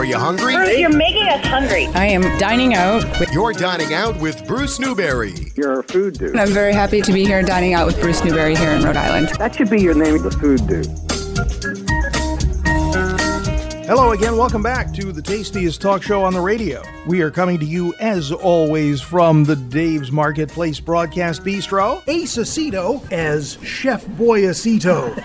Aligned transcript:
Are 0.00 0.04
you 0.06 0.16
hungry? 0.16 0.54
Bruce, 0.54 0.78
you're 0.78 0.96
making 0.96 1.28
us 1.28 1.44
hungry. 1.44 1.84
I 1.88 2.06
am 2.06 2.22
dining 2.38 2.72
out. 2.72 3.04
With, 3.20 3.30
You're 3.34 3.52
dining 3.52 3.92
out 3.92 4.18
with 4.18 4.46
Bruce 4.46 4.80
Newberry. 4.80 5.34
You're 5.56 5.80
a 5.80 5.82
food 5.82 6.18
dude. 6.18 6.38
I'm 6.38 6.48
very 6.48 6.72
happy 6.72 7.02
to 7.02 7.12
be 7.12 7.22
here 7.26 7.42
dining 7.42 7.74
out 7.74 7.84
with 7.84 8.00
Bruce 8.00 8.24
Newberry 8.24 8.56
here 8.56 8.70
in 8.70 8.82
Rhode 8.82 8.96
Island. 8.96 9.28
That 9.36 9.54
should 9.54 9.68
be 9.68 9.82
your 9.82 9.92
name, 9.92 10.22
the 10.22 10.30
food 10.30 10.66
dude. 10.66 10.86
Hello 13.90 14.12
again. 14.12 14.36
Welcome 14.36 14.62
back 14.62 14.94
to 14.94 15.10
the 15.10 15.20
tastiest 15.20 15.82
talk 15.82 16.00
show 16.00 16.22
on 16.22 16.32
the 16.32 16.40
radio. 16.40 16.80
We 17.08 17.22
are 17.22 17.30
coming 17.32 17.58
to 17.58 17.66
you, 17.66 17.92
as 17.98 18.30
always, 18.30 19.00
from 19.00 19.42
the 19.42 19.56
Dave's 19.56 20.12
Marketplace 20.12 20.78
Broadcast 20.78 21.42
Bistro. 21.42 22.00
Ace 22.06 22.36
Aceto 22.36 23.10
as 23.10 23.58
Chef 23.64 24.06
Boyacito. 24.06 25.18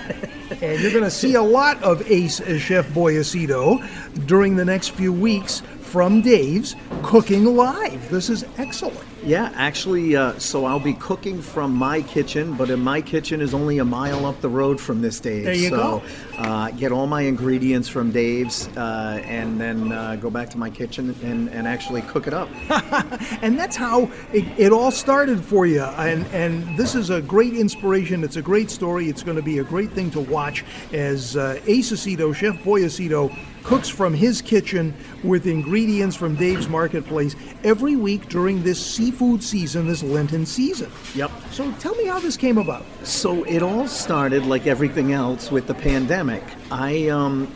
and 0.64 0.82
you're 0.82 0.92
going 0.92 1.04
to 1.04 1.12
see 1.12 1.36
a 1.36 1.44
lot 1.44 1.80
of 1.84 2.10
Ace 2.10 2.40
as 2.40 2.60
Chef 2.60 2.88
Boyacito 2.88 3.88
during 4.26 4.56
the 4.56 4.66
next 4.66 4.96
few 4.96 5.14
weeks 5.14 5.62
from 5.82 6.24
Dave's 6.24 6.76
Cooking 7.04 7.46
Live. 7.56 8.10
This 8.10 8.32
is 8.32 8.46
excellent. 8.58 9.15
Yeah, 9.26 9.52
actually, 9.56 10.16
uh, 10.16 10.38
so 10.38 10.66
I'll 10.66 10.80
be 10.80 10.94
cooking 10.94 11.42
from 11.42 11.74
my 11.74 12.04
kitchen, 12.04 12.54
but 12.54 12.70
in 12.70 12.80
my 12.80 13.02
kitchen 13.02 13.42
is 13.42 13.56
only 13.56 13.80
a 13.80 13.86
mile 13.86 14.24
up 14.24 14.40
the 14.40 14.50
road 14.50 14.80
from 14.80 15.02
this 15.02 15.20
Dave's. 15.20 15.46
There 15.46 15.56
you 15.56 15.70
so, 15.70 15.76
go. 15.76 16.04
Uh, 16.38 16.70
get 16.70 16.92
all 16.92 17.08
my 17.08 17.22
ingredients 17.22 17.90
from 17.90 18.12
Dave's, 18.12 18.68
uh, 18.78 19.20
and 19.26 19.60
then 19.60 19.92
uh, 19.92 20.18
go 20.18 20.30
back 20.30 20.52
to 20.52 20.60
my 20.60 20.70
kitchen 20.70 21.16
and, 21.24 21.50
and 21.50 21.68
actually 21.68 22.04
cook 22.04 22.28
it 22.28 22.36
up. 22.36 22.50
and 23.42 23.58
that's 23.58 23.76
how 23.76 24.12
it, 24.32 24.46
it 24.60 24.72
all 24.72 24.92
started 24.92 25.44
for 25.44 25.66
you. 25.66 25.82
And 25.82 26.28
and 26.28 26.78
this 26.78 26.94
is 26.94 27.10
a 27.10 27.20
great 27.20 27.56
inspiration. 27.56 28.24
It's 28.24 28.36
a 28.36 28.44
great 28.44 28.70
story. 28.70 29.10
It's 29.10 29.24
going 29.24 29.38
to 29.38 29.44
be 29.44 29.58
a 29.58 29.64
great 29.64 29.90
thing 29.90 30.12
to 30.12 30.20
watch 30.20 30.64
as 30.94 31.36
uh, 31.36 31.60
Ace 31.66 31.92
Aceto, 31.92 32.36
Chef 32.36 32.56
Boyacito, 32.58 33.36
cooks 33.66 33.90
from 33.90 34.14
his 34.14 34.42
kitchen 34.42 34.94
with 35.24 35.48
ingredients 35.48 36.16
from 36.16 36.36
Dave's 36.36 36.70
Marketplace 36.70 37.36
every 37.64 37.96
week 37.96 38.30
during 38.30 38.62
this 38.62 38.84
seafood 38.84 39.44
season, 39.44 39.88
this 39.88 40.04
Lenten 40.04 40.46
season. 40.46 40.92
Yep. 41.16 41.32
So 41.52 41.72
tell 41.74 41.96
me 41.96 42.06
how 42.06 42.20
this 42.20 42.38
came 42.38 42.60
about. 42.60 42.86
So 43.04 43.44
it 43.46 43.64
all 43.64 43.88
started 43.88 44.46
like 44.46 44.68
everything 44.68 45.14
else 45.14 45.52
with 45.52 45.66
the 45.66 45.74
pandemic. 45.74 46.44
I 46.72 47.10
um, 47.10 47.52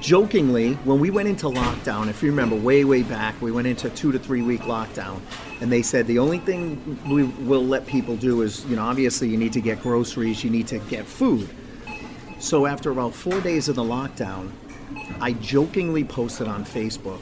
jokingly, 0.00 0.74
when 0.84 0.98
we 1.00 1.10
went 1.10 1.28
into 1.28 1.46
lockdown, 1.46 2.08
if 2.08 2.22
you 2.22 2.30
remember 2.30 2.56
way, 2.56 2.84
way 2.84 3.02
back, 3.02 3.40
we 3.42 3.52
went 3.52 3.66
into 3.66 3.88
a 3.88 3.90
two 3.90 4.12
to 4.12 4.18
three 4.18 4.40
week 4.40 4.62
lockdown, 4.62 5.20
and 5.60 5.70
they 5.70 5.82
said 5.82 6.06
the 6.06 6.18
only 6.18 6.38
thing 6.38 6.98
we 7.10 7.24
will 7.24 7.64
let 7.64 7.86
people 7.86 8.16
do 8.16 8.40
is, 8.40 8.64
you 8.66 8.76
know, 8.76 8.84
obviously 8.84 9.28
you 9.28 9.36
need 9.36 9.52
to 9.52 9.60
get 9.60 9.82
groceries, 9.82 10.42
you 10.42 10.48
need 10.48 10.66
to 10.68 10.78
get 10.78 11.04
food. 11.04 11.46
So 12.38 12.64
after 12.64 12.90
about 12.90 13.12
four 13.12 13.38
days 13.42 13.68
of 13.68 13.76
the 13.76 13.82
lockdown, 13.82 14.52
I 15.20 15.32
jokingly 15.34 16.04
posted 16.04 16.48
on 16.48 16.64
Facebook, 16.64 17.20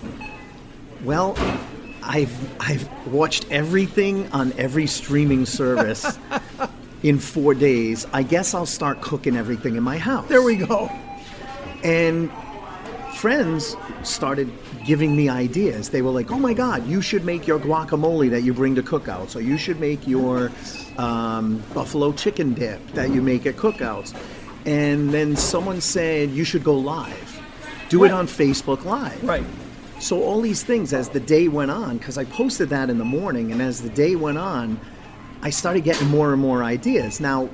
well, 1.04 1.36
I've 2.02 2.60
I've 2.60 2.88
watched 3.06 3.46
everything 3.50 4.30
on 4.32 4.52
every 4.56 4.86
streaming 4.86 5.46
service 5.46 6.18
in 7.02 7.18
four 7.18 7.54
days. 7.54 8.06
I 8.12 8.22
guess 8.22 8.54
I'll 8.54 8.66
start 8.66 9.00
cooking 9.02 9.36
everything 9.36 9.76
in 9.76 9.82
my 9.82 9.98
house. 9.98 10.28
There 10.28 10.42
we 10.42 10.56
go. 10.56 10.90
And 11.84 12.30
friends 13.14 13.76
started 14.04 14.50
giving 14.84 15.14
me 15.16 15.28
ideas. 15.28 15.90
They 15.90 16.02
were 16.02 16.10
like, 16.10 16.30
"Oh 16.30 16.38
my 16.38 16.54
God, 16.54 16.86
you 16.86 17.02
should 17.02 17.24
make 17.24 17.46
your 17.46 17.58
guacamole 17.58 18.30
that 18.30 18.42
you 18.42 18.54
bring 18.54 18.74
to 18.76 18.82
cookouts, 18.82 19.36
or 19.36 19.40
you 19.40 19.58
should 19.58 19.78
make 19.80 20.06
your 20.06 20.50
um, 20.96 21.62
buffalo 21.74 22.12
chicken 22.12 22.54
dip 22.54 22.84
that 22.92 23.10
you 23.10 23.22
make 23.22 23.44
at 23.44 23.56
cookouts." 23.56 24.14
And 24.64 25.10
then 25.10 25.36
someone 25.36 25.80
said, 25.80 26.30
"You 26.30 26.44
should 26.44 26.64
go 26.64 26.74
live, 26.74 27.27
do 27.88 28.04
it 28.04 28.10
on 28.10 28.26
Facebook 28.26 28.84
Live." 28.84 29.22
Right. 29.24 29.44
So 30.00 30.22
all 30.22 30.40
these 30.40 30.62
things 30.62 30.92
as 30.92 31.08
the 31.08 31.20
day 31.20 31.48
went 31.48 31.70
on, 31.70 31.98
because 31.98 32.16
I 32.18 32.24
posted 32.24 32.68
that 32.68 32.88
in 32.88 32.98
the 32.98 33.04
morning, 33.04 33.50
and 33.50 33.60
as 33.60 33.82
the 33.82 33.88
day 33.88 34.14
went 34.14 34.38
on, 34.38 34.78
I 35.42 35.50
started 35.50 35.82
getting 35.84 36.08
more 36.08 36.32
and 36.32 36.40
more 36.40 36.62
ideas. 36.62 37.20
Now, 37.20 37.48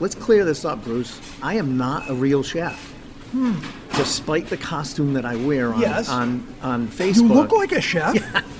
let's 0.00 0.14
clear 0.14 0.44
this 0.44 0.64
up, 0.64 0.82
Bruce. 0.82 1.20
I 1.42 1.54
am 1.54 1.76
not 1.76 2.10
a 2.10 2.14
real 2.14 2.42
chef. 2.42 2.92
Hmm. 3.30 3.54
Despite 3.96 4.48
the 4.48 4.56
costume 4.56 5.12
that 5.14 5.24
I 5.24 5.36
wear 5.36 5.72
on 5.72 5.80
Yes. 5.80 6.08
on, 6.08 6.46
on 6.62 6.88
Facebook. 6.88 7.16
You 7.28 7.34
look 7.34 7.52
like 7.52 7.72
a 7.72 7.80
chef. 7.80 8.16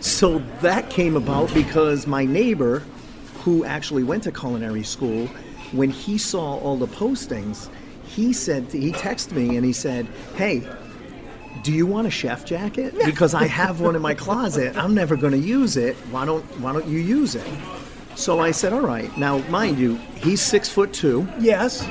So 0.00 0.38
that 0.62 0.88
came 0.90 1.16
about 1.16 1.52
because 1.52 2.06
my 2.06 2.24
neighbor, 2.24 2.82
who 3.44 3.64
actually 3.64 4.04
went 4.04 4.22
to 4.22 4.32
culinary 4.32 4.82
school, 4.84 5.26
when 5.72 5.90
he 5.90 6.16
saw 6.16 6.56
all 6.58 6.76
the 6.76 6.86
postings, 6.86 7.68
he 8.16 8.32
said 8.32 8.64
he 8.72 8.90
texted 8.92 9.32
me 9.32 9.56
and 9.56 9.64
he 9.64 9.72
said, 9.72 10.06
"Hey, 10.36 10.66
do 11.62 11.70
you 11.72 11.86
want 11.86 12.06
a 12.06 12.10
chef 12.10 12.44
jacket? 12.44 12.94
Because 13.04 13.34
I 13.34 13.44
have 13.46 13.80
one 13.80 13.94
in 13.94 14.02
my 14.02 14.14
closet. 14.14 14.76
I'm 14.76 14.94
never 14.94 15.16
going 15.16 15.32
to 15.32 15.38
use 15.38 15.76
it. 15.76 15.94
Why 16.10 16.24
don't 16.24 16.42
Why 16.60 16.72
don't 16.72 16.86
you 16.86 16.98
use 16.98 17.34
it?" 17.34 17.46
So 18.16 18.40
I 18.40 18.50
said, 18.52 18.72
"All 18.72 18.80
right." 18.80 19.16
Now, 19.18 19.38
mind 19.48 19.78
you, 19.78 19.96
he's 20.16 20.40
six 20.40 20.68
foot 20.68 20.92
two. 20.92 21.28
Yes. 21.38 21.86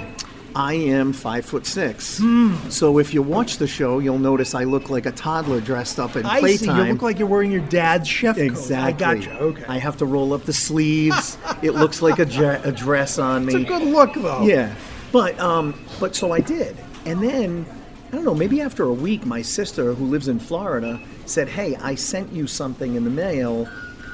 I 0.58 0.74
am 0.76 1.12
five 1.12 1.46
foot 1.46 1.66
six. 1.66 2.18
Hmm. 2.20 2.56
So 2.70 2.98
if 3.00 3.14
you 3.14 3.22
watch 3.22 3.58
the 3.58 3.68
show, 3.68 4.00
you'll 4.00 4.18
notice 4.20 4.56
I 4.56 4.64
look 4.64 4.90
like 4.90 5.06
a 5.06 5.12
toddler 5.12 5.60
dressed 5.60 6.00
up 6.00 6.16
in 6.16 6.26
I 6.26 6.40
playtime. 6.40 6.78
see. 6.78 6.82
You 6.88 6.94
look 6.94 7.02
like 7.02 7.20
you're 7.20 7.28
wearing 7.28 7.52
your 7.52 7.68
dad's 7.68 8.08
chef 8.08 8.38
coat. 8.38 8.42
Exactly. 8.46 9.06
I 9.06 9.16
gotcha. 9.16 9.38
Okay. 9.38 9.66
I 9.68 9.78
have 9.80 9.98
to 9.98 10.06
roll 10.06 10.32
up 10.34 10.44
the 10.46 10.54
sleeves. 10.54 11.38
it 11.62 11.72
looks 11.72 12.02
like 12.02 12.20
a, 12.20 12.26
dre- 12.26 12.62
a 12.64 12.72
dress 12.72 13.20
on 13.20 13.46
me. 13.46 13.54
it's 13.54 13.64
a 13.66 13.68
good 13.68 13.84
look, 13.84 14.14
though. 14.14 14.44
Yeah, 14.44 14.74
but 15.16 15.40
um, 15.40 15.74
but 15.98 16.14
so 16.14 16.34
I 16.34 16.42
did, 16.42 16.76
and 17.06 17.24
then 17.24 17.66
I 18.10 18.16
don't 18.18 18.26
know. 18.26 18.36
Maybe 18.36 18.60
after 18.60 18.84
a 18.84 18.92
week, 18.92 19.26
my 19.26 19.42
sister, 19.42 19.94
who 19.94 20.08
lives 20.08 20.28
in 20.28 20.40
Florida, 20.40 21.00
said, 21.26 21.48
"Hey, 21.48 21.78
I 21.78 21.96
sent 21.96 22.34
you 22.34 22.48
something 22.48 22.96
in 22.96 23.06
the 23.06 23.10
mail. 23.10 23.66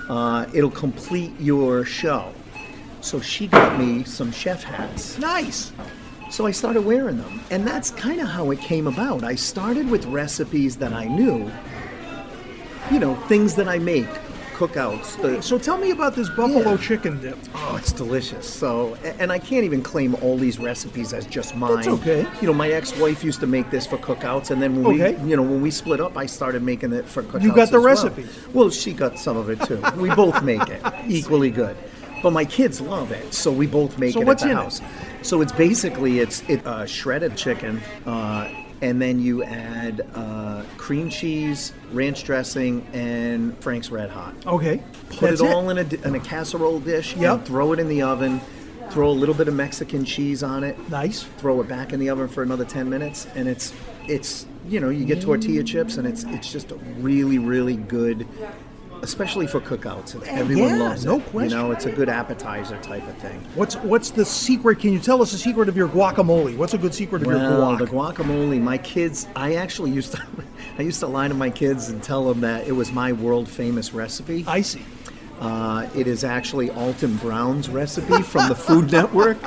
Uh, 0.07 0.45
it'll 0.53 0.69
complete 0.69 1.33
your 1.39 1.85
show." 1.85 2.31
So 3.01 3.19
she 3.19 3.47
got 3.47 3.79
me 3.79 4.03
some 4.03 4.31
chef 4.31 4.61
hats. 4.61 5.17
Nice. 5.17 5.71
So 6.29 6.45
I 6.45 6.51
started 6.51 6.85
wearing 6.85 7.17
them. 7.17 7.41
And 7.49 7.65
that's 7.67 7.89
kind 7.89 8.21
of 8.21 8.27
how 8.27 8.51
it 8.51 8.59
came 8.59 8.85
about. 8.85 9.23
I 9.23 9.33
started 9.33 9.89
with 9.89 10.05
recipes 10.05 10.77
that 10.77 10.93
I 10.93 11.05
knew, 11.05 11.51
you 12.91 12.99
know, 12.99 13.15
things 13.27 13.55
that 13.55 13.67
I 13.67 13.79
make, 13.79 14.07
cookouts. 14.67 15.19
The, 15.21 15.41
So 15.41 15.57
tell 15.57 15.77
me 15.77 15.91
about 15.91 16.15
this 16.15 16.29
buffalo 16.29 16.71
Yeah. 16.71 16.77
chicken 16.77 17.19
dip. 17.21 17.37
oh, 17.55 17.75
it's 17.77 17.91
delicious. 17.91 18.47
So, 18.47 18.95
and 19.19 19.31
I 19.31 19.39
can't 19.39 19.63
even 19.63 19.81
claim 19.81 20.15
all 20.15 20.37
these 20.37 20.59
recipes 20.59 21.13
as 21.13 21.25
just 21.25 21.55
mine. 21.55 21.75
That's 21.75 21.87
okay. 21.87 22.27
You 22.41 22.47
know, 22.47 22.53
my 22.53 22.69
ex-wife 22.69 23.23
used 23.23 23.39
to 23.39 23.47
make 23.47 23.69
this 23.71 23.85
for 23.87 23.97
cookouts, 23.97 24.51
and 24.51 24.61
then 24.61 24.75
when 24.83 24.95
Okay. 24.95 25.15
we, 25.15 25.31
you 25.31 25.35
know, 25.35 25.41
when 25.43 25.61
we 25.61 25.71
split 25.71 25.99
up, 25.99 26.15
I 26.17 26.25
started 26.27 26.61
making 26.61 26.93
it 26.93 27.05
for 27.07 27.23
cookouts. 27.23 27.41
You 27.43 27.51
got 27.53 27.69
the 27.71 27.77
as 27.77 27.83
well. 27.83 27.95
recipes. 27.95 28.29
Well, 28.53 28.69
she 28.69 28.93
got 28.93 29.17
some 29.17 29.37
of 29.37 29.49
it 29.49 29.61
too. 29.63 29.83
We 29.97 30.09
both 30.11 30.43
make 30.43 30.69
it 30.69 30.81
equally 31.07 31.49
good, 31.49 31.75
but 32.21 32.31
my 32.31 32.45
kids 32.45 32.79
love 32.81 33.11
it, 33.11 33.33
so 33.33 33.51
we 33.51 33.65
both 33.67 33.97
make 33.97 34.13
So 34.13 34.21
it 34.21 34.27
at 34.27 34.37
the 34.39 34.45
in 34.45 34.51
it? 34.51 34.55
house. 34.55 34.81
So 35.23 35.41
it's 35.41 35.51
basically 35.53 36.19
it's 36.19 36.43
it 36.47 36.65
uh, 36.67 36.85
shredded 36.85 37.35
chicken, 37.35 37.81
uh, 38.05 38.47
and 38.81 39.01
then 39.01 39.19
you 39.19 39.43
add 39.43 40.05
uh, 40.15 40.63
cream 40.77 41.09
cheese, 41.09 41.73
ranch 41.91 42.23
dressing, 42.23 42.85
and 42.93 43.57
Frank's 43.59 43.91
Red 43.91 44.09
Hot. 44.09 44.33
Okay. 44.45 44.83
Put 45.09 45.29
That's 45.29 45.41
it 45.41 45.51
all 45.51 45.69
in 45.69 45.77
a 45.77 46.07
in 46.07 46.15
a 46.15 46.19
casserole 46.19 46.79
dish. 46.79 47.15
Yep. 47.15 47.45
Throw 47.45 47.73
it 47.73 47.79
in 47.79 47.87
the 47.87 48.01
oven. 48.01 48.41
Throw 48.89 49.09
a 49.09 49.11
little 49.11 49.35
bit 49.35 49.47
of 49.47 49.53
Mexican 49.53 50.03
cheese 50.03 50.43
on 50.43 50.63
it. 50.63 50.77
Nice. 50.89 51.23
Throw 51.37 51.61
it 51.61 51.67
back 51.67 51.93
in 51.93 51.99
the 51.99 52.09
oven 52.09 52.27
for 52.27 52.43
another 52.43 52.65
ten 52.65 52.89
minutes, 52.89 53.27
and 53.35 53.47
it's 53.47 53.73
it's 54.07 54.45
you 54.67 54.79
know 54.79 54.89
you 54.89 55.05
get 55.05 55.21
tortilla 55.21 55.63
chips, 55.63 55.97
and 55.97 56.07
it's 56.07 56.23
it's 56.25 56.51
just 56.51 56.71
a 56.71 56.75
really 56.75 57.37
really 57.37 57.75
good. 57.75 58.27
Especially 59.03 59.47
for 59.47 59.59
cookouts, 59.59 60.21
everyone 60.27 60.69
yeah, 60.69 60.75
loves 60.89 61.05
no 61.05 61.15
it. 61.15 61.17
You 61.17 61.29
question. 61.31 61.57
know, 61.57 61.71
it's 61.71 61.85
a 61.85 61.91
good 61.91 62.07
appetizer 62.07 62.77
type 62.83 63.07
of 63.07 63.17
thing. 63.17 63.39
What's 63.55 63.75
what's 63.77 64.11
the 64.11 64.23
secret? 64.23 64.79
Can 64.79 64.93
you 64.93 64.99
tell 64.99 65.21
us 65.23 65.31
the 65.31 65.39
secret 65.39 65.67
of 65.69 65.75
your 65.75 65.87
guacamole? 65.89 66.55
What's 66.55 66.75
a 66.75 66.77
good 66.77 66.93
secret 66.93 67.23
of 67.23 67.27
your 67.27 67.37
Well, 67.37 67.71
guac? 67.75 67.79
the 67.79 67.85
guacamole. 67.87 68.61
My 68.61 68.77
kids, 68.77 69.27
I 69.35 69.55
actually 69.55 69.89
used 69.91 70.11
to, 70.13 70.21
I 70.77 70.83
used 70.83 70.99
to 70.99 71.07
lie 71.07 71.27
to 71.27 71.33
my 71.33 71.49
kids 71.49 71.89
and 71.89 72.01
tell 72.03 72.25
them 72.27 72.41
that 72.41 72.67
it 72.67 72.73
was 72.73 72.91
my 72.91 73.11
world 73.13 73.49
famous 73.49 73.91
recipe. 73.93 74.43
I 74.47 74.61
see. 74.61 74.83
Uh, 75.39 75.89
it 75.95 76.05
is 76.05 76.23
actually 76.23 76.69
Alton 76.69 77.15
Brown's 77.17 77.67
recipe 77.69 78.21
from 78.21 78.47
the 78.49 78.55
Food 78.55 78.91
Network. 78.91 79.37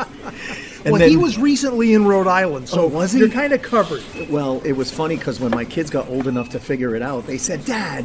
And 0.85 0.93
well, 0.93 1.09
he 1.09 1.17
was 1.17 1.39
recently 1.39 1.95
in 1.95 2.05
Rhode 2.05 2.27
Island, 2.27 2.69
so 2.69 2.83
Oh, 2.83 2.87
was 2.89 3.13
he? 3.13 3.21
you're 3.21 3.29
kind 3.31 3.53
of 3.53 3.63
covered. 3.63 4.03
Well, 4.29 4.61
it 4.65 4.73
was 4.73 4.91
funny 4.91 5.17
because 5.17 5.39
when 5.39 5.53
my 5.53 5.65
kids 5.65 5.91
got 5.91 6.09
old 6.09 6.27
enough 6.27 6.49
to 6.51 6.59
figure 6.59 6.97
it 6.97 7.03
out, 7.03 7.27
they 7.29 7.39
said, 7.39 7.65
"Dad, 7.65 8.05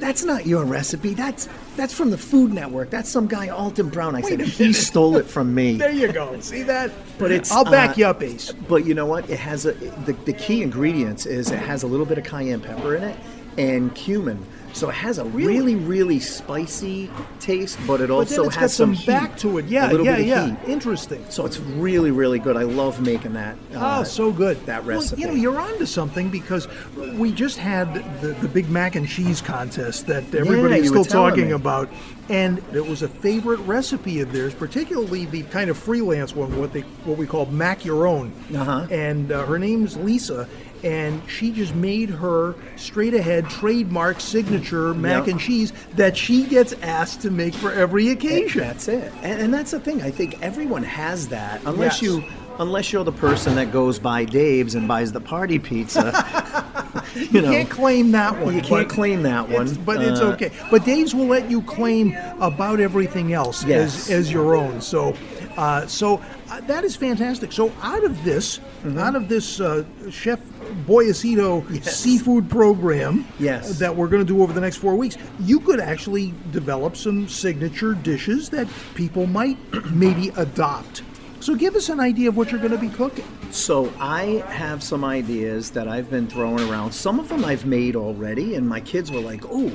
that's 0.00 0.24
not 0.24 0.46
your 0.46 0.64
recipe. 0.64 1.14
That's 1.14 1.48
that's 1.76 1.94
from 1.94 2.10
the 2.10 2.18
Food 2.18 2.52
Network. 2.52 2.90
That's 2.90 3.08
some 3.08 3.26
guy 3.26 3.48
Alton 3.48 3.88
Brown." 3.88 4.14
I 4.14 4.20
said, 4.20 4.40
"He 4.40 4.72
stole 4.72 5.16
it 5.16 5.26
from 5.26 5.54
me." 5.54 5.78
There 5.86 5.90
you 5.90 6.10
go. 6.10 6.38
See 6.40 6.62
that? 6.64 6.90
But 7.18 7.30
it's, 7.30 7.52
I'll 7.52 7.64
back 7.64 7.90
uh, 7.90 7.94
you 7.96 8.06
up, 8.06 8.22
Ace. 8.22 8.52
But 8.52 8.84
you 8.86 8.94
know 8.94 9.06
what? 9.06 9.28
It 9.30 9.38
has 9.38 9.66
a 9.66 9.72
the, 9.72 10.12
the 10.24 10.32
key 10.32 10.62
ingredients 10.62 11.26
is 11.26 11.50
it 11.50 11.58
has 11.58 11.82
a 11.82 11.86
little 11.86 12.06
bit 12.06 12.18
of 12.18 12.24
cayenne 12.24 12.60
pepper 12.60 12.96
in 12.96 13.04
it, 13.04 13.18
and 13.56 13.94
cumin. 13.94 14.44
So 14.76 14.90
it 14.90 14.94
has 14.96 15.16
a 15.16 15.24
really, 15.24 15.74
really 15.74 16.20
spicy 16.20 17.10
taste, 17.40 17.78
but 17.86 18.02
it 18.02 18.10
also 18.10 18.44
it's 18.44 18.56
has 18.56 18.74
some, 18.74 18.92
heat, 18.92 19.06
back 19.06 19.38
to 19.38 19.56
it. 19.56 19.64
Yeah, 19.64 19.90
yeah, 19.92 20.18
yeah. 20.18 20.46
heat. 20.48 20.56
Interesting. 20.68 21.24
So 21.30 21.46
it's 21.46 21.58
really, 21.58 22.10
really 22.10 22.38
good. 22.38 22.58
I 22.58 22.64
love 22.64 23.00
making 23.00 23.32
that. 23.32 23.56
uh, 23.74 24.00
Oh, 24.00 24.04
so 24.04 24.30
good. 24.30 24.58
That 24.66 24.84
Well, 24.84 24.98
recipe. 24.98 25.22
you 25.22 25.28
know, 25.28 25.32
you're 25.32 25.58
onto 25.58 25.86
something 25.86 26.28
because 26.28 26.68
we 27.14 27.32
just 27.32 27.56
had 27.56 27.94
the, 28.20 28.28
the 28.42 28.48
big 28.48 28.68
mac 28.68 28.96
and 28.96 29.08
cheese 29.08 29.40
contest 29.40 30.08
that 30.08 30.34
everybody's 30.34 30.90
were 30.90 31.02
still 31.04 31.04
talking 31.04 31.46
me. 31.46 31.52
about. 31.52 31.88
And 32.28 32.58
it 32.74 32.86
was 32.86 33.02
a 33.02 33.08
favorite 33.08 33.60
recipe 33.60 34.20
of 34.20 34.32
theirs, 34.32 34.52
particularly 34.52 35.24
the 35.26 35.44
kind 35.44 35.70
of 35.70 35.78
freelance 35.78 36.34
one, 36.34 36.58
what 36.58 36.72
they 36.72 36.80
what 37.04 37.16
we 37.16 37.26
call 37.26 37.46
mac 37.46 37.84
your 37.84 38.06
own. 38.06 38.32
Uh-huh. 38.54 38.86
And 38.90 39.30
uh, 39.32 39.46
her 39.46 39.58
name's 39.60 39.96
Lisa, 39.96 40.48
and 40.84 41.20
she 41.28 41.50
just 41.50 41.74
made 41.74 42.10
her 42.10 42.54
straight 42.76 43.14
ahead 43.14 43.48
trademark 43.50 44.20
signature 44.20 44.92
mac 44.94 45.24
Yep. 45.26 45.28
and 45.32 45.40
cheese 45.40 45.72
that 45.94 46.16
she 46.16 46.44
gets 46.44 46.72
asked 46.82 47.22
to 47.22 47.30
make 47.30 47.54
for 47.54 47.72
every 47.72 48.08
occasion. 48.10 48.60
That's 48.60 48.88
it, 48.88 49.12
and, 49.22 49.40
and 49.40 49.54
that's 49.54 49.70
the 49.70 49.80
thing. 49.80 50.02
I 50.02 50.10
think 50.10 50.40
everyone 50.42 50.82
has 50.82 51.28
that, 51.28 51.60
unless 51.64 52.00
Yes. 52.00 52.02
you, 52.02 52.24
unless 52.58 52.92
you're 52.92 53.04
the 53.04 53.12
person 53.12 53.54
that 53.56 53.70
goes 53.72 53.98
by 53.98 54.24
Dave's 54.24 54.74
and 54.74 54.86
buys 54.88 55.12
the 55.12 55.20
party 55.20 55.58
pizza. 55.58 56.12
you 57.14 57.22
You 57.30 57.42
know, 57.42 57.50
can't 57.50 57.68
claim 57.70 58.12
that 58.12 58.38
one. 58.38 58.54
You 58.54 58.62
can't 58.62 58.88
claim 58.88 59.22
that 59.22 59.48
one, 59.48 59.66
it's- 59.66 59.76
but 59.76 60.00
it's 60.02 60.20
uh, 60.20 60.28
okay. 60.32 60.50
But 60.70 60.84
Dave's 60.84 61.14
will 61.14 61.26
let 61.26 61.50
you 61.50 61.62
claim 61.62 62.16
about 62.40 62.80
everything 62.80 63.32
else 63.32 63.64
Yes. 63.64 64.08
as, 64.08 64.10
as 64.10 64.32
your 64.32 64.54
own. 64.56 64.80
So, 64.80 65.14
uh, 65.56 65.86
so 65.86 66.22
uh, 66.50 66.60
that 66.62 66.84
is 66.84 66.96
fantastic. 66.96 67.52
So 67.52 67.72
out 67.82 68.04
of 68.04 68.22
this, 68.24 68.60
Mm-hmm. 68.84 68.98
out 68.98 69.16
of 69.16 69.28
this 69.28 69.58
uh, 69.60 69.84
Chef 70.10 70.38
Boyacito 70.86 71.64
Yes. 71.72 71.96
seafood 71.98 72.48
program 72.50 73.26
Yes. 73.38 73.78
that 73.78 73.94
we're 73.94 74.08
going 74.08 74.24
to 74.24 74.26
do 74.26 74.42
over 74.42 74.52
the 74.52 74.60
next 74.60 74.76
four 74.76 74.94
weeks, 74.96 75.16
you 75.40 75.60
could 75.60 75.80
actually 75.80 76.34
develop 76.52 76.96
some 76.96 77.28
signature 77.28 77.94
dishes 77.94 78.48
that 78.50 78.66
people 78.94 79.26
might 79.26 79.56
maybe 79.92 80.30
adopt. 80.36 81.02
So 81.40 81.54
give 81.54 81.76
us 81.76 81.88
an 81.90 82.00
idea 82.00 82.28
of 82.28 82.36
what 82.36 82.50
you're 82.50 82.60
going 82.60 82.72
to 82.72 82.78
be 82.78 82.88
cooking. 82.88 83.24
So 83.50 83.92
I 84.00 84.42
have 84.48 84.82
some 84.82 85.04
ideas 85.04 85.70
that 85.72 85.86
I've 85.86 86.10
been 86.10 86.26
throwing 86.26 86.68
around. 86.68 86.92
Some 86.92 87.20
of 87.20 87.28
them 87.28 87.44
I've 87.44 87.64
made 87.66 87.94
already, 87.94 88.54
and 88.56 88.68
my 88.68 88.80
kids 88.80 89.12
were 89.12 89.20
like, 89.20 89.44
"Oh, 89.48 89.70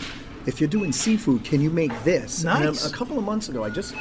if 0.46 0.60
you're 0.60 0.70
doing 0.70 0.92
seafood, 0.92 1.44
can 1.46 1.62
you 1.62 1.70
make 1.70 1.92
this?" 2.04 2.44
And 2.44 2.66
Nice. 2.66 2.86
a 2.86 2.94
couple 2.94 3.18
of 3.18 3.24
months 3.24 3.48
ago, 3.48 3.64
I 3.64 3.70
just 3.70 3.94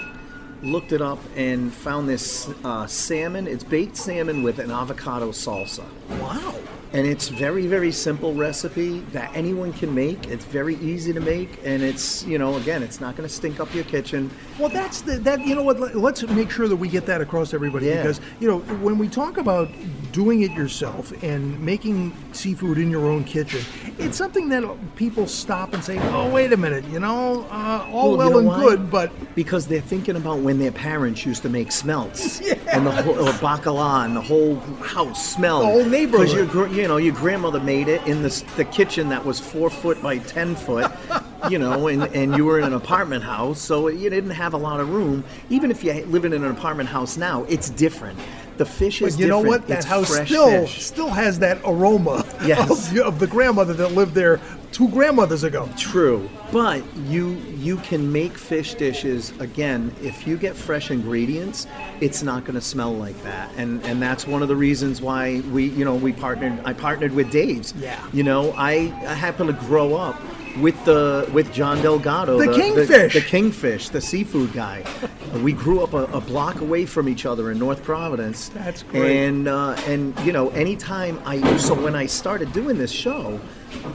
looked 0.62 0.92
it 0.92 1.00
up 1.00 1.18
and 1.36 1.72
found 1.72 2.08
this 2.08 2.48
uh, 2.64 2.86
salmon. 2.86 3.46
It's 3.46 3.62
baked 3.64 3.96
salmon 3.96 4.42
with 4.42 4.58
an 4.58 4.70
avocado 4.72 5.30
salsa. 5.30 5.84
Wow. 6.20 6.54
And 6.92 7.06
it's 7.06 7.28
very, 7.28 7.68
very 7.68 7.92
simple 7.92 8.34
recipe 8.34 8.98
that 9.12 9.30
anyone 9.32 9.72
can 9.72 9.94
make. 9.94 10.26
It's 10.26 10.44
very 10.44 10.74
easy 10.76 11.12
to 11.12 11.20
make, 11.20 11.60
and 11.64 11.84
it's 11.84 12.24
you 12.24 12.36
know 12.36 12.56
again, 12.56 12.82
it's 12.82 13.00
not 13.00 13.16
going 13.16 13.28
to 13.28 13.32
stink 13.32 13.60
up 13.60 13.72
your 13.72 13.84
kitchen. 13.84 14.28
Well, 14.58 14.70
that's 14.70 15.00
the 15.02 15.18
that 15.18 15.46
you 15.46 15.54
know 15.54 15.62
what. 15.62 15.78
let- 15.78 15.94
Let's 15.94 16.26
make 16.28 16.50
sure 16.50 16.66
that 16.66 16.74
we 16.74 16.88
get 16.88 17.06
that 17.06 17.20
across 17.20 17.50
to 17.50 17.56
everybody 17.56 17.86
Yeah. 17.86 17.98
because 18.02 18.20
you 18.40 18.48
know 18.48 18.58
when 18.82 18.98
we 18.98 19.06
talk 19.06 19.36
about 19.38 19.68
doing 20.10 20.42
it 20.42 20.50
yourself 20.50 21.12
and 21.22 21.60
making 21.60 22.12
seafood 22.32 22.76
in 22.78 22.90
your 22.90 23.06
own 23.06 23.22
kitchen, 23.22 23.60
it's 23.98 24.16
something 24.18 24.48
that 24.48 24.64
people 24.96 25.28
stop 25.28 25.72
and 25.74 25.84
say, 25.84 25.96
"Oh, 26.12 26.28
wait 26.28 26.52
a 26.52 26.56
minute, 26.56 26.84
you 26.90 26.98
know, 26.98 27.46
uh, 27.52 27.86
all 27.92 28.10
you 28.12 28.16
well 28.16 28.30
know 28.30 28.38
and 28.38 28.48
why? 28.48 28.60
good, 28.60 28.90
but 28.90 29.12
because 29.36 29.68
they're 29.68 29.80
thinking 29.80 30.16
about 30.16 30.40
when 30.40 30.58
their 30.58 30.72
parents 30.72 31.24
used 31.24 31.42
to 31.42 31.48
make 31.48 31.70
smelts 31.70 32.40
and 32.72 32.84
the 32.84 32.90
whole 32.90 33.28
or 33.28 33.32
bacala 33.34 34.04
and 34.04 34.16
the 34.16 34.20
whole 34.20 34.56
house 34.82 35.32
smelled. 35.34 35.62
The 35.62 35.66
whole 35.66 35.84
neighborhood. 35.84 36.28
You 36.80 36.88
know 36.88 36.96
your 36.96 37.14
grandmother 37.14 37.60
made 37.60 37.88
it 37.88 38.00
in 38.06 38.22
the 38.22 38.44
the 38.56 38.64
kitchen 38.64 39.10
that 39.10 39.26
was 39.26 39.38
four 39.38 39.68
foot 39.68 40.00
by 40.00 40.16
ten 40.16 40.56
foot. 40.56 40.90
You 41.50 41.58
know, 41.58 41.88
and, 41.88 42.04
and 42.14 42.34
you 42.34 42.46
were 42.46 42.58
in 42.58 42.64
an 42.64 42.72
apartment 42.72 43.22
house, 43.22 43.60
so 43.60 43.88
you 43.88 44.08
didn't 44.08 44.30
have 44.30 44.54
a 44.54 44.56
lot 44.56 44.80
of 44.80 44.88
room. 44.88 45.22
Even 45.50 45.70
if 45.70 45.84
you're 45.84 46.06
living 46.06 46.32
in 46.32 46.42
an 46.42 46.50
apartment 46.50 46.88
house 46.88 47.18
now, 47.18 47.44
it's 47.50 47.68
different. 47.68 48.18
The 48.60 48.66
fish 48.66 49.00
is 49.00 49.14
but 49.16 49.20
you 49.22 49.26
know 49.28 49.42
different. 49.42 49.62
what? 49.62 49.68
That 49.68 49.78
It's 49.78 49.86
house 49.86 50.14
fresh 50.14 50.28
still 50.28 50.50
fish. 50.66 50.82
still 50.84 51.08
has 51.08 51.38
that 51.38 51.62
aroma 51.64 52.26
Yes. 52.44 52.90
of, 52.92 52.98
of 52.98 53.18
the 53.18 53.26
grandmother 53.26 53.72
that 53.72 53.92
lived 53.92 54.12
there 54.12 54.38
two 54.70 54.86
grandmothers 54.90 55.44
ago. 55.44 55.66
True, 55.78 56.28
but 56.52 56.82
you 57.06 57.30
you 57.56 57.78
can 57.78 58.12
make 58.12 58.36
fish 58.36 58.74
dishes 58.74 59.32
again 59.40 59.94
if 60.02 60.26
you 60.26 60.36
get 60.36 60.54
fresh 60.54 60.90
ingredients. 60.90 61.66
It's 62.02 62.22
not 62.22 62.44
going 62.44 62.56
to 62.56 62.60
smell 62.60 62.92
like 62.92 63.16
that, 63.22 63.50
and 63.56 63.82
and 63.86 64.02
that's 64.02 64.26
one 64.26 64.42
of 64.42 64.48
the 64.48 64.56
reasons 64.56 65.00
why 65.00 65.40
we 65.50 65.64
you 65.70 65.86
know 65.86 65.94
we 65.94 66.12
partnered. 66.12 66.60
I 66.66 66.74
partnered 66.74 67.12
with 67.14 67.30
Dave's. 67.30 67.72
Yeah. 67.78 67.98
You 68.12 68.24
know, 68.24 68.52
I, 68.58 68.92
I 69.08 69.14
happen 69.14 69.46
to 69.46 69.54
grow 69.54 69.94
up 69.96 70.20
with 70.58 70.82
the 70.84 71.28
with 71.32 71.52
John 71.52 71.80
Delgado, 71.82 72.38
The 72.38 72.52
kingfish. 72.52 73.14
the, 73.14 73.20
kingfish, 73.20 73.88
the 73.88 74.00
seafood 74.00 74.52
guy. 74.52 74.84
we 75.42 75.52
grew 75.52 75.82
up 75.82 75.92
a, 75.92 76.04
a 76.06 76.20
block 76.20 76.60
away 76.60 76.86
from 76.86 77.08
each 77.08 77.24
other 77.26 77.50
in 77.50 77.58
North 77.58 77.82
Providence. 77.84 78.48
That's 78.50 78.82
great. 78.82 79.16
And 79.26 79.48
uh, 79.48 79.76
and 79.86 80.18
you 80.20 80.32
know, 80.32 80.48
anytime 80.50 81.20
I 81.24 81.56
so 81.56 81.74
when 81.74 81.94
I 81.94 82.06
started 82.06 82.52
doing 82.52 82.78
this 82.78 82.90
show, 82.90 83.40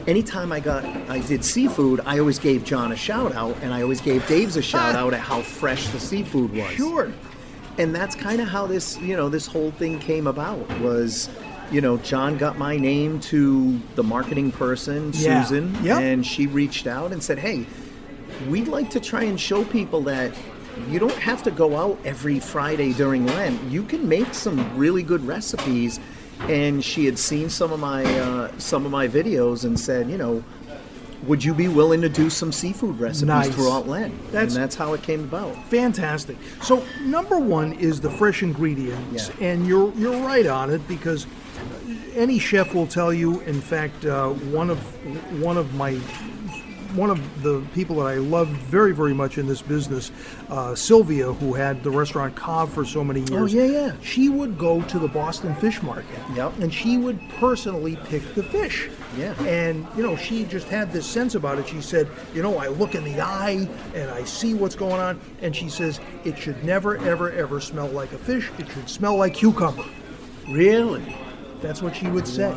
anytime 0.07 0.52
I 0.52 0.60
got 0.60 0.86
I 1.10 1.19
did 1.19 1.44
seafood, 1.44 2.02
I 2.06 2.19
always 2.19 2.40
gave 2.40 2.63
John 2.63 2.92
a 2.92 2.96
shout 2.96 3.34
out, 3.34 3.56
and 3.62 3.74
I 3.74 3.81
always 3.81 4.02
gave 4.02 4.25
Dave's 4.28 4.56
a 4.56 4.62
shout 4.62 4.96
out 4.96 5.13
at 5.13 5.19
how 5.19 5.42
fresh 5.42 5.88
the 5.90 6.00
seafood 6.00 6.54
was. 6.54 6.72
Sure. 6.72 7.12
And 7.78 7.94
that's 7.94 8.16
kind 8.16 8.40
of 8.40 8.48
how 8.48 8.66
this 8.68 8.98
you 9.00 9.18
know 9.18 9.28
this 9.30 9.46
whole 9.48 9.72
thing 9.72 10.00
came 10.00 10.28
about 10.28 10.57
was. 10.80 11.30
You 11.71 11.81
know, 11.81 11.97
John 11.97 12.38
got 12.38 12.57
my 12.57 12.77
name 12.77 13.19
to 13.21 13.79
the 13.95 14.03
marketing 14.03 14.51
person, 14.51 15.12
Yeah. 15.13 15.44
Susan, 15.44 15.75
Yep. 15.83 16.00
and 16.00 16.25
she 16.25 16.47
reached 16.47 16.85
out 16.88 17.12
and 17.12 17.21
said, 17.23 17.39
"Hey, 17.39 17.65
we'd 18.50 18.67
like 18.67 18.89
to 18.91 19.00
try 19.00 19.23
and 19.23 19.39
show 19.39 19.63
people 19.63 20.01
that 20.03 20.31
you 20.91 21.00
don't 21.00 21.12
have 21.13 21.41
to 21.44 21.51
go 21.51 21.75
out 21.75 21.97
every 22.06 22.39
Friday 22.39 22.94
during 22.94 23.25
Lent. 23.25 23.59
You 23.69 23.83
can 23.83 24.07
make 24.07 24.33
some 24.33 24.63
really 24.77 25.03
good 25.03 25.25
recipes." 25.25 26.00
And 26.50 26.83
she 26.83 27.06
had 27.06 27.17
seen 27.17 27.50
some 27.50 27.71
of 27.71 27.79
my 27.79 28.03
uh, 28.03 28.51
some 28.57 28.85
of 28.85 28.91
my 28.91 29.07
videos 29.07 29.63
and 29.63 29.79
said, 29.79 30.09
"You 30.09 30.18
know, 30.18 30.44
would 31.25 31.44
you 31.44 31.53
be 31.53 31.68
willing 31.69 32.01
to 32.01 32.09
do 32.09 32.29
some 32.29 32.51
seafood 32.51 33.00
recipes 33.00 33.27
Nice. 33.27 33.50
throughout 33.50 33.88
Lent?" 33.88 34.13
That's- 34.31 34.53
and 34.53 34.61
that's 34.61 34.75
how 34.75 34.94
it 34.94 35.01
came 35.01 35.21
about. 35.21 35.56
Fantastic. 35.69 36.35
So 36.61 36.83
number 37.03 37.39
one 37.39 37.71
is 37.73 38.01
the 38.01 38.09
fresh 38.11 38.44
ingredients, 38.44 39.31
Yeah. 39.39 39.47
and 39.47 39.65
you're 39.65 39.91
you're 39.97 40.21
right 40.21 40.45
on 40.45 40.69
it 40.69 40.85
because 40.89 41.25
any 42.15 42.39
chef 42.39 42.73
will 42.73 42.88
tell 42.88 43.13
you. 43.13 43.41
In 43.41 43.62
fact, 43.62 44.06
uh, 44.06 44.29
one 44.29 44.69
of 44.69 44.79
one 45.41 45.57
of 45.57 45.73
my 45.75 45.95
one 46.95 47.09
of 47.09 47.44
the 47.44 47.62
people 47.73 47.97
that 47.97 48.07
I 48.07 48.15
love 48.15 48.47
very 48.47 48.94
very 48.94 49.13
much 49.13 49.38
in 49.38 49.47
this 49.47 49.62
business, 49.62 50.12
uh, 50.50 50.75
Sylvia, 50.75 51.33
who 51.33 51.53
had 51.53 51.83
the 51.83 51.91
restaurant 51.91 52.35
Cobb 52.35 52.69
for 52.69 52.85
so 52.85 53.03
many 53.03 53.19
years. 53.19 53.31
Oh, 53.31 53.45
yeah, 53.45 53.65
yeah. 53.65 53.95
She 54.01 54.29
would 54.29 54.57
go 54.57 54.81
to 54.83 55.00
the 55.00 55.07
Boston 55.09 55.53
Fish 55.56 55.81
Market. 55.83 56.19
Yep. 56.35 56.59
And 56.59 56.73
she 56.73 56.97
would 56.97 57.19
personally 57.38 57.97
pick 58.06 58.33
the 58.33 58.44
fish. 58.44 58.89
Yeah. 59.18 59.33
And 59.44 59.85
you 59.97 60.03
know, 60.03 60.15
she 60.15 60.45
just 60.45 60.68
had 60.68 60.91
this 60.94 61.06
sense 61.06 61.35
about 61.35 61.59
it. 61.59 61.68
She 61.68 61.81
said, 61.81 62.07
you 62.33 62.42
know, 62.42 62.57
I 62.57 62.68
look 62.68 62.95
in 62.95 63.04
the 63.04 63.19
eye 63.21 63.68
and 63.94 64.09
I 64.09 64.23
see 64.23 64.54
what's 64.54 64.75
going 64.75 65.01
on. 65.01 65.19
And 65.42 65.56
she 65.56 65.69
says, 65.69 65.99
it 66.23 66.37
should 66.37 66.63
never, 66.63 66.97
ever, 66.97 67.31
ever 67.31 67.59
smell 67.59 67.87
like 67.87 68.13
a 68.13 68.18
fish. 68.18 68.49
It 68.57 68.69
should 68.69 68.90
smell 68.90 69.18
like 69.18 69.33
cucumber. 69.33 69.85
Really? 70.47 71.16
That's 71.66 71.81
what 71.81 71.95
she 71.95 72.07
would 72.07 72.28
say. 72.28 72.52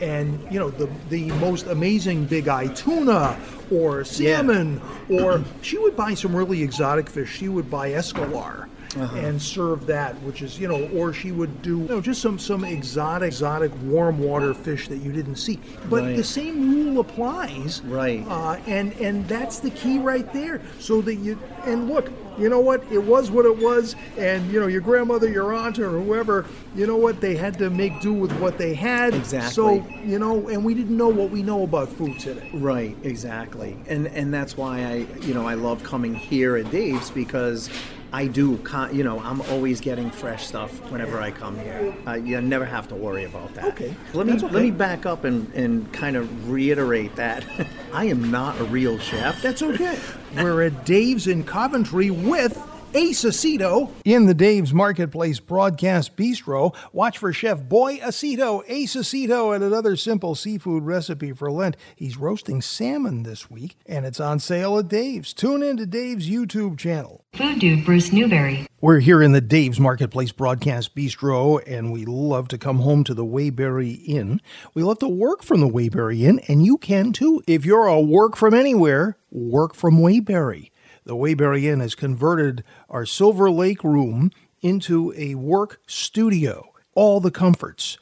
And 0.00 0.44
you 0.50 0.58
know, 0.58 0.70
the 0.70 0.88
the 1.10 1.30
most 1.32 1.66
amazing 1.66 2.24
big 2.26 2.48
eye 2.48 2.66
tuna 2.68 3.38
or 3.70 4.04
salmon, 4.04 4.80
or 5.08 5.44
she 5.62 5.78
would 5.78 5.96
buy 5.96 6.14
some 6.14 6.34
really 6.34 6.62
exotic 6.62 7.08
fish. 7.08 7.30
She 7.38 7.48
would 7.48 7.70
buy 7.70 7.92
escolar. 7.92 8.68
Uh-huh. 8.96 9.16
And 9.16 9.40
serve 9.40 9.86
that, 9.86 10.14
which 10.22 10.42
is 10.42 10.58
you 10.58 10.68
know, 10.68 10.88
or 10.88 11.12
she 11.12 11.32
would 11.32 11.62
do 11.62 11.78
you 11.80 11.88
know 11.88 12.00
just 12.00 12.20
some 12.20 12.38
some 12.38 12.64
exotic 12.64 13.28
exotic 13.28 13.72
warm 13.84 14.18
water 14.18 14.52
fish 14.52 14.88
that 14.88 14.98
you 14.98 15.12
didn't 15.12 15.36
see. 15.36 15.58
But 15.88 16.02
Right. 16.02 16.16
the 16.16 16.24
same 16.24 16.74
rule 16.74 17.00
applies, 17.00 17.80
Right. 17.84 18.24
Uh, 18.28 18.56
and 18.66 18.92
and 19.00 19.26
that's 19.28 19.60
the 19.60 19.70
key 19.70 19.98
right 19.98 20.30
there. 20.32 20.60
So 20.78 21.00
that 21.02 21.14
you 21.16 21.38
and 21.64 21.88
look, 21.88 22.10
you 22.38 22.48
know 22.48 22.60
what? 22.60 22.82
It 22.90 23.02
was 23.02 23.30
what 23.30 23.44
it 23.46 23.56
was, 23.56 23.94
and 24.18 24.50
you 24.52 24.60
know 24.60 24.66
your 24.66 24.80
grandmother, 24.80 25.28
your 25.28 25.54
aunt, 25.54 25.78
or 25.78 25.90
whoever, 25.90 26.44
you 26.74 26.86
know 26.86 26.96
what? 26.96 27.20
They 27.20 27.34
had 27.34 27.58
to 27.58 27.70
make 27.70 28.00
do 28.00 28.12
with 28.12 28.32
what 28.40 28.58
they 28.58 28.74
had. 28.74 29.14
Exactly. 29.14 29.52
So 29.52 29.86
you 30.04 30.18
know, 30.18 30.48
and 30.48 30.64
we 30.64 30.74
didn't 30.74 30.96
know 30.96 31.08
what 31.08 31.30
we 31.30 31.42
know 31.42 31.62
about 31.62 31.88
food 31.88 32.18
today. 32.18 32.50
Right, 32.52 32.96
exactly, 33.04 33.76
and 33.88 34.06
and 34.08 34.32
that's 34.32 34.56
why 34.56 34.84
I, 34.84 34.94
you 35.22 35.34
know, 35.34 35.46
I 35.46 35.54
love 35.54 35.82
coming 35.82 36.14
here 36.14 36.56
at 36.56 36.70
Dave's 36.70 37.10
because 37.10 37.70
I 38.12 38.26
do, 38.26 38.58
con- 38.58 38.94
you 38.94 39.04
know, 39.04 39.20
I'm 39.20 39.40
always 39.42 39.80
getting 39.80 40.10
fresh 40.10 40.46
stuff 40.46 40.70
whenever 40.90 41.20
I 41.20 41.30
come 41.30 41.58
here. 41.58 41.94
Uh, 42.06 42.12
you 42.14 42.40
never 42.42 42.64
have 42.66 42.86
to 42.88 42.94
worry 42.94 43.24
about 43.24 43.54
that. 43.54 43.64
Okay, 43.66 43.94
Let 44.12 44.26
me 44.26 44.34
okay. 44.34 44.48
let 44.48 44.62
me 44.62 44.70
back 44.70 45.06
up 45.06 45.24
and 45.24 45.52
and 45.54 45.90
kind 45.92 46.16
of 46.16 46.50
reiterate 46.50 47.16
that 47.16 47.44
I 47.92 48.04
am 48.06 48.30
not 48.30 48.60
a 48.60 48.64
real 48.64 48.98
chef. 48.98 49.40
That's 49.40 49.62
okay. 49.62 49.98
We're 50.36 50.62
at 50.64 50.84
Dave's 50.84 51.26
in 51.26 51.44
Coventry 51.44 52.10
with 52.10 52.56
Ace 52.94 53.24
Aceto 53.24 53.90
in 54.04 54.26
the 54.26 54.34
Dave's 54.34 54.74
Marketplace 54.74 55.40
Broadcast 55.40 56.14
Bistro. 56.14 56.74
Watch 56.92 57.16
for 57.16 57.32
Chef 57.32 57.62
Boy 57.62 57.96
Aceto, 57.98 58.62
Ace 58.68 58.96
Aceto, 58.96 59.54
and 59.54 59.64
another 59.64 59.96
simple 59.96 60.34
seafood 60.34 60.84
recipe 60.84 61.32
for 61.32 61.50
Lent. 61.50 61.78
He's 61.96 62.18
roasting 62.18 62.60
salmon 62.60 63.22
this 63.22 63.50
week, 63.50 63.78
and 63.86 64.04
it's 64.04 64.20
on 64.20 64.40
sale 64.40 64.78
at 64.78 64.88
Dave's. 64.88 65.32
Tune 65.32 65.62
in 65.62 65.78
to 65.78 65.86
Dave's 65.86 66.28
YouTube 66.28 66.78
channel. 66.78 67.24
Food 67.32 67.60
Dude 67.60 67.84
Bruce 67.86 68.12
Newberry. 68.12 68.66
We're 68.82 69.00
here 69.00 69.22
in 69.22 69.32
the 69.32 69.40
Dave's 69.40 69.80
Marketplace 69.80 70.32
Broadcast 70.32 70.94
Bistro, 70.94 71.62
and 71.66 71.92
we 71.92 72.04
love 72.04 72.48
to 72.48 72.58
come 72.58 72.80
home 72.80 73.04
to 73.04 73.14
the 73.14 73.24
Waybury 73.24 74.06
Inn. 74.06 74.40
We 74.74 74.82
love 74.82 74.98
to 74.98 75.08
work 75.08 75.42
from 75.42 75.60
the 75.60 75.68
Waybury 75.68 76.24
Inn, 76.24 76.40
and 76.48 76.66
you 76.66 76.76
can 76.76 77.12
too. 77.12 77.42
If 77.46 77.64
you're 77.64 77.86
a 77.86 78.00
work 78.00 78.36
from 78.36 78.52
anywhere, 78.52 79.16
work 79.30 79.74
from 79.74 79.98
Waybury. 79.98 80.71
The 81.04 81.16
Waybury 81.16 81.64
Inn 81.64 81.80
has 81.80 81.94
converted 81.94 82.62
our 82.88 83.04
Silver 83.04 83.50
Lake 83.50 83.82
room 83.82 84.30
into 84.60 85.12
a 85.16 85.34
work 85.34 85.80
studio. 85.86 86.72
All 86.94 87.20
the 87.20 87.30
comforts 87.30 87.98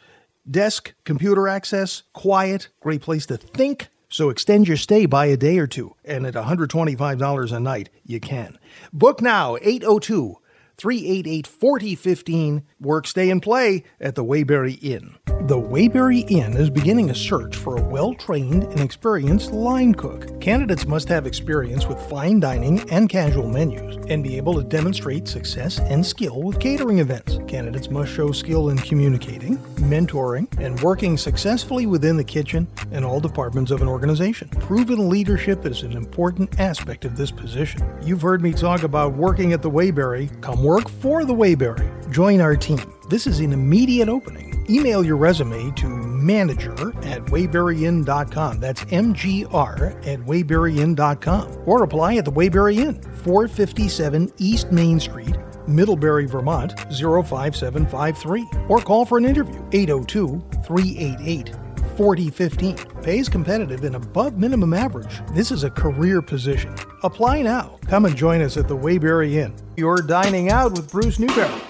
desk, 0.50 0.94
computer 1.04 1.46
access, 1.46 2.02
quiet, 2.12 2.68
great 2.80 3.02
place 3.02 3.26
to 3.26 3.36
think. 3.36 3.88
So 4.08 4.28
extend 4.28 4.66
your 4.66 4.76
stay 4.76 5.06
by 5.06 5.26
a 5.26 5.36
day 5.36 5.58
or 5.58 5.68
two. 5.68 5.94
And 6.04 6.26
at 6.26 6.34
$125 6.34 7.52
a 7.52 7.60
night, 7.60 7.90
you 8.04 8.18
can. 8.18 8.58
Book 8.92 9.20
now, 9.20 9.56
802 9.62 10.36
388 10.80 11.46
4015. 11.46 12.62
Work, 12.80 13.06
stay, 13.06 13.28
and 13.28 13.42
play 13.42 13.84
at 14.00 14.14
the 14.14 14.24
Waybury 14.24 14.82
Inn. 14.82 15.16
The 15.46 15.58
Waybury 15.58 16.30
Inn 16.30 16.54
is 16.56 16.70
beginning 16.70 17.10
a 17.10 17.14
search 17.14 17.56
for 17.56 17.76
a 17.76 17.82
well 17.82 18.14
trained 18.14 18.64
and 18.64 18.80
experienced 18.80 19.52
line 19.52 19.94
cook. 19.94 20.40
Candidates 20.40 20.86
must 20.86 21.08
have 21.08 21.26
experience 21.26 21.86
with 21.86 22.00
fine 22.08 22.40
dining 22.40 22.88
and 22.90 23.08
casual 23.08 23.48
menus 23.48 23.96
and 24.08 24.22
be 24.22 24.36
able 24.36 24.54
to 24.54 24.62
demonstrate 24.62 25.28
success 25.28 25.78
and 25.80 26.04
skill 26.04 26.42
with 26.42 26.60
catering 26.60 26.98
events. 26.98 27.38
Candidates 27.46 27.90
must 27.90 28.12
show 28.12 28.32
skill 28.32 28.70
in 28.70 28.78
communicating, 28.78 29.58
mentoring, 29.76 30.46
and 30.60 30.80
working 30.80 31.18
successfully 31.18 31.86
within 31.86 32.16
the 32.16 32.24
kitchen 32.24 32.66
and 32.92 33.04
all 33.04 33.20
departments 33.20 33.70
of 33.70 33.82
an 33.82 33.88
organization. 33.88 34.48
Proven 34.48 35.08
leadership 35.08 35.66
is 35.66 35.82
an 35.82 35.92
important 35.92 36.60
aspect 36.60 37.04
of 37.04 37.16
this 37.16 37.30
position. 37.30 37.82
You've 38.02 38.22
heard 38.22 38.42
me 38.42 38.52
talk 38.52 38.82
about 38.82 39.14
working 39.14 39.52
at 39.52 39.62
the 39.62 39.70
Waybury. 39.70 40.40
Come 40.40 40.62
work 40.70 40.88
for 40.88 41.24
the 41.24 41.34
Waybury. 41.34 42.12
Join 42.12 42.40
our 42.40 42.54
team. 42.54 42.94
This 43.08 43.26
is 43.26 43.40
an 43.40 43.52
immediate 43.52 44.08
opening. 44.08 44.64
Email 44.70 45.04
your 45.04 45.16
resume 45.16 45.72
to 45.72 45.88
manager 45.88 46.74
at 47.02 47.24
wayburyinn.com. 47.26 48.60
That's 48.60 48.84
MGR 48.84 50.06
at 50.06 50.20
wayburyinn.com. 50.20 51.62
Or 51.66 51.82
apply 51.82 52.14
at 52.18 52.24
the 52.24 52.30
Waybury 52.30 52.76
Inn, 52.76 53.02
457 53.24 54.32
East 54.38 54.70
Main 54.70 55.00
Street, 55.00 55.34
Middlebury, 55.66 56.26
Vermont 56.26 56.78
05753. 56.92 58.46
Or 58.68 58.80
call 58.80 59.04
for 59.04 59.18
an 59.18 59.24
interview 59.24 59.60
802 59.72 60.40
388 60.64 61.52
4015. 62.00 62.76
Pay 63.02 63.18
is 63.18 63.28
competitive 63.28 63.84
and 63.84 63.94
above 63.94 64.38
minimum 64.38 64.72
average. 64.72 65.20
This 65.34 65.50
is 65.50 65.64
a 65.64 65.70
career 65.70 66.22
position. 66.22 66.74
Apply 67.02 67.42
now. 67.42 67.78
Come 67.88 68.06
and 68.06 68.16
join 68.16 68.40
us 68.40 68.56
at 68.56 68.68
the 68.68 68.74
Waybury 68.74 69.34
Inn. 69.34 69.54
You're 69.76 69.98
dining 69.98 70.50
out 70.50 70.72
with 70.72 70.90
Bruce 70.90 71.18
Newberry. 71.18 71.60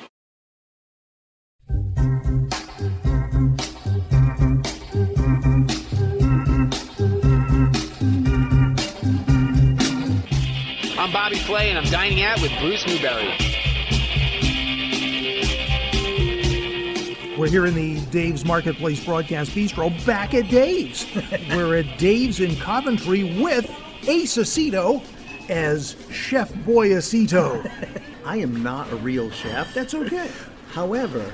I'm 10.96 11.12
Bobby 11.12 11.38
Flay, 11.38 11.70
and 11.70 11.78
I'm 11.78 11.90
dining 11.90 12.22
out 12.22 12.40
with 12.40 12.52
Bruce 12.60 12.86
Newberry. 12.86 13.59
We're 17.40 17.48
here 17.48 17.64
in 17.64 17.74
the 17.74 17.98
Dave's 18.10 18.44
Marketplace 18.44 19.02
Broadcast 19.02 19.52
Bistro, 19.52 20.04
back 20.04 20.34
at 20.34 20.50
Dave's. 20.50 21.06
We're 21.48 21.78
at 21.78 21.96
Dave's 21.96 22.38
in 22.38 22.54
Coventry 22.56 23.40
with 23.40 23.64
Ace 24.06 24.36
Aceto 24.36 25.02
as 25.48 25.96
Chef 26.10 26.54
Boy 26.66 26.90
Aceto. 26.90 27.66
I 28.26 28.36
am 28.36 28.62
not 28.62 28.92
a 28.92 28.96
real 28.96 29.30
chef. 29.30 29.72
That's 29.72 29.94
okay. 29.94 30.30
However, 30.72 31.32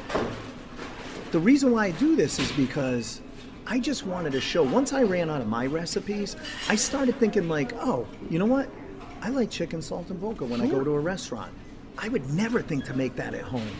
the 1.32 1.40
reason 1.40 1.72
why 1.72 1.86
I 1.86 1.90
do 1.90 2.14
this 2.14 2.38
is 2.38 2.52
because 2.52 3.20
I 3.66 3.80
just 3.80 4.06
wanted 4.06 4.30
to 4.34 4.40
show. 4.40 4.62
Once 4.62 4.92
I 4.92 5.02
ran 5.02 5.28
out 5.28 5.40
of 5.40 5.48
my 5.48 5.66
recipes, 5.66 6.36
I 6.68 6.76
started 6.76 7.18
thinking 7.18 7.48
like, 7.48 7.72
oh, 7.80 8.06
you 8.30 8.38
know 8.38 8.46
what? 8.46 8.68
I 9.22 9.30
like 9.30 9.50
chicken 9.50 9.80
saltimbocca 9.80 10.48
when 10.48 10.60
I 10.60 10.68
go 10.68 10.84
to 10.84 10.94
a 10.94 11.00
restaurant. 11.00 11.52
I 11.98 12.08
would 12.10 12.32
never 12.32 12.62
think 12.62 12.84
to 12.84 12.94
make 12.94 13.16
that 13.16 13.34
at 13.34 13.42
home. 13.42 13.72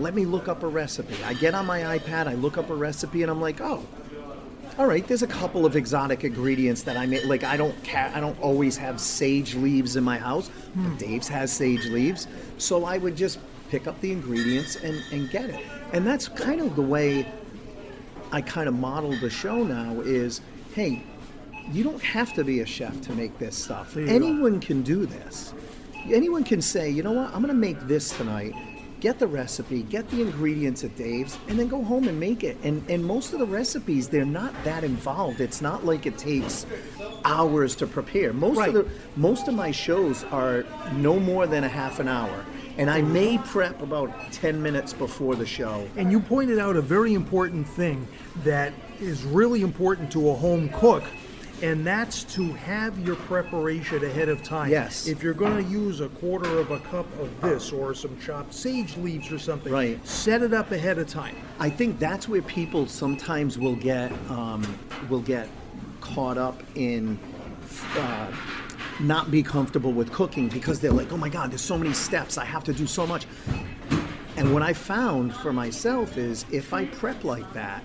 Let 0.00 0.14
me 0.14 0.24
look 0.24 0.48
up 0.48 0.62
a 0.62 0.68
recipe. 0.68 1.14
I 1.24 1.34
get 1.34 1.54
on 1.54 1.66
my 1.66 1.98
iPad, 1.98 2.26
I 2.26 2.34
look 2.34 2.58
up 2.58 2.70
a 2.70 2.74
recipe, 2.74 3.22
and 3.22 3.30
I'm 3.30 3.40
like, 3.40 3.60
oh, 3.60 3.84
all 4.78 4.86
right. 4.86 5.06
There's 5.06 5.22
a 5.22 5.26
couple 5.26 5.66
of 5.66 5.76
exotic 5.76 6.24
ingredients 6.24 6.82
that 6.84 6.96
I 6.96 7.04
make. 7.04 7.26
Like 7.26 7.44
I 7.44 7.56
don't 7.58 7.74
ca- 7.84 8.10
I 8.14 8.20
don't 8.20 8.38
always 8.40 8.76
have 8.78 9.00
sage 9.00 9.54
leaves 9.54 9.96
in 9.96 10.04
my 10.04 10.16
house. 10.18 10.50
But 10.74 10.98
Dave's 10.98 11.28
has 11.28 11.52
sage 11.52 11.84
leaves, 11.86 12.26
so 12.56 12.86
I 12.86 12.96
would 12.96 13.14
just 13.16 13.38
pick 13.68 13.86
up 13.86 14.00
the 14.00 14.12
ingredients 14.12 14.76
and, 14.76 15.02
and 15.12 15.28
get 15.30 15.50
it. 15.50 15.64
And 15.92 16.06
that's 16.06 16.28
kind 16.28 16.60
of 16.62 16.74
the 16.76 16.82
way 16.82 17.26
I 18.30 18.40
kind 18.40 18.66
of 18.68 18.74
model 18.74 19.14
the 19.16 19.28
show 19.28 19.62
now 19.62 20.00
is, 20.00 20.40
hey, 20.74 21.02
you 21.70 21.84
don't 21.84 22.02
have 22.02 22.32
to 22.34 22.44
be 22.44 22.60
a 22.60 22.66
chef 22.66 22.98
to 23.02 23.12
make 23.12 23.38
this 23.38 23.56
stuff. 23.56 23.96
Anyone 23.96 24.58
can 24.60 24.82
do 24.82 25.04
this. 25.06 25.52
Anyone 26.10 26.44
can 26.44 26.60
say, 26.62 26.88
you 26.90 27.02
know 27.02 27.12
what, 27.12 27.26
I'm 27.26 27.42
going 27.42 27.48
to 27.48 27.54
make 27.54 27.78
this 27.80 28.16
tonight. 28.16 28.54
Get 29.02 29.18
the 29.18 29.26
recipe, 29.26 29.82
get 29.82 30.08
the 30.10 30.22
ingredients 30.22 30.84
at 30.84 30.94
Dave's, 30.94 31.36
and 31.48 31.58
then 31.58 31.66
go 31.66 31.82
home 31.82 32.06
and 32.06 32.20
make 32.20 32.44
it. 32.44 32.56
And 32.62 32.88
and 32.88 33.04
most 33.04 33.32
of 33.32 33.40
the 33.40 33.46
recipes, 33.46 34.08
they're 34.08 34.24
not 34.24 34.54
that 34.62 34.84
involved. 34.84 35.40
It's 35.40 35.60
not 35.60 35.84
like 35.84 36.06
it 36.06 36.16
takes 36.16 36.66
hours 37.24 37.74
to 37.76 37.88
prepare. 37.88 38.32
Most 38.32 38.58
Right. 38.58 38.68
of 38.68 38.74
the 38.74 38.86
most 39.16 39.48
of 39.48 39.54
my 39.54 39.72
shows 39.72 40.22
are 40.30 40.64
no 40.94 41.18
more 41.18 41.48
than 41.48 41.64
a 41.64 41.68
half 41.68 41.98
an 41.98 42.06
hour. 42.06 42.44
And 42.78 42.88
I 42.88 43.02
may 43.02 43.38
prep 43.38 43.82
about 43.82 44.10
10 44.30 44.62
minutes 44.62 44.92
before 44.92 45.34
the 45.34 45.46
show. 45.46 45.84
And 45.96 46.12
you 46.12 46.20
pointed 46.20 46.60
out 46.60 46.76
a 46.76 46.80
very 46.80 47.12
important 47.12 47.66
thing 47.66 48.06
that 48.44 48.72
is 49.00 49.24
really 49.24 49.62
important 49.62 50.12
to 50.12 50.30
a 50.30 50.34
home 50.34 50.68
cook, 50.68 51.02
and 51.62 51.86
that's 51.86 52.24
to 52.24 52.52
have 52.52 52.98
your 52.98 53.14
preparation 53.16 54.04
ahead 54.04 54.28
of 54.28 54.42
time. 54.42 54.70
Yes. 54.70 55.06
If 55.06 55.22
you're 55.22 55.32
going 55.32 55.64
to 55.64 55.70
use 55.70 56.00
a 56.00 56.08
quarter 56.08 56.58
of 56.58 56.70
a 56.72 56.80
cup 56.80 57.06
of 57.20 57.40
this 57.40 57.72
or 57.72 57.94
some 57.94 58.18
chopped 58.20 58.52
sage 58.52 58.96
leaves 58.96 59.30
or 59.30 59.38
something, 59.38 59.72
Right. 59.72 60.04
set 60.06 60.42
it 60.42 60.52
up 60.52 60.72
ahead 60.72 60.98
of 60.98 61.08
time. 61.08 61.36
I 61.60 61.70
think 61.70 61.98
that's 61.98 62.28
where 62.28 62.42
people 62.42 62.86
sometimes 62.86 63.58
will 63.58 63.76
get 63.76 64.12
um, 64.28 64.62
will 65.08 65.20
get 65.20 65.48
caught 66.00 66.36
up 66.36 66.60
in 66.74 67.18
uh, 67.96 68.32
not 69.00 69.30
be 69.30 69.42
comfortable 69.42 69.92
with 69.92 70.12
cooking 70.12 70.48
because 70.48 70.80
they're 70.80 70.92
like, 70.92 71.12
oh 71.12 71.16
my 71.16 71.28
god, 71.28 71.50
there's 71.52 71.62
so 71.62 71.78
many 71.78 71.92
steps, 71.92 72.38
I 72.38 72.44
have 72.44 72.64
to 72.64 72.72
do 72.72 72.86
so 72.86 73.06
much. 73.06 73.26
And 74.36 74.52
what 74.52 74.62
I 74.62 74.72
found 74.72 75.34
for 75.34 75.52
myself 75.52 76.16
is 76.16 76.44
if 76.50 76.72
I 76.72 76.86
prep 76.86 77.22
like 77.22 77.50
that, 77.52 77.82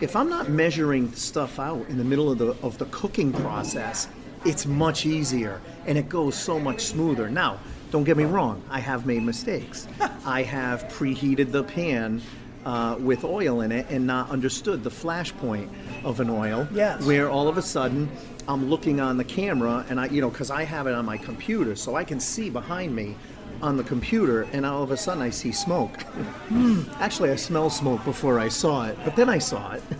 if 0.00 0.16
I'm 0.16 0.28
not 0.28 0.48
measuring 0.48 1.12
stuff 1.12 1.58
out 1.58 1.86
in 1.88 1.98
the 1.98 2.04
middle 2.04 2.30
of 2.30 2.38
the 2.38 2.56
of 2.62 2.78
the 2.78 2.86
cooking 2.86 3.32
process, 3.32 4.08
it's 4.44 4.66
much 4.66 5.06
easier 5.06 5.60
and 5.86 5.98
it 5.98 6.08
goes 6.08 6.34
so 6.34 6.58
much 6.58 6.80
smoother. 6.82 7.28
Now, 7.28 7.58
don't 7.90 8.04
get 8.04 8.16
me 8.16 8.24
wrong, 8.24 8.62
I 8.70 8.80
have 8.80 9.06
made 9.06 9.22
mistakes. 9.22 9.86
I 10.24 10.42
have 10.42 10.84
preheated 10.84 11.52
the 11.52 11.64
pan 11.64 12.22
uh, 12.64 12.96
with 12.98 13.24
oil 13.24 13.62
in 13.62 13.72
it 13.72 13.86
and 13.90 14.06
not 14.06 14.30
understood 14.30 14.84
the 14.84 14.90
flash 14.90 15.34
point 15.36 15.70
of 16.04 16.20
an 16.20 16.30
oil. 16.30 16.68
Yes. 16.72 17.04
Where 17.04 17.30
all 17.30 17.48
of 17.48 17.58
a 17.58 17.62
sudden 17.62 18.08
I'm 18.48 18.70
looking 18.70 19.00
on 19.00 19.16
the 19.16 19.24
camera 19.24 19.84
and 19.88 20.00
I, 20.00 20.06
you 20.06 20.20
know, 20.20 20.30
because 20.30 20.50
I 20.50 20.64
have 20.64 20.86
it 20.86 20.94
on 20.94 21.04
my 21.04 21.16
computer, 21.16 21.76
so 21.76 21.94
I 21.94 22.04
can 22.04 22.20
see 22.20 22.50
behind 22.50 22.94
me 22.94 23.16
on 23.62 23.76
the 23.76 23.84
computer, 23.84 24.42
and 24.52 24.64
all 24.66 24.82
of 24.82 24.90
a 24.90 24.96
sudden 24.96 25.22
I 25.22 25.30
see 25.30 25.52
smoke. 25.52 26.02
Hmm, 26.50 26.82
actually, 26.98 27.30
I 27.30 27.36
smell 27.36 27.70
smoke 27.70 28.04
before 28.04 28.40
I 28.40 28.48
saw 28.48 28.86
it, 28.86 28.98
but 29.04 29.14
then 29.14 29.28
I 29.28 29.38
saw 29.38 29.72
it. 29.72 29.82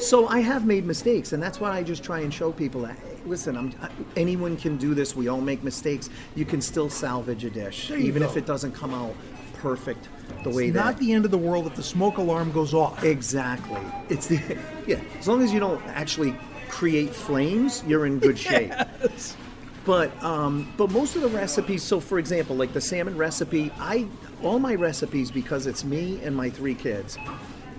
So 0.00 0.26
I 0.26 0.40
have 0.40 0.66
made 0.66 0.84
mistakes, 0.84 1.32
and 1.32 1.40
that's 1.40 1.60
why 1.60 1.70
I 1.70 1.84
just 1.84 2.02
try 2.02 2.18
and 2.20 2.34
show 2.34 2.50
people 2.50 2.80
that. 2.82 2.96
Hey, 2.98 3.16
listen, 3.26 3.56
I'm, 3.56 3.72
anyone 4.16 4.56
can 4.56 4.76
do 4.76 4.92
this. 4.92 5.14
We 5.14 5.28
all 5.28 5.40
make 5.40 5.62
mistakes. 5.62 6.10
You 6.34 6.44
can 6.44 6.60
still 6.60 6.90
salvage 6.90 7.44
a 7.44 7.50
dish, 7.50 7.92
even 7.92 8.22
if 8.24 8.36
it 8.36 8.44
doesn't 8.44 8.72
come 8.72 8.92
out 8.92 9.14
perfect 9.54 10.08
the 10.42 10.50
way 10.50 10.66
It's 10.66 10.74
that. 10.74 10.84
not 10.84 10.98
the 10.98 11.12
end 11.12 11.24
of 11.24 11.30
the 11.30 11.38
world 11.38 11.66
if 11.68 11.76
the 11.76 11.82
smoke 11.82 12.18
alarm 12.18 12.50
goes 12.50 12.74
off. 12.74 13.04
Exactly. 13.04 13.80
It's 14.08 14.26
the 14.26 14.40
yeah. 14.86 15.00
As 15.18 15.28
long 15.28 15.42
as 15.42 15.52
you 15.52 15.60
don't 15.60 15.80
actually 15.86 16.34
create 16.68 17.14
flames, 17.14 17.84
you're 17.86 18.04
in 18.04 18.18
good 18.18 18.36
shape. 18.38 18.72
But 19.84 20.22
um, 20.22 20.72
but 20.76 20.90
most 20.90 21.14
of 21.16 21.22
the 21.22 21.28
recipes. 21.28 21.82
So 21.82 22.00
for 22.00 22.18
example, 22.18 22.56
like 22.56 22.72
the 22.72 22.80
salmon 22.80 23.16
recipe, 23.16 23.70
I 23.78 24.06
all 24.42 24.58
my 24.58 24.74
recipes 24.74 25.30
because 25.30 25.66
it's 25.66 25.84
me 25.84 26.20
and 26.22 26.34
my 26.34 26.50
three 26.50 26.74
kids. 26.74 27.18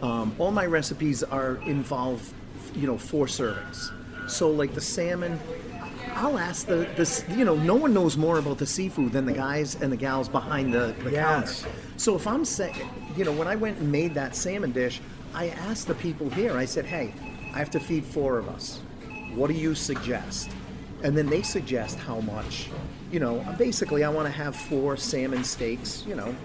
Um, 0.02 0.36
all 0.38 0.52
my 0.52 0.66
recipes 0.66 1.24
are 1.24 1.56
involve 1.66 2.32
you 2.76 2.86
know 2.88 2.98
four 2.98 3.26
servings. 3.26 3.92
So 4.30 4.52
like 4.52 4.74
the 4.76 4.82
salmon, 4.82 5.40
I'll 6.14 6.38
ask 6.38 6.68
the, 6.68 6.88
the 6.96 7.26
you 7.36 7.44
know 7.46 7.56
no 7.56 7.76
one 7.76 7.94
knows 7.94 8.18
more 8.18 8.38
about 8.38 8.60
the 8.60 8.68
seafood 8.68 9.12
than 9.12 9.26
the 9.26 9.34
guys 9.34 9.76
and 9.82 9.92
the 9.92 9.98
gals 9.98 10.30
behind 10.30 10.74
the, 10.74 10.94
the 11.04 11.12
Yes. 11.12 11.64
counter. 11.64 11.76
So 11.98 12.16
if 12.16 12.28
I'm 12.28 12.46
saying, 12.46 12.76
you 13.18 13.24
know, 13.26 13.32
when 13.32 13.48
I 13.48 13.56
went 13.56 13.80
and 13.80 13.92
made 13.92 14.14
that 14.16 14.36
salmon 14.36 14.72
dish, 14.74 15.02
I 15.34 15.50
asked 15.50 15.88
the 15.88 15.96
people 15.96 16.30
here. 16.30 16.56
I 16.58 16.66
said, 16.66 16.86
hey, 16.86 17.14
I 17.54 17.58
have 17.60 17.72
to 17.72 17.80
feed 17.80 18.04
four 18.06 18.38
of 18.38 18.48
us. 18.50 18.80
What 19.34 19.48
do 19.48 19.54
you 19.54 19.76
suggest? 19.76 20.50
And 21.06 21.16
then 21.16 21.28
they 21.28 21.44
suggest 21.44 22.00
how 22.00 22.20
much. 22.22 22.70
You 23.12 23.20
know, 23.20 23.46
basically, 23.60 24.04
I 24.04 24.10
want 24.10 24.26
to 24.26 24.32
have 24.32 24.56
four 24.56 24.98
salmon 24.98 25.44
steaks. 25.44 26.04
You 26.08 26.16
know, 26.16 26.36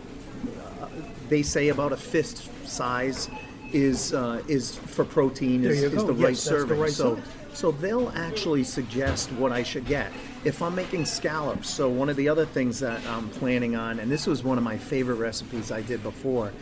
they 1.30 1.42
say 1.42 1.68
about 1.70 1.92
a 1.92 1.96
fist 1.96 2.48
size 2.68 3.30
is 3.72 4.12
uh, 4.12 4.42
is 4.48 4.76
for 4.76 5.04
protein 5.04 5.64
is, 5.64 5.82
is 5.82 6.04
the 6.04 6.12
Yes, 6.12 6.18
right 6.18 6.26
that's 6.26 6.44
the 6.44 6.50
serving. 6.50 6.78
right 6.78 6.90
so 6.92 7.14
size. 7.16 7.24
so 7.54 7.70
they'll 7.72 8.10
actually 8.10 8.64
suggest 8.64 9.32
what 9.32 9.50
I 9.50 9.62
should 9.62 9.86
get. 9.86 10.12
If 10.44 10.60
I'm 10.60 10.74
making 10.74 11.06
scallops, 11.06 11.70
so 11.70 11.88
one 11.88 12.10
of 12.10 12.16
the 12.16 12.28
other 12.28 12.44
things 12.44 12.80
that 12.80 13.00
I'm 13.06 13.30
planning 13.30 13.76
on, 13.76 13.98
and 13.98 14.10
this 14.10 14.26
was 14.26 14.44
one 14.44 14.58
of 14.58 14.64
my 14.64 14.76
favorite 14.76 15.16
recipes 15.16 15.72
I 15.72 15.80
did 15.80 16.02
before, 16.02 16.52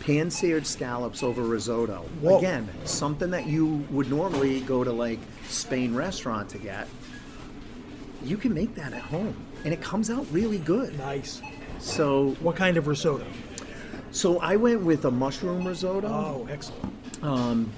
pan-seared 0.00 0.66
scallops 0.66 1.22
over 1.22 1.42
risotto. 1.42 2.04
Whoa. 2.20 2.38
Again, 2.38 2.68
something 2.84 3.30
that 3.30 3.46
you 3.46 3.86
would 3.90 4.10
normally 4.10 4.60
go 4.60 4.84
to 4.84 4.92
like 4.92 5.20
Spain 5.48 5.94
restaurant 5.94 6.50
to 6.50 6.58
get. 6.58 6.86
You 8.22 8.36
can 8.36 8.52
make 8.54 8.74
that 8.74 8.92
at 8.92 9.00
home, 9.02 9.34
and 9.64 9.72
it 9.72 9.80
comes 9.80 10.10
out 10.10 10.26
really 10.30 10.58
good. 10.58 10.96
Nice. 10.98 11.40
So 11.78 12.30
What 12.40 12.56
kind 12.56 12.76
of 12.76 12.86
risotto? 12.86 13.24
so 14.10 14.38
I 14.40 14.56
went 14.56 14.82
with 14.82 15.04
a 15.06 15.10
mushroom 15.10 15.66
risotto. 15.66 16.08
Oh, 16.08 16.48
excellent. 16.50 16.94
Um, 17.22 17.70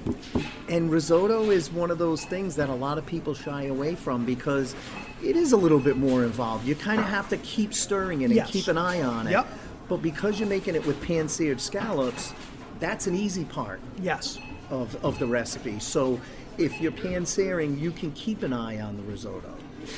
and 0.68 0.90
risotto 0.90 1.50
is 1.50 1.70
one 1.72 1.90
of 1.90 1.98
those 1.98 2.24
things 2.24 2.56
that 2.56 2.68
a 2.68 2.74
lot 2.74 2.96
of 2.98 3.04
people 3.06 3.34
shy 3.34 3.64
away 3.64 3.94
from 3.94 4.24
because 4.24 4.74
it 5.22 5.36
is 5.36 5.52
a 5.52 5.56
little 5.56 5.78
bit 5.80 5.96
more 5.96 6.24
involved. 6.24 6.66
You 6.66 6.74
kind 6.76 7.00
of 7.00 7.06
have 7.06 7.28
to 7.30 7.36
keep 7.38 7.74
stirring 7.74 8.22
it 8.22 8.26
and 8.26 8.34
Yes. 8.34 8.50
keep 8.50 8.68
an 8.68 8.78
eye 8.78 9.02
on 9.02 9.26
it. 9.26 9.32
Yep. 9.32 9.46
But 9.88 9.96
because 10.02 10.38
you're 10.38 10.48
making 10.48 10.74
it 10.76 10.86
with 10.86 11.00
pan 11.02 11.28
seared 11.28 11.60
scallops, 11.60 12.32
that's 12.80 13.06
an 13.06 13.14
easy 13.14 13.44
part 13.44 13.80
Yes. 14.00 14.38
of, 14.70 14.96
of 15.04 15.18
the 15.18 15.26
recipe. 15.26 15.78
So 15.80 16.20
if 16.58 16.80
you're 16.80 16.92
pan 16.92 17.26
searing, 17.26 17.78
you 17.78 17.90
can 17.90 18.10
keep 18.12 18.42
an 18.44 18.52
eye 18.52 18.80
on 18.80 18.96
the 18.96 19.02
risotto. 19.04 19.54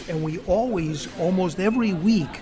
And 0.09 0.23
we 0.23 0.39
always, 0.41 1.09
almost 1.19 1.59
every 1.61 1.93
week, 1.93 2.41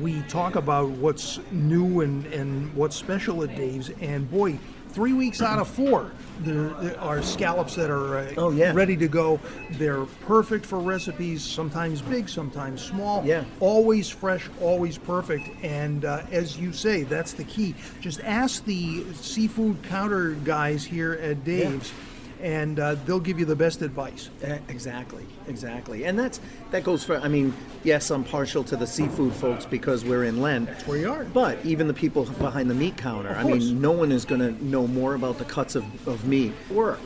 we 0.00 0.20
talk 0.22 0.56
about 0.56 0.88
what's 0.90 1.40
new 1.50 2.00
and, 2.02 2.26
and 2.26 2.74
what's 2.74 2.94
special 2.96 3.42
at 3.42 3.54
Dave's. 3.56 3.90
And 4.02 4.30
boy, 4.30 4.58
three 4.90 5.14
weeks 5.14 5.40
out 5.40 5.58
of 5.58 5.66
four, 5.68 6.12
there, 6.40 6.68
there 6.80 7.00
are 7.00 7.22
scallops 7.22 7.74
that 7.76 7.88
are 7.90 8.18
uh, 8.18 8.34
Oh, 8.36 8.50
yeah. 8.50 8.72
ready 8.74 8.96
to 8.98 9.08
go. 9.08 9.40
They're 9.72 10.04
perfect 10.26 10.66
for 10.66 10.78
recipes, 10.78 11.42
sometimes 11.42 12.02
big, 12.02 12.28
sometimes 12.28 12.82
small. 12.84 13.24
Yeah. 13.24 13.44
Always 13.60 14.08
fresh, 14.10 14.48
always 14.60 14.98
perfect. 14.98 15.48
And 15.64 16.04
uh, 16.04 16.22
as 16.30 16.58
you 16.58 16.72
say, 16.74 17.04
that's 17.04 17.32
the 17.32 17.44
key. 17.44 17.74
Just 18.00 18.20
ask 18.20 18.64
the 18.66 19.04
seafood 19.14 19.82
counter 19.84 20.32
guys 20.44 20.84
here 20.84 21.14
at 21.14 21.44
Dave's. 21.44 21.92
And 22.40 22.78
uh, 22.78 22.94
they'll 22.94 23.18
give 23.18 23.38
you 23.40 23.44
the 23.44 23.56
best 23.56 23.82
advice. 23.82 24.30
Exactly, 24.68 25.26
exactly, 25.48 26.04
and 26.04 26.16
that's 26.16 26.40
that 26.70 26.84
goes 26.84 27.02
for. 27.02 27.18
I 27.18 27.26
mean, 27.26 27.52
yes, 27.82 28.10
I'm 28.10 28.22
partial 28.22 28.62
to 28.64 28.76
the 28.76 28.86
seafood 28.86 29.32
folks 29.34 29.66
because 29.66 30.04
we're 30.04 30.24
in 30.24 30.40
Lent. 30.40 30.66
That's 30.66 30.86
where 30.86 30.98
you 30.98 31.10
are. 31.10 31.24
But 31.24 31.64
even 31.64 31.88
the 31.88 31.94
people 31.94 32.24
behind 32.24 32.70
the 32.70 32.74
meat 32.74 32.96
counter. 32.96 33.30
I 33.30 33.42
mean, 33.42 33.80
no 33.80 33.90
one 33.90 34.12
is 34.12 34.24
going 34.24 34.40
to 34.40 34.64
know 34.64 34.86
more 34.86 35.14
about 35.14 35.38
the 35.38 35.44
cuts 35.44 35.74
of, 35.74 35.84
of 36.06 36.26
meat. 36.26 36.52
Work 36.70 37.00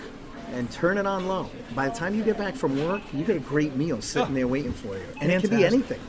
and 0.52 0.70
turn 0.70 0.98
it 0.98 1.06
on 1.06 1.26
low. 1.26 1.48
By 1.74 1.88
the 1.88 1.94
time 1.94 2.14
you 2.14 2.22
get 2.22 2.36
back 2.36 2.54
from 2.54 2.78
work, 2.86 3.00
you 3.12 3.24
get 3.24 3.36
a 3.36 3.40
great 3.40 3.74
meal 3.74 4.02
sitting 4.02 4.34
there 4.34 4.46
waiting 4.46 4.72
for 4.72 4.96
you, 4.96 5.06
and 5.20 5.32
it 5.32 5.40
can 5.40 5.50
be 5.50 5.64
anything. 5.64 6.00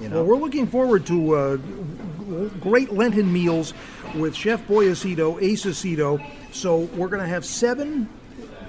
You 0.00 0.08
know, 0.08 0.16
Well, 0.16 0.24
we're 0.24 0.36
looking 0.36 0.66
forward 0.66 1.06
to 1.06 1.34
uh, 1.36 1.56
great 2.60 2.92
Lenten 2.92 3.32
meals 3.32 3.72
with 4.16 4.34
Chef 4.34 4.66
Boyacito, 4.66 5.40
Ace 5.40 5.64
Aceto. 5.64 6.24
So 6.50 6.78
we're 6.96 7.08
going 7.08 7.22
to 7.22 7.28
have 7.28 7.44
seven 7.44 8.08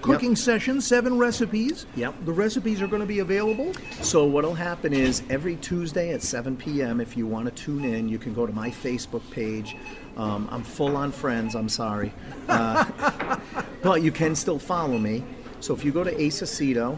cooking 0.06 0.36
session, 0.36 0.82
seven 0.82 1.18
recipes. 1.18 1.86
Yep. 1.96 2.26
The 2.26 2.32
recipes 2.32 2.82
are 2.82 2.88
going 2.88 3.02
to 3.02 3.08
be 3.08 3.20
available. 3.20 3.74
So 4.02 4.26
what'll 4.26 4.54
happen 4.54 4.94
is 4.94 5.24
every 5.30 5.56
Tuesday 5.58 6.14
at 6.14 6.22
7 6.22 6.56
p.m. 6.58 7.02
If 7.02 7.18
you 7.18 7.28
want 7.28 7.46
to 7.46 7.52
tune 7.52 7.84
in, 7.84 8.08
you 8.08 8.18
can 8.18 8.34
go 8.34 8.46
to 8.46 8.54
my 8.54 8.70
Facebook 8.70 9.30
page. 9.32 9.76
Um, 10.18 10.48
I'm 10.52 10.64
full 10.64 10.96
on 10.96 11.12
friends. 11.12 11.56
I'm 11.56 11.70
sorry, 11.70 12.14
uh, 12.48 13.40
but 13.84 14.02
you 14.02 14.12
can 14.12 14.36
still 14.36 14.60
follow 14.60 14.98
me. 14.98 15.24
So 15.60 15.74
if 15.74 15.84
you 15.84 15.92
go 15.92 16.04
to 16.04 16.22
Ace 16.22 16.42
Aceto, 16.42 16.98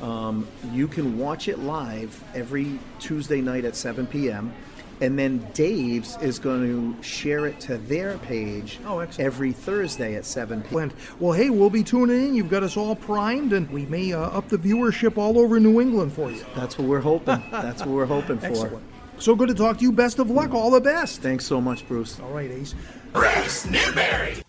um, 0.00 0.46
you 0.72 0.88
can 0.88 1.18
watch 1.18 1.48
it 1.48 1.58
live 1.58 2.22
every 2.34 2.78
Tuesday 3.00 3.40
night 3.40 3.64
at 3.64 3.76
7 3.76 4.06
p.m. 4.06 4.52
And 5.00 5.18
then 5.18 5.46
Dave's 5.54 6.16
is 6.22 6.38
going 6.38 6.94
to 6.96 7.02
share 7.02 7.46
it 7.46 7.58
to 7.60 7.78
their 7.78 8.18
page 8.18 8.78
Oh, 8.86 9.00
every 9.18 9.52
Thursday 9.52 10.14
at 10.14 10.24
7 10.24 10.62
p.m. 10.62 10.92
Well, 11.18 11.32
hey, 11.32 11.50
we'll 11.50 11.70
be 11.70 11.82
tuning 11.82 12.28
in. 12.28 12.34
You've 12.34 12.50
got 12.50 12.62
us 12.62 12.76
all 12.76 12.94
primed, 12.94 13.52
and 13.52 13.68
we 13.70 13.86
may 13.86 14.12
uh, 14.12 14.20
up 14.20 14.48
the 14.48 14.56
viewership 14.56 15.18
all 15.18 15.38
over 15.38 15.58
New 15.58 15.80
England 15.80 16.12
for 16.12 16.30
you. 16.30 16.44
That's 16.54 16.78
what 16.78 16.86
we're 16.88 17.00
hoping. 17.00 17.42
That's 17.50 17.80
what 17.80 17.90
we're 17.90 18.06
hoping 18.06 18.38
for. 18.38 18.46
Excellent. 18.46 18.84
So 19.18 19.34
good 19.34 19.48
to 19.48 19.54
talk 19.54 19.78
to 19.78 19.82
you. 19.82 19.92
Best 19.92 20.18
of 20.18 20.30
luck. 20.30 20.52
All 20.54 20.70
the 20.70 20.80
best. 20.80 21.22
Thanks 21.22 21.44
so 21.46 21.60
much, 21.60 21.86
Bruce. 21.86 22.18
All 22.20 22.30
right, 22.30 22.50
Ace. 22.50 22.74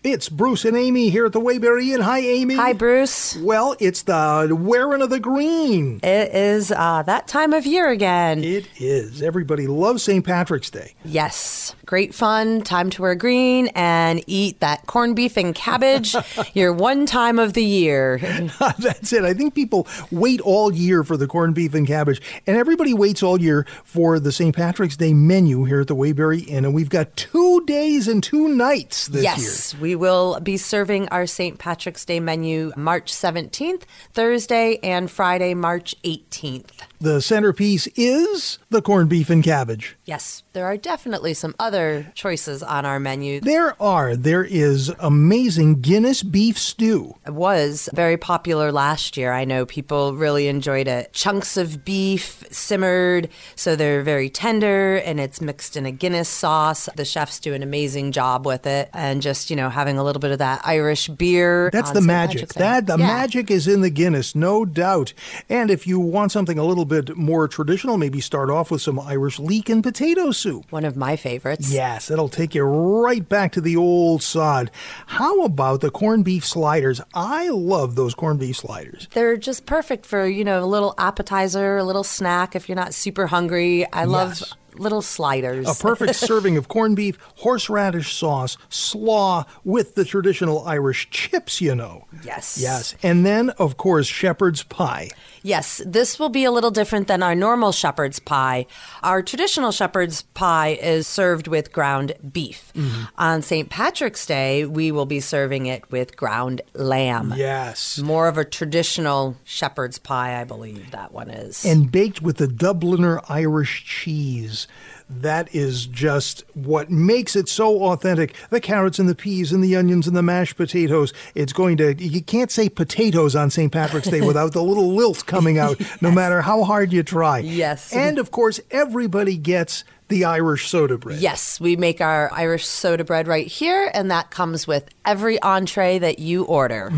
It's 0.02 0.28
Bruce 0.28 0.64
and 0.64 0.76
Amy 0.76 1.10
here 1.10 1.26
at 1.26 1.32
the 1.32 1.40
Waybury 1.40 1.92
Inn. 1.92 2.00
Hi, 2.00 2.20
Amy. 2.20 2.54
Hi, 2.54 2.72
Bruce. 2.72 3.36
Well, 3.36 3.76
it's 3.80 4.02
the 4.02 4.56
wearing 4.58 5.02
of 5.02 5.10
the 5.10 5.20
green. 5.20 6.00
It 6.02 6.34
is 6.34 6.72
uh, 6.72 7.02
that 7.02 7.28
time 7.28 7.52
of 7.52 7.66
year 7.66 7.90
again. 7.90 8.42
It 8.42 8.68
is. 8.78 9.20
Everybody 9.20 9.66
loves 9.66 10.02
St. 10.02 10.24
Patrick's 10.24 10.70
Day. 10.70 10.94
Yes. 11.04 11.74
Great 11.84 12.14
fun. 12.14 12.62
Time 12.62 12.90
to 12.90 13.02
wear 13.02 13.14
green 13.14 13.68
and 13.74 14.22
eat 14.26 14.60
that 14.60 14.86
corned 14.86 15.16
beef 15.16 15.36
and 15.36 15.54
cabbage. 15.54 16.14
Your 16.54 16.72
one 16.72 17.04
time 17.06 17.38
of 17.38 17.52
the 17.52 17.64
year. 17.64 18.18
That's 18.78 19.12
it. 19.12 19.24
I 19.24 19.34
think 19.34 19.54
people 19.54 19.86
wait 20.10 20.40
all 20.40 20.72
year 20.72 21.04
for 21.04 21.16
the 21.16 21.26
corned 21.26 21.54
beef 21.54 21.74
and 21.74 21.86
cabbage, 21.86 22.20
and 22.46 22.56
everybody 22.56 22.94
waits 22.94 23.22
all 23.22 23.40
year 23.40 23.66
for 23.84 24.18
the 24.18 24.32
St. 24.32 24.54
Patrick's 24.54 24.96
Day 24.96 25.12
menu 25.14 25.64
here 25.64 25.80
at 25.80 25.88
the 25.88 25.96
Waybury 25.96 26.46
Inn. 26.48 26.64
And 26.64 26.74
we've 26.74 26.88
got 26.90 27.14
two 27.16 27.64
days 27.66 28.08
and 28.08 28.22
two 28.22 28.48
nights 28.56 29.06
this 29.08 29.22
yes, 29.22 29.74
we 29.80 29.94
will 29.94 30.40
be 30.40 30.56
serving 30.56 31.08
our 31.08 31.26
St. 31.26 31.58
Patrick's 31.58 32.04
Day 32.04 32.20
menu 32.20 32.72
March 32.76 33.12
17th, 33.12 33.82
Thursday, 34.12 34.78
and 34.82 35.10
Friday, 35.10 35.54
March 35.54 35.94
18th. 36.02 36.70
The 37.00 37.20
centerpiece 37.20 37.86
is 37.94 38.58
the 38.70 38.80
corned 38.80 39.10
beef 39.10 39.28
and 39.28 39.44
cabbage. 39.44 39.96
Yes, 40.06 40.42
there 40.54 40.64
are 40.64 40.76
definitely 40.78 41.34
some 41.34 41.54
other 41.58 42.10
choices 42.14 42.62
on 42.62 42.86
our 42.86 42.98
menu. 42.98 43.40
There 43.40 43.80
are. 43.82 44.16
There 44.16 44.44
is 44.44 44.90
amazing 44.98 45.82
Guinness 45.82 46.22
beef 46.22 46.58
stew. 46.58 47.14
It 47.26 47.34
was 47.34 47.90
very 47.92 48.16
popular 48.16 48.72
last 48.72 49.16
year. 49.18 49.32
I 49.32 49.44
know 49.44 49.66
people 49.66 50.14
really 50.14 50.48
enjoyed 50.48 50.88
it. 50.88 51.12
Chunks 51.12 51.58
of 51.58 51.84
beef 51.84 52.42
simmered, 52.50 53.28
so 53.56 53.76
they're 53.76 54.02
very 54.02 54.30
tender, 54.30 54.96
and 54.96 55.20
it's 55.20 55.40
mixed 55.42 55.76
in 55.76 55.84
a 55.84 55.92
Guinness 55.92 56.30
sauce. 56.30 56.88
The 56.96 57.04
chefs 57.04 57.38
do 57.40 57.52
an 57.52 57.62
amazing 57.62 58.12
job 58.12 58.46
with 58.46 58.66
it, 58.66 58.88
and 58.94 59.20
just 59.20 59.50
you 59.50 59.56
know 59.56 59.68
having 59.68 59.98
a 59.98 60.04
little 60.04 60.20
bit 60.20 60.30
of 60.30 60.38
that 60.38 60.62
Irish 60.64 61.08
beer. 61.08 61.68
That's 61.72 61.90
the 61.90 62.00
magic. 62.00 62.54
That 62.54 62.86
the 62.86 62.96
Yeah. 62.96 63.06
magic 63.06 63.50
is 63.50 63.68
in 63.68 63.82
the 63.82 63.90
Guinness, 63.90 64.34
no 64.34 64.64
doubt. 64.64 65.12
And 65.50 65.70
if 65.70 65.86
you 65.86 66.00
want 66.00 66.32
something 66.32 66.58
a 66.58 66.64
little 66.64 66.85
bit 66.86 67.16
more 67.16 67.48
traditional, 67.48 67.98
maybe 67.98 68.20
start 68.20 68.50
off 68.50 68.70
with 68.70 68.82
some 68.82 68.98
Irish 68.98 69.38
leek 69.38 69.68
and 69.68 69.82
potato 69.82 70.30
soup. 70.30 70.70
One 70.70 70.84
of 70.84 70.96
my 70.96 71.16
favorites. 71.16 71.72
Yes, 71.72 72.10
it'll 72.10 72.28
take 72.28 72.54
you 72.54 72.62
right 72.62 73.26
back 73.28 73.52
to 73.52 73.60
the 73.60 73.76
old 73.76 74.22
sod. 74.22 74.70
How 75.06 75.42
about 75.44 75.80
the 75.80 75.90
corned 75.90 76.24
beef 76.24 76.44
sliders? 76.44 77.00
I 77.14 77.48
love 77.48 77.94
those 77.94 78.14
corned 78.14 78.40
beef 78.40 78.56
sliders. 78.56 79.08
They're 79.12 79.36
just 79.36 79.66
perfect 79.66 80.06
for, 80.06 80.26
you 80.26 80.44
know, 80.44 80.62
a 80.62 80.66
little 80.66 80.94
appetizer, 80.98 81.76
a 81.76 81.84
little 81.84 82.04
snack 82.04 82.56
if 82.56 82.68
you're 82.68 82.76
not 82.76 82.94
super 82.94 83.26
hungry. 83.26 83.90
I 83.92 84.04
love 84.04 84.42
little 84.78 85.02
sliders. 85.02 85.68
A 85.68 85.74
perfect 85.74 86.14
serving 86.16 86.56
of 86.56 86.68
corned 86.68 86.96
beef, 86.96 87.18
horseradish 87.36 88.14
sauce, 88.14 88.56
slaw 88.68 89.44
with 89.64 89.94
the 89.94 90.04
traditional 90.04 90.66
Irish 90.66 91.10
chips, 91.10 91.60
you 91.60 91.74
know. 91.74 92.06
Yes. 92.24 92.58
Yes. 92.60 92.94
And 93.02 93.24
then, 93.24 93.50
of 93.50 93.76
course, 93.76 94.06
shepherd's 94.06 94.62
pie. 94.62 95.10
Yes, 95.46 95.80
this 95.86 96.18
will 96.18 96.28
be 96.28 96.42
a 96.42 96.50
little 96.50 96.72
different 96.72 97.06
than 97.06 97.22
our 97.22 97.36
normal 97.36 97.70
shepherd's 97.70 98.18
pie. 98.18 98.66
Our 99.04 99.22
traditional 99.22 99.70
shepherd's 99.70 100.22
pie 100.22 100.70
is 100.70 101.06
served 101.06 101.46
with 101.46 101.72
ground 101.72 102.14
beef. 102.32 102.72
Mm-hmm. 102.74 103.04
On 103.16 103.42
St. 103.42 103.70
Patrick's 103.70 104.26
Day, 104.26 104.64
we 104.64 104.90
will 104.90 105.06
be 105.06 105.20
serving 105.20 105.66
it 105.66 105.88
with 105.88 106.16
ground 106.16 106.62
lamb. 106.74 107.32
Yes. 107.36 107.98
More 107.98 108.26
of 108.26 108.38
a 108.38 108.44
traditional 108.44 109.36
shepherd's 109.44 110.00
pie, 110.00 110.40
I 110.40 110.42
believe 110.42 110.90
that 110.90 111.12
one 111.12 111.30
is. 111.30 111.64
and 111.64 111.92
baked 111.92 112.20
with 112.20 112.40
a 112.40 112.48
Dubliner 112.48 113.24
Irish 113.28 113.84
cheese. 113.84 114.66
That 115.08 115.54
is 115.54 115.86
just 115.86 116.44
what 116.54 116.90
makes 116.90 117.36
it 117.36 117.48
so 117.48 117.84
authentic. 117.84 118.34
The 118.50 118.60
carrots 118.60 118.98
and 118.98 119.08
the 119.08 119.14
peas 119.14 119.52
and 119.52 119.62
the 119.62 119.76
onions 119.76 120.08
and 120.08 120.16
the 120.16 120.22
mashed 120.22 120.56
potatoes. 120.56 121.12
It's 121.34 121.52
going 121.52 121.76
to, 121.76 121.94
you 121.94 122.22
can't 122.22 122.50
say 122.50 122.68
potatoes 122.68 123.36
on 123.36 123.50
St. 123.50 123.70
Patrick's 123.70 124.08
Day 124.08 124.20
without 124.26 124.52
the 124.52 124.62
little 124.62 124.94
lilt 124.94 125.24
coming 125.26 125.58
out, 125.58 125.80
no 126.00 126.10
matter 126.10 126.42
how 126.42 126.64
hard 126.64 126.92
you 126.92 127.04
try. 127.04 127.38
Yes. 127.38 127.92
And 127.92 128.18
of 128.18 128.32
course, 128.32 128.58
everybody 128.72 129.36
gets 129.36 129.84
the 130.08 130.24
Irish 130.24 130.68
soda 130.68 130.96
bread. 130.98 131.18
Yes, 131.18 131.60
we 131.60 131.76
make 131.76 132.00
our 132.00 132.32
Irish 132.32 132.66
soda 132.66 133.04
bread 133.04 133.26
right 133.26 133.46
here, 133.46 133.90
and 133.92 134.10
that 134.10 134.30
comes 134.30 134.66
with 134.66 134.88
every 135.04 135.40
entree 135.42 135.98
that 135.98 136.18
you 136.18 136.44
order. 136.44 136.90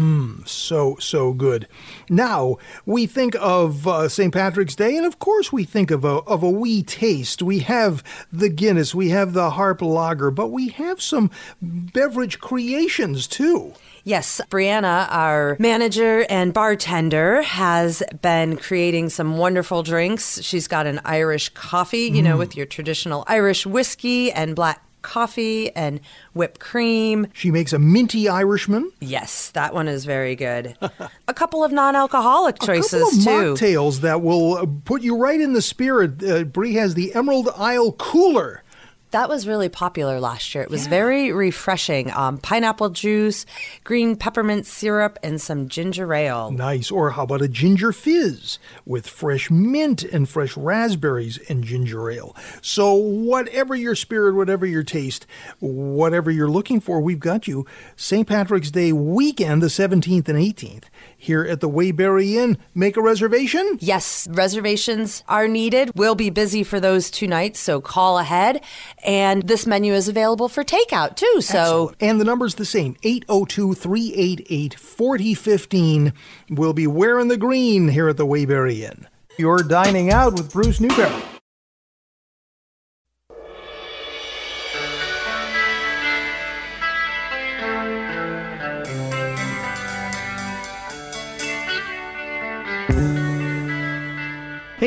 so 0.46 0.96
so 1.00 1.32
good. 1.32 1.66
Now 2.10 2.58
we 2.84 3.06
think 3.06 3.34
of 3.40 3.86
uh, 3.86 4.08
St. 4.08 4.32
Patrick's 4.32 4.74
Day, 4.74 4.96
and 4.96 5.06
of 5.06 5.18
course 5.18 5.52
we 5.52 5.64
think 5.64 5.90
of 5.90 6.04
a 6.04 6.18
of 6.26 6.42
a 6.42 6.50
wee 6.50 6.82
taste. 6.82 7.42
We 7.42 7.60
have 7.60 8.02
the 8.32 8.48
Guinness, 8.48 8.94
we 8.94 9.10
have 9.10 9.32
the 9.32 9.50
Harp 9.50 9.80
Lager, 9.82 10.30
but 10.30 10.48
we 10.48 10.68
have 10.68 11.00
some 11.00 11.30
beverage 11.62 12.38
creations 12.40 13.26
too. 13.26 13.72
Yes, 14.08 14.40
Brianna, 14.48 15.06
our 15.10 15.54
manager 15.58 16.24
and 16.30 16.54
bartender, 16.54 17.42
has 17.42 18.02
been 18.22 18.56
creating 18.56 19.10
some 19.10 19.36
wonderful 19.36 19.82
drinks. 19.82 20.42
She's 20.42 20.66
got 20.66 20.86
an 20.86 20.98
Irish 21.04 21.50
coffee, 21.50 22.10
you 22.10 22.22
know, 22.22 22.38
with 22.38 22.56
your 22.56 22.64
traditional 22.64 23.22
Irish 23.26 23.66
whiskey 23.66 24.32
and 24.32 24.56
black 24.56 24.82
coffee 25.02 25.70
and 25.76 26.00
whipped 26.32 26.58
cream. 26.58 27.26
She 27.34 27.50
makes 27.50 27.74
a 27.74 27.78
minty 27.78 28.30
Irishman, 28.30 28.90
Yes, 29.00 29.50
that 29.50 29.74
one 29.74 29.88
is 29.88 30.06
very 30.06 30.34
good. 30.34 30.74
a 31.28 31.34
couple 31.34 31.62
of 31.62 31.70
non-alcoholic 31.70 32.56
a 32.56 32.58
couple 32.60 32.74
choices 32.76 33.24
too. 33.26 33.30
mocktails 33.30 34.00
that 34.00 34.22
will 34.22 34.66
put 34.86 35.02
you 35.02 35.18
right 35.18 35.38
in 35.38 35.52
the 35.52 35.60
spirit. 35.60 36.22
Uh, 36.24 36.44
Brie 36.44 36.72
has 36.76 36.94
the 36.94 37.14
Emerald 37.14 37.50
Isle 37.54 37.92
Cooler. 37.92 38.62
That 39.10 39.30
was 39.30 39.46
really 39.46 39.70
popular 39.70 40.20
last 40.20 40.54
year. 40.54 40.62
It 40.62 40.70
was 40.70 40.86
very 40.86 41.32
refreshing. 41.32 42.10
Um, 42.12 42.36
pineapple 42.36 42.90
juice, 42.90 43.46
green 43.82 44.16
peppermint 44.16 44.66
syrup, 44.66 45.18
and 45.22 45.40
some 45.40 45.68
ginger 45.68 46.12
ale. 46.12 46.50
Nice. 46.50 46.90
Or 46.90 47.10
how 47.10 47.22
about 47.22 47.40
a 47.40 47.48
ginger 47.48 47.92
fizz 47.92 48.58
with 48.84 49.08
fresh 49.08 49.50
mint 49.50 50.02
and 50.02 50.28
fresh 50.28 50.58
raspberries 50.58 51.38
and 51.48 51.64
ginger 51.64 52.10
ale? 52.10 52.36
So, 52.60 52.92
whatever 52.92 53.74
your 53.74 53.94
spirit, 53.94 54.34
whatever 54.34 54.66
your 54.66 54.82
taste, 54.82 55.26
whatever 55.58 56.30
you're 56.30 56.50
looking 56.50 56.80
for, 56.80 57.00
we've 57.00 57.18
got 57.18 57.48
you. 57.48 57.64
St. 57.96 58.28
Patrick's 58.28 58.70
Day 58.70 58.92
weekend, 58.92 59.62
the 59.62 59.68
17th 59.68 60.28
and 60.28 60.38
18th, 60.38 60.84
here 61.18 61.44
at 61.44 61.60
the 61.60 61.68
Waybury 61.68 62.36
Inn. 62.36 62.56
Make 62.74 62.96
a 62.96 63.02
reservation. 63.02 63.76
Yes, 63.80 64.26
reservations 64.30 65.24
are 65.28 65.48
needed. 65.48 65.90
We'll 65.94 66.14
be 66.14 66.30
busy 66.30 66.62
for 66.62 66.80
those 66.80 67.10
two 67.10 67.26
nights, 67.26 67.58
so 67.58 67.80
call 67.80 68.18
ahead. 68.18 68.62
And 69.04 69.42
this 69.42 69.66
menu 69.66 69.92
is 69.92 70.08
available 70.08 70.48
for 70.48 70.64
takeout 70.64 71.16
too. 71.16 71.40
So 71.40 71.92
And 72.00 72.20
the 72.20 72.24
number's 72.24 72.54
the 72.54 72.64
same 72.64 72.96
802 73.02 73.74
388 73.74 74.74
4015. 74.74 76.12
We'll 76.50 76.72
be 76.72 76.86
wearing 76.86 77.28
the 77.28 77.36
green 77.36 77.88
here 77.88 78.08
at 78.08 78.16
the 78.16 78.26
Waybury 78.26 78.80
Inn. 78.80 79.06
You're 79.36 79.62
dining 79.62 80.10
out 80.10 80.32
with 80.34 80.52
Bruce 80.52 80.80
Newberry. 80.80 81.22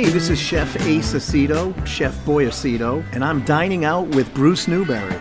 Hey, 0.01 0.09
this 0.09 0.31
is 0.31 0.39
Chef 0.39 0.75
Ace 0.87 1.13
Aceto, 1.13 1.85
Chef 1.85 2.25
Boy 2.25 2.47
Aceto, 2.47 3.05
and 3.13 3.23
I'm 3.23 3.45
dining 3.45 3.85
out 3.85 4.07
with 4.15 4.33
Bruce 4.33 4.67
Newberry. 4.67 5.15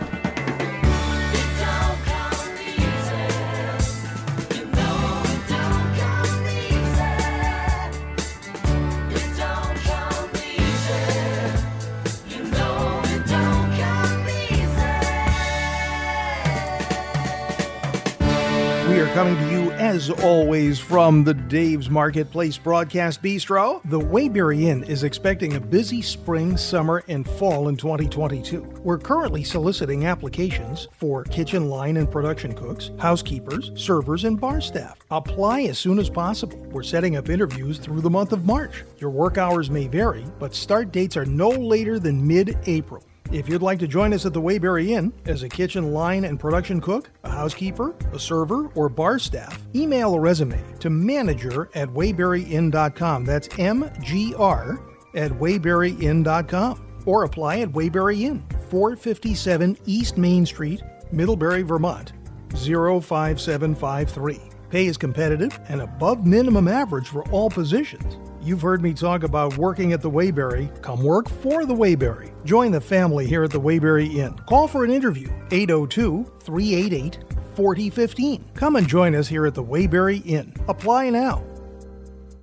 Coming 19.13 19.35
to 19.35 19.51
you, 19.51 19.71
as 19.71 20.09
always, 20.09 20.79
from 20.79 21.25
the 21.25 21.33
Dave's 21.33 21.89
Marketplace 21.89 22.57
Broadcast 22.57 23.21
Bistro. 23.21 23.81
The 23.83 23.99
Waybury 23.99 24.63
Inn 24.63 24.85
is 24.85 25.03
expecting 25.03 25.55
a 25.55 25.59
busy 25.59 26.01
spring, 26.01 26.55
summer, 26.55 27.03
and 27.09 27.29
fall 27.31 27.67
in 27.67 27.75
2022. 27.75 28.61
We're 28.83 28.97
currently 28.97 29.43
soliciting 29.43 30.05
applications 30.05 30.87
for 30.93 31.25
kitchen 31.25 31.69
line 31.69 31.97
and 31.97 32.09
production 32.09 32.53
cooks, 32.53 32.91
housekeepers, 32.99 33.71
servers, 33.75 34.23
and 34.23 34.39
bar 34.39 34.61
staff. 34.61 34.97
Apply 35.11 35.63
as 35.63 35.77
soon 35.77 35.99
as 35.99 36.09
possible. 36.09 36.57
We're 36.71 36.81
setting 36.81 37.17
up 37.17 37.27
interviews 37.27 37.79
through 37.79 38.01
the 38.01 38.09
month 38.09 38.31
of 38.31 38.45
March. 38.45 38.85
Your 38.97 39.09
work 39.09 39.37
hours 39.37 39.69
may 39.69 39.87
vary, 39.87 40.25
but 40.39 40.55
start 40.55 40.93
dates 40.93 41.17
are 41.17 41.25
no 41.25 41.49
later 41.49 41.99
than 41.99 42.25
mid 42.25 42.57
April. 42.65 43.03
If 43.31 43.47
you'd 43.47 43.61
like 43.61 43.79
to 43.79 43.87
join 43.87 44.13
us 44.13 44.25
at 44.25 44.33
the 44.33 44.41
Waybury 44.41 44.89
Inn 44.89 45.13
as 45.25 45.43
a 45.43 45.47
kitchen 45.47 45.93
line 45.93 46.25
and 46.25 46.37
production 46.37 46.81
cook, 46.81 47.09
a 47.23 47.29
housekeeper, 47.29 47.95
a 48.11 48.19
server, 48.19 48.67
or 48.75 48.89
bar 48.89 49.19
staff, 49.19 49.57
email 49.73 50.15
a 50.15 50.19
resume 50.19 50.61
to 50.79 50.89
manager 50.89 51.69
at 51.73 51.87
wayburyinn.com. 51.87 53.23
That's 53.23 53.47
M-G-R 53.57 54.85
at 55.15 55.31
wayburyinn.com. 55.31 56.87
Or 57.05 57.23
apply 57.23 57.59
at 57.59 57.69
Waybury 57.69 58.21
Inn, 58.23 58.45
457 58.69 59.77
East 59.85 60.17
Main 60.17 60.45
Street, 60.45 60.83
Middlebury, 61.13 61.61
Vermont, 61.61 62.11
05753. 62.51 64.39
Pay 64.69 64.85
is 64.87 64.97
competitive 64.97 65.57
and 65.69 65.81
above 65.81 66.25
minimum 66.27 66.67
average 66.67 67.07
for 67.07 67.23
all 67.31 67.49
positions. 67.49 68.17
You've 68.43 68.61
heard 68.61 68.81
me 68.81 68.95
talk 68.95 69.21
about 69.21 69.55
working 69.57 69.93
at 69.93 70.01
the 70.01 70.09
Waybury. 70.09 70.81
Come 70.81 71.03
work 71.03 71.29
for 71.29 71.63
the 71.63 71.75
Waybury. 71.75 72.31
Join 72.43 72.71
the 72.71 72.81
family 72.81 73.27
here 73.27 73.43
at 73.43 73.51
the 73.51 73.61
Waybury 73.61 74.15
Inn. 74.15 74.33
Call 74.47 74.67
for 74.67 74.83
an 74.83 74.89
interview 74.89 75.31
802 75.51 76.25
388 76.39 77.19
4015. 77.55 78.43
Come 78.55 78.77
and 78.77 78.87
join 78.87 79.13
us 79.13 79.27
here 79.27 79.45
at 79.45 79.53
the 79.53 79.63
Waybury 79.63 80.25
Inn. 80.25 80.55
Apply 80.67 81.11
now. 81.11 81.43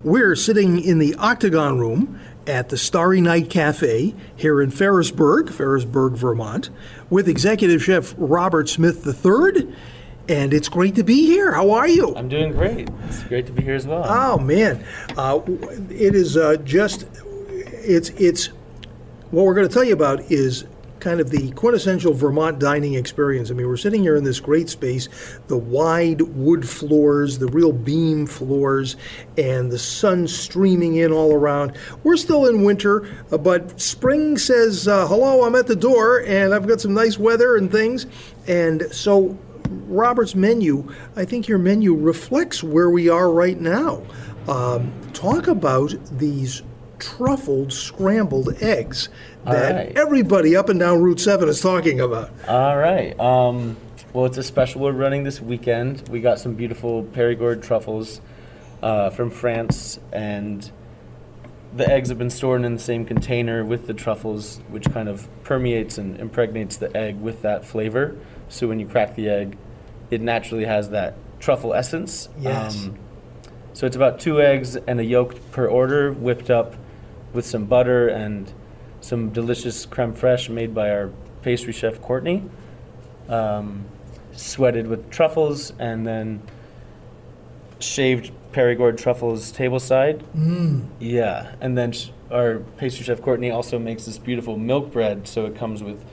We're 0.05 0.37
sitting 0.37 0.79
in 0.85 1.01
the 1.01 1.17
Octagon 1.17 1.81
Room 1.81 2.21
at 2.47 2.69
the 2.69 2.79
Starry 2.79 3.21
Night 3.21 3.51
Cafe 3.51 4.15
here 4.37 4.63
in 4.63 4.71
Ferrisburgh, 4.71 5.51
Ferrisburgh, 5.51 6.13
Vermont, 6.13 6.71
with 7.11 7.29
executive 7.29 7.83
chef 7.83 8.15
Robert 8.17 8.69
Smith 8.69 9.05
III. 9.05 9.75
And 10.29 10.53
it's 10.53 10.69
great 10.69 10.95
to 10.97 11.03
be 11.03 11.27
here. 11.27 11.53
How 11.53 11.71
are 11.71 11.89
you? 11.89 12.15
I'm 12.15 12.29
doing 12.29 12.53
great. 12.53 12.89
It's 13.09 13.23
great 13.25 13.47
to 13.47 13.53
be 13.53 13.63
here 13.63 13.75
as 13.75 13.87
well. 13.87 14.05
Oh 14.07 14.39
man, 14.39 14.85
uh, 15.17 15.41
it 15.91 16.15
is 16.15 16.37
uh, 16.37 16.57
just 16.57 17.07
it's 17.89 18.11
it's 18.11 18.47
what 19.31 19.45
we're 19.47 19.55
going 19.55 19.69
to 19.69 19.73
tell 19.73 19.85
you 19.85 19.95
about 19.95 20.21
is 20.31 20.65
kind 21.01 21.21
of 21.21 21.31
the 21.31 21.53
quintessential 21.53 22.13
Vermont 22.13 22.59
dining 22.59 22.95
experience. 22.95 23.51
I 23.51 23.55
mean, 23.55 23.69
we're 23.69 23.77
sitting 23.77 24.03
here 24.03 24.17
in 24.17 24.25
this 24.25 24.41
great 24.41 24.69
space, 24.69 25.09
the 25.47 25.57
wide 25.57 26.21
wood 26.21 26.69
floors, 26.69 27.39
the 27.39 27.47
real 27.47 27.73
beam 27.73 28.27
floors, 28.27 28.97
and 29.37 29.71
the 29.71 29.79
sun 29.79 30.27
streaming 30.27 30.97
in 30.97 31.13
all 31.13 31.33
around. 31.33 31.73
We're 32.03 32.17
still 32.17 32.47
in 32.47 32.65
winter, 32.65 33.09
uh, 33.31 33.39
but 33.39 33.81
spring 33.81 34.39
says, 34.39 34.89
uh, 34.89 35.07
"Hello, 35.07 35.45
I'm 35.45 35.55
at 35.55 35.67
the 35.67 35.77
door, 35.77 36.23
and 36.27 36.53
I've 36.53 36.67
got 36.67 36.81
some 36.81 36.95
nice 36.95 37.19
weather 37.19 37.57
and 37.57 37.71
things." 37.71 38.07
And 38.47 38.83
so 38.91 39.39
Robert's 39.69 40.35
menu, 40.35 40.93
I 41.17 41.25
think 41.25 41.49
your 41.49 41.59
menu 41.59 41.95
reflects 41.95 42.63
where 42.63 42.91
we 42.91 43.09
are 43.09 43.31
right 43.31 43.61
now. 43.61 44.03
Um, 44.49 44.93
talk 45.13 45.47
about 45.47 45.95
these 46.11 46.63
truffled 46.99 47.73
scrambled 47.73 48.61
eggs 48.63 49.09
that 49.45 49.75
right. 49.75 49.97
everybody 49.97 50.57
up 50.57 50.69
and 50.69 50.81
down 50.81 51.01
Route 51.01 51.21
7 51.21 51.49
is 51.49 51.61
talking 51.61 52.01
about. 52.01 52.31
All 52.49 52.77
right. 52.77 53.19
Um, 53.21 53.77
well, 54.13 54.27
it's 54.27 54.39
a 54.39 54.43
special 54.43 54.81
we're 54.81 54.93
running 54.93 55.25
this 55.25 55.41
weekend. 55.41 56.09
We 56.09 56.21
got 56.21 56.39
some 56.39 56.55
beautiful 56.55 57.05
Perigord 57.05 57.63
truffles 57.63 58.21
uh, 58.83 59.11
from 59.11 59.31
France, 59.31 59.99
and 60.13 60.71
the 61.75 61.89
eggs 61.89 62.09
have 62.09 62.19
been 62.19 62.31
stored 62.31 62.65
in 62.65 62.75
the 62.75 62.81
same 62.81 63.05
container 63.05 63.65
with 63.65 63.87
the 63.87 63.95
truffles, 63.95 64.61
which 64.69 64.91
kind 64.91 65.09
of 65.09 65.29
permeates 65.45 65.99
and 65.99 66.19
impregnates 66.19 66.77
the 66.77 66.95
egg 66.97 67.21
with 67.21 67.43
that 67.43 67.65
flavor. 67.65 68.17
So 68.49 68.67
when 68.69 68.81
you 68.81 68.87
crack 68.87 69.15
the 69.15 69.29
egg, 69.29 69.57
it 70.11 70.21
naturally 70.21 70.65
has 70.65 70.91
that 70.91 71.15
truffle 71.41 71.75
essence. 71.75 72.29
Yes. 72.39 72.89
so 73.73 73.87
it's 73.87 73.97
about 73.97 74.19
two 74.19 74.41
eggs 74.41 74.77
and 74.77 74.99
a 75.01 75.05
yolk 75.05 75.37
per 75.53 75.67
order, 75.67 76.13
whipped 76.13 76.51
up 76.51 76.75
with 77.33 77.47
some 77.47 77.67
butter 77.67 78.09
and 78.09 78.53
some 79.01 79.31
delicious 79.31 79.87
creme 79.87 80.15
fraiche 80.15 80.49
made 80.49 80.75
by 80.75 80.91
our 80.91 81.11
pastry 81.43 81.73
chef 81.73 82.01
Courtney. 82.01 82.43
Um, 83.29 83.85
sweated 84.33 84.87
with 84.87 85.11
truffles 85.11 85.73
and 85.79 86.07
then 86.07 86.43
shaved 87.81 88.33
Perigord 88.53 88.97
truffles 88.97 89.53
tableside. 89.53 90.23
Mm. 90.37 90.87
Yeah, 90.99 91.55
and 91.61 91.77
then 91.77 91.93
sh- 91.93 92.11
our 92.31 92.61
pastry 92.77 93.05
chef 93.05 93.21
Courtney 93.21 93.51
also 93.51 93.79
makes 93.79 94.07
this 94.07 94.19
beautiful 94.19 94.57
milk 94.57 94.91
bread. 94.91 95.29
So 95.29 95.47
it 95.47 95.55
comes 95.55 95.83
with 95.83 96.05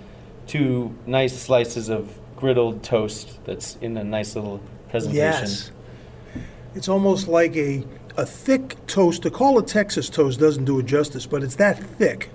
two 0.48 0.94
nice 1.06 1.40
slices 1.42 1.90
of 1.90 2.20
griddled 2.38 2.82
toast 2.82 3.44
that's 3.46 3.78
in 3.82 3.98
a 3.98 4.04
nice 4.04 4.36
little 4.36 4.62
presentation. 4.90 5.16
Yes. 5.16 5.72
It's 6.76 6.90
almost 6.90 7.28
like 7.28 7.56
a, 7.56 7.86
a 8.18 8.26
thick 8.26 8.86
toast. 8.88 9.24
To 9.24 9.32
call 9.32 9.60
it 9.60 9.68
Texas 9.68 10.10
toast 10.10 10.40
doesn't 10.40 10.66
do 10.66 10.80
it 10.80 10.86
justice, 10.86 11.26
but 11.26 11.44
it's 11.44 11.56
that 11.56 11.78
thick. 11.80 12.30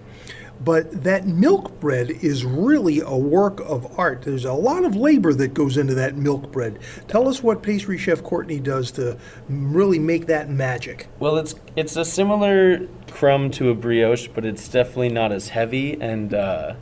But 0.63 1.05
that 1.05 1.27
milk 1.27 1.81
bread 1.81 2.11
is 2.11 2.45
really 2.45 3.01
a 3.01 3.17
work 3.17 3.61
of 3.61 3.99
art. 3.99 4.23
There's 4.23 4.45
a 4.45 4.53
lot 4.53 4.85
of 4.85 4.95
labor 4.95 5.33
that 5.33 5.55
goes 5.55 5.79
into 5.79 5.95
that 5.95 6.17
milk 6.17 6.53
bread. 6.53 6.79
Tell 7.09 7.29
us 7.29 7.43
what 7.43 7.63
pastry 7.63 7.97
chef 7.97 8.23
Courtney 8.23 8.61
does 8.61 8.91
to 8.93 9.19
really 9.49 9.99
make 9.99 10.27
that 10.27 10.51
magic. 10.51 11.09
Well, 11.19 11.39
it's 11.39 11.55
it's 11.77 11.97
a 11.97 12.05
similar 12.05 12.87
crumb 13.11 13.51
to 13.53 13.71
a 13.71 13.75
brioche, 13.75 14.29
but 14.29 14.45
it's 14.45 14.69
definitely 14.69 15.09
not 15.09 15.33
as 15.33 15.49
heavy 15.49 15.99
and 15.99 16.35
uh, 16.35 16.75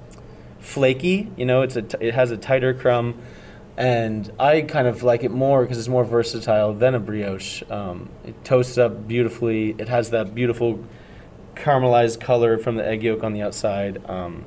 flaky. 0.68 1.30
You 1.36 1.46
know, 1.46 1.62
it's 1.62 1.76
a 1.76 1.82
t- 1.82 1.98
it 2.00 2.14
has 2.14 2.30
a 2.30 2.36
tighter 2.36 2.74
crumb, 2.74 3.20
and 3.76 4.30
I 4.38 4.60
kind 4.62 4.86
of 4.86 5.02
like 5.02 5.24
it 5.24 5.30
more 5.30 5.62
because 5.62 5.78
it's 5.78 5.88
more 5.88 6.04
versatile 6.04 6.74
than 6.74 6.94
a 6.94 7.00
brioche. 7.00 7.62
Um, 7.70 8.10
it 8.24 8.44
toasts 8.44 8.78
up 8.78 9.08
beautifully. 9.08 9.74
It 9.78 9.88
has 9.88 10.10
that 10.10 10.34
beautiful 10.34 10.84
caramelized 11.54 12.20
color 12.20 12.58
from 12.58 12.76
the 12.76 12.86
egg 12.86 13.02
yolk 13.02 13.24
on 13.24 13.32
the 13.32 13.42
outside. 13.42 14.08
Um, 14.08 14.44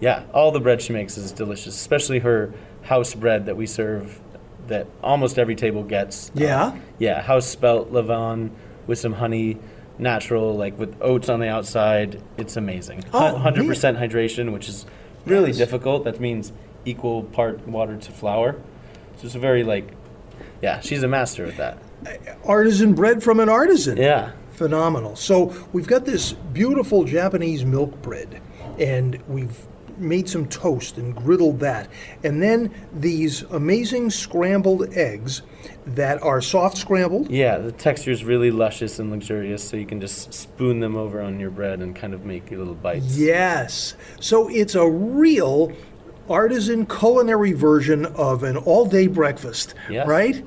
yeah, 0.00 0.24
all 0.34 0.50
the 0.50 0.60
bread 0.60 0.82
she 0.82 0.92
makes 0.92 1.16
is 1.16 1.32
delicious, 1.32 1.74
especially 1.74 2.18
her 2.18 2.52
house 2.82 3.14
bread 3.14 3.46
that 3.46 3.56
we 3.56 3.66
serve 3.66 4.20
that 4.66 4.86
almost 5.02 5.38
every 5.38 5.54
table 5.54 5.82
gets. 5.82 6.30
Yeah? 6.34 6.64
Um, 6.64 6.82
yeah, 6.98 7.22
house 7.22 7.46
spelt 7.46 7.92
levain 7.92 8.50
with 8.86 8.98
some 8.98 9.12
honey, 9.14 9.58
natural, 9.98 10.56
like 10.56 10.78
with 10.78 10.96
oats 11.00 11.28
on 11.28 11.40
the 11.40 11.48
outside. 11.48 12.22
It's 12.36 12.56
amazing. 12.56 13.04
Oh, 13.12 13.40
100% 13.42 13.98
hydration, 13.98 14.52
which 14.52 14.68
is 14.68 14.86
really 15.26 15.52
difficult. 15.52 16.04
That 16.04 16.20
means 16.20 16.52
equal 16.84 17.22
part 17.22 17.66
water 17.66 17.96
to 17.96 18.12
flour. 18.12 18.56
So 19.16 19.26
it's 19.26 19.34
a 19.34 19.38
very, 19.38 19.62
like, 19.64 19.88
yeah, 20.62 20.80
she's 20.80 21.02
a 21.02 21.08
master 21.08 21.46
at 21.46 21.56
that. 21.56 21.78
Artisan 22.44 22.94
bread 22.94 23.22
from 23.22 23.40
an 23.40 23.48
artisan. 23.48 23.96
Yeah. 23.96 24.32
Phenomenal. 24.50 25.16
So 25.16 25.54
we've 25.72 25.86
got 25.86 26.04
this 26.04 26.32
beautiful 26.32 27.04
Japanese 27.04 27.64
milk 27.64 28.00
bread, 28.02 28.40
and 28.78 29.20
we've 29.26 29.66
made 29.98 30.28
some 30.28 30.46
toast 30.46 30.98
and 30.98 31.14
griddled 31.16 31.58
that. 31.60 31.88
And 32.22 32.42
then 32.42 32.72
these 32.92 33.42
amazing 33.42 34.10
scrambled 34.10 34.92
eggs 34.94 35.42
that 35.86 36.22
are 36.22 36.40
soft 36.40 36.76
scrambled. 36.78 37.30
Yeah, 37.30 37.58
the 37.58 37.72
texture 37.72 38.10
is 38.10 38.24
really 38.24 38.50
luscious 38.50 38.98
and 38.98 39.10
luxurious, 39.10 39.66
so 39.66 39.76
you 39.76 39.86
can 39.86 40.00
just 40.00 40.32
spoon 40.32 40.80
them 40.80 40.96
over 40.96 41.20
on 41.20 41.38
your 41.40 41.50
bread 41.50 41.80
and 41.80 41.94
kind 41.94 42.14
of 42.14 42.24
make 42.24 42.50
your 42.50 42.58
little 42.60 42.74
bites. 42.74 43.16
Yes. 43.16 43.94
So 44.20 44.48
it's 44.48 44.74
a 44.74 44.88
real 44.88 45.72
artisan 46.28 46.86
culinary 46.86 47.52
version 47.52 48.06
of 48.06 48.42
an 48.44 48.56
all 48.56 48.86
day 48.86 49.06
breakfast, 49.06 49.74
Yeah. 49.90 50.04
right? 50.06 50.42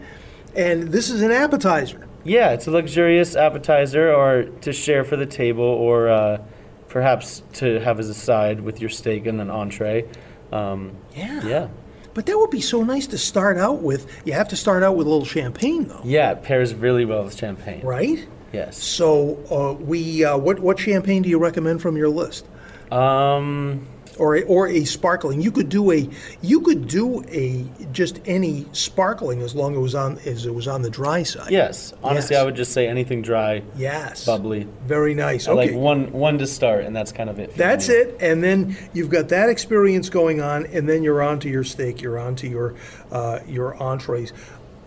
And 0.56 0.88
this 0.90 1.10
is 1.10 1.22
an 1.22 1.32
appetizer. 1.32 2.08
Yeah, 2.24 2.52
it's 2.52 2.68
a 2.68 2.72
luxurious 2.72 3.36
appetizer 3.36 4.12
or 4.12 4.44
to 4.62 4.74
share 4.74 5.04
for 5.04 5.16
the 5.16 5.26
table 5.28 5.64
or 5.64 6.10
uh, 6.10 6.40
perhaps 6.89 7.43
to 7.54 7.80
have 7.80 8.00
as 8.00 8.10
a 8.10 8.13
side 8.13 8.62
with 8.62 8.80
your 8.82 8.89
steak 8.89 9.26
and 9.26 9.39
an 9.41 9.50
entree. 9.50 10.06
Um, 10.52 10.91
Yeah. 11.15 11.45
yeah. 11.45 11.67
But 12.13 12.26
that 12.26 12.38
would 12.38 12.50
be 12.50 12.62
so 12.62 12.84
nice 12.84 13.06
to 13.08 13.17
start 13.17 13.58
out 13.58 13.82
with. 13.84 14.08
You 14.26 14.34
have 14.34 14.47
to 14.47 14.56
start 14.56 14.82
out 14.82 14.95
with 14.95 15.06
a 15.06 15.10
little 15.10 15.26
champagne, 15.26 15.88
though, 15.88 16.02
Yeah, 16.04 16.32
it 16.32 16.41
pairs 16.43 16.73
really 16.73 17.06
well 17.06 17.23
with 17.23 17.38
champagne. 17.38 17.82
right? 17.86 18.26
Yes. 18.54 18.82
So, 18.82 19.38
uh, 19.52 19.73
we 19.84 20.23
uh, 20.23 20.38
what 20.38 20.60
what 20.60 20.80
champagne 20.80 21.21
do 21.21 21.30
you 21.30 21.38
recommend 21.38 21.82
from 21.82 21.95
your 21.97 22.10
list, 22.10 22.45
Um, 22.91 23.86
or 24.19 24.36
a, 24.38 24.41
or 24.43 24.67
a 24.67 24.84
sparkling? 24.86 25.41
You 25.41 25.51
could 25.51 25.69
do 25.69 25.91
a 25.91 26.10
you 26.41 26.62
could 26.62 26.88
do 26.88 27.23
a 27.30 27.65
just 27.91 28.19
any 28.25 28.65
sparkling 28.71 29.41
as 29.41 29.56
long 29.56 29.73
as 29.73 29.77
it 29.77 29.82
was 29.82 29.95
on 29.95 30.17
as 30.25 30.45
it 30.45 30.53
was 30.53 30.67
on 30.67 30.82
the 30.82 30.89
dry 30.89 31.23
side. 31.23 31.51
yes. 31.51 31.93
Honestly, 32.03 32.36
Yes. 32.36 32.41
I 32.41 32.45
would 32.45 32.56
just 32.56 32.73
say 32.73 32.88
anything 32.88 33.21
dry, 33.21 33.62
Yes. 33.77 34.25
bubbly. 34.25 34.67
Very 34.86 35.13
nice. 35.13 35.47
I 35.47 35.51
Okay. 35.51 35.71
like 35.71 35.75
one 35.80 36.12
one 36.12 36.38
to 36.39 36.47
start, 36.47 36.84
and 36.86 36.95
that's 36.95 37.12
kind 37.12 37.30
of 37.30 37.39
it. 37.39 37.56
That's 37.56 37.89
me. 37.89 37.95
it, 37.95 38.17
and 38.19 38.43
then 38.43 38.75
you've 38.93 39.10
got 39.10 39.30
that 39.30 39.49
experience 39.49 40.10
going 40.10 40.41
on, 40.41 40.65
and 40.67 40.88
then 40.88 41.03
you're 41.03 41.21
on 41.21 41.39
to 41.39 41.49
your 41.49 41.63
steak, 41.63 42.01
you're 42.01 42.19
on 42.19 42.36
to 42.38 42.47
your 42.47 42.75
uh, 43.12 43.39
your 43.47 43.75
entrees. 43.82 44.34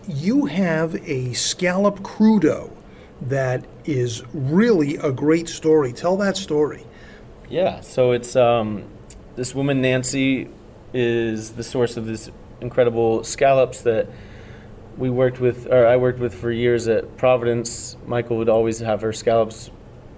You 0.07 0.45
have 0.45 0.95
a 1.07 1.33
scallop 1.33 1.99
crudo 2.01 2.71
that 3.21 3.63
is 3.85 4.23
really 4.33 4.95
a 4.97 5.11
great 5.11 5.47
story. 5.47 5.93
Tell 5.93 6.17
that 6.17 6.35
story. 6.37 6.83
Yeah, 7.49 7.81
so 7.81 8.11
it's 8.11 8.35
um, 8.35 8.83
this 9.41 9.55
woman 9.55 9.81
Nancy 9.81 10.47
is 10.93 11.53
the 11.53 11.63
source 11.63 11.97
of 11.97 12.05
these 12.05 12.29
incredible 12.61 13.23
scallops 13.23 13.81
that 13.81 14.07
we 14.99 15.09
worked 15.09 15.39
with, 15.39 15.65
or 15.65 15.87
I 15.87 15.97
worked 15.97 16.19
with 16.19 16.35
for 16.35 16.51
years 16.51 16.87
at 16.87 17.17
Providence. 17.17 17.97
Michael 18.05 18.37
would 18.37 18.49
always 18.49 18.77
have 18.81 19.01
her 19.01 19.11
scallops 19.11 19.71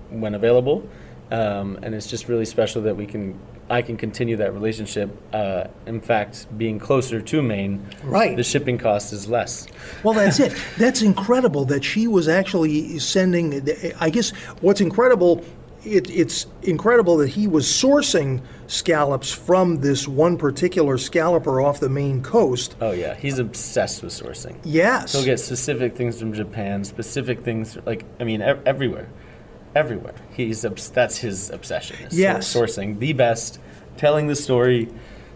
when 0.10 0.36
available, 0.36 0.86
um, 1.32 1.80
and 1.84 1.96
it's 1.96 2.08
just 2.08 2.28
really 2.28 2.44
special 2.44 2.82
that 2.82 2.98
we 2.98 3.06
can. 3.06 3.40
I 3.70 3.82
can 3.82 3.96
continue 3.96 4.36
that 4.36 4.54
relationship. 4.54 5.10
Uh, 5.32 5.68
in 5.86 6.02
fact, 6.02 6.46
being 6.58 6.78
closer 6.78 7.22
to 7.22 7.42
Maine, 7.42 7.88
Right. 8.04 8.36
the 8.36 8.44
shipping 8.44 8.78
cost 8.78 9.14
is 9.14 9.30
less. 9.30 9.68
Well, 10.04 10.14
that's 10.14 10.42
it. 10.42 10.54
That's 10.78 11.02
incredible 11.02 11.64
that 11.66 11.86
she 11.86 12.08
was 12.08 12.28
actually 12.28 13.00
sending. 13.00 13.66
I 14.02 14.10
guess 14.10 14.32
what's 14.60 14.82
incredible. 14.82 15.46
It, 15.86 16.10
it's 16.10 16.48
incredible 16.62 17.18
that 17.18 17.30
he 17.30 17.48
was 17.48 17.66
sourcing 17.66 18.42
scallops 18.68 19.32
from 19.32 19.82
this 19.82 20.08
one 20.08 20.38
particular 20.38 20.98
scalloper 20.98 21.60
off 21.62 21.80
the 21.80 21.90
Maine 21.90 22.22
coast. 22.24 22.76
Oh 22.80 22.92
yeah, 22.92 23.16
he's 23.16 23.38
obsessed 23.40 24.02
with 24.02 24.14
sourcing. 24.14 24.58
Yes. 24.64 25.14
He'll 25.14 25.26
get 25.26 25.40
specific 25.40 25.96
things 25.96 26.20
from 26.20 26.34
Japan, 26.34 26.84
specific 26.84 27.44
things 27.44 27.78
like 27.86 28.06
I 28.20 28.24
mean 28.24 28.42
ev- 28.42 28.62
everywhere, 28.66 29.10
everywhere. 29.76 30.16
He's 30.32 30.64
obs- 30.66 30.90
that's 30.90 31.18
his 31.18 31.50
obsession. 31.50 31.98
Yes. 32.12 32.54
sourcing 32.54 33.00
the 33.00 33.14
best, 33.14 33.60
telling 33.98 34.28
the 34.28 34.36
story, 34.36 34.88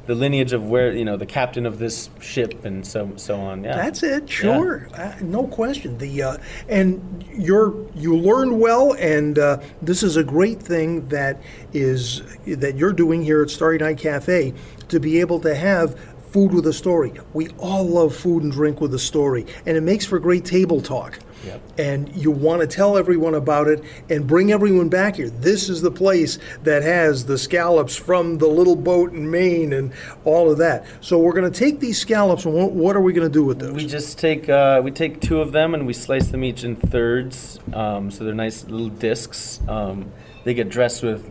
the 0.07 0.15
lineage 0.15 0.53
of 0.53 0.67
where 0.67 0.93
you 0.93 1.05
know 1.05 1.17
the 1.17 1.25
captain 1.25 1.65
of 1.65 1.77
this 1.79 2.09
ship 2.19 2.65
and 2.65 2.87
so 2.87 3.11
so 3.17 3.39
on. 3.39 3.63
Yeah, 3.63 3.75
That's 3.75 4.01
it. 4.01 4.29
Sure, 4.29 4.87
uh, 4.93 5.13
no 5.21 5.45
question. 5.47 5.97
The 5.97 6.23
uh, 6.23 6.37
and 6.67 7.23
you're 7.31 7.75
you 7.93 8.17
learn 8.17 8.59
well, 8.59 8.93
and 8.93 9.37
uh, 9.37 9.59
this 9.81 10.01
is 10.01 10.15
a 10.15 10.23
great 10.23 10.61
thing 10.61 11.07
that 11.09 11.41
is 11.73 12.23
that 12.45 12.75
you're 12.77 12.93
doing 12.93 13.21
here 13.21 13.43
at 13.43 13.49
Starry 13.49 13.77
Night 13.77 13.97
Cafe 13.97 14.53
to 14.87 14.99
be 14.99 15.19
able 15.19 15.39
to 15.41 15.53
have 15.53 15.99
food 16.31 16.53
with 16.53 16.65
a 16.67 16.73
story. 16.73 17.13
We 17.33 17.49
all 17.57 17.85
love 17.85 18.15
food 18.15 18.43
and 18.43 18.51
drink 18.51 18.81
with 18.81 18.93
a 18.93 18.99
story, 18.99 19.45
and 19.65 19.77
it 19.77 19.81
makes 19.81 20.05
for 20.05 20.19
great 20.19 20.45
table 20.45 20.81
talk. 20.81 21.19
Yep. 21.45 21.61
And 21.77 22.15
you 22.15 22.31
want 22.31 22.61
to 22.61 22.67
tell 22.67 22.97
everyone 22.97 23.35
about 23.35 23.67
it 23.67 23.83
and 24.09 24.25
bring 24.25 24.51
everyone 24.51 24.89
back 24.89 25.17
here. 25.17 25.29
This 25.29 25.69
is 25.69 25.81
the 25.81 25.91
place 25.91 26.39
that 26.63 26.83
has 26.83 27.25
the 27.25 27.37
scallops 27.37 27.95
from 27.95 28.39
the 28.39 28.47
little 28.47 28.75
boat 28.75 29.13
in 29.13 29.29
Maine 29.29 29.73
and 29.73 29.93
all 30.25 30.51
of 30.51 30.57
that. 30.57 30.85
So 30.99 31.19
we're 31.19 31.33
going 31.33 31.51
to 31.51 31.59
take 31.59 31.79
these 31.79 31.99
scallops, 31.99 32.45
and 32.45 32.53
what, 32.53 32.71
what 32.71 32.95
are 32.95 33.01
we 33.01 33.13
going 33.13 33.27
to 33.27 33.33
do 33.33 33.43
with 33.43 33.59
those? 33.59 33.73
We 33.73 33.85
just 33.85 34.17
take 34.17 34.49
uh, 34.49 34.81
we 34.83 34.91
take 34.91 35.21
two 35.21 35.39
of 35.39 35.51
them 35.51 35.73
and 35.73 35.85
we 35.85 35.93
slice 35.93 36.27
them 36.27 36.43
each 36.43 36.63
in 36.63 36.75
thirds, 36.75 37.59
um, 37.73 38.11
so 38.11 38.23
they're 38.23 38.33
nice 38.33 38.65
little 38.65 38.89
discs. 38.89 39.61
Um, 39.67 40.11
they 40.43 40.53
get 40.53 40.69
dressed 40.69 41.03
with 41.03 41.29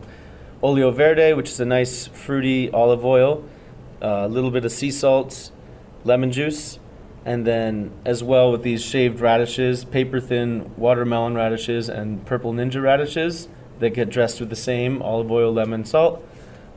olio 0.63 0.91
verde, 0.91 1.33
which 1.33 1.49
is 1.49 1.59
a 1.59 1.65
nice 1.65 2.07
fruity 2.07 2.71
olive 2.71 3.05
oil, 3.05 3.43
uh, 4.01 4.23
a 4.25 4.27
little 4.27 4.51
bit 4.51 4.63
of 4.65 4.71
sea 4.71 4.91
salt, 4.91 5.51
lemon 6.03 6.31
juice, 6.31 6.79
and 7.27 7.45
then 7.45 7.91
as 8.05 8.23
well 8.23 8.53
with 8.53 8.63
these 8.63 8.81
shaved 8.81 9.19
radishes, 9.19 9.83
paper 9.83 10.21
thin 10.21 10.71
watermelon 10.77 11.35
radishes, 11.35 11.89
and 11.89 12.25
purple 12.25 12.53
ninja 12.53 12.81
radishes 12.81 13.49
that 13.79 13.89
get 13.89 14.09
dressed 14.09 14.39
with 14.39 14.49
the 14.49 14.55
same 14.55 15.01
olive 15.01 15.29
oil, 15.29 15.51
lemon, 15.51 15.83
salt. 15.83 16.25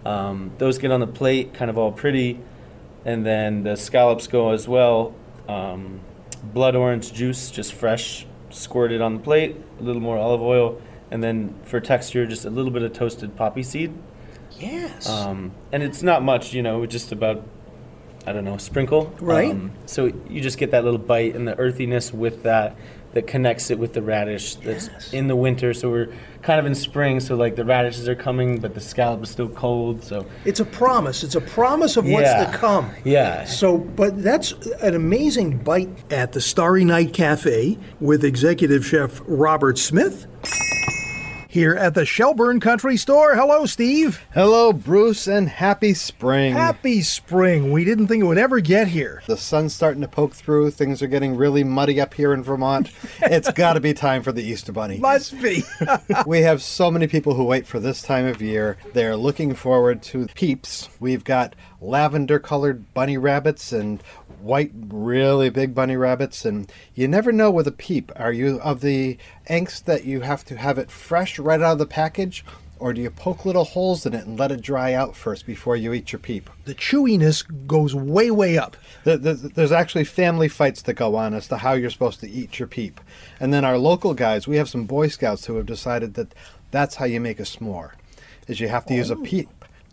Um, 0.04 0.50
those 0.58 0.78
get 0.78 0.90
on 0.90 0.98
the 0.98 1.06
plate, 1.06 1.54
kind 1.54 1.70
of 1.70 1.78
all 1.78 1.92
pretty, 1.92 2.40
and 3.04 3.24
then 3.24 3.62
the 3.62 3.76
scallops 3.76 4.26
go 4.26 4.50
as 4.50 4.66
well. 4.66 5.14
Um, 5.48 6.00
blood 6.42 6.74
orange 6.74 7.12
juice, 7.12 7.52
just 7.52 7.72
fresh, 7.72 8.26
squirted 8.50 9.00
on 9.00 9.14
the 9.14 9.20
plate. 9.20 9.54
A 9.78 9.84
little 9.84 10.02
more 10.02 10.18
olive 10.18 10.42
oil, 10.42 10.82
and 11.12 11.22
then 11.22 11.54
for 11.62 11.78
texture, 11.78 12.26
just 12.26 12.44
a 12.44 12.50
little 12.50 12.72
bit 12.72 12.82
of 12.82 12.92
toasted 12.92 13.36
poppy 13.36 13.62
seed. 13.62 13.92
yes. 14.58 15.08
Um, 15.08 15.52
and 15.70 15.84
it's 15.84 16.02
not 16.02 16.24
much, 16.24 16.52
you 16.52 16.62
know, 16.62 16.84
just 16.86 17.12
about 17.12 17.44
I 18.26 18.32
don't 18.32 18.44
know, 18.44 18.56
sprinkle. 18.58 19.12
Right. 19.20 19.50
Um, 19.50 19.72
so 19.86 20.06
you 20.28 20.40
just 20.40 20.58
get 20.58 20.70
that 20.72 20.84
little 20.84 20.98
bite 20.98 21.34
and 21.34 21.48
the 21.48 21.58
earthiness 21.58 22.12
with 22.12 22.42
that 22.44 22.76
that 23.12 23.26
connects 23.26 23.70
it 23.72 23.78
with 23.78 23.92
the 23.92 24.02
radish 24.02 24.54
that's 24.56 24.86
Yes. 24.86 25.12
in 25.12 25.26
the 25.26 25.34
winter. 25.34 25.74
So 25.74 25.90
we're 25.90 26.12
kind 26.42 26.60
of 26.60 26.66
in 26.66 26.76
spring, 26.76 27.18
so 27.18 27.34
like 27.34 27.56
the 27.56 27.64
radishes 27.64 28.08
are 28.08 28.14
coming, 28.14 28.60
but 28.60 28.74
the 28.74 28.80
scallop 28.80 29.24
is 29.24 29.30
still 29.30 29.48
cold. 29.48 30.04
So 30.04 30.26
It's 30.44 30.60
a 30.60 30.64
promise. 30.64 31.24
It's 31.24 31.34
a 31.34 31.40
promise 31.40 31.96
of 31.96 32.04
what's 32.06 32.28
Yeah. 32.28 32.44
to 32.44 32.56
come. 32.56 32.90
Yeah. 33.02 33.46
So, 33.46 33.78
but 33.78 34.22
that's 34.22 34.52
an 34.80 34.94
amazing 34.94 35.56
bite 35.58 35.88
at 36.12 36.32
the 36.32 36.40
Starry 36.40 36.84
Night 36.84 37.12
Cafe 37.12 37.78
with 38.00 38.24
executive 38.24 38.86
chef 38.86 39.20
Robert 39.26 39.76
Smith. 39.78 40.26
Here 41.50 41.74
at 41.74 41.94
the 41.94 42.06
Shelburne 42.06 42.60
Country 42.60 42.96
Store. 42.96 43.34
Hello, 43.34 43.66
Steve. 43.66 44.24
Hello, 44.32 44.72
Bruce, 44.72 45.26
and 45.26 45.48
happy 45.48 45.94
spring. 45.94 46.52
Happy 46.52 47.02
spring. 47.02 47.72
We 47.72 47.84
didn't 47.84 48.06
think 48.06 48.22
it 48.22 48.26
would 48.26 48.38
ever 48.38 48.60
get 48.60 48.86
here. 48.86 49.20
the 49.26 49.36
sun's 49.36 49.74
starting 49.74 50.00
to 50.02 50.06
poke 50.06 50.32
through. 50.32 50.70
Things 50.70 51.02
are 51.02 51.08
getting 51.08 51.34
really 51.34 51.64
muddy 51.64 52.00
up 52.00 52.14
here 52.14 52.32
in 52.32 52.44
Vermont. 52.44 52.92
it's 53.22 53.50
got 53.50 53.72
to 53.72 53.80
be 53.80 53.92
time 53.92 54.22
for 54.22 54.30
the 54.30 54.44
Easter 54.44 54.70
Bunny. 54.70 54.98
Must 54.98 55.42
be. 55.42 55.64
we 56.24 56.42
have 56.42 56.62
so 56.62 56.88
many 56.88 57.08
people 57.08 57.34
who 57.34 57.42
wait 57.42 57.66
for 57.66 57.80
this 57.80 58.00
time 58.00 58.26
of 58.26 58.40
year. 58.40 58.76
They're 58.92 59.16
looking 59.16 59.52
forward 59.56 60.02
to 60.04 60.28
peeps. 60.28 60.88
We've 61.00 61.24
got 61.24 61.56
lavender 61.80 62.38
colored 62.38 62.94
bunny 62.94 63.18
rabbits 63.18 63.72
and 63.72 64.00
white, 64.40 64.72
really 64.74 65.50
big 65.50 65.74
bunny 65.74 65.96
rabbits. 65.96 66.44
And 66.44 66.70
you 66.94 67.08
never 67.08 67.32
know 67.32 67.50
with 67.50 67.66
a 67.66 67.72
peep. 67.72 68.12
Are 68.16 68.32
you 68.32 68.60
of 68.60 68.80
the 68.80 69.18
angst 69.48 69.84
that 69.84 70.04
you 70.04 70.20
have 70.20 70.44
to 70.46 70.56
have 70.56 70.78
it 70.78 70.90
fresh 70.90 71.38
right 71.38 71.60
out 71.60 71.72
of 71.72 71.78
the 71.78 71.86
package? 71.86 72.44
Or 72.78 72.94
do 72.94 73.02
you 73.02 73.10
poke 73.10 73.44
little 73.44 73.64
holes 73.64 74.06
in 74.06 74.14
it 74.14 74.26
and 74.26 74.38
let 74.38 74.50
it 74.50 74.62
dry 74.62 74.94
out 74.94 75.14
first 75.14 75.44
before 75.44 75.76
you 75.76 75.92
eat 75.92 76.12
your 76.12 76.18
peep? 76.18 76.48
the 76.64 76.74
chewiness 76.74 77.44
goes 77.66 77.94
way, 77.94 78.30
way 78.30 78.56
up. 78.56 78.76
Th- 79.04 79.22
th- 79.22 79.38
There's 79.54 79.72
actually 79.72 80.04
family 80.04 80.48
fights 80.48 80.80
that 80.82 80.94
go 80.94 81.14
on 81.16 81.34
as 81.34 81.46
to 81.48 81.58
how 81.58 81.74
you're 81.74 81.90
supposed 81.90 82.20
to 82.20 82.30
eat 82.30 82.58
your 82.58 82.68
peep. 82.68 83.00
And 83.38 83.52
then 83.52 83.66
our 83.66 83.76
local 83.76 84.14
guys, 84.14 84.48
we 84.48 84.56
have 84.56 84.68
some 84.68 84.84
Boy 84.84 85.08
Scouts 85.08 85.44
who 85.44 85.56
have 85.56 85.66
decided 85.66 86.14
that 86.14 86.34
that's 86.70 86.94
how 86.94 87.04
you 87.04 87.20
make 87.20 87.38
a 87.38 87.42
s'more, 87.42 87.92
is 88.48 88.60
you 88.60 88.68
have 88.68 88.86
to 88.86 88.94
use 88.94 89.10
a 89.10 89.16
oh. 89.16 89.22
peep 89.22 89.50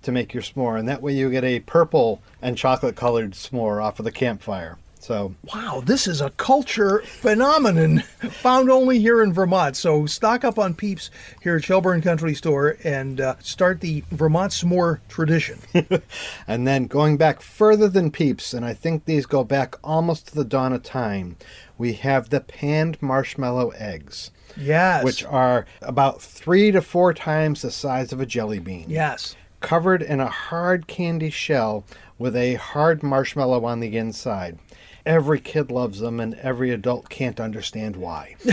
to 0.08 0.12
make 0.14 0.34
your 0.34 0.42
s'more, 0.42 0.80
and 0.80 0.88
that 0.88 1.02
way 1.02 1.14
you 1.14 1.30
get 1.30 1.44
a 1.44 1.60
purple 1.60 2.22
and 2.42 2.58
chocolate 2.58 2.96
colored 2.96 3.32
s'more 3.34 3.84
off 3.84 4.00
of 4.00 4.06
the 4.06 4.12
campfire. 4.12 4.78
So 5.00 5.36
Wow, 5.54 5.82
this 5.86 6.08
is 6.08 6.20
a 6.22 6.32
culture 6.32 7.00
phenomenon 7.06 8.00
found 8.32 8.70
only 8.72 9.00
here 9.00 9.22
in 9.22 9.32
Vermont. 9.32 9.76
So 9.78 10.06
stock 10.06 10.44
up 10.44 10.58
on 10.58 10.74
peeps 10.74 11.10
here 11.42 11.56
at 11.58 11.64
Shelburne 11.64 12.02
Country 12.02 12.34
Store 12.34 12.78
and 12.84 13.22
uh, 13.22 13.36
start 13.40 13.80
the 13.82 14.04
Vermont 14.12 14.52
s'more 14.52 15.00
tradition. 15.08 15.60
And 16.48 16.66
then 16.68 16.88
going 16.88 17.16
back 17.18 17.42
further 17.42 17.88
than 17.90 18.12
peeps, 18.12 18.54
and 18.54 18.66
I 18.66 18.74
think 18.74 19.06
these 19.06 19.26
go 19.26 19.44
back 19.44 19.76
almost 19.84 20.28
to 20.28 20.36
the 20.36 20.44
dawn 20.46 20.74
of 20.74 20.84
time, 20.84 21.36
we 21.78 21.94
have 21.94 22.30
the 22.30 22.40
panned 22.42 23.02
marshmallow 23.02 23.70
eggs, 23.78 24.32
Yes. 24.58 25.04
which 25.04 25.24
are 25.26 25.66
about 25.82 26.22
three 26.22 26.72
to 26.72 26.82
four 26.82 27.14
times 27.14 27.62
the 27.62 27.72
size 27.72 28.12
of 28.12 28.20
a 28.20 28.26
jelly 28.26 28.60
bean. 28.60 28.86
yes. 28.90 29.36
Covered 29.60 30.02
in 30.02 30.20
a 30.20 30.28
hard 30.28 30.88
candy 30.88 31.30
shell 31.30 31.84
with 32.18 32.36
a 32.36 32.56
hard 32.56 33.04
marshmallow 33.04 33.66
on 33.66 33.80
the 33.80 33.98
inside. 33.98 34.60
Every 35.06 35.40
kid 35.40 35.72
loves 35.72 36.00
them, 36.00 36.20
and 36.20 36.34
every 36.36 36.72
adult 36.72 37.08
can't 37.10 37.40
understand 37.40 37.96
why. 37.96 38.36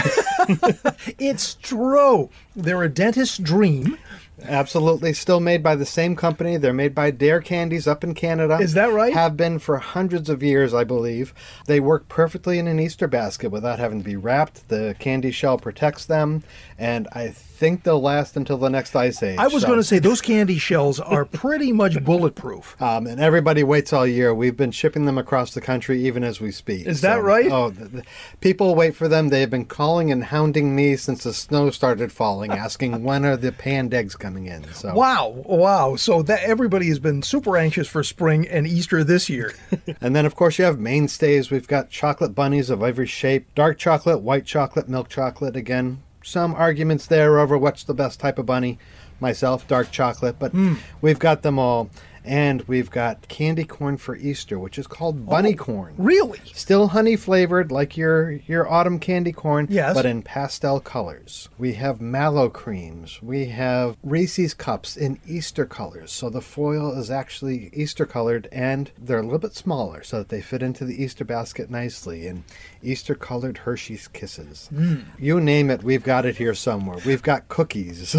It's 1.19 1.55
true. 1.55 2.29
They're 2.55 2.83
a 2.83 2.89
dentist's 2.89 3.39
dream. 3.39 3.99
Absolutely, 4.43 5.13
still 5.13 5.41
made 5.41 5.63
by 5.63 5.77
the 5.77 5.87
same 5.87 6.17
company. 6.17 6.57
They're 6.57 6.73
made 6.73 6.95
by 6.95 7.11
Dare 7.11 7.41
Candies 7.41 7.87
up 7.87 8.03
in 8.03 8.15
Canada. 8.15 8.59
Is 8.61 8.75
that 8.75 8.93
right? 8.93 9.15
Have 9.15 9.37
been 9.37 9.59
for 9.59 9.79
hundreds 9.79 10.29
of 10.29 10.43
years, 10.43 10.75
I 10.75 10.85
believe. 10.85 11.33
They 11.67 11.81
work 11.81 12.09
perfectly 12.09 12.59
in 12.59 12.67
an 12.67 12.81
Easter 12.81 13.07
basket 13.07 13.51
without 13.51 13.79
having 13.79 14.01
to 14.01 14.05
be 14.05 14.17
wrapped. 14.17 14.69
The 14.69 14.97
candy 14.99 15.31
shell 15.31 15.57
protects 15.57 16.05
them, 16.05 16.43
and 16.79 17.07
I 17.13 17.29
think 17.55 17.85
they'll 17.85 18.01
last 18.01 18.37
until 18.37 18.59
the 18.59 18.69
next 18.69 18.97
ice 18.97 19.23
age. 19.23 19.39
I 19.39 19.47
was 19.47 19.63
So- 19.63 19.69
going 19.69 19.79
to 19.79 19.85
say 19.85 19.99
those 19.99 20.21
candy 20.21 20.59
shells 20.59 20.99
are 20.99 21.25
pretty 21.43 21.73
much 21.73 22.03
bulletproof. 22.05 22.81
Um, 22.83 23.07
and 23.07 23.21
everybody 23.21 23.63
waits 23.63 23.93
all 23.93 24.07
year. 24.07 24.35
We've 24.35 24.57
been 24.57 24.73
shipping 24.73 25.05
them 25.07 25.19
across 25.19 25.55
the 25.55 25.61
country 25.61 26.05
even 26.05 26.25
as 26.25 26.41
we 26.41 26.51
speak. 26.51 26.87
Is 26.87 27.01
that 27.03 27.23
right? 27.23 27.51
Oh, 27.51 27.71
the, 27.71 27.85
the, 27.87 28.03
people 28.41 28.75
wait 28.75 28.97
for 28.97 29.07
them. 29.09 29.29
They 29.29 29.41
have 29.41 29.51
been 29.51 29.67
calling 29.67 30.11
and 30.11 30.25
hounding 30.25 30.75
me 30.75 30.97
since 30.97 31.23
the 31.25 31.33
snow 31.33 31.71
started 31.71 32.11
falling, 32.13 32.51
asking 32.67 33.05
when 33.05 33.25
are 33.25 33.37
the 33.37 33.53
panned 33.53 33.95
eggs 33.95 34.17
coming 34.17 34.47
in. 34.47 34.65
So 34.75 34.93
Wow, 34.95 35.43
wow. 35.47 35.97
So 35.97 36.23
that 36.23 36.43
everybody 36.43 36.89
has 36.89 36.99
been 36.99 37.23
super 37.23 37.57
anxious 37.57 37.87
for 37.87 38.03
spring 38.03 38.49
and 38.49 38.67
Easter 38.67 39.05
this 39.05 39.29
year. 39.29 39.55
And 40.01 40.15
then, 40.15 40.27
of 40.27 40.35
course, 40.35 40.59
you 40.59 40.65
have 40.65 40.79
mainstays. 40.79 41.51
We've 41.51 41.69
got 41.69 41.89
chocolate 41.91 42.35
bunnies 42.35 42.69
of 42.69 42.83
every 42.83 43.07
shape 43.07 43.47
dark 43.55 43.79
chocolate, 43.79 44.21
white 44.21 44.45
chocolate, 44.45 44.89
milk 44.89 45.09
chocolate. 45.09 45.57
Again, 45.57 46.03
some 46.25 46.55
arguments 46.55 47.07
there 47.07 47.39
over 47.39 47.57
what's 47.57 47.85
the 47.85 47.95
best 47.95 48.19
type 48.19 48.39
of 48.39 48.47
bunny. 48.47 48.79
Myself, 49.21 49.67
dark 49.69 49.93
chocolate, 49.93 50.37
but 50.39 50.51
hmm. 50.51 50.75
we've 51.01 51.21
got 51.21 51.43
them 51.43 51.59
all. 51.59 51.89
And 52.25 52.63
we've 52.63 52.91
got 52.91 53.29
candy 53.29 53.65
corn 53.65 53.99
for 53.99 54.17
Easter, 54.17 54.59
which 54.59 54.79
is 54.79 54.87
called 54.87 55.17
oh, 55.17 55.31
bunny 55.31 55.55
corn. 55.55 55.95
really? 55.99 56.41
Still 56.55 56.89
honey 56.89 57.17
flavored, 57.17 57.71
like 57.71 57.97
your 57.99 58.31
your 58.47 58.67
autumn 58.71 58.99
candy 58.99 59.31
corn, 59.33 59.67
Yes. 59.69 59.95
but 59.95 60.07
in 60.07 60.23
pastel 60.23 60.81
colors. 60.81 61.51
We 61.59 61.75
have 61.75 62.01
mallow 62.01 62.49
creams. 62.49 63.21
We 63.23 63.47
have 63.47 63.99
Reese's 64.03 64.55
cups 64.55 64.97
in 64.97 65.19
Easter 65.27 65.67
colors, 65.67 66.13
so 66.13 66.31
the 66.31 66.41
foil 66.41 66.99
is 66.99 67.11
actually 67.11 67.69
Easter 67.75 68.07
colored, 68.07 68.49
and 68.51 68.91
they're 68.99 69.19
a 69.19 69.23
little 69.23 69.39
bit 69.39 69.55
smaller, 69.55 70.03
so 70.03 70.19
that 70.19 70.31
they 70.31 70.41
fit 70.41 70.63
into 70.63 70.87
the 70.87 71.03
Easter 71.03 71.25
basket 71.27 71.71
nicely. 71.71 72.27
And 72.27 72.45
Easter 72.83 73.15
colored 73.15 73.59
Hershey's 73.59 74.09
Kisses. 74.09 74.69
Hmm. 74.69 75.01
You 75.19 75.41
name 75.41 75.71
it, 75.71 75.83
we've 75.83 76.03
got 76.05 76.25
it 76.25 76.37
here 76.37 76.55
somewhere. 76.55 76.99
We've 77.05 77.23
got 77.23 77.49
cookies. 77.49 78.17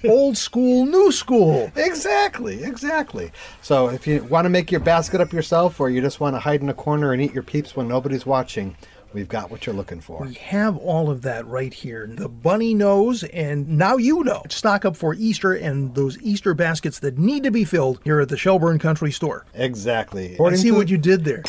Old 0.08 0.38
school, 0.38 0.86
new 0.86 1.12
school. 1.12 1.70
Exactly, 1.76 2.62
exactly. 2.64 3.25
So 3.62 3.88
if 3.88 4.06
you 4.06 4.24
want 4.24 4.44
to 4.44 4.50
make 4.50 4.70
your 4.70 4.80
basket 4.80 5.20
up 5.20 5.32
yourself 5.32 5.80
or 5.80 5.90
you 5.90 6.00
just 6.00 6.20
want 6.20 6.36
to 6.36 6.40
hide 6.40 6.60
in 6.60 6.68
a 6.68 6.74
corner 6.74 7.12
and 7.12 7.22
eat 7.22 7.32
your 7.32 7.42
peeps 7.42 7.76
when 7.76 7.88
nobody's 7.88 8.26
watching, 8.26 8.76
we've 9.12 9.28
got 9.28 9.50
what 9.50 9.66
you're 9.66 9.74
looking 9.74 10.00
for. 10.00 10.20
We 10.22 10.34
have 10.34 10.76
all 10.76 11.10
of 11.10 11.22
that 11.22 11.46
right 11.46 11.72
here. 11.72 12.06
The 12.10 12.28
bunny 12.28 12.74
knows, 12.74 13.24
and 13.24 13.68
now 13.78 13.96
you 13.96 14.22
know. 14.24 14.42
Stock 14.48 14.84
up 14.84 14.96
for 14.96 15.14
Easter 15.14 15.54
and 15.54 15.94
those 15.94 16.20
Easter 16.22 16.54
baskets 16.54 16.98
that 17.00 17.18
need 17.18 17.42
to 17.44 17.50
be 17.50 17.64
filled 17.64 18.00
here 18.04 18.20
at 18.20 18.28
the 18.28 18.36
Shelburne 18.36 18.78
Country 18.78 19.10
Store. 19.10 19.46
Exactly. 19.54 20.38
I 20.38 20.54
see 20.54 20.70
what 20.70 20.88
you 20.88 20.98
did 20.98 21.24
there. 21.24 21.42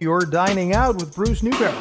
You're 0.00 0.20
dining 0.20 0.74
out 0.74 0.96
with 0.96 1.14
Bruce 1.14 1.42
Newberry. 1.42 1.74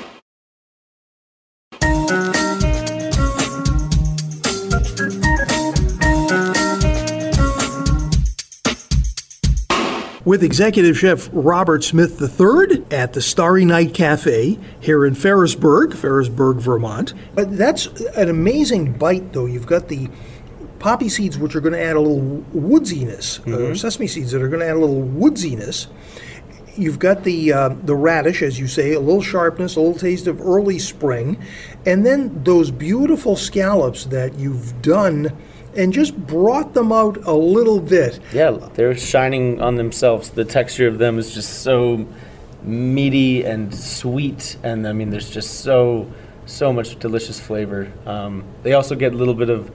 With 10.28 10.44
executive 10.44 10.98
chef 10.98 11.30
Robert 11.32 11.86
Smith 11.86 12.22
III 12.22 12.84
at 12.92 13.14
the 13.14 13.22
Starry 13.22 13.64
Night 13.64 13.94
Cafe 13.94 14.60
here 14.78 15.06
in 15.06 15.14
Ferrisburgh, 15.14 15.94
Ferrisburgh, 15.94 16.58
Vermont. 16.58 17.14
But 17.34 17.58
that's 17.58 17.86
an 18.18 18.28
amazing 18.28 18.98
bite, 18.98 19.32
though. 19.32 19.46
You've 19.46 19.68
got 19.68 19.88
the 19.88 20.10
poppy 20.80 21.08
seeds, 21.08 21.38
which 21.38 21.56
are 21.56 21.62
going 21.62 21.76
to 21.76 21.82
add 21.82 21.96
a 21.96 22.02
little 22.02 22.44
woodsiness, 22.54 23.40
or 23.48 23.74
sesame 23.74 24.08
seeds 24.08 24.32
that 24.32 24.42
are 24.42 24.50
going 24.50 24.60
to 24.60 24.68
add 24.68 24.76
a 24.76 24.80
little 24.80 25.02
woodsiness. 25.02 25.88
You've 26.76 27.00
got 27.00 27.24
the 27.24 27.54
uh, 27.54 27.70
the 27.70 27.96
radish, 27.96 28.42
as 28.42 28.60
you 28.60 28.68
say, 28.68 28.92
a 28.92 29.00
little 29.00 29.22
sharpness, 29.22 29.78
a 29.78 29.80
little 29.80 29.98
taste 29.98 30.28
of 30.28 30.42
early 30.42 30.78
spring, 30.78 31.42
and 31.86 32.06
then 32.06 32.44
those 32.44 32.70
beautiful 32.70 33.38
scallops 33.38 34.04
that 34.08 34.38
you've 34.38 34.82
done 34.82 35.32
and 35.78 35.94
just 35.94 36.18
brought 36.18 36.74
them 36.74 36.92
out 36.92 37.18
a 37.26 37.34
little 37.34 37.80
bit. 37.80 38.20
Yeah, 38.34 38.52
they're 38.74 38.98
shining 38.98 39.62
on 39.62 39.76
themselves. 39.76 40.32
The 40.32 40.46
texture 40.46 40.88
of 40.88 40.98
them 40.98 41.18
is 41.20 41.34
just 41.34 41.62
so 41.62 42.08
meaty 42.64 43.44
and 43.44 43.74
sweet, 43.74 44.58
and 44.64 44.88
I 44.88 44.94
mean, 44.94 45.10
there's 45.10 45.30
just 45.30 45.62
so 45.62 46.12
so 46.46 46.74
much 46.74 46.98
delicious 47.00 47.40
flavor. 47.40 47.92
Um, 48.06 48.44
they 48.64 48.74
also 48.74 48.96
get 48.96 49.14
a 49.14 49.18
little 49.18 49.34
bit 49.34 49.50
of 49.50 49.70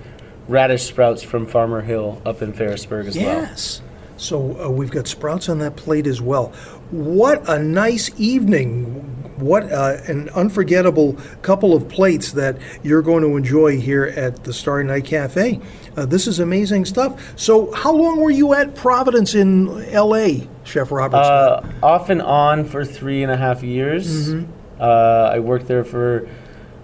radish 0.48 0.84
sprouts 0.84 1.22
from 1.22 1.46
Farmer 1.46 1.82
Hill 1.82 2.20
up 2.24 2.42
in 2.42 2.52
Ferrisburgh 2.52 3.06
as 3.06 3.16
well. 3.16 3.42
Yes. 3.42 3.82
So 4.16 4.64
uh, 4.64 4.70
we've 4.70 4.90
got 4.90 5.06
sprouts 5.06 5.48
on 5.48 5.58
that 5.58 5.76
plate 5.76 6.06
as 6.06 6.20
well. 6.20 6.48
What 6.90 7.48
a 7.48 7.58
nice 7.58 8.10
evening. 8.18 9.11
What 9.42 9.70
uh, 9.72 9.98
an 10.06 10.28
unforgettable 10.30 11.16
couple 11.42 11.74
of 11.74 11.88
plates 11.88 12.32
that 12.32 12.58
you're 12.82 13.02
going 13.02 13.22
to 13.22 13.36
enjoy 13.36 13.78
here 13.78 14.04
at 14.04 14.44
the 14.44 14.52
Starry 14.52 14.84
Night 14.84 15.04
Cafe. 15.04 15.60
Uh, 15.96 16.06
this 16.06 16.26
is 16.26 16.38
amazing 16.38 16.84
stuff. 16.84 17.20
So, 17.38 17.72
how 17.72 17.92
long 17.92 18.20
were 18.20 18.30
you 18.30 18.54
at 18.54 18.74
Providence 18.74 19.34
in 19.34 19.84
L.A., 19.90 20.48
Chef 20.64 20.90
Roberts? 20.92 21.26
Uh, 21.26 21.72
off 21.82 22.08
and 22.08 22.22
on 22.22 22.64
for 22.64 22.84
three 22.84 23.22
and 23.22 23.32
a 23.32 23.36
half 23.36 23.62
years. 23.62 24.32
Uh, 24.80 25.30
I 25.34 25.40
worked 25.40 25.66
there 25.66 25.84
for 25.84 26.28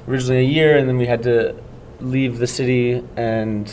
originally 0.09 0.40
a 0.40 0.49
year, 0.49 0.77
and 0.77 0.88
then 0.88 0.99
we 0.99 1.07
had 1.07 1.23
to 1.23 1.55
leave 2.01 2.38
the 2.38 2.47
city, 2.47 3.03
and 3.16 3.68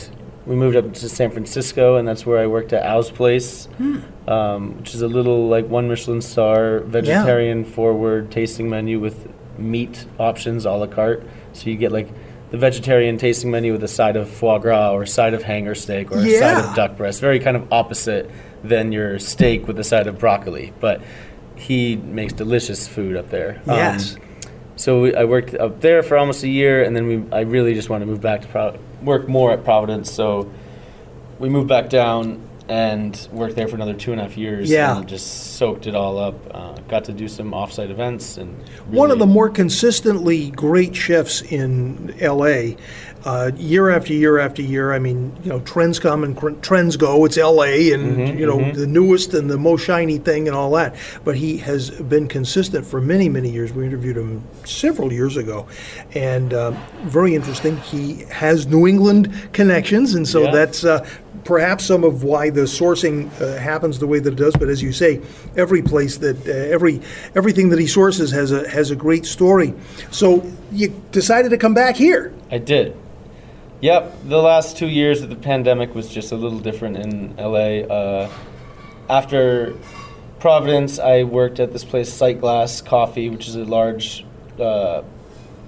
we 0.46 0.54
moved 0.56 0.76
up 0.76 0.92
to 0.94 1.08
San 1.08 1.30
Francisco, 1.30 1.96
and 1.96 2.06
that's 2.06 2.24
where 2.24 2.38
I 2.38 2.46
worked 2.46 2.72
at 2.72 2.82
Al's 2.84 3.10
Place, 3.10 3.68
um, 4.28 4.76
which 4.78 4.94
is 4.94 5.02
a 5.02 5.08
little 5.08 5.48
like 5.48 5.68
one 5.68 5.88
Michelin 5.88 6.20
star 6.22 6.80
vegetarian 6.80 7.64
forward 7.64 8.30
tasting 8.30 8.70
menu 8.70 9.00
with 9.00 9.28
meat 9.58 10.06
options 10.18 10.64
a 10.64 10.70
la 10.72 10.86
carte. 10.86 11.24
So 11.52 11.68
you 11.70 11.76
get 11.76 11.90
like 11.92 12.08
the 12.50 12.58
vegetarian 12.58 13.18
tasting 13.18 13.50
menu 13.50 13.72
with 13.72 13.82
a 13.82 13.88
side 13.88 14.16
of 14.16 14.28
foie 14.30 14.58
gras 14.58 14.92
or 14.92 15.02
a 15.02 15.06
side 15.06 15.34
of 15.34 15.42
hanger 15.42 15.74
steak 15.74 16.12
or 16.12 16.18
a 16.18 16.24
side 16.38 16.64
of 16.64 16.74
duck 16.76 16.96
breast. 16.96 17.20
Very 17.20 17.40
kind 17.40 17.56
of 17.56 17.72
opposite 17.72 18.30
than 18.62 18.92
your 18.92 19.18
steak 19.18 19.66
with 19.66 19.78
a 19.80 19.84
side 19.84 20.06
of 20.06 20.18
broccoli. 20.18 20.72
But 20.78 21.00
he 21.56 21.96
makes 21.96 22.32
delicious 22.34 22.86
food 22.86 23.16
up 23.16 23.30
there. 23.30 23.60
Um, 23.66 23.76
Yes. 23.76 24.16
So 24.76 25.02
we, 25.02 25.14
I 25.14 25.24
worked 25.24 25.54
up 25.54 25.80
there 25.80 26.02
for 26.02 26.16
almost 26.16 26.42
a 26.44 26.48
year, 26.48 26.84
and 26.84 26.94
then 26.94 27.06
we 27.06 27.24
I 27.32 27.40
really 27.40 27.74
just 27.74 27.90
wanted 27.90 28.04
to 28.06 28.10
move 28.10 28.20
back 28.20 28.42
to 28.42 28.48
Pro- 28.48 28.78
work 29.02 29.28
more 29.28 29.52
at 29.52 29.64
Providence. 29.64 30.10
So 30.10 30.50
we 31.38 31.48
moved 31.48 31.68
back 31.68 31.88
down 31.88 32.42
and 32.68 33.28
worked 33.30 33.54
there 33.54 33.68
for 33.68 33.76
another 33.76 33.94
two 33.94 34.10
and 34.12 34.20
a 34.20 34.24
half 34.24 34.36
years. 34.36 34.68
Yeah. 34.68 34.98
and 34.98 35.08
just 35.08 35.54
soaked 35.56 35.86
it 35.86 35.94
all 35.94 36.18
up. 36.18 36.34
Uh, 36.50 36.72
got 36.88 37.04
to 37.04 37.12
do 37.12 37.28
some 37.28 37.52
offsite 37.52 37.90
events 37.90 38.36
and 38.38 38.56
One 38.86 39.10
of 39.10 39.18
the 39.18 39.26
more 39.26 39.48
consistently 39.48 40.50
great 40.50 40.94
chefs 40.96 41.42
in 41.42 42.14
LA, 42.20 42.74
uh, 43.26 43.50
year 43.56 43.90
after 43.90 44.12
year 44.12 44.38
after 44.38 44.62
year. 44.62 44.92
I 44.92 45.00
mean, 45.00 45.36
you 45.42 45.50
know, 45.50 45.58
trends 45.60 45.98
come 45.98 46.22
and 46.22 46.36
cr- 46.36 46.50
trends 46.62 46.96
go. 46.96 47.24
It's 47.24 47.36
LA, 47.36 47.92
and 47.92 48.06
Mm-hmm, 48.16 48.38
you 48.38 48.46
know, 48.46 48.72
the 48.72 48.86
newest 48.86 49.34
and 49.34 49.50
the 49.50 49.58
most 49.58 49.84
shiny 49.84 50.18
thing 50.18 50.46
and 50.46 50.56
all 50.56 50.70
that. 50.72 50.94
But 51.24 51.36
he 51.36 51.56
has 51.58 51.90
been 51.90 52.28
consistent 52.28 52.86
for 52.86 53.00
many, 53.00 53.28
many 53.28 53.50
years. 53.50 53.72
We 53.72 53.84
interviewed 53.84 54.16
him 54.16 54.44
several 54.64 55.12
years 55.12 55.36
ago, 55.36 55.66
and 56.14 56.54
um, 56.54 56.76
very 57.02 57.34
interesting. 57.34 57.76
He 57.78 58.24
has 58.30 58.66
New 58.68 58.86
England 58.86 59.32
connections, 59.52 60.14
and 60.14 60.26
so 60.26 60.44
Yeah. 60.44 60.52
that's. 60.52 60.84
Uh, 60.84 61.04
perhaps 61.44 61.84
some 61.84 62.02
of 62.02 62.24
why 62.24 62.50
the 62.50 62.62
sourcing 62.62 63.30
uh, 63.40 63.56
happens 63.60 64.00
the 64.00 64.06
way 64.06 64.18
that 64.18 64.32
it 64.32 64.36
does. 64.36 64.52
But 64.56 64.68
as 64.68 64.82
you 64.82 64.90
say, 64.92 65.20
every 65.56 65.80
place 65.80 66.16
that 66.16 66.36
uh, 66.48 66.50
every 66.50 67.00
everything 67.36 67.68
that 67.68 67.78
he 67.78 67.86
sources 67.86 68.30
has 68.32 68.50
a 68.52 68.68
has 68.68 68.90
a 68.90 68.96
great 68.96 69.24
story. 69.26 69.72
So 70.10 70.44
you 70.72 70.88
decided 71.12 71.50
to 71.50 71.56
come 71.58 71.72
back 71.74 71.94
here. 71.96 72.32
I 72.50 72.58
did. 72.58 72.96
Yep, 73.80 74.14
the 74.24 74.38
last 74.38 74.78
two 74.78 74.88
years 74.88 75.20
of 75.20 75.28
the 75.28 75.36
pandemic 75.36 75.94
was 75.94 76.08
just 76.08 76.32
a 76.32 76.36
little 76.36 76.58
different 76.58 76.96
in 76.96 77.36
LA. 77.36 77.84
Uh, 77.84 78.32
after 79.08 79.76
Providence, 80.40 80.98
I 80.98 81.24
worked 81.24 81.60
at 81.60 81.72
this 81.72 81.84
place, 81.84 82.10
Sightglass 82.10 82.84
Coffee, 82.84 83.28
which 83.28 83.48
is 83.48 83.54
a 83.54 83.64
large, 83.64 84.24
uh, 84.58 85.02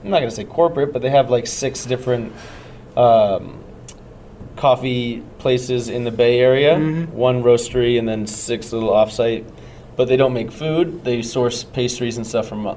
I'm 0.02 0.10
not 0.10 0.20
going 0.20 0.30
to 0.30 0.34
say 0.34 0.44
corporate, 0.44 0.92
but 0.92 1.02
they 1.02 1.10
have 1.10 1.30
like 1.30 1.46
six 1.46 1.84
different 1.84 2.32
um, 2.96 3.62
coffee 4.56 5.22
places 5.38 5.90
in 5.90 6.04
the 6.04 6.10
Bay 6.10 6.40
Area, 6.40 6.78
one 7.12 7.42
roastery, 7.42 7.98
and 7.98 8.08
then 8.08 8.26
six 8.26 8.72
little 8.72 8.90
offsite. 8.90 9.44
But 9.96 10.08
they 10.08 10.16
don't 10.16 10.32
make 10.32 10.50
food, 10.50 11.04
they 11.04 11.20
source 11.20 11.62
pastries 11.62 12.16
and 12.16 12.26
stuff 12.26 12.48
from 12.48 12.66
uh, 12.66 12.76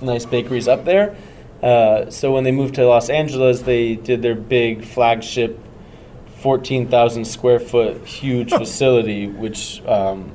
nice 0.00 0.24
bakeries 0.24 0.66
up 0.66 0.86
there. 0.86 1.14
Uh, 1.62 2.10
so 2.10 2.32
when 2.32 2.44
they 2.44 2.50
moved 2.50 2.74
to 2.74 2.86
Los 2.86 3.08
Angeles, 3.08 3.62
they 3.62 3.94
did 3.94 4.20
their 4.22 4.34
big 4.34 4.84
flagship, 4.84 5.58
fourteen 6.38 6.88
thousand 6.88 7.24
square 7.24 7.60
foot, 7.60 8.04
huge 8.06 8.50
facility, 8.50 9.28
which 9.28 9.80
um, 9.86 10.32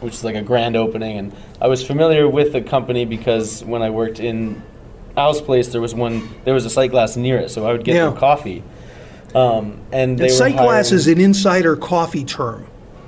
which 0.00 0.14
is 0.14 0.24
like 0.24 0.34
a 0.34 0.42
grand 0.42 0.76
opening. 0.76 1.18
And 1.18 1.32
I 1.60 1.68
was 1.68 1.86
familiar 1.86 2.28
with 2.28 2.52
the 2.52 2.60
company 2.62 3.04
because 3.04 3.64
when 3.64 3.80
I 3.82 3.90
worked 3.90 4.18
in 4.20 4.60
Al's 5.16 5.40
place, 5.40 5.68
there 5.68 5.80
was 5.80 5.94
one, 5.94 6.28
there 6.44 6.52
was 6.52 6.64
a 6.66 6.70
sight 6.70 6.90
glass 6.90 7.16
near 7.16 7.38
it, 7.38 7.50
so 7.50 7.64
I 7.66 7.72
would 7.72 7.84
get 7.84 7.94
Yeah. 7.94 8.06
them 8.06 8.16
coffee. 8.16 8.62
Um, 9.34 9.78
and 9.92 10.18
they 10.18 10.24
And 10.26 10.32
sight 10.34 10.56
glass 10.56 10.92
is 10.92 11.06
an 11.08 11.20
insider 11.20 11.76
coffee 11.76 12.24
term, 12.24 12.66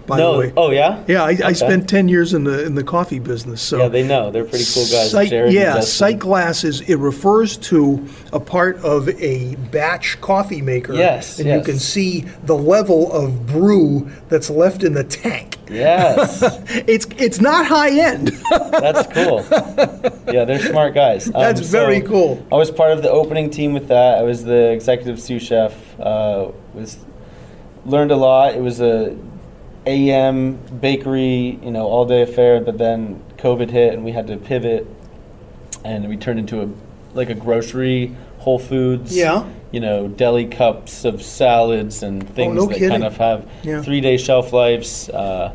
by 0.09 0.19
no, 0.19 0.33
the 0.33 0.39
way. 0.39 0.53
oh 0.57 0.71
yeah, 0.71 1.05
Yeah, 1.07 1.23
I, 1.23 1.37
I 1.45 1.53
spent 1.53 1.89
ten 1.89 2.09
years 2.09 2.35
in 2.35 2.43
the 2.45 2.65
in 2.65 2.75
the 2.75 2.83
coffee 2.83 3.21
business. 3.21 3.63
So 3.63 3.79
Yeah, 3.79 3.89
they 3.89 4.03
know 4.03 4.31
they're 4.31 4.45
pretty 4.45 4.65
cool 4.73 4.87
guys. 4.87 5.13
Sight, 5.13 5.31
yeah, 5.31 5.81
sight 5.81 6.19
glass 6.19 6.65
is 6.65 6.81
it 6.81 6.97
refers 6.97 7.57
to 7.59 8.05
a 8.33 8.41
part 8.41 8.79
of 8.79 9.09
a 9.09 9.55
batch 9.71 10.21
coffee 10.21 10.63
maker. 10.63 10.95
Yes, 10.95 11.39
and 11.39 11.49
you 11.49 11.61
can 11.63 11.79
see 11.79 12.23
the 12.43 12.57
level 12.57 13.13
of 13.13 13.47
brew 13.47 14.11
that's 14.29 14.51
left 14.51 14.83
in 14.83 14.95
the 14.95 15.05
tank. 15.05 15.59
Yes, 15.71 16.43
It's 16.89 17.07
it's 17.19 17.41
not 17.41 17.67
high 17.67 17.91
end. 17.91 18.29
that's 18.51 19.13
cool. 19.13 19.45
Yeah, 20.33 20.45
they're 20.45 20.59
smart 20.59 20.95
guys. 20.95 21.29
Um, 21.39 21.43
That's 21.43 21.61
very 21.61 22.01
cool. 22.01 22.45
I 22.51 22.57
was 22.57 22.71
part 22.71 22.93
of 22.93 23.03
the 23.03 23.11
opening 23.11 23.51
team 23.51 23.73
with 23.75 23.89
that. 23.89 24.19
I 24.19 24.23
was 24.23 24.45
the 24.45 24.73
executive 24.73 25.21
sous 25.21 25.43
chef. 25.43 25.73
Uh, 26.01 26.51
was 26.73 26.99
learned 27.85 28.11
a 28.11 28.17
lot. 28.17 28.55
It 28.55 28.63
was 28.63 28.81
a 28.81 29.17
AM 29.89 30.57
bakery, 30.81 31.59
you 31.63 31.71
know, 31.71 31.87
all 31.87 32.05
day 32.05 32.23
affair. 32.23 32.61
But 32.61 32.79
then 32.79 33.23
COVID 33.39 33.71
hit, 33.71 33.95
and 33.95 34.05
we 34.05 34.13
had 34.13 34.27
to 34.29 34.37
pivot, 34.37 34.87
and 35.85 36.09
we 36.09 36.17
turned 36.17 36.39
into 36.39 36.63
a 36.63 36.69
like 37.15 37.31
a 37.31 37.35
grocery, 37.35 38.15
Whole 38.39 38.59
Foods. 38.59 39.17
Yeah. 39.17 39.45
You 39.73 39.81
know, 39.81 40.09
deli 40.09 40.47
cups 40.47 41.05
of 41.05 41.23
salads 41.23 42.03
and 42.03 42.27
things 42.35 42.53
Oh, 42.53 42.55
no 42.63 42.67
that 42.67 42.75
kidding. 42.75 42.89
kind 42.91 43.05
of 43.05 43.17
have 43.19 43.47
Yeah. 43.63 43.83
three 43.83 44.01
day 44.01 44.17
shelf 44.17 44.53
lives. 44.53 45.09
Uh, 45.09 45.53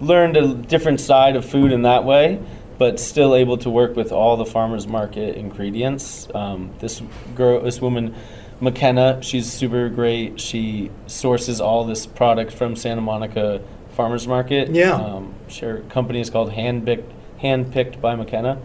learned 0.00 0.36
a 0.36 0.46
different 0.54 1.00
side 1.00 1.34
of 1.36 1.44
food 1.44 1.72
in 1.72 1.82
that 1.82 2.04
way, 2.04 2.38
but 2.78 3.00
still 3.00 3.34
able 3.34 3.56
to 3.58 3.68
work 3.70 3.96
with 3.96 4.12
all 4.12 4.36
the 4.36 4.44
farmers 4.44 4.86
market 4.86 5.34
ingredients. 5.36 6.28
Um, 6.34 6.70
this 6.78 7.02
girl, 7.34 7.60
this 7.60 7.80
woman, 7.80 8.14
McKenna, 8.60 9.22
she's 9.22 9.50
super 9.50 9.88
great. 9.88 10.40
She 10.40 10.90
sources 11.06 11.60
all 11.60 11.84
this 11.84 12.06
product 12.06 12.52
from 12.52 12.76
Santa 12.76 13.00
Monica 13.00 13.62
Farmers 13.90 14.26
Market. 14.26 14.70
Yeah. 14.70 14.94
Um, 14.94 15.34
her 15.60 15.80
company 15.88 16.20
is 16.20 16.30
called 16.30 16.50
Handpicked, 16.50 17.10
Handpicked 17.40 18.00
by 18.00 18.14
McKenna. 18.14 18.60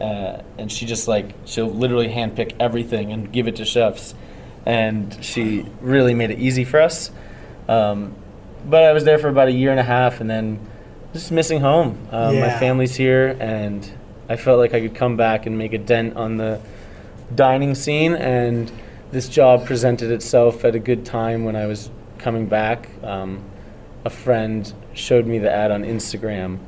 Uh, 0.00 0.42
and 0.58 0.70
she 0.70 0.86
just 0.86 1.08
like 1.08 1.34
she'll 1.44 1.66
literally 1.66 2.06
handpick 2.08 2.54
everything 2.60 3.10
and 3.10 3.32
give 3.32 3.48
it 3.48 3.56
to 3.56 3.64
chefs, 3.64 4.14
and 4.64 5.18
she 5.24 5.66
really 5.80 6.14
made 6.14 6.30
it 6.30 6.38
easy 6.38 6.64
for 6.64 6.80
us. 6.80 7.10
Um, 7.66 8.14
but 8.64 8.84
I 8.84 8.92
was 8.92 9.02
there 9.02 9.18
for 9.18 9.28
about 9.28 9.48
a 9.48 9.52
year 9.52 9.72
and 9.72 9.80
a 9.80 9.84
half, 9.84 10.20
and 10.20 10.30
then 10.30 10.60
just 11.12 11.32
missing 11.32 11.60
home. 11.60 11.98
Um, 12.12 12.38
My 12.38 12.50
family's 12.60 12.94
here, 12.94 13.36
and 13.40 13.90
I 14.28 14.36
felt 14.36 14.60
like 14.60 14.72
I 14.72 14.80
could 14.80 14.94
come 14.94 15.16
back 15.16 15.46
and 15.46 15.58
make 15.58 15.72
a 15.72 15.78
dent 15.78 16.16
on 16.16 16.36
the 16.36 16.60
dining 17.34 17.74
scene. 17.74 18.14
And 18.14 18.70
this 19.10 19.28
job 19.28 19.66
presented 19.66 20.10
itself 20.10 20.64
at 20.64 20.74
a 20.74 20.78
good 20.78 21.04
time 21.04 21.44
when 21.44 21.56
I 21.56 21.66
was 21.66 21.90
coming 22.18 22.46
back. 22.46 22.88
Um, 23.02 23.42
a 24.04 24.10
friend 24.10 24.72
showed 24.94 25.26
me 25.26 25.38
the 25.38 25.50
ad 25.50 25.70
on 25.70 25.82
Instagram, 25.82 26.58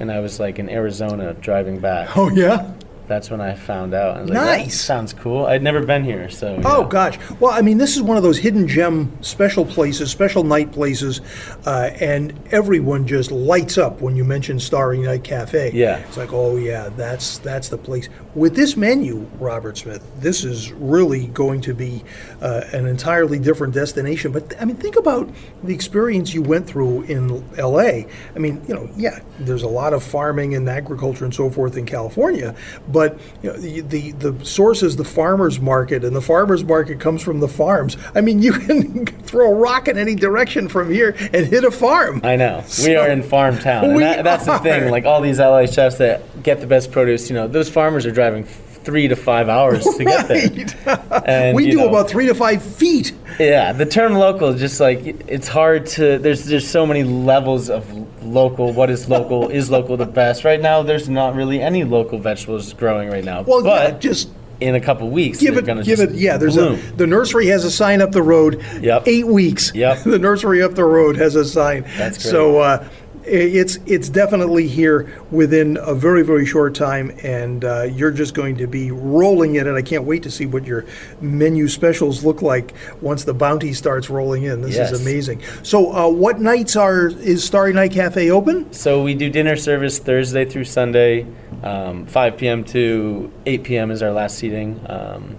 and 0.00 0.10
I 0.10 0.20
was 0.20 0.40
like 0.40 0.58
in 0.58 0.68
Arizona 0.68 1.34
driving 1.34 1.78
back. 1.78 2.16
oh 2.16 2.30
yeah. 2.30 2.72
That's 3.06 3.28
when 3.30 3.40
I 3.40 3.54
found 3.54 3.92
out. 3.92 4.16
I 4.16 4.20
was 4.22 4.30
like, 4.30 4.38
that 4.38 4.58
Nice. 4.58 4.80
sounds 4.80 5.12
cool. 5.12 5.44
I'd 5.44 5.62
never 5.62 5.84
been 5.84 6.04
here, 6.04 6.30
so. 6.30 6.58
Oh 6.64 6.82
yeah. 6.82 6.88
gosh! 6.88 7.18
Well, 7.38 7.52
I 7.52 7.60
mean, 7.60 7.76
this 7.76 7.96
is 7.96 8.02
one 8.02 8.16
of 8.16 8.22
those 8.22 8.38
hidden 8.38 8.66
gem 8.66 9.12
special 9.22 9.66
places, 9.66 10.10
special 10.10 10.42
night 10.42 10.72
places, 10.72 11.20
uh, 11.66 11.90
and 12.00 12.32
everyone 12.50 13.06
just 13.06 13.30
lights 13.30 13.76
up 13.76 14.00
when 14.00 14.16
you 14.16 14.24
mention 14.24 14.58
Starry 14.58 14.98
Night 14.98 15.22
Cafe. 15.22 15.72
Yeah. 15.74 15.98
it's 15.98 16.16
like, 16.16 16.32
oh 16.32 16.56
yeah, 16.56 16.88
that's 16.96 17.38
that's 17.38 17.68
the 17.68 17.76
place. 17.78 18.08
With 18.34 18.56
this 18.56 18.76
menu, 18.76 19.28
Robert 19.38 19.76
Smith, 19.76 20.02
this 20.20 20.42
is 20.42 20.72
really 20.72 21.26
going 21.28 21.60
to 21.60 21.74
be 21.74 22.02
uh, 22.40 22.62
an 22.72 22.86
entirely 22.86 23.38
different 23.38 23.74
destination. 23.74 24.32
But 24.32 24.54
I 24.60 24.64
mean, 24.64 24.76
think 24.76 24.96
about 24.96 25.28
the 25.62 25.74
experience 25.74 26.32
you 26.32 26.40
went 26.42 26.66
through 26.66 27.02
in 27.02 27.44
L.A. 27.58 28.06
I 28.34 28.38
mean, 28.38 28.62
you 28.66 28.74
know, 28.74 28.88
yeah, 28.96 29.20
there's 29.38 29.62
a 29.62 29.68
lot 29.68 29.92
of 29.92 30.02
farming 30.02 30.54
and 30.54 30.68
agriculture 30.68 31.24
and 31.26 31.34
so 31.34 31.50
forth 31.50 31.76
in 31.76 31.84
California, 31.86 32.54
but 32.94 33.18
you 33.42 33.52
know, 33.52 33.58
the, 33.58 33.80
the 33.82 34.12
the 34.12 34.44
source 34.44 34.82
is 34.82 34.96
the 34.96 35.04
farmers 35.04 35.60
market, 35.60 36.04
and 36.04 36.16
the 36.16 36.22
farmers 36.22 36.64
market 36.64 37.00
comes 37.00 37.20
from 37.20 37.40
the 37.40 37.48
farms. 37.48 37.98
I 38.14 38.22
mean, 38.22 38.40
you 38.42 38.52
can 38.52 39.04
throw 39.04 39.52
a 39.52 39.54
rock 39.54 39.88
in 39.88 39.98
any 39.98 40.14
direction 40.14 40.68
from 40.68 40.90
here 40.90 41.14
and 41.32 41.46
hit 41.46 41.64
a 41.64 41.70
farm. 41.70 42.20
I 42.24 42.36
know. 42.36 42.64
we 42.82 42.96
are 42.96 43.08
in 43.08 43.22
farm 43.22 43.58
town. 43.58 43.84
And 43.84 44.00
that, 44.00 44.24
that's 44.24 44.46
the 44.46 44.58
thing. 44.58 44.90
Like 44.90 45.04
all 45.04 45.20
these 45.20 45.38
LA 45.38 45.66
chefs 45.66 45.98
that 45.98 46.42
get 46.42 46.60
the 46.60 46.66
best 46.66 46.92
produce, 46.92 47.28
you 47.28 47.34
know, 47.34 47.48
those 47.48 47.68
farmers 47.68 48.06
are 48.06 48.12
driving 48.12 48.44
three 48.84 49.08
to 49.08 49.16
five 49.16 49.48
hours 49.48 49.84
to 49.84 50.04
get 50.04 50.28
there. 50.28 51.00
And, 51.26 51.56
we 51.56 51.70
do 51.70 51.78
know, 51.78 51.88
about 51.88 52.10
three 52.10 52.26
to 52.26 52.34
five 52.34 52.62
feet. 52.62 53.12
Yeah, 53.40 53.72
the 53.72 53.86
term 53.86 54.12
local 54.12 54.50
is 54.50 54.60
just 54.60 54.78
like 54.78 55.00
it's 55.26 55.48
hard 55.48 55.86
to. 55.86 56.18
There's 56.18 56.44
there's 56.44 56.68
so 56.68 56.84
many 56.86 57.02
levels 57.02 57.70
of 57.70 58.03
local. 58.34 58.72
What 58.72 58.90
is 58.90 59.08
local? 59.08 59.48
is 59.48 59.70
local 59.70 59.96
the 59.96 60.06
best? 60.06 60.44
Right 60.44 60.60
now, 60.60 60.82
there's 60.82 61.08
not 61.08 61.34
really 61.34 61.60
any 61.60 61.84
local 61.84 62.18
vegetables 62.18 62.72
growing 62.72 63.08
right 63.08 63.24
now. 63.24 63.42
Well, 63.42 63.62
but 63.62 63.92
yeah, 63.92 63.98
just 63.98 64.30
in 64.60 64.74
a 64.74 64.80
couple 64.80 65.08
weeks, 65.10 65.40
give 65.40 65.56
it, 65.56 65.64
give 65.64 65.84
just 65.84 66.02
it. 66.02 66.14
Yeah, 66.14 66.36
there's 66.36 66.56
bloom. 66.56 66.74
a 66.74 66.96
the 66.96 67.06
nursery 67.06 67.46
has 67.46 67.64
a 67.64 67.70
sign 67.70 68.02
up 68.02 68.12
the 68.12 68.22
road. 68.22 68.62
Yep. 68.80 69.04
Eight 69.06 69.26
weeks. 69.26 69.74
Yep. 69.74 70.02
the 70.04 70.18
nursery 70.18 70.62
up 70.62 70.74
the 70.74 70.84
road 70.84 71.16
has 71.16 71.36
a 71.36 71.44
sign. 71.44 71.84
That's 71.96 72.18
great. 72.18 72.30
So. 72.30 72.58
Uh, 72.58 72.88
it's 73.26 73.78
it's 73.86 74.08
definitely 74.08 74.68
here 74.68 75.12
within 75.30 75.78
a 75.80 75.94
very 75.94 76.22
very 76.22 76.46
short 76.46 76.74
time, 76.74 77.10
and 77.22 77.64
uh, 77.64 77.82
you're 77.82 78.10
just 78.10 78.34
going 78.34 78.56
to 78.58 78.66
be 78.66 78.90
rolling 78.90 79.54
in 79.56 79.66
And 79.66 79.76
I 79.76 79.82
can't 79.82 80.04
wait 80.04 80.22
to 80.24 80.30
see 80.30 80.46
what 80.46 80.64
your 80.64 80.84
menu 81.20 81.68
specials 81.68 82.24
look 82.24 82.42
like 82.42 82.74
once 83.00 83.24
the 83.24 83.34
bounty 83.34 83.72
starts 83.72 84.10
rolling 84.10 84.44
in. 84.44 84.60
This 84.60 84.76
Yes. 84.76 84.92
is 84.92 85.00
amazing. 85.00 85.40
So, 85.62 85.92
uh, 85.92 86.08
what 86.08 86.40
nights 86.40 86.76
are 86.76 87.08
is 87.08 87.44
Starry 87.44 87.72
Night 87.72 87.92
Cafe 87.92 88.30
open? 88.30 88.72
So 88.72 89.02
we 89.02 89.14
do 89.14 89.30
dinner 89.30 89.56
service 89.56 89.98
Thursday 89.98 90.44
through 90.44 90.64
Sunday, 90.64 91.26
um, 91.62 92.06
5 92.06 92.36
p.m. 92.36 92.64
to 92.64 93.32
8 93.46 93.64
p.m. 93.64 93.90
is 93.90 94.02
our 94.02 94.12
last 94.12 94.38
seating. 94.38 94.80
Um, 94.88 95.36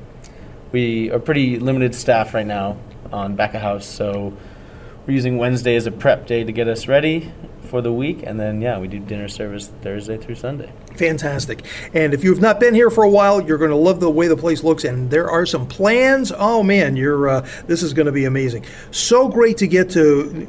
we 0.71 1.11
are 1.11 1.19
pretty 1.19 1.59
limited 1.59 1.95
staff 1.95 2.33
right 2.33 2.45
now 2.45 2.77
on 3.13 3.35
back 3.35 3.53
of 3.53 3.61
house, 3.61 3.85
so 3.85 4.33
we're 5.05 5.13
using 5.13 5.37
Wednesday 5.37 5.75
as 5.75 5.85
a 5.85 5.91
prep 5.91 6.25
day 6.25 6.43
to 6.43 6.51
get 6.51 6.67
us 6.67 6.87
ready 6.87 7.31
for 7.61 7.81
the 7.81 7.91
week, 7.91 8.23
and 8.23 8.39
then 8.39 8.61
yeah, 8.61 8.79
we 8.79 8.87
do 8.87 8.99
dinner 8.99 9.27
service 9.27 9.67
Thursday 9.81 10.17
through 10.17 10.35
Sunday. 10.35 10.71
Fantastic. 10.97 11.63
And 11.93 12.13
if 12.13 12.23
you've 12.23 12.41
not 12.41 12.59
been 12.59 12.73
here 12.73 12.89
for 12.89 13.03
a 13.03 13.09
while, 13.09 13.41
you're 13.41 13.57
going 13.57 13.71
to 13.71 13.75
love 13.75 13.99
the 13.99 14.09
way 14.09 14.27
the 14.27 14.37
place 14.37 14.63
looks. 14.63 14.83
And 14.83 15.09
there 15.09 15.29
are 15.29 15.45
some 15.45 15.67
plans. 15.67 16.31
Oh 16.35 16.63
man, 16.63 16.95
you're 16.95 17.29
uh, 17.29 17.47
this 17.67 17.83
is 17.83 17.93
going 17.93 18.05
to 18.05 18.11
be 18.11 18.25
amazing. 18.25 18.65
So 18.91 19.27
great 19.27 19.57
to 19.57 19.67
get 19.67 19.89
to 19.91 20.47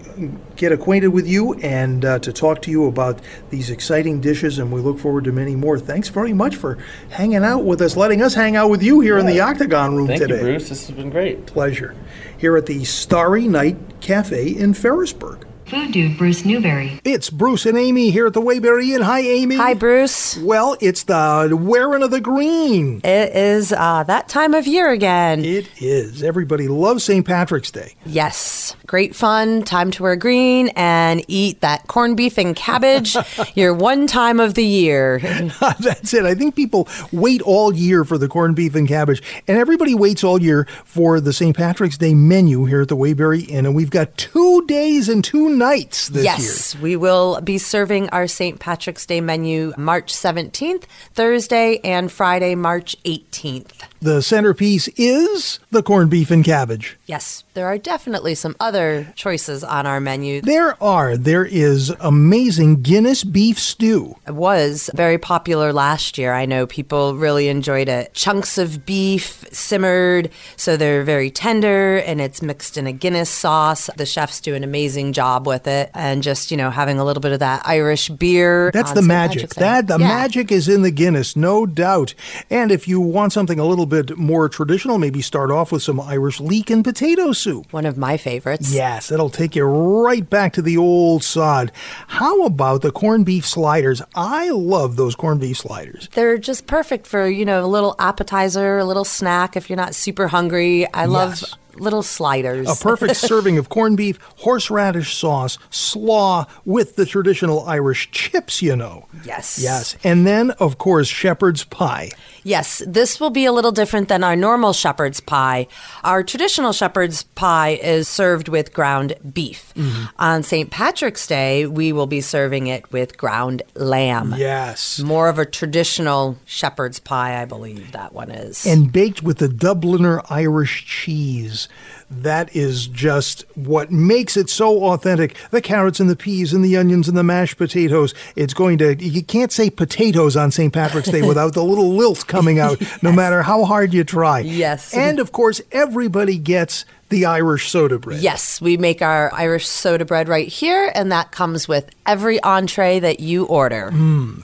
get 0.56 0.72
acquainted 0.72 1.08
with 1.08 1.26
you 1.26 1.54
and 1.54 2.04
uh, 2.04 2.18
to 2.20 2.32
talk 2.32 2.62
to 2.62 2.70
you 2.70 2.86
about 2.86 3.20
these 3.50 3.70
exciting 3.70 4.20
dishes. 4.20 4.58
And 4.58 4.72
we 4.72 4.80
look 4.80 4.98
forward 4.98 5.24
to 5.24 5.32
many 5.32 5.56
more. 5.56 5.78
Thanks 5.78 6.08
very 6.08 6.32
much 6.32 6.56
for 6.56 6.78
hanging 7.10 7.44
out 7.44 7.64
with 7.64 7.80
us, 7.80 7.96
letting 7.96 8.22
us 8.22 8.34
hang 8.34 8.56
out 8.56 8.70
with 8.70 8.82
you 8.82 9.00
here 9.00 9.18
in 9.18 9.26
the 9.26 9.40
Octagon 9.40 9.94
Room 9.94 10.08
Thank 10.08 10.22
today. 10.22 10.36
you, 10.36 10.42
Bruce. 10.42 10.68
This 10.68 10.86
has 10.86 10.96
been 10.96 11.10
great. 11.10 11.46
Pleasure. 11.46 11.94
Here 12.38 12.56
at 12.56 12.66
the 12.66 12.84
Starry 12.84 13.48
Night 13.48 13.76
Cafe 14.00 14.48
in 14.48 14.74
Ferrisburgh. 14.74 15.45
Food 15.66 15.90
Dude 15.90 16.16
Bruce 16.16 16.44
Newberry. 16.44 17.00
It's 17.04 17.28
Bruce 17.28 17.66
and 17.66 17.76
Amy 17.76 18.10
here 18.10 18.28
at 18.28 18.34
the 18.34 18.40
Waybury 18.40 18.94
Inn. 18.94 19.02
Hi, 19.02 19.18
Amy. 19.18 19.56
Hi, 19.56 19.74
Bruce. 19.74 20.36
Well, 20.38 20.76
it's 20.80 21.02
the 21.02 21.58
wearing 21.60 22.04
of 22.04 22.12
the 22.12 22.20
green. 22.20 23.00
It 23.02 23.34
is 23.34 23.72
uh, 23.72 24.04
that 24.04 24.28
time 24.28 24.54
of 24.54 24.68
year 24.68 24.92
again. 24.92 25.44
It 25.44 25.68
is. 25.82 26.22
Everybody 26.22 26.68
loves 26.68 27.02
St. 27.02 27.26
Patrick's 27.26 27.72
Day. 27.72 27.96
Yes. 28.04 28.76
Great 28.86 29.16
fun. 29.16 29.62
Time 29.62 29.90
to 29.90 30.02
wear 30.02 30.14
green 30.14 30.68
and 30.76 31.24
eat 31.26 31.60
that 31.60 31.88
corned 31.88 32.16
beef 32.16 32.38
and 32.38 32.54
cabbage. 32.54 33.16
Your 33.56 33.74
one 33.74 34.06
time 34.06 34.38
of 34.38 34.54
the 34.54 34.64
year. 34.64 35.18
That's 35.80 36.14
it. 36.14 36.24
I 36.24 36.34
think 36.34 36.54
people 36.54 36.88
wait 37.12 37.42
all 37.42 37.74
year 37.74 38.04
for 38.04 38.16
the 38.16 38.28
corned 38.28 38.54
beef 38.54 38.74
and 38.76 38.86
cabbage, 38.86 39.22
and 39.48 39.58
everybody 39.58 39.94
waits 39.94 40.22
all 40.22 40.40
year 40.40 40.68
for 40.84 41.20
the 41.20 41.32
St. 41.32 41.56
Patrick's 41.56 41.98
Day 41.98 42.14
menu 42.14 42.64
here 42.66 42.82
at 42.82 42.88
the 42.88 42.96
Waybury 42.96 43.48
Inn. 43.48 43.66
And 43.66 43.74
we've 43.74 43.90
got 43.90 44.16
two 44.16 44.64
days 44.66 45.08
and 45.08 45.24
two 45.24 45.48
nights 45.48 46.08
this 46.08 46.24
year. 46.24 46.34
yes, 46.36 46.76
we 46.78 46.94
will 46.96 47.40
be 47.40 47.58
serving 47.58 48.08
our 48.10 48.26
St. 48.26 48.60
Patrick's 48.60 49.04
Day 49.04 49.20
menu 49.20 49.72
March 49.76 50.12
17th, 50.12 50.84
Thursday, 51.14 51.80
and 51.82 52.12
Friday, 52.12 52.54
March 52.54 52.96
18th. 53.04 53.82
The 54.06 54.22
centerpiece 54.22 54.86
is 54.96 55.58
the 55.72 55.82
corned 55.82 56.10
beef 56.10 56.30
and 56.30 56.44
cabbage. 56.44 56.96
Yes, 57.06 57.42
there 57.54 57.66
are 57.66 57.76
definitely 57.76 58.36
some 58.36 58.54
other 58.60 59.12
choices 59.16 59.64
on 59.64 59.84
our 59.84 59.98
menu. 59.98 60.42
There 60.42 60.80
are. 60.80 61.16
There 61.16 61.44
is 61.44 61.90
amazing 61.98 62.82
Guinness 62.82 63.24
beef 63.24 63.58
stew. 63.58 64.14
It 64.24 64.34
was 64.36 64.90
very 64.94 65.18
popular 65.18 65.72
last 65.72 66.18
year. 66.18 66.32
I 66.32 66.46
know 66.46 66.68
people 66.68 67.16
really 67.16 67.48
enjoyed 67.48 67.88
it. 67.88 68.14
Chunks 68.14 68.58
of 68.58 68.86
beef 68.86 69.44
simmered, 69.50 70.30
so 70.56 70.76
they're 70.76 71.02
very 71.02 71.28
tender, 71.28 71.96
and 71.96 72.20
it's 72.20 72.40
mixed 72.40 72.78
in 72.78 72.86
a 72.86 72.92
Guinness 72.92 73.28
sauce. 73.28 73.90
The 73.96 74.06
chefs 74.06 74.40
do 74.40 74.54
an 74.54 74.62
amazing 74.62 75.14
job 75.14 75.48
with 75.48 75.66
it, 75.66 75.90
and 75.94 76.22
just 76.22 76.52
you 76.52 76.56
know 76.56 76.70
having 76.70 77.00
a 77.00 77.04
little 77.04 77.20
bit 77.20 77.32
of 77.32 77.40
that 77.40 77.62
Irish 77.66 78.08
beer. 78.08 78.70
That's 78.72 78.92
the 78.92 78.98
St. 79.00 79.08
magic. 79.08 79.54
That 79.54 79.88
the 79.88 79.98
Yeah. 79.98 80.06
magic 80.06 80.52
is 80.52 80.68
in 80.68 80.82
the 80.82 80.92
Guinness, 80.92 81.34
no 81.34 81.66
doubt. 81.66 82.14
And 82.50 82.70
if 82.70 82.86
you 82.86 83.00
want 83.00 83.32
something 83.32 83.58
a 83.58 83.64
little 83.64 83.84
bit 83.86 83.95
more 84.16 84.48
traditional, 84.48 84.98
maybe 84.98 85.20
start 85.22 85.50
off 85.50 85.72
with 85.72 85.82
some 85.82 86.00
Irish 86.00 86.40
leek 86.40 86.70
and 86.70 86.84
potato 86.84 87.32
soup. 87.32 87.72
One 87.72 87.86
of 87.86 87.96
my 87.96 88.16
favorites. 88.16 88.72
Yes, 88.72 89.10
it'll 89.10 89.30
take 89.30 89.56
you 89.56 89.64
right 89.64 90.28
back 90.28 90.52
to 90.54 90.62
the 90.62 90.76
old 90.76 91.24
sod. 91.24 91.72
How 92.08 92.44
about 92.44 92.82
the 92.82 92.92
corned 92.92 93.26
beef 93.26 93.46
sliders? 93.46 94.02
I 94.14 94.50
love 94.50 94.96
those 94.96 95.14
corned 95.14 95.40
beef 95.40 95.58
sliders. 95.58 96.08
They're 96.14 96.38
just 96.38 96.66
perfect 96.66 97.06
for, 97.06 97.26
you 97.26 97.44
know, 97.44 97.64
a 97.64 97.66
little 97.66 97.94
appetizer, 97.98 98.78
a 98.78 98.84
little 98.84 99.04
snack 99.04 99.56
if 99.56 99.68
you're 99.68 99.76
not 99.76 99.94
super 99.94 100.28
hungry. 100.28 100.92
I 100.92 101.06
love 101.06 101.42
little 101.78 102.02
sliders. 102.02 102.68
A 102.68 102.82
perfect 102.82 103.16
serving 103.16 103.58
of 103.58 103.68
corned 103.68 103.96
beef, 103.96 104.18
horseradish 104.36 105.16
sauce, 105.16 105.58
slaw 105.70 106.46
with 106.64 106.96
the 106.96 107.06
traditional 107.06 107.64
Irish 107.66 108.10
chips, 108.10 108.62
you 108.62 108.76
know. 108.76 109.06
Yes. 109.24 109.58
Yes. 109.62 109.96
And 110.04 110.26
then, 110.26 110.52
of 110.52 110.78
course, 110.78 111.08
shepherd's 111.08 111.64
pie. 111.64 112.10
Yes, 112.46 112.80
this 112.86 113.18
will 113.18 113.30
be 113.30 113.44
a 113.44 113.50
little 113.50 113.72
different 113.72 114.08
than 114.08 114.22
our 114.22 114.36
normal 114.36 114.72
shepherd's 114.72 115.18
pie. 115.18 115.66
Our 116.04 116.22
traditional 116.22 116.72
shepherd's 116.72 117.24
pie 117.24 117.70
is 117.70 118.06
served 118.06 118.46
with 118.48 118.72
ground 118.72 119.14
beef. 119.34 119.74
Mm-hmm. 119.74 120.04
On 120.20 120.44
St. 120.44 120.70
Patrick's 120.70 121.26
Day, 121.26 121.66
we 121.66 121.92
will 121.92 122.06
be 122.06 122.20
serving 122.20 122.68
it 122.68 122.92
with 122.92 123.18
ground 123.18 123.62
lamb. 123.74 124.36
Yes. 124.36 125.00
More 125.00 125.28
of 125.28 125.40
a 125.40 125.44
traditional 125.44 126.38
shepherd's 126.44 127.00
pie, 127.00 127.42
I 127.42 127.46
believe 127.46 127.90
that 127.90 128.12
one 128.12 128.30
is. 128.30 128.64
and 128.64 128.92
baked 128.92 129.24
with 129.24 129.38
the 129.38 129.48
Dubliner 129.48 130.24
Irish 130.30 130.86
cheese. 130.86 131.68
That 132.08 132.54
is 132.54 132.86
just 132.86 133.44
what 133.56 133.90
makes 133.90 134.36
it 134.36 134.48
so 134.48 134.84
authentic. 134.84 135.36
The 135.50 135.60
carrots 135.60 135.98
and 135.98 136.08
the 136.08 136.14
peas 136.14 136.52
and 136.52 136.64
the 136.64 136.76
onions 136.76 137.08
and 137.08 137.18
the 137.18 137.24
mashed 137.24 137.56
potatoes. 137.56 138.14
It's 138.36 138.54
going 138.54 138.78
to, 138.78 138.94
you 138.94 139.24
can't 139.24 139.50
say 139.50 139.70
potatoes 139.70 140.36
on 140.36 140.52
St. 140.52 140.72
Patrick's 140.72 141.10
Day 141.10 141.22
without 141.26 141.54
the 141.54 141.64
little 141.64 141.94
lilt 141.94 142.26
coming 142.28 142.60
out, 142.60 142.80
no 143.02 143.10
matter 143.10 143.42
how 143.42 143.64
hard 143.64 143.92
you 143.92 144.04
try. 144.04 144.40
Yes. 144.40 144.94
And 144.94 145.18
of 145.18 145.32
course, 145.32 145.60
everybody 145.72 146.38
gets 146.38 146.84
the 147.08 147.24
Irish 147.24 147.70
soda 147.70 147.98
bread. 147.98 148.20
Yes, 148.20 148.60
we 148.60 148.76
make 148.76 149.00
our 149.00 149.32
Irish 149.32 149.68
soda 149.68 150.04
bread 150.04 150.28
right 150.28 150.48
here, 150.48 150.90
and 150.94 151.12
that 151.12 151.30
comes 151.30 151.68
with 151.68 151.88
every 152.04 152.42
entree 152.42 152.98
that 152.98 153.20
you 153.20 153.44
order. 153.46 153.92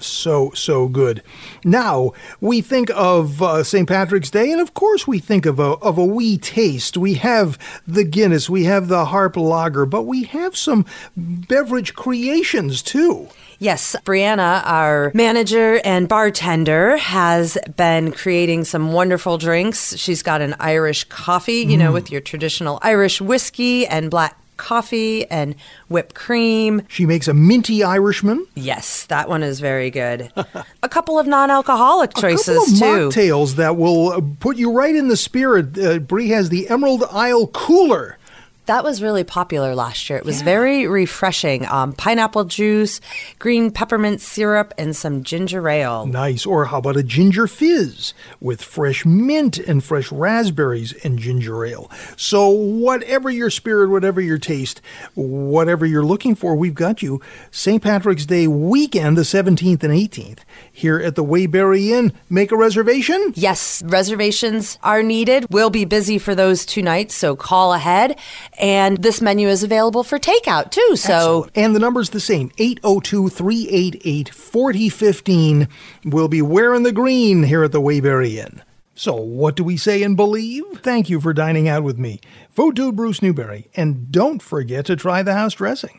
so 0.01 0.53
so 0.55 0.89
good. 0.89 1.23
Now 1.65 2.13
we 2.41 2.61
think 2.61 2.91
of 2.95 3.43
uh, 3.43 3.65
St. 3.65 3.89
Patrick's 3.89 4.31
Day, 4.31 4.53
and 4.53 4.61
of 4.61 4.75
course 4.75 5.07
we 5.07 5.19
think 5.19 5.47
of 5.47 5.59
a 5.59 5.75
of 5.83 5.99
a 5.99 6.05
wee 6.05 6.39
taste. 6.39 6.97
We 6.97 7.15
have 7.15 7.59
the 7.87 8.05
Guinness, 8.05 8.49
we 8.49 8.65
have 8.65 8.89
the 8.89 9.07
Harp 9.07 9.37
Lager, 9.37 9.87
but 9.87 10.03
we 10.03 10.25
have 10.25 10.57
some 10.57 10.87
beverage 11.17 11.95
creations 11.95 12.83
too. 12.83 13.29
Yes, 13.63 13.95
Brianna, 14.05 14.61
our 14.65 15.13
manager 15.15 15.81
and 15.85 16.09
bartender, 16.09 16.97
has 16.97 17.57
been 17.77 18.11
creating 18.11 18.65
some 18.65 18.93
wonderful 18.93 19.39
drinks. 19.39 19.97
She's 19.97 20.21
got 20.21 20.41
an 20.41 20.57
Irish 20.59 21.05
coffee, 21.05 21.61
you 21.61 21.77
know, 21.77 21.93
with 21.93 22.11
your 22.11 22.21
traditional 22.21 22.81
Irish 22.83 23.21
whiskey 23.21 23.87
and 23.87 24.11
black 24.11 24.37
coffee 24.57 25.31
and 25.31 25.55
whipped 25.89 26.17
cream. 26.17 26.83
She 26.89 27.07
makes 27.07 27.29
a 27.29 27.35
minty 27.35 27.85
Irishman, 27.85 28.45
Yes, 28.57 29.07
that 29.07 29.29
one 29.29 29.45
is 29.45 29.61
very 29.61 29.91
good. 29.91 30.33
a 30.83 30.89
couple 30.89 31.21
of 31.21 31.29
non-alcoholic 31.29 32.15
choices 32.15 32.49
a 32.49 32.59
couple 32.59 32.73
of 32.73 33.13
too. 33.15 33.21
mocktails 33.21 33.55
that 33.57 33.77
will 33.77 34.09
uh, 34.09 34.21
put 34.41 34.57
you 34.57 34.73
right 34.73 34.95
in 34.95 35.07
the 35.07 35.17
spirit. 35.17 35.79
Uh, 35.79 36.01
Brie 36.01 36.31
has 36.31 36.49
the 36.49 36.69
Emerald 36.69 37.05
Isle 37.13 37.47
Cooler. 37.47 38.19
That 38.67 38.85
was 38.85 39.03
really 39.03 39.25
popular 39.25 39.75
last 39.75 40.09
year. 40.09 40.19
It 40.19 40.25
was 40.25 40.41
very 40.43 40.87
refreshing. 40.87 41.67
Um, 41.67 41.93
pineapple 41.95 42.45
juice, 42.45 43.01
green 43.41 43.73
peppermint 43.73 44.21
syrup, 44.21 44.73
and 44.79 44.95
some 44.95 45.25
ginger 45.25 45.69
ale. 45.69 46.07
Nice. 46.07 46.47
Or 46.47 46.67
how 46.67 46.79
about 46.79 46.97
a 46.97 47.03
ginger 47.03 47.49
fizz 47.49 48.15
with 48.41 48.63
fresh 48.63 49.05
mint 49.05 49.59
and 49.59 49.83
fresh 49.83 50.13
raspberries 50.13 50.93
and 51.05 51.19
ginger 51.19 51.65
ale? 51.65 51.91
So, 52.17 52.49
whatever 52.51 53.31
your 53.31 53.51
spirit, 53.51 53.91
whatever 53.91 54.21
your 54.21 54.39
taste, 54.39 54.81
whatever 55.15 55.85
you're 55.85 56.05
looking 56.05 56.37
for, 56.37 56.55
we've 56.55 56.73
got 56.75 57.03
you. 57.03 57.21
St. 57.51 57.83
Patrick's 57.83 58.27
Day 58.27 58.47
weekend, 58.47 59.19
the 59.19 59.23
17th 59.23 59.83
and 59.83 59.93
18th, 59.93 60.39
here 60.71 61.01
at 61.01 61.17
the 61.17 61.25
Waybury 61.25 61.89
Inn. 61.89 62.13
Make 62.31 62.53
a 62.53 62.57
reservation. 62.57 63.33
Yes, 63.35 63.83
reservations 63.85 64.79
are 64.85 65.03
needed. 65.03 65.47
We'll 65.51 65.71
be 65.71 65.85
busy 65.85 66.19
for 66.19 66.37
those 66.37 66.65
two 66.65 66.83
nights, 66.83 67.17
so 67.17 67.35
call 67.35 67.75
ahead. 67.75 68.17
And 68.59 68.99
this 68.99 69.21
menu 69.21 69.49
is 69.49 69.63
available 69.63 70.05
for 70.05 70.19
takeout 70.19 70.71
too. 70.71 70.97
So 70.97 71.49
And 71.55 71.75
the 71.75 71.81
number's 71.81 72.11
the 72.11 72.21
same 72.21 72.51
802 72.59 73.29
388 73.29 74.29
4015. 74.29 75.69
We'll 76.05 76.29
be 76.29 76.43
wearing 76.43 76.83
the 76.83 76.93
green 76.93 77.45
here 77.45 77.65
at 77.65 77.73
the 77.73 77.81
Waybury 77.81 78.37
Inn. 78.37 78.63
So, 78.95 79.15
what 79.15 79.57
do 79.57 79.65
we 79.65 79.79
say 79.79 80.03
and 80.03 80.17
believe? 80.17 80.65
Thank 80.77 81.09
you 81.09 81.19
for 81.19 81.33
dining 81.33 81.67
out 81.67 81.83
with 81.83 81.99
me, 81.99 82.21
Food 82.51 82.77
Dude 82.77 82.95
Bruce 82.95 83.23
Newberry, 83.23 83.71
and 83.75 84.13
don't 84.13 84.43
forget 84.43 84.85
to 84.87 84.97
try 84.97 85.23
the 85.23 85.33
house 85.33 85.55
dressing. 85.55 85.99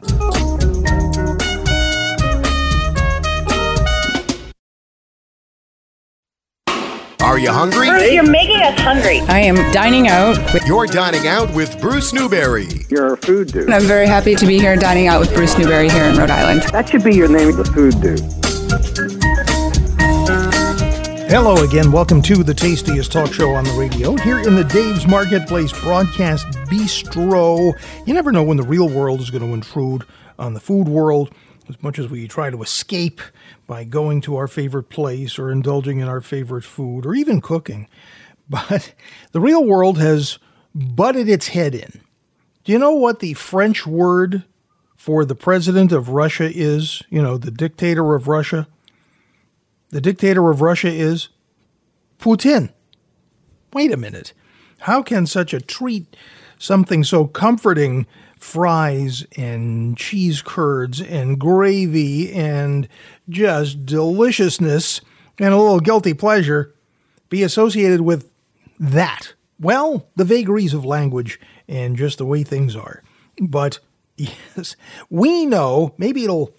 Are 7.23 7.39
you 7.39 7.51
hungry? 7.51 7.87
Bruce, 7.87 8.11
you're 8.11 8.29
making 8.29 8.61
us 8.63 8.77
hungry. 8.81 9.21
I 9.21 9.39
am 9.39 9.55
dining 9.71 10.09
out. 10.09 10.37
With, 10.53 10.67
You're 10.67 10.85
dining 10.85 11.25
out 11.25 11.53
with 11.55 11.79
Bruce 11.79 12.11
Newberry. 12.11 12.67
You're 12.89 13.13
a 13.13 13.17
food 13.17 13.53
dude. 13.53 13.71
I'm 13.71 13.83
very 13.83 14.07
happy 14.07 14.35
to 14.35 14.45
be 14.45 14.59
here 14.59 14.75
dining 14.75 15.07
out 15.07 15.21
with 15.21 15.33
Bruce 15.33 15.57
Newberry 15.57 15.89
here 15.89 16.03
in 16.03 16.17
Rhode 16.17 16.29
Island. 16.29 16.63
That 16.73 16.89
should 16.89 17.01
be 17.01 17.15
your 17.15 17.29
name, 17.29 17.55
the 17.55 17.63
food 17.63 18.01
dude. 18.01 18.19
Hello 21.31 21.63
again. 21.63 21.93
Welcome 21.93 22.21
to 22.23 22.43
the 22.43 22.53
tastiest 22.53 23.13
talk 23.13 23.31
show 23.31 23.51
on 23.51 23.63
the 23.63 23.71
radio 23.71 24.17
here 24.17 24.39
in 24.39 24.55
the 24.55 24.65
Dave's 24.65 25.07
Marketplace 25.07 25.71
Broadcast 25.81 26.45
Bistro. 26.67 27.71
You 28.05 28.13
never 28.13 28.33
know 28.33 28.43
when 28.43 28.57
the 28.57 28.63
real 28.63 28.89
world 28.89 29.21
is 29.21 29.29
going 29.29 29.43
to 29.43 29.53
intrude 29.53 30.03
on 30.37 30.53
the 30.53 30.59
food 30.59 30.89
world 30.89 31.33
as 31.69 31.81
much 31.81 31.99
as 31.99 32.09
we 32.09 32.27
try 32.27 32.49
to 32.49 32.61
escape 32.61 33.21
by 33.67 33.83
going 33.83 34.21
to 34.21 34.35
our 34.35 34.47
favorite 34.47 34.89
place 34.89 35.39
or 35.39 35.51
indulging 35.51 35.99
in 35.99 36.07
our 36.07 36.21
favorite 36.21 36.63
food 36.63 37.05
or 37.05 37.15
even 37.15 37.41
cooking. 37.41 37.87
But 38.49 38.93
the 39.31 39.39
real 39.39 39.63
world 39.63 39.97
has 39.99 40.37
butted 40.75 41.29
its 41.29 41.47
head 41.47 41.73
in. 41.73 42.01
Do 42.65 42.73
you 42.73 42.77
know 42.77 42.91
what 42.91 43.19
the 43.19 43.33
French 43.35 43.87
word 43.87 44.43
for 44.97 45.23
the 45.23 45.33
president 45.33 45.93
of 45.93 46.09
Russia 46.09 46.51
is? 46.53 47.01
You 47.09 47.21
know, 47.21 47.37
the 47.37 47.51
dictator 47.51 48.15
of 48.15 48.27
Russia? 48.27 48.67
The 49.89 50.01
dictator 50.01 50.49
of 50.49 50.61
Russia 50.61 50.89
is 50.89 51.29
Putin. 52.19 52.73
Wait 53.71 53.91
a 53.91 53.97
minute. 53.97 54.33
How 54.79 55.01
can 55.01 55.25
such 55.25 55.53
a 55.53 55.61
treat, 55.61 56.15
something 56.57 57.03
so 57.03 57.25
comforting, 57.25 58.05
fries 58.43 59.25
and 59.37 59.97
cheese 59.97 60.41
curds 60.41 61.01
and 61.01 61.39
gravy 61.39 62.31
and 62.33 62.87
just 63.29 63.85
deliciousness 63.85 65.01
and 65.39 65.53
a 65.53 65.57
little 65.57 65.79
guilty 65.79 66.13
pleasure 66.13 66.75
be 67.29 67.41
associated 67.41 68.01
with 68.01 68.29
that? 68.79 69.33
Well, 69.59 70.07
the 70.15 70.25
vagaries 70.25 70.73
of 70.73 70.83
language 70.85 71.39
and 71.67 71.95
just 71.95 72.17
the 72.17 72.25
way 72.25 72.43
things 72.43 72.75
are. 72.75 73.01
But 73.41 73.79
yes, 74.17 74.75
we 75.09 75.45
know 75.45 75.95
maybe 75.97 76.25
it'll 76.25 76.53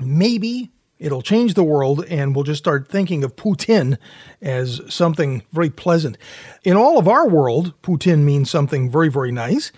maybe 0.00 0.70
it'll 0.98 1.22
change 1.22 1.54
the 1.54 1.64
world 1.64 2.04
and 2.08 2.34
we'll 2.34 2.44
just 2.44 2.62
start 2.62 2.88
thinking 2.88 3.22
of 3.22 3.36
Putin 3.36 3.98
as 4.42 4.80
something 4.88 5.42
very 5.52 5.70
pleasant. 5.70 6.18
In 6.64 6.76
all 6.76 6.98
of 6.98 7.06
our 7.06 7.28
world, 7.28 7.72
Putin 7.82 8.24
means 8.24 8.50
something 8.50 8.90
very, 8.90 9.08
very 9.08 9.32
nice. 9.32 9.70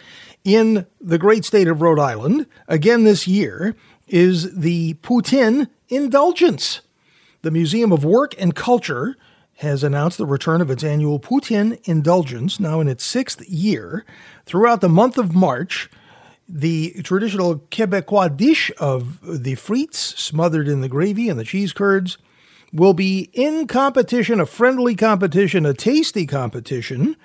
In 0.47 0.87
the 1.01 1.19
great 1.19 1.45
state 1.45 1.67
of 1.67 1.83
Rhode 1.83 1.99
Island, 1.99 2.47
again 2.69 3.03
this 3.03 3.27
year, 3.27 3.75
is 4.07 4.57
the 4.57 4.95
Poutine 5.03 5.69
Indulgence. 5.89 6.83
The 7.43 7.51
Museum 7.51 7.91
of 7.91 8.05
Work 8.05 8.33
and 8.39 8.55
Culture 8.55 9.17
has 9.57 9.83
announced 9.83 10.19
the 10.19 10.25
return 10.25 10.61
of 10.61 10.71
its 10.71 10.85
annual 10.85 11.19
Poutine 11.19 11.81
Indulgence, 11.89 12.61
now 12.61 12.79
in 12.79 12.87
its 12.87 13.05
sixth 13.05 13.45
year. 13.49 14.05
Throughout 14.45 14.83
the 14.83 14.89
month 14.89 15.19
of 15.19 15.35
March, 15.35 15.91
the 16.49 16.95
traditional 17.03 17.57
Quebecois 17.73 18.37
dish 18.37 18.71
of 18.79 19.19
the 19.23 19.57
frites, 19.57 19.97
smothered 19.97 20.69
in 20.69 20.81
the 20.81 20.89
gravy 20.89 21.29
and 21.29 21.41
the 21.41 21.45
cheese 21.45 21.73
curds, 21.73 22.19
will 22.73 22.95
be 22.95 23.31
in 23.33 23.67
competition, 23.67 24.39
a 24.39 24.47
friendly 24.47 24.95
competition, 24.95 25.67
a 25.67 25.75
tasty 25.75 26.25
competition. 26.25 27.17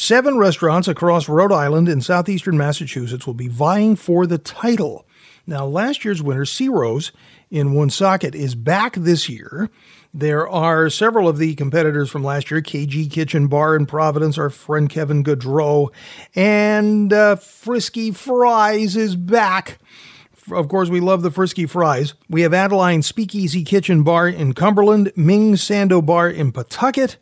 Seven 0.00 0.38
restaurants 0.38 0.86
across 0.86 1.28
Rhode 1.28 1.50
Island 1.50 1.88
and 1.88 2.04
southeastern 2.04 2.56
Massachusetts 2.56 3.26
will 3.26 3.34
be 3.34 3.48
vying 3.48 3.96
for 3.96 4.28
the 4.28 4.38
title. 4.38 5.04
Now, 5.44 5.66
last 5.66 6.04
year's 6.04 6.22
winner, 6.22 6.44
Ciro's 6.44 7.10
in 7.50 7.74
Woonsocket, 7.74 8.32
is 8.32 8.54
back 8.54 8.94
this 8.94 9.28
year. 9.28 9.68
There 10.14 10.48
are 10.48 10.88
several 10.88 11.28
of 11.28 11.38
the 11.38 11.56
competitors 11.56 12.10
from 12.10 12.22
last 12.22 12.48
year 12.48 12.62
KG 12.62 13.10
Kitchen 13.10 13.48
Bar 13.48 13.74
in 13.74 13.86
Providence, 13.86 14.38
our 14.38 14.50
friend 14.50 14.88
Kevin 14.88 15.24
Gaudreau, 15.24 15.88
and 16.36 17.12
uh, 17.12 17.34
Frisky 17.34 18.12
Fries 18.12 18.94
is 18.94 19.16
back. 19.16 19.80
Of 20.52 20.68
course, 20.68 20.90
we 20.90 21.00
love 21.00 21.22
the 21.22 21.32
Frisky 21.32 21.66
Fries. 21.66 22.14
We 22.30 22.42
have 22.42 22.54
Adeline 22.54 23.02
Speakeasy 23.02 23.64
Kitchen 23.64 24.04
Bar 24.04 24.28
in 24.28 24.52
Cumberland, 24.52 25.10
Ming 25.16 25.54
Sando 25.54 26.06
Bar 26.06 26.30
in 26.30 26.52
Pawtucket, 26.52 27.16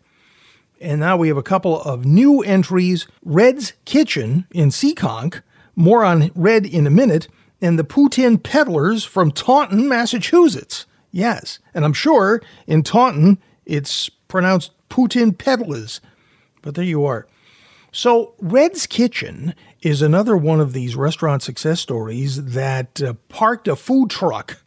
and 0.81 1.01
now 1.01 1.17
we 1.17 1.29
have 1.29 1.37
a 1.37 1.43
couple 1.43 1.81
of 1.83 2.05
new 2.05 2.43
entries 2.43 3.07
Red's 3.25 3.73
Kitchen 3.85 4.47
in 4.51 4.71
Seekonk. 4.71 5.43
More 5.75 6.05
on 6.05 6.31
Red 6.35 6.65
in 6.65 6.87
a 6.87 6.91
minute, 6.91 7.29
and 7.61 7.79
the 7.79 7.85
Poutine 7.85 8.43
Peddlers 8.43 9.05
from 9.05 9.31
Taunton, 9.31 9.89
Massachusetts. 9.89 10.87
Yes, 11.11 11.59
and 11.75 11.85
I'm 11.85 11.93
sure 11.93 12.43
in 12.67 12.83
Taunton 12.83 13.39
it's 13.67 14.09
pronounced 14.29 14.73
Putin 14.89 15.37
Peddlers, 15.37 16.01
but 16.63 16.75
there 16.75 16.85
you 16.85 17.05
are. 17.05 17.27
So, 17.93 18.35
Red's 18.41 18.87
Kitchen 18.87 19.55
is 19.81 20.03
another 20.03 20.37
one 20.37 20.61
of 20.61 20.73
these 20.73 20.97
restaurant 20.97 21.43
success 21.43 21.81
stories 21.81 22.45
that 22.45 23.01
uh, 23.01 23.15
parked 23.29 23.69
a 23.69 23.77
food 23.77 24.11
truck. 24.11 24.63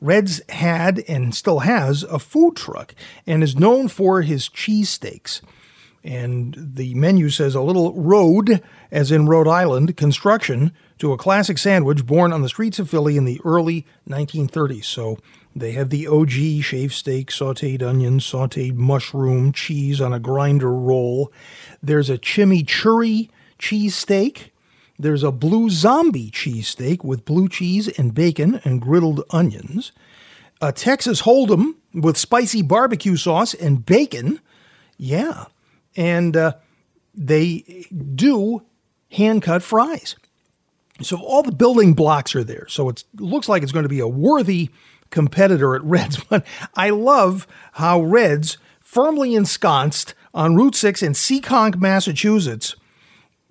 Red's 0.00 0.40
had 0.48 1.00
and 1.08 1.34
still 1.34 1.60
has 1.60 2.02
a 2.04 2.18
food 2.18 2.56
truck 2.56 2.94
and 3.26 3.42
is 3.42 3.56
known 3.56 3.88
for 3.88 4.22
his 4.22 4.48
cheesesteaks. 4.48 5.40
And 6.04 6.56
the 6.56 6.94
menu 6.94 7.28
says 7.28 7.54
a 7.54 7.60
little 7.60 7.92
road, 7.94 8.62
as 8.90 9.10
in 9.10 9.26
Rhode 9.26 9.48
Island, 9.48 9.96
construction 9.96 10.72
to 10.98 11.12
a 11.12 11.18
classic 11.18 11.58
sandwich 11.58 12.06
born 12.06 12.32
on 12.32 12.42
the 12.42 12.48
streets 12.48 12.78
of 12.78 12.88
Philly 12.88 13.16
in 13.16 13.24
the 13.24 13.40
early 13.44 13.84
1930s. 14.08 14.84
So 14.84 15.18
they 15.54 15.72
have 15.72 15.90
the 15.90 16.06
OG 16.06 16.62
shaved 16.62 16.92
steak, 16.92 17.30
sauteed 17.30 17.82
onions, 17.82 18.24
sauteed 18.24 18.74
mushroom, 18.74 19.52
cheese 19.52 20.00
on 20.00 20.12
a 20.12 20.20
grinder 20.20 20.72
roll. 20.72 21.32
There's 21.82 22.10
a 22.10 22.18
chimichurri 22.18 23.28
cheesesteak. 23.58 24.50
There's 24.98 25.22
a 25.22 25.30
blue 25.30 25.70
zombie 25.70 26.30
cheesesteak 26.30 27.04
with 27.04 27.24
blue 27.24 27.48
cheese 27.48 27.88
and 27.88 28.14
bacon 28.14 28.60
and 28.64 28.82
griddled 28.82 29.22
onions. 29.30 29.92
A 30.60 30.72
Texas 30.72 31.22
Hold'em 31.22 31.74
with 31.94 32.16
spicy 32.16 32.62
barbecue 32.62 33.16
sauce 33.16 33.54
and 33.54 33.86
bacon. 33.86 34.40
Yeah. 34.96 35.44
And 35.96 36.36
uh, 36.36 36.54
they 37.14 37.86
do 38.14 38.62
hand 39.10 39.42
cut 39.42 39.62
fries. 39.62 40.16
So 41.00 41.16
all 41.16 41.44
the 41.44 41.52
building 41.52 41.94
blocks 41.94 42.34
are 42.34 42.42
there. 42.42 42.66
So 42.68 42.88
it 42.88 43.04
looks 43.14 43.48
like 43.48 43.62
it's 43.62 43.72
going 43.72 43.84
to 43.84 43.88
be 43.88 44.00
a 44.00 44.08
worthy 44.08 44.70
competitor 45.10 45.76
at 45.76 45.82
Reds. 45.84 46.18
But 46.28 46.44
I 46.74 46.90
love 46.90 47.46
how 47.74 48.00
Reds, 48.00 48.58
firmly 48.80 49.34
ensconced 49.34 50.14
on 50.34 50.56
Route 50.56 50.74
6 50.74 51.02
in 51.02 51.12
Seekonk, 51.12 51.76
Massachusetts, 51.76 52.74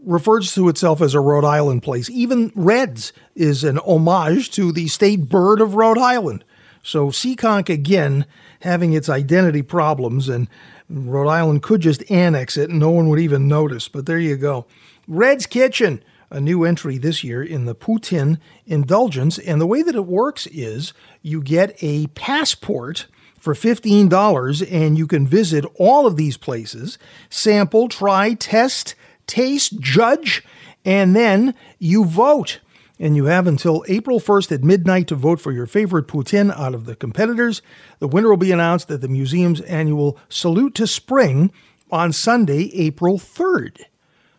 refers 0.08 0.55
to 0.55 0.70
itself 0.70 1.01
as 1.01 1.14
a 1.14 1.20
Rhode 1.20 1.43
Island 1.43 1.84
place. 1.84 2.10
Even 2.10 2.51
Reds 2.55 3.12
is 3.36 3.66
an 3.66 3.78
homage 3.80 4.49
to 4.51 4.72
the 4.72 4.88
state 4.88 5.28
bird 5.28 5.60
of 5.60 5.76
Rhode 5.76 5.97
Island. 5.97 6.45
So 6.82 7.10
Seekonk 7.10 7.68
again 7.68 8.26
having 8.62 8.93
its 8.93 9.10
identity 9.10 9.62
problems, 9.62 10.30
and 10.30 10.47
Rhode 10.89 11.28
Island 11.28 11.62
could 11.62 11.82
just 11.82 12.10
annex 12.10 12.55
it 12.55 12.70
and 12.70 12.80
no 12.80 12.89
one 12.89 13.10
would 13.10 13.20
even 13.20 13.49
notice. 13.49 13.89
But 13.89 14.05
there 14.05 14.18
you 14.18 14.38
go. 14.38 14.66
Red's 15.10 15.45
Kitchen, 15.45 16.01
a 16.30 16.39
new 16.39 16.64
entry 16.64 16.97
this 16.97 17.24
year 17.24 17.43
in 17.43 17.66
the 17.66 17.76
Poutine 17.76 18.39
Indulgence. 18.66 19.38
And 19.38 19.60
the 19.60 19.68
way 19.68 19.82
that 19.82 19.95
it 19.95 20.05
works 20.05 20.47
is 20.47 20.93
you 21.22 21.41
get 21.41 21.76
a 21.84 22.08
passport 22.08 23.08
for 23.38 23.53
$15 23.53 24.72
and 24.72 24.97
you 24.97 25.05
can 25.05 25.28
visit 25.28 25.66
all 25.76 26.08
of 26.08 26.16
these 26.16 26.38
places, 26.38 26.97
sample, 27.30 27.89
try, 27.89 28.34
test, 28.34 28.95
taste, 29.28 29.80
judge, 29.80 30.44
and 30.84 31.16
then 31.16 31.54
you 31.80 32.06
vote. 32.06 32.60
And 33.00 33.16
you 33.16 33.26
have 33.26 33.46
until 33.46 33.86
April 33.88 34.20
1st 34.20 34.52
at 34.54 34.64
midnight 34.64 35.08
to 35.08 35.16
vote 35.16 35.40
for 35.40 35.52
your 35.52 35.68
favorite 35.68 36.08
poutine 36.08 36.52
out 36.58 36.74
of 36.74 36.86
the 36.86 36.96
competitors. 36.96 37.62
The 38.00 38.08
winner 38.08 38.30
will 38.30 38.38
be 38.38 38.52
announced 38.52 38.90
at 38.90 39.02
the 39.02 39.08
museum's 39.08 39.62
annual 39.62 40.18
Salute 40.30 40.74
to 40.76 40.88
Spring 40.88 41.52
on 41.92 42.12
Sunday, 42.12 42.72
April 42.74 43.20
3rd. 43.20 43.82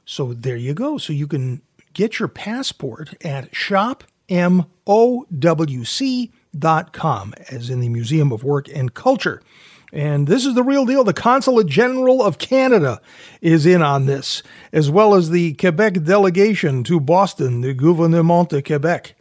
So 0.05 0.33
there 0.33 0.57
you 0.57 0.75
go. 0.75 0.99
So 0.99 1.13
you 1.13 1.29
can 1.29 1.63
get 1.93 2.19
your 2.19 2.29
passport 2.29 3.15
at 3.25 3.53
shopmowc.com, 3.53 4.15
as 7.51 7.71
in 7.71 7.81
the 7.81 7.89
Museum 7.89 8.33
of 8.33 8.43
Work 8.43 8.69
and 8.75 8.95
Culture. 8.95 9.41
And 9.93 10.27
this 10.27 10.45
is 10.45 10.55
the 10.55 10.63
real 10.63 10.85
deal. 10.85 11.03
The 11.03 11.15
Consulate 11.15 11.67
General 11.67 12.23
of 12.23 12.39
Canada 12.39 13.01
is 13.41 13.65
in 13.65 13.83
on 13.83 14.07
this, 14.07 14.43
as 14.73 14.91
well 14.91 15.15
as 15.15 15.31
the 15.31 15.55
Quebec 15.55 16.05
delegation 16.05 16.85
to 16.85 17.01
Boston, 17.01 17.63
the 17.63 17.73
Gouvernement 17.73 18.51
de 18.51 18.61
Quebec, 18.61 19.15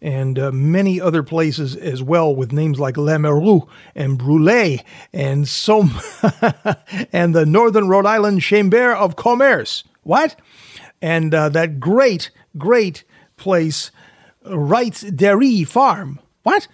and 0.00 0.38
uh, 0.38 0.52
many 0.52 1.00
other 1.00 1.22
places 1.22 1.74
as 1.74 2.02
well, 2.02 2.34
with 2.34 2.52
names 2.52 2.78
like 2.78 2.94
Lamoureux 2.94 3.66
and 3.94 4.18
Brule, 4.18 4.78
and 5.12 5.48
so, 5.48 5.88
and 7.12 7.34
the 7.34 7.46
Northern 7.46 7.88
Rhode 7.88 8.06
Island 8.06 8.42
Chamber 8.42 8.94
of 8.94 9.16
Commerce. 9.16 9.82
What? 10.02 10.38
And 11.02 11.34
uh, 11.34 11.48
that 11.48 11.80
great, 11.80 12.30
great 12.56 13.02
place, 13.36 13.90
Wrights 14.44 15.00
Dairy 15.00 15.64
Farm. 15.64 16.20
What? 16.44 16.68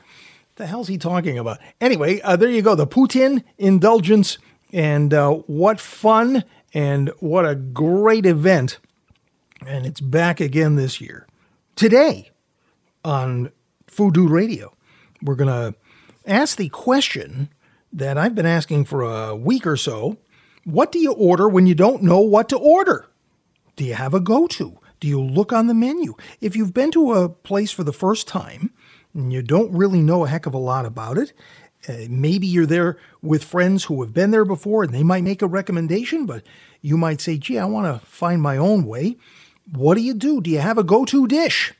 The 0.61 0.67
hell's 0.67 0.89
he 0.89 0.99
talking 0.99 1.39
about? 1.39 1.59
Anyway, 1.81 2.21
uh, 2.21 2.37
there 2.37 2.51
you 2.51 2.61
go. 2.61 2.75
The 2.75 2.87
Poutine 2.87 3.45
Indulgence 3.57 4.37
And 4.75 5.15
uh, 5.15 5.31
what 5.47 5.81
fun 5.81 6.45
and 6.75 7.11
what 7.19 7.49
a 7.49 7.55
great 7.55 8.27
event. 8.27 8.79
And 9.67 9.87
it's 9.87 10.03
back 10.03 10.39
again 10.39 10.77
this 10.77 11.01
year. 11.01 11.27
Today 11.77 12.31
on 13.03 13.51
Dude 13.97 14.29
Radio, 14.29 14.75
we're 15.23 15.35
to 15.49 15.75
ask 16.27 16.59
the 16.59 16.69
question 16.69 17.49
that 17.91 18.19
I've 18.19 18.35
been 18.35 18.45
asking 18.45 18.85
for 18.85 19.01
a 19.01 19.35
week 19.35 19.67
or 19.67 19.79
so 19.79 20.19
What 20.65 20.93
do 20.93 20.99
you 20.99 21.13
order 21.13 21.49
when 21.49 21.67
you 21.67 21.75
don't 21.75 22.03
know 22.03 22.21
what 22.21 22.51
to 22.51 22.59
order? 22.59 23.09
Do 23.77 23.85
you 23.85 23.95
have 23.95 24.13
a 24.13 24.21
go 24.21 24.47
to? 24.49 24.79
Do 25.01 25.09
you 25.09 25.23
look 25.23 25.55
on 25.55 25.69
the 25.69 25.75
menu? 25.75 26.17
If 26.43 26.55
you've 26.55 26.75
been 26.75 26.91
to 26.91 27.15
a 27.15 27.31
place 27.31 27.73
for 27.73 27.83
the 27.83 27.95
first 27.95 28.29
time 28.29 28.75
and 29.15 29.33
you 29.33 29.43
don't 29.43 29.73
really 29.73 30.01
know 30.01 30.25
a 30.25 30.29
heck 30.29 30.47
of 30.47 30.55
a 30.55 30.59
lot 30.59 30.87
about 30.87 31.19
it, 31.19 31.33
uh, 31.89 32.07
maybe 32.09 32.47
you're 32.47 32.67
there 32.67 32.99
with 33.23 33.43
friends 33.43 33.85
who 33.85 34.03
have 34.03 34.13
been 34.13 34.31
there 34.31 34.45
before 34.45 34.83
and 34.83 34.93
they 34.93 35.03
might 35.03 35.25
make 35.25 35.43
a 35.43 35.47
recommendation, 35.47 36.27
but 36.27 36.43
you 36.83 36.97
might 36.97 37.21
say, 37.21 37.39
gee, 37.39 37.59
I 37.59 37.65
want 37.65 37.87
to 37.87 38.07
find 38.07 38.43
my 38.43 38.57
own 38.57 38.85
way. 38.85 39.17
What 39.73 39.95
do 39.95 40.03
you 40.03 40.15
do? 40.15 40.41
Do 40.41 40.51
you 40.51 40.59
have 40.59 40.79
a 40.79 40.85
go 40.85 41.05
to 41.07 41.27
dish? 41.27 41.73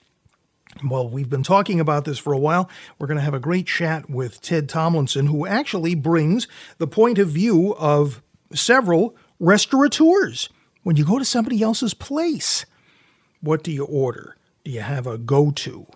Well, 0.89 1.09
we've 1.09 1.29
been 1.29 1.43
talking 1.43 1.81
about 1.81 2.05
this 2.05 2.19
for 2.19 2.33
a 2.33 2.39
while. 2.39 2.71
We're 2.99 3.09
going 3.09 3.19
to 3.19 3.25
have 3.25 3.35
a 3.35 3.41
great 3.41 3.67
chat 3.67 4.09
with 4.09 4.41
Ted 4.41 4.69
Tomlinson, 4.69 5.27
who 5.27 5.47
actually 5.47 5.95
brings 5.95 6.47
the 6.79 6.87
point 6.87 7.19
of 7.19 7.29
view 7.29 7.75
of 7.75 8.23
several 8.55 9.17
restaurateurs. 9.41 10.49
When 10.83 10.97
you 10.97 11.05
go 11.05 11.19
to 11.19 11.25
somebody 11.25 11.61
else's 11.61 11.93
place, 11.93 12.65
what 13.41 13.63
do 13.63 13.73
you 13.73 13.85
order? 13.85 14.37
Do 14.65 14.71
you 14.71 14.81
have 14.81 15.07
a 15.07 15.19
go 15.19 15.51
to? 15.51 15.87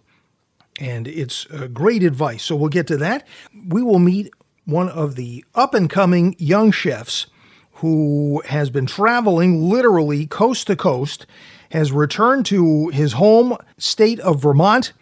And 0.81 1.07
it's 1.07 1.47
uh, 1.51 1.68
great 1.68 2.03
advice. 2.03 2.43
So 2.43 2.57
we'll 2.57 2.68
get 2.68 2.87
to 2.89 2.97
that. 2.99 3.27
We 3.68 3.83
will 3.83 3.99
meet 3.99 4.33
one 4.64 4.89
of 4.89 5.14
the 5.14 5.45
up 5.55 5.75
and 5.75 5.89
coming 5.89 6.35
young 6.39 6.72
chefs 6.72 7.27
who 7.75 8.43
has 8.47 8.70
been 8.70 8.87
traveling 8.87 9.68
literally 9.68 10.27
coast 10.27 10.68
to 10.68 10.77
coast, 10.77 11.27
has 11.70 11.93
returned 11.93 12.47
to 12.47 12.89
his 12.89 13.14
home 13.14 13.57
state 13.79 14.20
of 14.20 14.41
Vermont, 14.41 14.93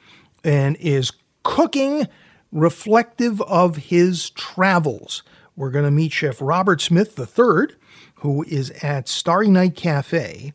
and 0.42 0.76
is 0.76 1.12
cooking 1.42 2.08
reflective 2.50 3.40
of 3.42 3.76
his 3.76 4.30
travels. 4.30 5.22
We're 5.56 5.70
going 5.70 5.84
to 5.84 5.90
meet 5.90 6.12
Chef 6.12 6.38
Robert 6.40 6.80
Smith 6.80 7.18
III, 7.18 7.76
who 8.16 8.42
is 8.44 8.70
at 8.82 9.08
Starry 9.08 9.48
Night 9.48 9.76
Cafe 9.76 10.52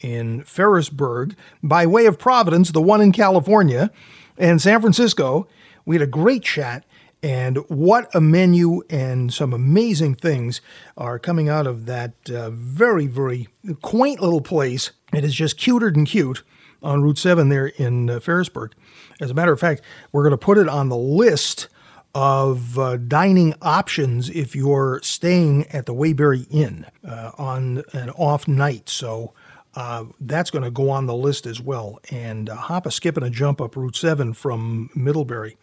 in 0.00 0.42
Ferrisburgh 0.44 1.34
by 1.62 1.86
way 1.86 2.06
of 2.06 2.18
Providence, 2.18 2.70
the 2.70 2.82
one 2.82 3.00
in 3.00 3.12
California, 3.12 3.90
and 4.38 4.60
San 4.60 4.80
Francisco. 4.80 5.46
We 5.84 5.96
had 5.96 6.02
a 6.02 6.06
great 6.06 6.42
chat, 6.42 6.84
and 7.22 7.58
what 7.68 8.14
a 8.14 8.20
menu 8.20 8.82
and 8.90 9.32
some 9.32 9.52
amazing 9.52 10.14
things 10.14 10.60
are 10.96 11.18
coming 11.18 11.48
out 11.48 11.66
of 11.66 11.86
that 11.86 12.12
uh, 12.30 12.50
very, 12.50 13.06
very 13.06 13.48
quaint 13.82 14.20
little 14.20 14.40
place. 14.40 14.92
It 15.12 15.24
is 15.24 15.34
just 15.34 15.58
cuter 15.58 15.90
than 15.90 16.04
cute 16.04 16.42
on 16.82 17.02
Route 17.02 17.18
7 17.18 17.48
there 17.48 17.68
in 17.68 18.10
uh, 18.10 18.20
Ferrisburgh. 18.20 18.72
As 19.20 19.30
a 19.30 19.34
matter 19.34 19.52
of 19.52 19.60
fact, 19.60 19.82
we're 20.12 20.22
going 20.22 20.32
to 20.32 20.38
put 20.38 20.58
it 20.58 20.68
on 20.68 20.88
the 20.88 20.96
list 20.96 21.68
of 22.14 22.78
uh, 22.78 22.96
dining 22.96 23.54
options 23.60 24.30
if 24.30 24.54
you're 24.54 25.00
staying 25.02 25.66
at 25.68 25.86
the 25.86 25.94
Waybury 25.94 26.46
Inn 26.50 26.86
uh, 27.06 27.32
on 27.36 27.82
an 27.92 28.10
off 28.10 28.46
night. 28.46 28.88
So 28.88 29.32
uh, 29.76 30.04
that's 30.20 30.50
going 30.50 30.64
to 30.64 30.70
go 30.70 30.90
on 30.90 31.06
the 31.06 31.14
list 31.14 31.46
as 31.46 31.60
well. 31.60 31.98
And 32.10 32.48
uh, 32.48 32.56
hop 32.56 32.86
a 32.86 32.90
skip 32.90 33.16
and 33.16 33.26
a 33.26 33.30
jump 33.30 33.60
up 33.60 33.76
Route 33.76 33.96
7 33.96 34.32
from 34.34 34.90
Middlebury. 34.94 35.56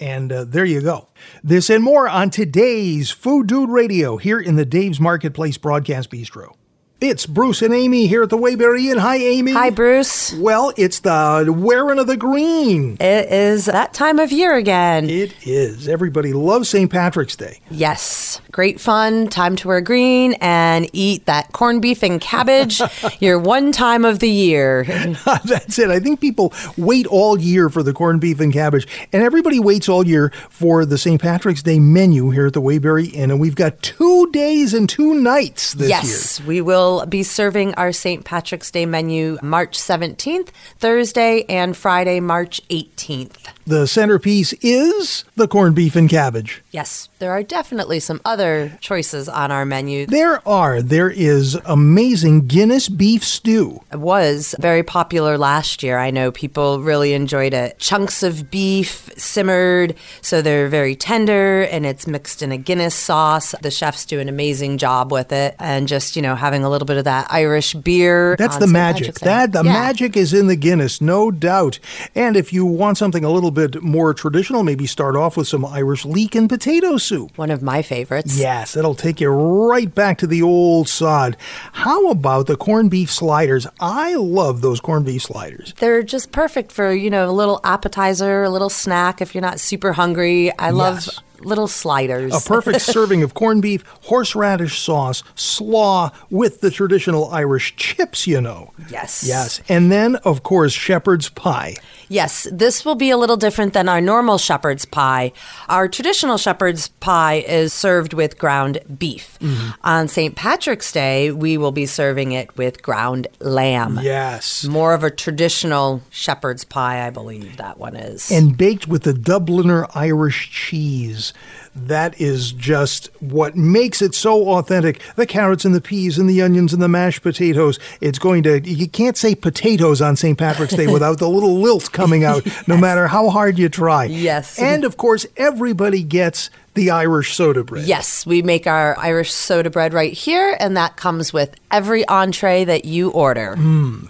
And 0.00 0.32
uh, 0.32 0.44
there 0.44 0.64
you 0.64 0.80
go. 0.80 1.08
This 1.44 1.70
and 1.70 1.84
more 1.84 2.08
on 2.08 2.30
today's 2.30 3.10
Food 3.10 3.46
Dude 3.46 3.70
Radio 3.70 4.16
here 4.16 4.40
in 4.40 4.56
the 4.56 4.64
Dave's 4.64 4.98
Marketplace 4.98 5.58
Broadcast 5.58 6.10
Bistro. 6.10 6.54
It's 7.02 7.26
Bruce 7.26 7.62
and 7.62 7.74
Amy 7.74 8.06
here 8.06 8.22
at 8.22 8.30
the 8.30 8.38
Waybury 8.38 8.92
Inn. 8.92 8.98
Hi, 8.98 9.16
Amy. 9.16 9.50
Hi, 9.54 9.70
Bruce. 9.70 10.32
Well, 10.34 10.72
it's 10.76 11.00
the 11.00 11.52
wearing 11.52 11.98
of 11.98 12.06
the 12.06 12.16
green. 12.16 12.96
It 13.00 13.28
is 13.28 13.64
that 13.64 13.92
time 13.92 14.20
of 14.20 14.30
year 14.30 14.54
again. 14.54 15.10
It 15.10 15.34
is. 15.44 15.88
Everybody 15.88 16.32
loves 16.32 16.68
St. 16.68 16.88
Patrick's 16.88 17.34
Day. 17.34 17.58
Yes. 17.72 18.40
Great 18.52 18.78
fun. 18.78 19.26
Time 19.26 19.56
to 19.56 19.66
wear 19.66 19.80
green 19.80 20.34
and 20.34 20.88
eat 20.92 21.26
that 21.26 21.52
corned 21.52 21.82
beef 21.82 22.04
and 22.04 22.20
cabbage. 22.20 22.80
your 23.20 23.36
one 23.36 23.72
time 23.72 24.04
of 24.04 24.20
the 24.20 24.30
year. 24.30 24.84
That's 25.44 25.80
it. 25.80 25.90
I 25.90 25.98
think 25.98 26.20
people 26.20 26.52
wait 26.76 27.08
all 27.08 27.36
year 27.36 27.68
for 27.68 27.82
the 27.82 27.92
corned 27.92 28.20
beef 28.20 28.38
and 28.38 28.52
cabbage, 28.52 28.86
and 29.12 29.24
everybody 29.24 29.58
waits 29.58 29.88
all 29.88 30.06
year 30.06 30.30
for 30.50 30.86
the 30.86 30.98
St. 30.98 31.20
Patrick's 31.20 31.64
Day 31.64 31.80
menu 31.80 32.30
here 32.30 32.46
at 32.46 32.52
the 32.52 32.62
Waybury 32.62 33.12
Inn. 33.12 33.32
And 33.32 33.40
we've 33.40 33.56
got 33.56 33.82
two 33.82 34.30
days 34.30 34.72
and 34.72 34.88
two 34.88 35.14
nights 35.14 35.72
this 35.72 35.88
yes, 35.88 36.04
year. 36.04 36.12
Yes, 36.12 36.40
we 36.42 36.60
will 36.60 36.91
be 37.06 37.22
serving 37.22 37.74
our 37.74 37.92
St. 37.92 38.24
Patrick's 38.24 38.70
Day 38.70 38.86
menu 38.86 39.38
March 39.42 39.78
17th, 39.78 40.48
Thursday, 40.78 41.44
and 41.48 41.76
Friday, 41.76 42.20
March 42.20 42.60
18th. 42.68 43.48
The 43.66 43.86
centerpiece 43.86 44.52
is 44.54 45.24
the 45.36 45.48
corned 45.48 45.76
beef 45.76 45.96
and 45.96 46.08
cabbage. 46.08 46.62
Yes, 46.70 47.08
there 47.22 47.30
are 47.30 47.44
definitely 47.44 48.00
some 48.00 48.20
other 48.24 48.76
choices 48.80 49.28
on 49.28 49.52
our 49.52 49.64
menu. 49.64 50.06
There 50.06 50.46
are. 50.46 50.82
There 50.82 51.08
is 51.08 51.56
amazing 51.66 52.48
Guinness 52.48 52.88
beef 52.88 53.22
stew. 53.22 53.80
It 53.92 54.00
was 54.00 54.56
very 54.58 54.82
popular 54.82 55.38
last 55.38 55.84
year. 55.84 55.98
I 55.98 56.10
know 56.10 56.32
people 56.32 56.80
really 56.80 57.12
enjoyed 57.12 57.54
it. 57.54 57.78
Chunks 57.78 58.24
of 58.24 58.50
beef 58.50 59.08
simmered, 59.16 59.94
so 60.20 60.42
they're 60.42 60.66
very 60.66 60.96
tender, 60.96 61.62
and 61.62 61.86
it's 61.86 62.08
mixed 62.08 62.42
in 62.42 62.50
a 62.50 62.56
Guinness 62.56 62.96
sauce. 62.96 63.54
The 63.62 63.70
chefs 63.70 64.04
do 64.04 64.18
an 64.18 64.28
amazing 64.28 64.78
job 64.78 65.12
with 65.12 65.30
it, 65.30 65.54
and 65.60 65.86
just, 65.86 66.16
you 66.16 66.22
know, 66.22 66.34
having 66.34 66.64
a 66.64 66.70
little 66.70 66.86
bit 66.86 66.96
of 66.96 67.04
that 67.04 67.28
Irish 67.30 67.74
beer. 67.74 68.34
That's 68.36 68.56
the 68.56 68.66
magic. 68.66 69.20
That 69.20 69.52
the 69.52 69.62
Yeah. 69.62 69.72
magic 69.72 70.16
is 70.16 70.34
in 70.34 70.48
the 70.48 70.56
Guinness, 70.56 71.00
no 71.00 71.30
doubt. 71.30 71.78
And 72.16 72.36
if 72.36 72.52
you 72.52 72.66
want 72.66 72.98
something 72.98 73.24
a 73.24 73.30
little 73.30 73.52
bit 73.52 73.80
more 73.80 74.12
traditional, 74.12 74.64
maybe 74.64 74.88
start 74.88 75.14
off 75.14 75.36
with 75.36 75.46
some 75.46 75.64
Irish 75.64 76.04
leek 76.04 76.34
and 76.34 76.48
potato 76.48 76.96
soup. 76.96 77.11
One 77.36 77.50
of 77.50 77.62
my 77.62 77.82
favorites. 77.82 78.38
Yes, 78.38 78.76
it'll 78.76 78.94
take 78.94 79.20
you 79.20 79.28
right 79.28 79.92
back 79.94 80.18
to 80.18 80.26
the 80.26 80.42
old 80.42 80.88
sod. 80.88 81.36
How 81.72 82.10
about 82.10 82.46
the 82.46 82.56
corned 82.56 82.90
beef 82.90 83.10
sliders? 83.10 83.66
I 83.80 84.14
love 84.14 84.60
those 84.60 84.80
corned 84.80 85.06
beef 85.06 85.22
sliders. 85.22 85.74
They're 85.78 86.02
just 86.02 86.32
perfect 86.32 86.72
for, 86.72 86.92
you 86.92 87.10
know, 87.10 87.28
a 87.28 87.32
little 87.32 87.60
appetizer, 87.64 88.42
a 88.42 88.50
little 88.50 88.70
snack 88.70 89.20
if 89.20 89.34
you're 89.34 89.42
not 89.42 89.60
super 89.60 89.92
hungry. 89.92 90.56
I 90.58 90.70
love 90.70 90.94
Yes. 91.06 91.20
Little 91.44 91.68
sliders. 91.68 92.34
A 92.34 92.40
perfect 92.48 92.80
serving 92.82 93.22
of 93.22 93.34
corned 93.34 93.62
beef, 93.62 93.84
horseradish 94.02 94.80
sauce, 94.80 95.22
slaw 95.34 96.10
with 96.30 96.60
the 96.60 96.70
traditional 96.70 97.28
Irish 97.30 97.76
chips, 97.76 98.26
you 98.26 98.40
know. 98.40 98.72
Yes. 98.90 99.24
Yes. 99.26 99.60
And 99.68 99.90
then, 99.92 100.16
of 100.16 100.42
course, 100.42 100.72
shepherd's 100.72 101.28
pie. 101.28 101.76
Yes, 102.08 102.46
this 102.52 102.84
will 102.84 102.94
be 102.94 103.08
a 103.10 103.16
little 103.16 103.38
different 103.38 103.72
than 103.72 103.88
our 103.88 104.00
normal 104.00 104.36
shepherd's 104.36 104.84
pie. 104.84 105.32
Our 105.68 105.88
traditional 105.88 106.36
shepherd's 106.36 106.88
pie 106.88 107.36
is 107.46 107.72
served 107.72 108.12
with 108.12 108.38
ground 108.38 108.78
beef. 108.98 109.38
Mm-hmm. 109.40 109.70
On 109.82 110.08
St. 110.08 110.34
Patrick's 110.36 110.92
Day, 110.92 111.30
we 111.30 111.56
will 111.56 111.72
be 111.72 111.86
serving 111.86 112.32
it 112.32 112.54
with 112.58 112.82
ground 112.82 113.28
lamb. 113.40 113.98
Yes. 114.02 114.64
More 114.64 114.92
of 114.92 115.04
a 115.04 115.10
traditional 115.10 116.02
shepherd's 116.10 116.64
pie, 116.64 117.06
I 117.06 117.10
believe 117.10 117.56
that 117.56 117.78
one 117.78 117.96
is. 117.96 118.30
and 118.30 118.58
baked 118.58 118.86
with 118.88 119.04
the 119.04 119.12
Dubliner 119.14 119.90
Irish 119.94 120.50
cheese. 120.50 121.31
That 121.74 122.20
is 122.20 122.52
just 122.52 123.08
what 123.20 123.56
makes 123.56 124.02
it 124.02 124.14
so 124.14 124.48
authentic. 124.50 125.00
The 125.16 125.26
carrots 125.26 125.64
and 125.64 125.74
the 125.74 125.80
peas 125.80 126.18
and 126.18 126.28
the 126.28 126.42
onions 126.42 126.72
and 126.72 126.82
the 126.82 126.88
mashed 126.88 127.22
potatoes. 127.22 127.78
It's 128.00 128.18
going 128.18 128.42
to, 128.42 128.60
you 128.60 128.88
can't 128.88 129.16
say 129.16 129.34
potatoes 129.34 130.02
on 130.02 130.16
St. 130.16 130.36
Patrick's 130.36 130.74
Day 130.74 130.86
without 130.92 131.18
the 131.18 131.28
little 131.28 131.58
lilt 131.60 131.90
coming 131.92 132.24
out, 132.24 132.46
no 132.68 132.76
matter 132.76 133.06
how 133.06 133.30
hard 133.30 133.58
you 133.58 133.68
try. 133.68 134.04
Yes. 134.04 134.58
And 134.58 134.84
of 134.84 134.96
course, 134.96 135.24
everybody 135.36 136.02
gets 136.02 136.50
the 136.74 136.90
Irish 136.90 137.34
soda 137.34 137.62
bread. 137.62 137.84
Yes, 137.86 138.24
we 138.24 138.40
make 138.42 138.66
our 138.66 138.98
Irish 138.98 139.32
soda 139.32 139.68
bread 139.70 139.92
right 139.92 140.12
here, 140.12 140.56
and 140.58 140.76
that 140.76 140.96
comes 140.96 141.32
with 141.32 141.54
every 141.70 142.06
entree 142.08 142.64
that 142.64 142.84
you 142.84 143.10
order. 143.10 143.56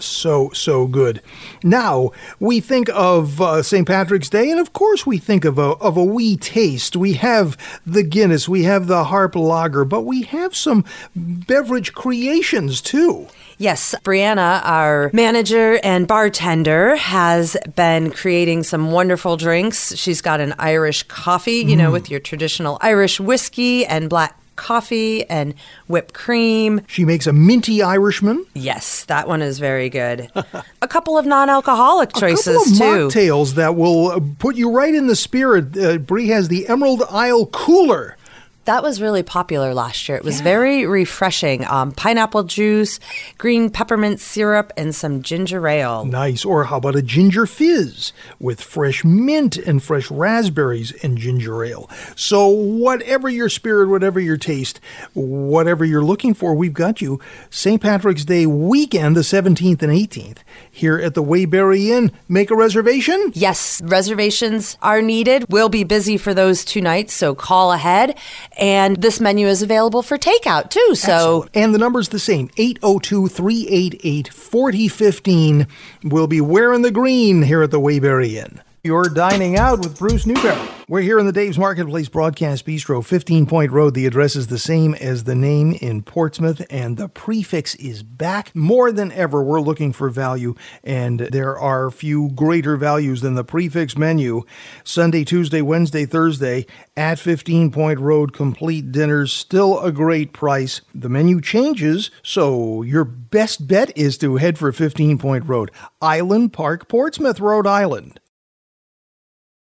so 0.00 0.50
so 0.50 0.86
good. 0.86 1.20
Now 1.64 2.12
we 2.38 2.60
think 2.60 2.88
of 2.94 3.40
uh, 3.40 3.62
St. 3.62 3.86
Patrick's 3.86 4.28
Day, 4.28 4.50
and 4.50 4.60
of 4.60 4.72
course 4.72 5.04
we 5.06 5.18
think 5.18 5.44
of 5.44 5.58
a 5.58 5.72
of 5.80 5.96
a 5.96 6.04
wee 6.04 6.36
taste. 6.36 6.96
We 6.96 7.14
have 7.14 7.56
the 7.86 8.02
Guinness, 8.02 8.48
we 8.48 8.62
have 8.64 8.86
the 8.86 9.04
Harp 9.04 9.34
Lager, 9.34 9.84
but 9.84 10.02
we 10.02 10.22
have 10.22 10.54
some 10.54 10.84
beverage 11.16 11.92
creations 11.92 12.80
too. 12.80 13.26
Yes, 13.62 13.94
Brianna, 14.02 14.60
our 14.64 15.08
manager 15.12 15.78
and 15.84 16.08
bartender, 16.08 16.96
has 16.96 17.56
been 17.76 18.10
creating 18.10 18.64
some 18.64 18.90
wonderful 18.90 19.36
drinks. 19.36 19.94
She's 19.96 20.20
got 20.20 20.40
an 20.40 20.52
Irish 20.58 21.04
coffee, 21.04 21.64
you 21.64 21.76
know, 21.76 21.92
with 21.92 22.10
your 22.10 22.18
traditional 22.18 22.76
Irish 22.80 23.20
whiskey 23.20 23.86
and 23.86 24.10
black 24.10 24.36
coffee 24.56 25.24
and 25.30 25.54
whipped 25.86 26.12
cream. 26.12 26.80
She 26.88 27.04
makes 27.04 27.28
a 27.28 27.32
minty 27.32 27.84
Irishman, 27.84 28.44
Yes, 28.54 29.04
that 29.04 29.28
one 29.28 29.42
is 29.42 29.60
very 29.60 29.88
good. 29.88 30.28
a 30.82 30.88
couple 30.88 31.16
of 31.16 31.24
non-alcoholic 31.24 32.14
choices 32.14 32.48
a 32.48 32.58
couple 32.58 32.72
of 32.72 33.12
too. 33.12 33.16
mocktails 33.16 33.54
that 33.54 33.76
will 33.76 34.20
put 34.40 34.56
you 34.56 34.72
right 34.72 34.92
in 34.92 35.06
the 35.06 35.14
spirit. 35.16 35.76
Uh, 35.76 35.98
Brie 35.98 36.26
has 36.28 36.48
the 36.48 36.66
Emerald 36.66 37.04
Isle 37.08 37.46
Cooler. 37.46 38.16
That 38.64 38.84
was 38.84 39.00
really 39.00 39.24
popular 39.24 39.74
last 39.74 40.08
year. 40.08 40.16
It 40.16 40.24
was 40.24 40.40
very 40.40 40.86
refreshing. 40.86 41.64
Um, 41.66 41.90
pineapple 41.90 42.44
juice, 42.44 43.00
green 43.36 43.70
peppermint 43.70 44.20
syrup, 44.20 44.72
and 44.76 44.94
some 44.94 45.22
ginger 45.22 45.66
ale. 45.66 46.04
Nice. 46.04 46.44
Or 46.44 46.64
how 46.64 46.76
about 46.76 46.94
a 46.94 47.02
ginger 47.02 47.44
fizz 47.46 48.12
with 48.38 48.60
fresh 48.60 49.04
mint 49.04 49.56
and 49.56 49.82
fresh 49.82 50.08
raspberries 50.12 50.92
and 51.02 51.18
ginger 51.18 51.64
ale? 51.64 51.90
So, 52.14 52.46
whatever 52.46 53.28
your 53.28 53.48
spirit, 53.48 53.88
whatever 53.88 54.20
your 54.20 54.36
taste, 54.36 54.78
whatever 55.12 55.84
you're 55.84 56.04
looking 56.04 56.32
for, 56.32 56.54
we've 56.54 56.72
got 56.72 57.02
you. 57.02 57.18
St. 57.50 57.82
Patrick's 57.82 58.24
Day 58.24 58.46
weekend, 58.46 59.16
the 59.16 59.22
17th 59.22 59.82
and 59.82 59.92
18th, 59.92 60.38
here 60.70 60.98
at 60.98 61.14
the 61.14 61.22
Waybury 61.22 61.88
Inn. 61.88 62.12
Make 62.28 62.52
a 62.52 62.56
reservation? 62.56 63.32
Yes, 63.34 63.80
reservations 63.82 64.78
are 64.82 65.02
needed. 65.02 65.46
We'll 65.48 65.68
be 65.68 65.82
busy 65.82 66.16
for 66.16 66.32
those 66.32 66.64
two 66.64 66.80
nights, 66.80 67.12
so 67.12 67.34
call 67.34 67.72
ahead. 67.72 68.16
And 68.58 69.00
this 69.00 69.20
menu 69.20 69.46
is 69.46 69.62
available 69.62 70.02
for 70.02 70.18
takeout 70.18 70.70
too. 70.70 70.94
So 70.94 71.42
Excellent. 71.42 71.50
And 71.54 71.74
the 71.74 71.78
number's 71.78 72.10
the 72.10 72.18
same 72.18 72.50
802 72.56 73.28
388 73.28 74.28
4015. 74.28 75.66
We'll 76.04 76.26
be 76.26 76.40
wearing 76.40 76.82
the 76.82 76.90
green 76.90 77.42
here 77.42 77.62
at 77.62 77.70
the 77.70 77.80
Waybury 77.80 78.34
Inn. 78.34 78.60
You're 78.84 79.04
dining 79.04 79.56
out 79.56 79.78
with 79.78 79.96
Bruce 79.96 80.26
Newberry. 80.26 80.58
We're 80.88 81.02
here 81.02 81.20
in 81.20 81.26
the 81.26 81.32
Dave's 81.32 81.56
Marketplace 81.56 82.08
Broadcast 82.08 82.66
Bistro, 82.66 83.04
15 83.04 83.46
Point 83.46 83.70
Road. 83.70 83.94
The 83.94 84.06
address 84.06 84.34
is 84.34 84.48
the 84.48 84.58
same 84.58 84.94
as 84.94 85.22
the 85.22 85.36
name 85.36 85.74
in 85.74 86.02
Portsmouth, 86.02 86.66
and 86.68 86.96
the 86.96 87.08
prix 87.08 87.44
fixe 87.44 87.76
is 87.76 88.02
back. 88.02 88.52
More 88.56 88.90
than 88.90 89.12
ever, 89.12 89.40
we're 89.40 89.60
looking 89.60 89.92
for 89.92 90.10
value, 90.10 90.56
and 90.82 91.20
there 91.20 91.56
are 91.56 91.92
few 91.92 92.30
greater 92.30 92.76
values 92.76 93.20
than 93.20 93.36
the 93.36 93.44
prix 93.44 93.68
fixe 93.68 93.96
menu. 93.96 94.42
Sunday, 94.82 95.22
Tuesday, 95.22 95.62
Wednesday, 95.62 96.04
Thursday 96.04 96.66
at 96.96 97.20
15 97.20 97.70
Point 97.70 98.00
Road, 98.00 98.32
complete 98.32 98.90
dinners, 98.90 99.32
still 99.32 99.78
a 99.78 99.92
great 99.92 100.32
price. 100.32 100.80
The 100.92 101.08
menu 101.08 101.40
changes, 101.40 102.10
so 102.24 102.82
your 102.82 103.04
best 103.04 103.68
bet 103.68 103.96
is 103.96 104.18
to 104.18 104.38
head 104.38 104.58
for 104.58 104.72
15 104.72 105.18
Point 105.18 105.46
Road, 105.46 105.70
Island 106.00 106.52
Park, 106.52 106.88
Portsmouth, 106.88 107.38
Rhode 107.38 107.68
Island. 107.68 108.18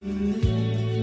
Música 0.05 0.94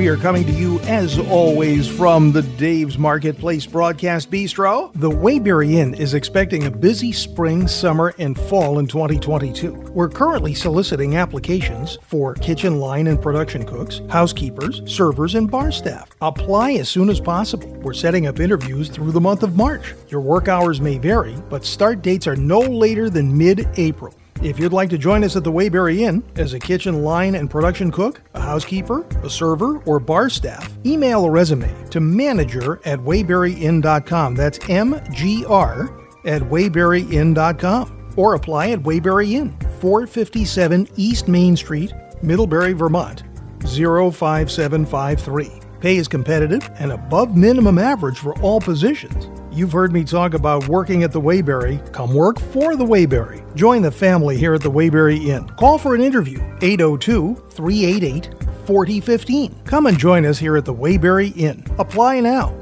We 0.00 0.08
are 0.08 0.16
coming 0.16 0.46
to 0.46 0.52
you, 0.52 0.80
as 0.84 1.18
always, 1.18 1.86
from 1.86 2.32
the 2.32 2.40
Dave's 2.40 2.96
Marketplace 2.96 3.66
Broadcast 3.66 4.30
Bistro. 4.30 4.90
The 4.94 5.10
Waybury 5.10 5.74
Inn 5.74 5.92
is 5.92 6.14
expecting 6.14 6.64
a 6.64 6.70
busy 6.70 7.12
spring, 7.12 7.68
summer, 7.68 8.14
and 8.18 8.40
fall 8.40 8.78
in 8.78 8.86
2022. 8.86 9.74
We're 9.92 10.08
currently 10.08 10.54
soliciting 10.54 11.16
applications 11.16 11.98
for 12.00 12.32
kitchen 12.32 12.80
line 12.80 13.08
and 13.08 13.20
production 13.20 13.66
cooks, 13.66 14.00
housekeepers, 14.08 14.80
servers, 14.90 15.34
and 15.34 15.50
bar 15.50 15.70
staff. 15.70 16.08
Apply 16.22 16.72
as 16.72 16.88
soon 16.88 17.10
as 17.10 17.20
possible. 17.20 17.68
We're 17.82 17.92
setting 17.92 18.26
up 18.26 18.40
interviews 18.40 18.88
through 18.88 19.12
the 19.12 19.20
month 19.20 19.42
of 19.42 19.54
March. 19.54 19.94
Your 20.08 20.22
work 20.22 20.48
hours 20.48 20.80
may 20.80 20.96
vary, 20.96 21.36
but 21.50 21.66
start 21.66 22.00
dates 22.00 22.26
are 22.26 22.36
no 22.36 22.60
later 22.60 23.10
than 23.10 23.36
mid 23.36 23.68
April. 23.76 24.14
If 24.42 24.58
you'd 24.58 24.72
like 24.72 24.88
to 24.90 24.98
join 24.98 25.22
us 25.22 25.36
at 25.36 25.44
the 25.44 25.52
Waybury 25.52 25.98
Inn 26.00 26.22
as 26.36 26.54
a 26.54 26.58
kitchen 26.58 27.02
line 27.02 27.34
and 27.34 27.50
production 27.50 27.90
cook, 27.90 28.22
a 28.34 28.40
housekeeper, 28.40 29.06
a 29.22 29.28
server, 29.28 29.78
or 29.84 30.00
bar 30.00 30.30
staff, 30.30 30.72
email 30.86 31.24
a 31.26 31.30
resume 31.30 31.72
to 31.90 32.00
manager 32.00 32.80
at 32.84 32.98
wayburyinn.com. 33.00 34.34
That's 34.34 34.58
M-G-R 34.68 36.00
at 36.24 36.42
wayburyinn.com. 36.42 38.12
Or 38.16 38.34
apply 38.34 38.70
at 38.70 38.80
Waybury 38.80 39.32
Inn, 39.32 39.56
457 39.80 40.88
East 40.96 41.28
Main 41.28 41.56
Street, 41.56 41.92
Middlebury, 42.22 42.72
Vermont, 42.72 43.22
05753. 43.62 45.50
Pay 45.80 45.96
is 45.96 46.08
competitive 46.08 46.68
and 46.78 46.92
above 46.92 47.36
minimum 47.36 47.78
average 47.78 48.18
for 48.18 48.38
all 48.40 48.60
positions. 48.60 49.28
You've 49.52 49.72
heard 49.72 49.92
me 49.92 50.04
talk 50.04 50.34
about 50.34 50.68
working 50.68 51.02
at 51.02 51.10
the 51.12 51.20
Waybury. 51.20 51.92
Come 51.92 52.14
work 52.14 52.38
for 52.38 52.76
the 52.76 52.84
Waybury. 52.84 53.42
Join 53.56 53.82
the 53.82 53.90
family 53.90 54.36
here 54.36 54.54
at 54.54 54.62
the 54.62 54.70
Waybury 54.70 55.26
Inn. 55.26 55.48
Call 55.56 55.76
for 55.76 55.94
an 55.94 56.00
interview 56.00 56.38
802 56.62 57.34
388 57.50 58.30
4015. 58.66 59.60
Come 59.64 59.86
and 59.86 59.98
join 59.98 60.24
us 60.24 60.38
here 60.38 60.56
at 60.56 60.64
the 60.64 60.74
Waybury 60.74 61.36
Inn. 61.36 61.64
Apply 61.78 62.20
now. 62.20 62.54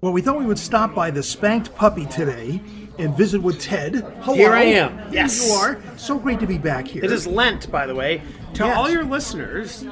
Well, 0.00 0.12
we 0.12 0.20
thought 0.20 0.38
we 0.38 0.46
would 0.46 0.58
stop 0.58 0.94
by 0.94 1.10
the 1.12 1.22
Spanked 1.22 1.74
Puppy 1.76 2.06
today 2.06 2.60
and 2.98 3.16
visit 3.16 3.40
with 3.40 3.60
Ted. 3.60 3.94
Hello. 4.22 4.36
Here 4.36 4.52
I 4.52 4.62
am. 4.64 4.98
Here 4.98 5.06
Yes. 5.12 5.46
you 5.46 5.52
are. 5.54 5.80
So 5.96 6.18
great 6.18 6.40
to 6.40 6.46
be 6.46 6.58
back 6.58 6.88
here. 6.88 7.04
It 7.04 7.12
is 7.12 7.26
Lent, 7.26 7.70
by 7.70 7.86
the 7.86 7.94
way. 7.94 8.20
To 8.54 8.64
Yes. 8.64 8.76
all 8.76 8.88
your 8.88 9.04
listeners, 9.04 9.84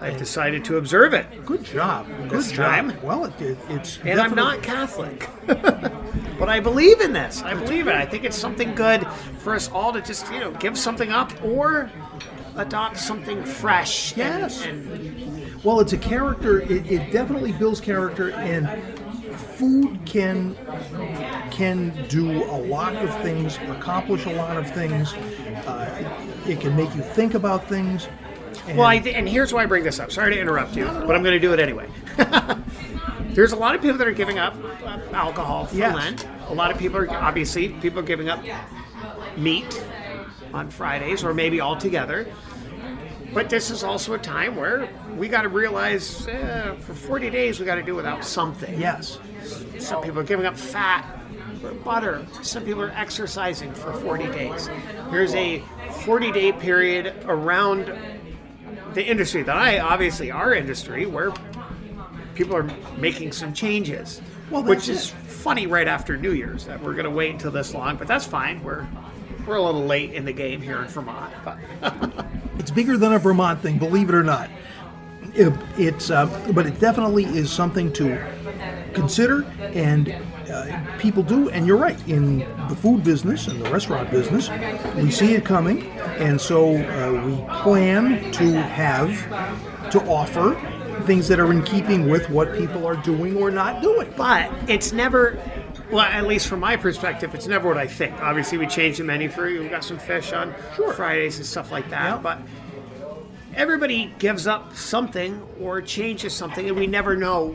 I've 0.00 0.18
decided 0.18 0.64
to 0.66 0.76
observe 0.76 1.14
it. 1.14 1.26
Good 1.46 1.64
job. 1.64 2.06
Good 2.06 2.30
This 2.30 2.52
job. 2.52 2.66
time. 2.66 2.98
Well, 3.02 3.24
it, 3.24 3.40
it, 3.40 3.58
it's 3.70 3.98
And 4.04 4.20
I'm 4.20 4.34
not 4.34 4.62
Catholic. 4.62 5.26
but 5.46 6.48
I 6.48 6.60
believe 6.60 7.00
in 7.00 7.12
this. 7.14 7.42
I 7.42 7.54
believe 7.54 7.88
it. 7.88 7.94
I 7.94 8.04
think 8.04 8.24
it's 8.24 8.36
something 8.36 8.74
good 8.74 9.06
for 9.38 9.54
us 9.54 9.70
all 9.70 9.92
to 9.94 10.02
just, 10.02 10.30
you 10.32 10.40
know, 10.40 10.50
give 10.52 10.78
something 10.78 11.10
up 11.10 11.32
or 11.42 11.90
adopt 12.56 12.98
something 12.98 13.42
fresh. 13.42 14.12
and- 14.12 14.18
Yes. 14.18 14.64
And, 14.66 15.64
Well, 15.64 15.80
it's 15.80 15.92
a 15.94 15.98
character. 15.98 16.60
It, 16.60 16.90
it 16.90 17.12
definitely 17.12 17.52
builds 17.52 17.80
character, 17.80 18.32
and 18.32 18.68
food 19.60 20.00
can 20.06 20.56
can 21.52 21.92
do 22.08 22.42
a 22.44 22.58
lot 22.58 22.96
of 22.96 23.14
things, 23.22 23.58
accomplish 23.68 24.24
a 24.26 24.32
lot 24.32 24.56
of 24.56 24.68
things. 24.72 25.12
Uh, 25.12 26.10
it 26.46 26.60
can 26.60 26.74
make 26.74 26.92
you 26.96 27.02
think 27.02 27.34
about 27.34 27.68
things. 27.68 28.08
And 28.66 28.78
well, 28.78 28.86
I 28.86 28.98
th- 28.98 29.14
and 29.14 29.28
here's 29.28 29.52
why 29.52 29.62
I 29.62 29.66
bring 29.66 29.84
this 29.84 30.00
up. 30.00 30.10
Sorry 30.10 30.34
to 30.34 30.40
interrupt 30.40 30.74
you, 30.74 30.84
but 30.86 31.14
I'm 31.14 31.22
going 31.22 31.34
to 31.34 31.38
do 31.38 31.52
it 31.52 31.60
anyway. 31.60 31.88
There's 33.30 33.52
a 33.52 33.56
lot 33.56 33.74
of 33.76 33.80
people 33.82 33.96
that 33.98 34.08
are 34.08 34.12
giving 34.12 34.38
up 34.38 34.56
uh, 34.84 34.98
alcohol 35.12 35.66
for 35.66 35.76
Yes. 35.76 35.94
Lent. 35.94 36.28
A 36.48 36.54
lot 36.54 36.70
of 36.72 36.78
people 36.78 36.98
are 36.98 37.10
obviously 37.10 37.68
people 37.68 38.00
are 38.00 38.04
giving 38.04 38.28
up 38.28 38.42
meat 39.36 39.84
on 40.52 40.68
Fridays 40.70 41.22
or 41.22 41.32
maybe 41.32 41.60
altogether. 41.60 42.26
But 43.32 43.48
this 43.48 43.70
is 43.70 43.84
also 43.84 44.14
a 44.14 44.18
time 44.18 44.56
where 44.56 44.88
we 45.16 45.28
got 45.28 45.42
to 45.42 45.48
realize 45.48 46.26
eh, 46.26 46.74
for 46.76 46.94
40 46.94 47.30
days 47.30 47.60
we 47.60 47.66
got 47.66 47.76
to 47.76 47.82
do 47.82 47.94
without 47.94 48.24
something. 48.24 48.78
yes, 48.78 49.18
Some 49.78 50.02
people 50.02 50.20
are 50.20 50.24
giving 50.24 50.46
up 50.46 50.56
fat 50.56 51.06
or 51.62 51.72
butter. 51.72 52.26
Some 52.42 52.64
people 52.64 52.82
are 52.82 52.90
exercising 52.90 53.72
for 53.72 53.92
40 53.92 54.26
days. 54.26 54.68
There's 55.10 55.34
a 55.34 55.62
40 56.04 56.32
day 56.32 56.52
period 56.52 57.14
around 57.26 57.92
the 58.94 59.06
industry 59.06 59.42
that 59.44 59.56
I 59.56 59.78
obviously 59.78 60.30
our 60.32 60.52
industry 60.52 61.06
where 61.06 61.32
people 62.34 62.56
are 62.56 62.68
making 62.98 63.32
some 63.32 63.52
changes. 63.52 64.20
Well, 64.50 64.64
which 64.64 64.88
is 64.88 65.10
funny 65.10 65.68
right 65.68 65.86
after 65.86 66.16
New 66.16 66.32
Year's 66.32 66.66
that 66.66 66.82
we're 66.82 66.94
going 66.94 67.04
to 67.04 67.10
wait 67.10 67.30
until 67.30 67.52
this 67.52 67.72
long, 67.72 67.96
but 67.96 68.08
that's 68.08 68.26
fine. 68.26 68.64
We're 68.64 68.86
we're 69.50 69.56
a 69.56 69.62
little 69.62 69.84
late 69.84 70.12
in 70.12 70.24
the 70.24 70.32
game 70.32 70.62
here 70.62 70.80
in 70.80 70.86
Vermont, 70.86 71.34
but 71.44 71.58
it's 72.60 72.70
bigger 72.70 72.96
than 72.96 73.14
a 73.14 73.18
Vermont 73.18 73.60
thing, 73.60 73.78
believe 73.78 74.08
it 74.08 74.14
or 74.14 74.22
not. 74.22 74.48
It, 75.34 75.52
it's, 75.76 76.08
uh, 76.08 76.26
but 76.54 76.66
it 76.66 76.78
definitely 76.78 77.24
is 77.24 77.50
something 77.50 77.92
to 77.94 78.16
consider, 78.94 79.42
and 79.58 80.14
uh, 80.48 80.80
people 80.98 81.24
do. 81.24 81.50
And 81.50 81.66
you're 81.66 81.76
right. 81.76 81.98
In 82.08 82.38
the 82.68 82.76
food 82.76 83.02
business 83.02 83.48
and 83.48 83.60
the 83.60 83.70
restaurant 83.70 84.10
business, 84.12 84.48
we 84.96 85.10
see 85.10 85.34
it 85.34 85.44
coming, 85.44 85.90
and 86.18 86.40
so 86.40 86.76
uh, 86.76 87.24
we 87.26 87.34
plan 87.62 88.30
to 88.32 88.52
have 88.52 89.90
to 89.90 90.00
offer 90.02 90.54
things 91.06 91.26
that 91.26 91.40
are 91.40 91.50
in 91.50 91.64
keeping 91.64 92.08
with 92.08 92.30
what 92.30 92.56
people 92.56 92.86
are 92.86 92.96
doing 92.96 93.36
or 93.36 93.50
not 93.50 93.82
doing. 93.82 94.12
but 94.16 94.50
it's 94.68 94.92
never 94.92 95.42
well 95.90 96.00
at 96.00 96.26
least 96.26 96.46
from 96.48 96.60
my 96.60 96.76
perspective 96.76 97.34
it's 97.34 97.46
never 97.46 97.68
what 97.68 97.78
i 97.78 97.86
think 97.86 98.14
obviously 98.20 98.58
we 98.58 98.66
changed 98.66 98.98
the 99.00 99.04
menu 99.04 99.28
for 99.28 99.48
you 99.48 99.60
we 99.62 99.68
got 99.68 99.84
some 99.84 99.98
fish 99.98 100.32
on 100.32 100.54
Sure. 100.76 100.92
fridays 100.92 101.36
and 101.38 101.46
stuff 101.46 101.70
like 101.72 101.88
that 101.90 102.04
Yeah. 102.16 102.18
but 102.18 102.38
everybody 103.54 104.12
gives 104.18 104.46
up 104.46 104.74
something 104.76 105.42
or 105.60 105.80
changes 105.82 106.32
something 106.32 106.68
and 106.68 106.76
we 106.78 106.86
never 106.86 107.16
know 107.16 107.48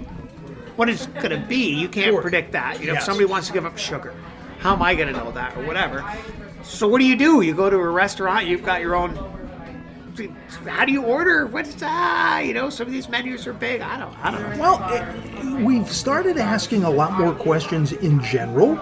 what 0.76 0.90
it's 0.90 1.06
going 1.08 1.30
to 1.30 1.38
be 1.48 1.70
you 1.74 1.88
can't 1.88 2.08
Sure. 2.12 2.22
predict 2.22 2.52
that 2.52 2.80
you 2.80 2.88
know 2.88 2.94
Yes. 2.94 3.04
if 3.04 3.06
somebody 3.06 3.26
wants 3.26 3.48
to 3.48 3.54
give 3.54 3.66
up 3.66 3.78
sugar 3.78 4.14
how 4.60 4.74
am 4.74 4.82
i 4.82 4.94
going 4.96 5.08
to 5.08 5.18
know 5.18 5.32
that 5.32 5.56
or 5.58 5.66
whatever 5.66 6.04
so 6.64 6.88
what 6.88 7.00
do 7.00 7.06
you 7.06 7.16
do 7.16 7.42
you 7.42 7.54
go 7.54 7.70
to 7.70 7.78
a 7.78 7.90
restaurant 7.90 8.46
you've 8.48 8.64
got 8.64 8.82
your 8.82 8.96
own 8.96 9.18
how 10.68 10.86
do 10.86 10.92
you 10.92 11.04
order 11.04 11.46
what's 11.46 11.76
ah 11.82 12.40
you 12.40 12.54
know 12.54 12.70
some 12.70 12.88
of 12.88 12.94
these 12.94 13.10
menus 13.10 13.46
are 13.48 13.54
big 13.54 13.82
i 13.82 13.98
don't 13.98 14.16
i 14.24 14.32
don't 14.32 14.42
know 14.50 14.60
Well, 14.60 14.80
it, 14.94 15.64
we've 15.64 15.92
started 15.92 16.38
asking 16.38 16.84
a 16.84 16.90
lot 16.90 17.14
more 17.20 17.34
questions 17.34 17.92
in 17.92 18.22
general. 18.24 18.80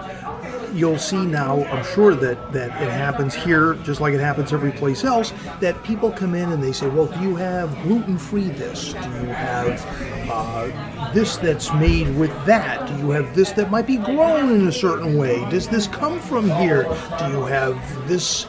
you'll 0.72 0.98
see 0.98 1.24
now, 1.24 1.62
I'm 1.66 1.84
sure 1.94 2.14
that, 2.16 2.52
that 2.52 2.70
it 2.82 2.90
happens 2.90 3.32
here 3.34 3.74
just 3.84 4.00
like 4.00 4.12
it 4.12 4.20
happens 4.20 4.52
every 4.52 4.72
place 4.72 5.04
else, 5.04 5.32
that 5.60 5.80
people 5.84 6.10
come 6.10 6.34
in 6.34 6.50
and 6.50 6.62
they 6.62 6.72
say, 6.72 6.88
well, 6.88 7.06
do 7.06 7.20
you 7.20 7.36
have 7.36 7.70
gluten-free 7.82 8.48
this? 8.50 8.92
Do 8.92 8.98
you 8.98 9.26
have 9.28 10.28
uh, 10.28 11.12
this 11.12 11.36
that's 11.36 11.72
made 11.74 12.12
with 12.16 12.32
that? 12.46 12.88
Do 12.88 12.96
you 12.98 13.10
have 13.10 13.34
this 13.36 13.52
that 13.52 13.70
might 13.70 13.86
be 13.86 13.98
grown 13.98 14.50
in 14.50 14.66
a 14.66 14.72
certain 14.72 15.16
way? 15.16 15.48
Does 15.48 15.68
this 15.68 15.86
come 15.86 16.18
from 16.20 16.50
here? 16.50 16.82
Do 17.18 17.28
you 17.28 17.44
have 17.44 17.76
this 18.08 18.46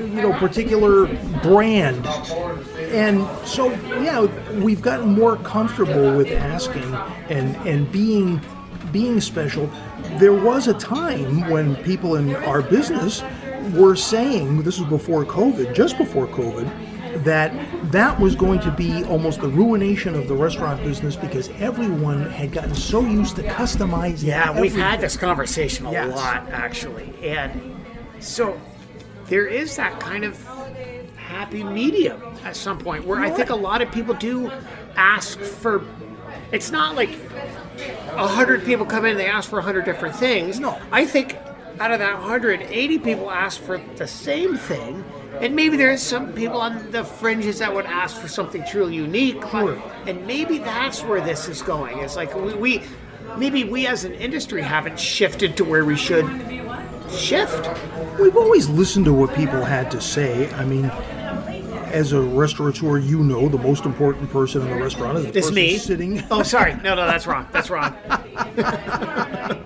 you 0.00 0.22
know 0.22 0.32
particular 0.34 1.06
brand 1.42 2.06
and 2.92 3.26
so 3.46 3.70
yeah 4.02 4.22
we've 4.60 4.82
gotten 4.82 5.12
more 5.12 5.36
comfortable 5.38 6.16
with 6.16 6.28
asking 6.32 6.94
and 7.28 7.54
and 7.66 7.90
being 7.92 8.40
being 8.92 9.20
special 9.20 9.70
there 10.18 10.32
was 10.32 10.66
a 10.68 10.74
time 10.74 11.48
when 11.50 11.76
people 11.76 12.16
in 12.16 12.34
our 12.36 12.62
business 12.62 13.22
were 13.74 13.94
saying 13.94 14.62
this 14.62 14.78
was 14.78 14.88
before 14.88 15.24
covid 15.24 15.74
just 15.74 15.96
before 15.98 16.26
covid 16.26 16.68
that 17.24 17.52
that 17.90 18.18
was 18.20 18.34
going 18.36 18.58
to 18.60 18.70
be 18.70 19.04
almost 19.04 19.40
the 19.40 19.48
ruination 19.48 20.14
of 20.14 20.28
the 20.28 20.34
restaurant 20.34 20.82
business 20.82 21.16
because 21.16 21.48
everyone 21.58 22.22
had 22.30 22.52
gotten 22.52 22.74
so 22.74 23.00
used 23.02 23.34
to 23.36 23.42
customizing 23.42 24.24
Yeah, 24.28 24.58
we've 24.58 24.74
had 24.74 25.00
this 25.00 25.16
conversation 25.16 25.86
a 25.86 25.92
Yes. 25.92 26.14
lot, 26.14 26.48
actually. 26.50 27.12
And 27.22 27.76
so 28.20 28.58
there 29.30 29.46
is 29.46 29.76
that 29.76 29.98
kind 30.00 30.24
of 30.24 30.36
happy 31.16 31.64
medium 31.64 32.20
at 32.44 32.56
some 32.56 32.78
point 32.78 33.04
where 33.06 33.20
I 33.20 33.30
think 33.30 33.48
a 33.50 33.54
lot 33.56 33.80
of 33.80 33.90
people 33.90 34.14
do 34.14 34.50
ask 34.96 35.38
for. 35.38 35.82
It's 36.52 36.70
not 36.70 36.96
like 36.96 37.10
a 38.12 38.26
hundred 38.26 38.64
people 38.64 38.84
come 38.84 39.04
in 39.04 39.12
and 39.12 39.20
they 39.20 39.26
ask 39.26 39.48
for 39.48 39.60
a 39.60 39.62
hundred 39.62 39.84
different 39.84 40.16
things. 40.16 40.58
No, 40.60 40.78
I 40.92 41.06
think 41.06 41.36
out 41.78 41.92
of 41.92 42.00
that 42.00 42.16
hundred, 42.18 42.60
eighty 42.62 42.98
people 42.98 43.30
ask 43.30 43.60
for 43.62 43.78
the 43.96 44.06
same 44.08 44.56
thing, 44.56 45.04
and 45.40 45.54
maybe 45.54 45.76
there's 45.76 46.02
some 46.02 46.32
people 46.32 46.60
on 46.60 46.90
the 46.90 47.04
fringes 47.04 47.60
that 47.60 47.72
would 47.72 47.86
ask 47.86 48.20
for 48.20 48.28
something 48.28 48.64
truly 48.68 48.96
unique. 48.96 49.40
but- 49.40 49.78
and 50.06 50.26
maybe 50.26 50.58
that's 50.58 51.02
where 51.04 51.20
this 51.20 51.48
is 51.48 51.62
going. 51.62 51.98
It's 52.00 52.16
like 52.16 52.34
we, 52.34 52.54
we 52.54 52.82
maybe 53.38 53.62
we 53.62 53.86
as 53.86 54.04
an 54.04 54.12
industry 54.14 54.60
haven't 54.60 54.98
shifted 54.98 55.56
to 55.58 55.64
where 55.64 55.84
we 55.84 55.94
should 55.96 56.26
shift. 57.12 57.68
We've 58.18 58.36
always 58.36 58.68
listened 58.68 59.04
to 59.06 59.12
what 59.12 59.34
people 59.34 59.64
had 59.64 59.90
to 59.92 60.00
say. 60.00 60.50
I 60.54 60.64
mean, 60.64 60.86
as 61.92 62.12
a 62.12 62.20
restaurateur, 62.20 62.98
you 62.98 63.22
know 63.24 63.48
the 63.48 63.58
most 63.58 63.84
important 63.84 64.30
person 64.30 64.62
in 64.62 64.68
the 64.68 64.76
restaurant 64.82 65.18
is 65.18 65.24
the 65.24 65.28
It's 65.30 65.48
person 65.48 65.54
me. 65.54 65.76
sitting. 65.78 66.22
Oh, 66.30 66.42
sorry. 66.42 66.74
No, 66.82 66.94
no, 66.94 67.06
that's 67.06 67.26
wrong. 67.26 67.46
That's 67.52 67.68
wrong. 67.70 67.94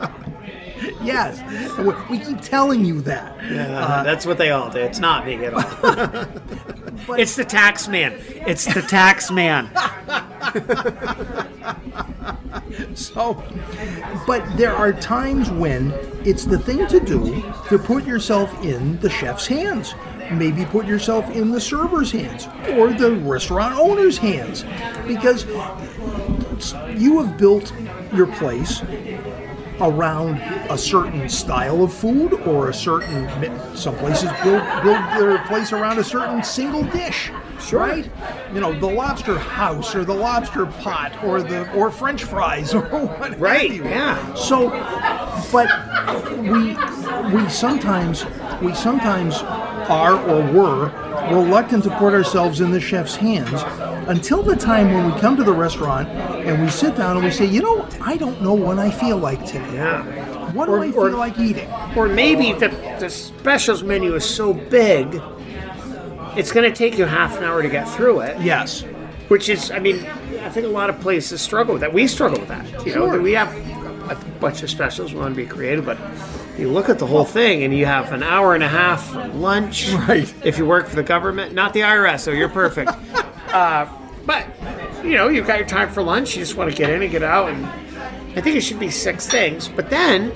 yes, 1.05 1.79
we- 2.09 2.19
keep 2.19 2.41
telling 2.41 2.85
you 2.85 3.01
that. 3.03 3.39
Uh, 3.39 4.03
that's 4.03 4.27
what 4.27 4.39
they 4.39 4.51
all 4.51 4.71
do. 4.71 4.79
It's 4.79 4.99
not 4.99 5.27
me 5.27 5.45
at 5.45 5.55
all. 5.55 7.15
it's 7.19 7.37
the 7.37 7.45
tax 7.45 7.89
man. 7.89 8.15
It's 8.47 8.65
the 8.73 8.83
tax 8.83 9.31
man. 9.31 9.71
So, 12.95 13.43
but 14.27 14.45
there 14.57 14.73
are 14.75 14.93
times 14.93 15.51
when 15.51 15.93
it's 16.25 16.45
the 16.45 16.59
thing 16.59 16.87
to 16.89 17.01
do 17.01 17.43
to 17.69 17.79
put 17.79 18.05
yourself 18.05 18.53
in 18.65 18.99
the 19.01 19.11
chef's 19.11 19.47
hands. 19.47 19.95
Maybe 20.33 20.65
put 20.65 20.87
yourself 20.87 21.29
in 21.31 21.51
the 21.51 21.61
server's 21.61 22.11
hands 22.11 22.47
or 22.79 22.93
the 22.93 23.13
restaurant 23.17 23.77
owner's 23.77 24.17
hands 24.19 24.65
because 25.07 25.45
you 26.99 27.21
have 27.23 27.37
built 27.37 27.73
your 28.15 28.27
place 28.27 28.81
around 29.81 30.39
a 30.71 30.79
certain 30.79 31.29
style 31.29 31.83
of 31.83 31.93
food 31.93 32.35
or 32.47 32.71
a 32.71 32.75
certain 32.75 33.27
some 33.77 33.97
places 33.97 34.31
build 34.43 34.63
build 34.83 35.03
their 35.19 35.39
place 35.47 35.73
around 35.73 35.99
a 35.99 36.05
certain 36.05 36.43
single 36.43 36.85
dish 36.85 37.31
right? 37.73 38.11
You 38.53 38.61
know 38.61 38.79
the 38.79 38.87
lobster 38.87 39.39
house 39.39 39.95
or 39.95 40.05
the 40.05 40.15
lobster 40.15 40.67
pot 40.67 41.23
or 41.25 41.43
the 41.43 41.71
or 41.73 41.91
french 41.91 42.25
fries 42.25 42.75
or 42.75 42.83
what 42.83 43.39
Right, 43.39 43.73
yeah. 43.73 44.35
so 44.35 44.71
but 45.51 45.69
we 46.39 46.77
we 47.35 47.49
sometimes 47.49 48.25
we 48.61 48.75
sometimes 48.75 49.37
are 49.37 50.19
or 50.29 50.53
were 50.53 50.93
reluctant 51.31 51.85
to 51.85 51.91
put 51.99 52.13
ourselves 52.13 52.61
in 52.61 52.71
the 52.71 52.81
chef's 52.81 53.17
hands 53.17 53.63
until 54.09 54.43
the 54.43 54.57
time 54.57 54.93
when 54.93 55.13
we 55.13 55.19
come 55.21 55.37
to 55.37 55.45
the 55.45 55.53
restaurant 55.53 56.09
and 56.09 56.63
we 56.63 56.69
sit 56.71 56.97
down 56.97 57.17
and 57.17 57.25
we 57.25 57.31
say, 57.31 57.45
you 57.47 57.63
know, 57.63 57.87
I 58.01 58.17
don't 58.17 58.41
know 58.43 58.55
what 58.55 58.79
I 58.79 58.91
feel 58.91 59.17
like 59.19 59.45
today. 59.47 59.75
Yeah. 59.75 60.53
What 60.53 60.67
do 60.67 60.73
Or- 60.73 60.81
I 60.85 60.91
feel 60.91 60.99
or- 61.01 61.11
like 61.11 61.39
eating? 61.39 61.69
Or 61.97 62.09
maybe 62.09 62.53
the, 62.53 62.69
the 63.01 63.09
specials 63.11 63.83
menu 63.83 64.15
is 64.15 64.25
so 64.25 64.53
big, 64.55 65.21
it's 66.37 66.53
going 66.53 66.69
to 66.71 66.77
take 66.77 66.99
you 66.99 67.05
half 67.05 67.37
an 67.39 67.45
hour 67.45 67.63
to 67.63 67.69
get 67.69 67.89
through 67.89 68.21
it. 68.21 68.41
Yes. 68.41 68.83
Which 69.29 69.49
is, 69.49 69.71
I 69.71 69.79
mean, 69.79 70.05
I 70.43 70.51
think 70.51 70.67
a 70.67 70.71
lot 70.71 70.91
of 70.91 71.01
places 71.01 71.41
struggle 71.41 71.75
with 71.75 71.81
that. 71.81 71.93
We 71.93 72.07
struggle 72.07 72.39
with 72.39 72.49
that. 72.49 72.67
You 72.87 72.95
know, 72.95 73.11
Sure. 73.11 73.21
we 73.23 73.33
have 73.33 73.53
a 74.11 74.15
bunch 74.39 74.63
of 74.63 74.69
specials. 74.71 75.15
We 75.15 75.21
want 75.21 75.35
to 75.35 75.41
be 75.41 75.47
creative, 75.47 75.87
but 75.87 75.97
you 76.59 76.69
look 76.71 76.89
at 76.91 76.99
the 76.99 77.07
whole 77.07 77.25
thing 77.25 77.63
and 77.63 77.75
you 77.75 77.87
have 77.87 78.13
an 78.13 78.23
hour 78.23 78.55
and 78.55 78.63
a 78.63 78.69
half 78.69 79.13
for 79.13 79.27
lunch. 79.29 79.91
Right. 79.93 80.33
If 80.45 80.59
you 80.59 80.67
work 80.67 80.89
for 80.89 80.97
the 80.97 81.03
government, 81.03 81.55
not 81.55 81.73
the 81.73 81.81
IRS, 81.81 82.21
so 82.21 82.31
you're 82.33 82.49
perfect. 82.51 82.93
uh, 83.55 83.89
but, 84.27 84.47
you 85.05 85.17
know, 85.17 85.29
you've 85.29 85.47
got 85.47 85.59
your 85.59 85.69
time 85.69 85.91
for 85.91 86.03
lunch. 86.03 86.37
You 86.37 86.43
just 86.43 86.57
want 86.57 86.71
to 86.71 86.77
get 86.77 86.91
in 86.91 87.03
and 87.03 87.11
get 87.11 87.23
out. 87.23 87.51
And 87.51 87.65
I 88.37 88.41
think 88.41 88.57
it 88.57 88.63
should 88.63 88.81
be 88.81 88.91
six 88.91 89.27
things. 89.27 89.69
But 89.69 89.91
then, 89.91 90.31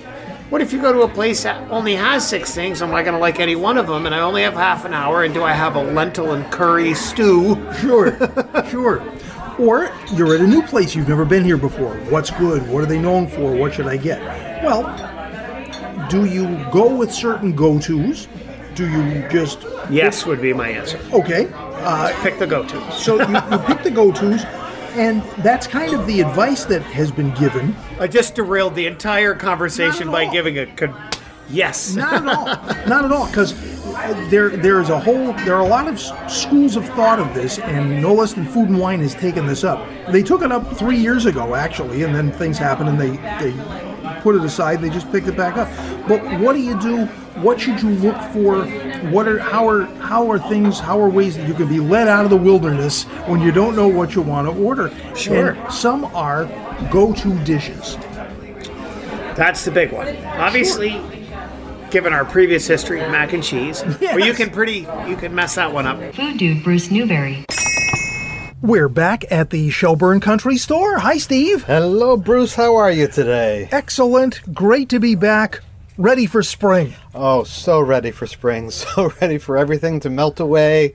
what 0.51 0.61
if 0.63 0.73
you 0.73 0.81
go 0.81 0.93
to 0.93 1.03
a 1.03 1.09
place 1.09 1.43
that 1.43 1.71
only 1.71 1.95
has 1.95 2.27
six 2.29 2.55
things? 2.55 2.81
Am 2.83 2.95
I 2.95 3.03
going 3.03 3.15
to 3.15 3.19
like 3.21 3.41
any 3.41 3.57
one 3.57 3.77
of 3.79 3.87
them? 3.87 4.07
And 4.07 4.15
I 4.15 4.21
only 4.21 4.43
have 4.43 4.55
half 4.55 4.85
an 4.85 4.95
hour. 4.95 5.25
And 5.25 5.33
do 5.35 5.43
I 5.43 5.53
have 5.53 5.75
a 5.77 5.83
lentil 5.83 6.33
and 6.33 6.51
curry 6.53 6.95
stew? 6.95 7.57
Sure, 7.81 8.17
sure. 8.71 9.03
Or 9.59 9.91
you're 10.15 10.35
at 10.35 10.41
a 10.41 10.47
new 10.47 10.63
place 10.63 10.95
you've 10.95 11.09
never 11.09 11.25
been 11.25 11.45
here 11.45 11.57
before. 11.57 11.95
What's 12.11 12.31
good? 12.31 12.67
What 12.69 12.83
are 12.83 12.87
they 12.87 12.99
known 12.99 13.27
for? 13.27 13.55
What 13.57 13.75
should 13.75 13.89
I 13.89 13.97
get? 13.97 14.21
Well, 14.63 14.87
do 16.09 16.25
you 16.27 16.65
go 16.71 16.95
with 16.95 17.13
certain 17.13 17.55
go-tos? 17.57 18.29
Do 18.75 18.89
you 18.89 19.27
just 19.29 19.67
Yes, 19.91 20.25
would 20.27 20.41
be 20.41 20.53
my 20.53 20.69
answer. 20.69 21.01
okay? 21.13 21.47
Uh, 21.81 22.13
Pick 22.23 22.39
the 22.39 22.47
go-to. 22.47 22.93
so 22.93 23.17
you, 23.17 23.35
you 23.53 23.59
pick 23.67 23.83
the 23.83 23.91
go-tos, 23.91 24.45
and 24.95 25.23
that's 25.43 25.67
kind 25.67 25.95
of 25.95 26.07
the 26.07 26.21
advice 26.21 26.65
that 26.67 26.83
has 26.83 27.11
been 27.11 27.33
given. 27.35 27.75
I 28.01 28.07
just 28.09 28.35
derailed 28.35 28.75
the 28.75 28.87
entire 28.87 29.35
conversation 29.35 30.07
Not 30.07 30.13
by 30.13 30.25
all. 30.27 30.33
giving 30.33 30.59
a 30.59 30.67
con- 30.67 30.95
yes. 31.49 31.95
Not 31.95 32.15
at 32.15 32.27
all. 32.29 32.47
Not 32.87 33.05
at 33.05 33.13
all, 33.13 33.27
because 33.27 33.55
there 34.31 34.51
there's 34.51 34.91
a 34.91 34.99
whole 35.01 35.33
there 35.45 35.55
are 35.55 35.63
a 35.65 35.69
lot 35.69 35.89
of 35.89 35.95
s- 35.95 36.13
schools 36.43 36.77
of 36.77 36.85
thought 36.91 37.19
of 37.19 37.33
this, 37.35 37.59
and 37.59 38.03
no 38.03 38.13
less 38.15 38.35
than 38.35 38.45
Food 38.47 38.69
and 38.69 38.79
Wine 38.79 39.01
has 39.01 39.15
taken 39.15 39.47
this 39.47 39.65
up. 39.65 39.87
They 40.11 40.23
took 40.23 40.43
it 40.43 40.53
up 40.53 40.77
three 40.77 40.99
years 40.99 41.27
ago, 41.27 41.55
actually, 41.55 42.03
and 42.03 42.15
then 42.15 42.31
things 42.33 42.59
happened, 42.59 42.89
and 42.91 43.01
they 43.01 43.11
they 43.43 43.53
put 44.23 44.35
it 44.35 44.45
aside. 44.45 44.81
They 44.81 44.91
just 44.91 45.11
picked 45.11 45.27
it 45.27 45.37
back 45.37 45.57
up. 45.57 45.69
But 46.09 46.23
what 46.41 46.55
do 46.55 46.61
you 46.61 46.79
do? 46.81 47.07
What 47.43 47.61
should 47.61 47.81
you 47.81 47.91
look 47.91 48.21
for? 48.33 48.65
What 49.11 49.29
are 49.29 49.39
how 49.39 49.69
are 49.69 49.85
how 50.01 50.31
are 50.31 50.39
things? 50.39 50.79
How 50.81 51.01
are 51.01 51.09
ways 51.09 51.37
that 51.37 51.47
you 51.47 51.55
can 51.55 51.69
be 51.69 51.81
led 51.81 52.09
out 52.09 52.25
of 52.25 52.31
the 52.31 52.37
wilderness 52.37 53.05
when 53.27 53.41
you 53.41 53.53
don't 53.53 53.77
know 53.77 53.89
what 53.89 54.15
you 54.15 54.23
want 54.23 54.49
to 54.49 54.63
order? 54.63 54.91
Sure. 55.15 55.51
And 55.51 55.73
some 55.73 56.05
are 56.07 56.47
go-to 56.91 57.39
dishes. 57.45 57.97
That's 59.37 59.65
the 59.65 59.71
big 59.71 59.93
one. 59.93 60.17
Obviously, 60.27 61.01
given 61.91 62.13
our 62.13 62.25
previous 62.25 62.67
history, 62.67 63.01
of 63.01 63.11
mac 63.11 63.33
and 63.33 63.43
cheese, 63.43 63.83
where 64.01 64.19
you 64.19 64.35
can 64.35 64.51
pretty 64.51 64.87
you 65.07 65.17
can 65.17 65.35
mess 65.35 65.55
that 65.55 65.73
one 65.73 65.87
up. 65.87 66.15
Food 66.15 66.39
Dude 66.39 66.65
Bruce 66.65 66.91
Newbury. 66.91 67.45
We're 68.61 68.89
back 68.89 69.31
at 69.31 69.51
the 69.51 69.71
Shelburne 69.71 70.19
Country 70.19 70.57
Store. 70.57 70.99
Hi, 70.99 71.19
Steve. 71.19 71.63
Hello, 71.63 72.17
Bruce. 72.17 72.57
How 72.57 72.75
are 72.75 72.91
you 72.91 73.07
today? 73.07 73.69
Excellent. 73.71 74.53
Great 74.53 74.89
to 74.89 74.99
be 74.99 75.15
back. 75.15 75.61
Ready 75.97 76.27
for 76.27 76.43
spring. 76.43 76.95
Oh, 77.15 77.45
so 77.45 77.81
ready 77.81 78.11
for 78.11 78.27
spring. 78.27 78.71
So 78.73 79.13
ready 79.21 79.39
for 79.39 79.57
everything 79.57 80.01
to 80.01 80.11
melt 80.11 80.41
away, 80.41 80.95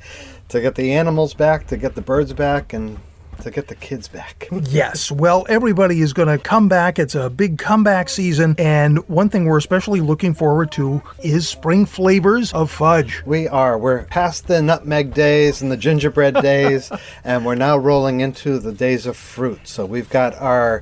to 0.50 0.60
get 0.60 0.76
the 0.76 0.92
animals 0.92 1.34
back, 1.34 1.68
to 1.68 1.78
get 1.78 1.96
the 1.96 2.02
birds 2.02 2.34
back, 2.34 2.74
and 2.74 3.00
to 3.44 3.52
get 3.52 3.68
the 3.68 3.76
kids 3.76 4.08
back. 4.08 4.48
Yes. 4.74 5.12
Well, 5.12 5.46
everybody 5.50 6.02
is 6.02 6.14
going 6.14 6.30
to 6.30 6.38
come 6.38 6.68
back. 6.68 6.98
It's 6.98 7.16
a 7.16 7.30
big 7.30 7.58
comeback 7.60 8.10
season. 8.10 8.56
And 8.58 9.08
one 9.08 9.30
thing 9.30 9.46
we're 9.46 9.58
especially 9.58 10.00
looking 10.02 10.34
forward 10.34 10.72
to 10.74 11.02
is 11.24 11.48
spring 11.48 11.86
flavors 11.86 12.52
of 12.54 12.72
fudge. 12.72 13.22
We 13.26 13.48
are. 13.48 13.78
We're 13.78 14.04
past 14.06 14.48
the 14.48 14.62
nutmeg 14.62 15.14
days 15.14 15.62
and 15.62 15.72
the 15.72 15.78
gingerbread 15.78 16.36
days, 16.42 16.92
and 17.24 17.46
we're 17.46 17.56
now 17.56 17.78
rolling 17.78 18.22
into 18.22 18.58
the 18.58 18.72
days 18.72 19.06
of 19.06 19.16
fruit. 19.18 19.68
So 19.68 19.86
we've 19.86 20.10
got 20.10 20.34
our 20.36 20.82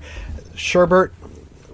sherbet, 0.55 1.11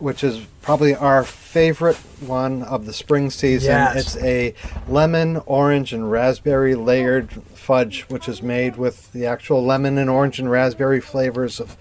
which 0.01 0.23
is 0.23 0.45
probably 0.61 0.95
our 0.95 1.23
favorite 1.23 1.97
one 2.21 2.63
of 2.63 2.85
the 2.85 2.93
spring 2.93 3.29
season. 3.29 3.71
Yes. 3.71 4.15
It's 4.15 4.23
a 4.23 4.53
lemon, 4.87 5.41
orange, 5.45 5.93
and 5.93 6.11
raspberry 6.11 6.75
layered 6.75 7.31
fudge, 7.53 8.03
which 8.03 8.27
is 8.27 8.41
made 8.41 8.77
with 8.77 9.11
the 9.11 9.25
actual 9.25 9.63
lemon 9.63 9.97
and 9.97 10.09
orange 10.09 10.39
and 10.39 10.49
raspberry 10.49 11.01
flavors 11.01 11.59
of 11.59 11.77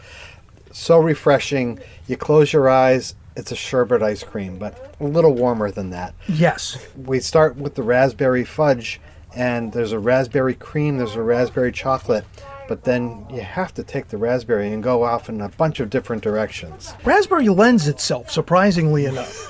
so 0.72 0.98
refreshing. 0.98 1.80
You 2.06 2.16
close 2.16 2.52
your 2.52 2.68
eyes 2.68 3.14
it's 3.36 3.52
a 3.52 3.56
sherbet 3.56 4.02
ice 4.02 4.24
cream, 4.24 4.58
but 4.58 4.94
a 4.98 5.04
little 5.04 5.34
warmer 5.34 5.70
than 5.70 5.90
that. 5.90 6.14
Yes. 6.26 6.78
We 6.96 7.20
start 7.20 7.56
with 7.56 7.74
the 7.74 7.82
raspberry 7.82 8.44
fudge, 8.44 8.98
and 9.34 9.72
there's 9.72 9.92
a 9.92 9.98
raspberry 9.98 10.54
cream, 10.54 10.96
there's 10.96 11.14
a 11.14 11.22
raspberry 11.22 11.70
chocolate, 11.70 12.24
but 12.68 12.84
then 12.84 13.26
you 13.30 13.40
have 13.40 13.72
to 13.74 13.82
take 13.82 14.08
the 14.08 14.16
raspberry 14.16 14.72
and 14.72 14.82
go 14.82 15.02
off 15.02 15.28
in 15.28 15.40
a 15.40 15.48
bunch 15.48 15.80
of 15.80 15.90
different 15.90 16.22
directions. 16.22 16.94
Raspberry 17.04 17.48
lends 17.48 17.88
itself, 17.88 18.30
surprisingly 18.30 19.04
enough. 19.04 19.46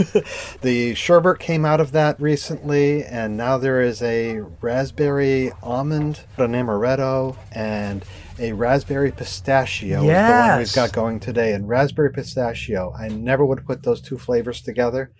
The 0.62 0.94
sherbet 0.94 1.38
came 1.38 1.64
out 1.64 1.80
of 1.80 1.92
that 1.92 2.20
recently, 2.20 3.04
and 3.04 3.36
now 3.36 3.58
there 3.58 3.80
is 3.80 4.02
a 4.02 4.40
raspberry 4.60 5.52
almond, 5.62 6.20
an 6.38 6.52
amaretto, 6.52 7.36
and 7.52 8.04
a 8.38 8.52
raspberry 8.52 9.12
pistachio 9.12 10.02
is 10.02 10.06
the 10.06 10.48
one 10.48 10.58
we've 10.58 10.74
got 10.74 10.92
going 10.92 11.20
today. 11.20 11.52
And 11.52 11.68
raspberry 11.68 12.10
pistachio, 12.10 12.92
I 12.98 13.08
never 13.08 13.44
would 13.44 13.58
have 13.58 13.66
put 13.66 13.82
those 13.82 14.00
two 14.00 14.18
flavors 14.18 14.60
together. 14.60 15.12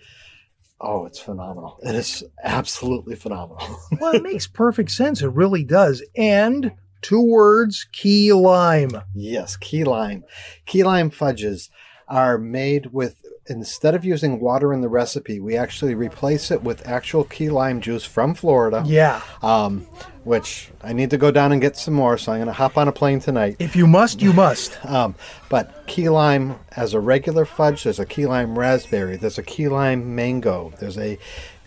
Oh, 0.80 1.06
it's 1.06 1.18
phenomenal. 1.18 1.78
It 1.82 1.94
is 1.94 2.22
absolutely 2.42 3.16
phenomenal. 3.16 3.78
well, 4.00 4.14
it 4.14 4.22
makes 4.22 4.46
perfect 4.46 4.90
sense. 4.90 5.22
It 5.22 5.28
really 5.28 5.64
does. 5.64 6.02
And 6.16 6.72
two 7.02 7.20
words 7.20 7.86
key 7.92 8.32
lime. 8.32 9.02
Yes, 9.14 9.56
key 9.56 9.84
lime. 9.84 10.24
Key 10.64 10.82
lime 10.82 11.10
fudges 11.10 11.70
are 12.08 12.38
made 12.38 12.86
with 12.92 13.22
instead 13.48 13.94
of 13.94 14.04
using 14.04 14.40
water 14.40 14.72
in 14.72 14.80
the 14.80 14.88
recipe, 14.88 15.40
we 15.40 15.56
actually 15.56 15.94
replace 15.94 16.50
it 16.50 16.62
with 16.62 16.86
actual 16.86 17.24
key 17.24 17.48
lime 17.48 17.80
juice 17.80 18.04
from 18.04 18.34
Florida. 18.34 18.82
Yeah. 18.86 19.22
Um, 19.42 19.86
which 20.24 20.70
I 20.82 20.92
need 20.92 21.10
to 21.10 21.18
go 21.18 21.30
down 21.30 21.52
and 21.52 21.60
get 21.60 21.76
some 21.76 21.94
more, 21.94 22.18
so 22.18 22.32
I'm 22.32 22.38
going 22.38 22.46
to 22.48 22.52
hop 22.52 22.76
on 22.76 22.88
a 22.88 22.92
plane 22.92 23.20
tonight. 23.20 23.56
If 23.60 23.76
you 23.76 23.86
must, 23.86 24.20
you 24.20 24.32
must. 24.32 24.78
Um, 24.86 25.16
but 25.48 25.86
key 25.86 26.08
lime 26.08 26.56
as 26.76 26.94
a 26.94 27.00
regular 27.00 27.44
fudge, 27.44 27.82
there's 27.82 27.98
a 27.98 28.06
key 28.06 28.24
lime 28.24 28.58
raspberry, 28.58 29.16
there's 29.16 29.36
a 29.36 29.42
key 29.42 29.68
lime 29.68 30.14
mango, 30.14 30.72
there's 30.78 30.96
a 30.96 31.18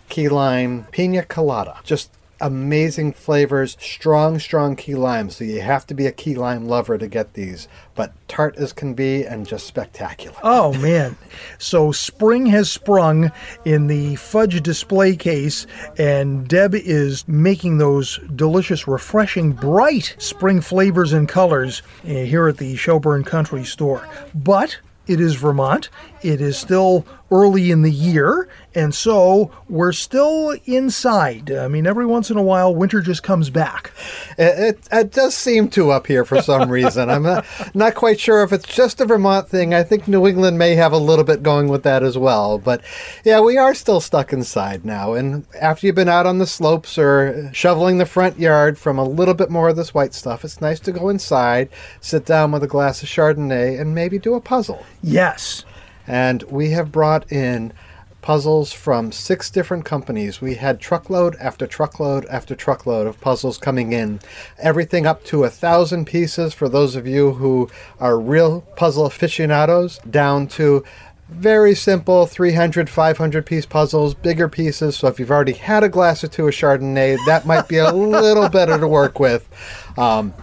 key 0.08 0.28
lime 0.28 0.86
pina 0.90 1.22
colada. 1.22 1.78
Just 1.84 2.10
amazing 2.40 3.12
flavors, 3.12 3.76
strong, 3.80 4.38
strong 4.38 4.76
key 4.76 4.94
lime. 4.94 5.30
So 5.30 5.44
you 5.44 5.60
have 5.60 5.86
to 5.88 5.94
be 5.94 6.06
a 6.06 6.12
key 6.12 6.34
lime 6.34 6.66
lover 6.66 6.98
to 6.98 7.08
get 7.08 7.34
these. 7.34 7.68
But 7.94 8.12
tart 8.28 8.56
as 8.56 8.72
can 8.72 8.94
be 8.94 9.24
and 9.24 9.46
just 9.46 9.66
spectacular. 9.66 10.36
Oh 10.42 10.72
man. 10.74 11.16
So 11.58 11.92
spring 11.92 12.46
has 12.46 12.70
sprung 12.70 13.30
in 13.64 13.86
the 13.86 14.16
fudge 14.16 14.62
display 14.62 15.16
case 15.16 15.66
and 15.98 16.48
Deb 16.48 16.74
is 16.74 17.26
making 17.28 17.78
those 17.78 18.18
delicious, 18.34 18.88
refreshing, 18.88 19.52
bright 19.52 20.14
spring 20.18 20.60
flavors 20.60 21.12
and 21.12 21.28
colors 21.28 21.82
eh, 22.04 22.24
here 22.24 22.48
at 22.48 22.58
the 22.58 22.76
Shelburne 22.76 23.24
Country 23.24 23.64
Store. 23.64 24.08
But 24.34 24.78
it 25.06 25.20
is 25.20 25.34
Vermont. 25.34 25.88
It 26.22 26.40
is 26.40 26.58
still 26.58 27.06
early 27.30 27.70
in 27.70 27.82
the 27.82 27.90
year, 27.90 28.48
and 28.74 28.94
so 28.94 29.50
we're 29.68 29.92
still 29.92 30.54
inside. 30.64 31.50
I 31.50 31.68
mean, 31.68 31.86
every 31.86 32.04
once 32.04 32.30
in 32.30 32.36
a 32.36 32.42
while, 32.42 32.74
winter 32.74 33.00
just 33.00 33.22
comes 33.22 33.50
back. 33.50 33.92
It, 34.36 34.76
it, 34.76 34.88
it 34.92 35.12
does 35.12 35.36
seem 35.36 35.68
to 35.70 35.90
up 35.92 36.06
here 36.06 36.24
for 36.24 36.42
some 36.42 36.68
reason. 36.70 37.08
I'm 37.08 37.22
not, 37.22 37.46
not 37.74 37.94
quite 37.94 38.18
sure 38.20 38.42
if 38.42 38.52
it's 38.52 38.66
just 38.66 39.00
a 39.00 39.04
Vermont 39.04 39.48
thing. 39.48 39.72
I 39.72 39.82
think 39.82 40.08
New 40.08 40.26
England 40.26 40.58
may 40.58 40.74
have 40.74 40.92
a 40.92 40.98
little 40.98 41.24
bit 41.24 41.42
going 41.42 41.68
with 41.68 41.84
that 41.84 42.02
as 42.02 42.18
well. 42.18 42.58
But 42.58 42.82
yeah, 43.24 43.40
we 43.40 43.56
are 43.56 43.74
still 43.74 44.00
stuck 44.00 44.32
inside 44.32 44.84
now. 44.84 45.14
And 45.14 45.46
after 45.60 45.86
you've 45.86 45.96
been 45.96 46.08
out 46.08 46.26
on 46.26 46.38
the 46.38 46.46
slopes 46.46 46.98
or 46.98 47.50
shoveling 47.52 47.98
the 47.98 48.06
front 48.06 48.38
yard 48.38 48.76
from 48.76 48.98
a 48.98 49.04
little 49.04 49.34
bit 49.34 49.50
more 49.50 49.68
of 49.68 49.76
this 49.76 49.94
white 49.94 50.14
stuff, 50.14 50.44
it's 50.44 50.60
nice 50.60 50.80
to 50.80 50.92
go 50.92 51.08
inside, 51.08 51.68
sit 52.00 52.26
down 52.26 52.52
with 52.52 52.62
a 52.62 52.68
glass 52.68 53.02
of 53.02 53.08
Chardonnay, 53.08 53.80
and 53.80 53.94
maybe 53.94 54.18
do 54.18 54.34
a 54.34 54.40
puzzle. 54.40 54.84
Yes. 55.02 55.64
And 56.10 56.42
we 56.50 56.70
have 56.70 56.90
brought 56.90 57.30
in 57.30 57.72
puzzles 58.20 58.72
from 58.72 59.12
six 59.12 59.48
different 59.48 59.84
companies. 59.84 60.40
We 60.40 60.56
had 60.56 60.80
truckload 60.80 61.36
after 61.36 61.68
truckload 61.68 62.26
after 62.26 62.56
truckload 62.56 63.06
of 63.06 63.20
puzzles 63.20 63.58
coming 63.58 63.92
in. 63.92 64.18
Everything 64.58 65.06
up 65.06 65.22
to 65.26 65.44
a 65.44 65.48
thousand 65.48 66.06
pieces 66.06 66.52
for 66.52 66.68
those 66.68 66.96
of 66.96 67.06
you 67.06 67.34
who 67.34 67.70
are 68.00 68.18
real 68.18 68.62
puzzle 68.74 69.06
aficionados, 69.06 69.98
down 69.98 70.48
to 70.48 70.82
very 71.28 71.76
simple 71.76 72.26
300 72.26 72.90
500 72.90 73.46
piece 73.46 73.64
puzzles 73.64 74.14
bigger 74.14 74.48
pieces 74.48 74.96
so 74.96 75.06
if 75.06 75.20
you've 75.20 75.30
already 75.30 75.52
had 75.52 75.84
a 75.84 75.88
glass 75.88 76.24
or 76.24 76.26
two 76.26 76.48
of 76.48 76.52
chardonnay 76.52 77.16
that 77.24 77.46
might 77.46 77.68
be 77.68 77.76
a 77.76 77.92
little 77.92 78.48
better 78.48 78.76
to 78.76 78.88
work 78.88 79.20
with 79.20 79.48
um, 79.96 80.34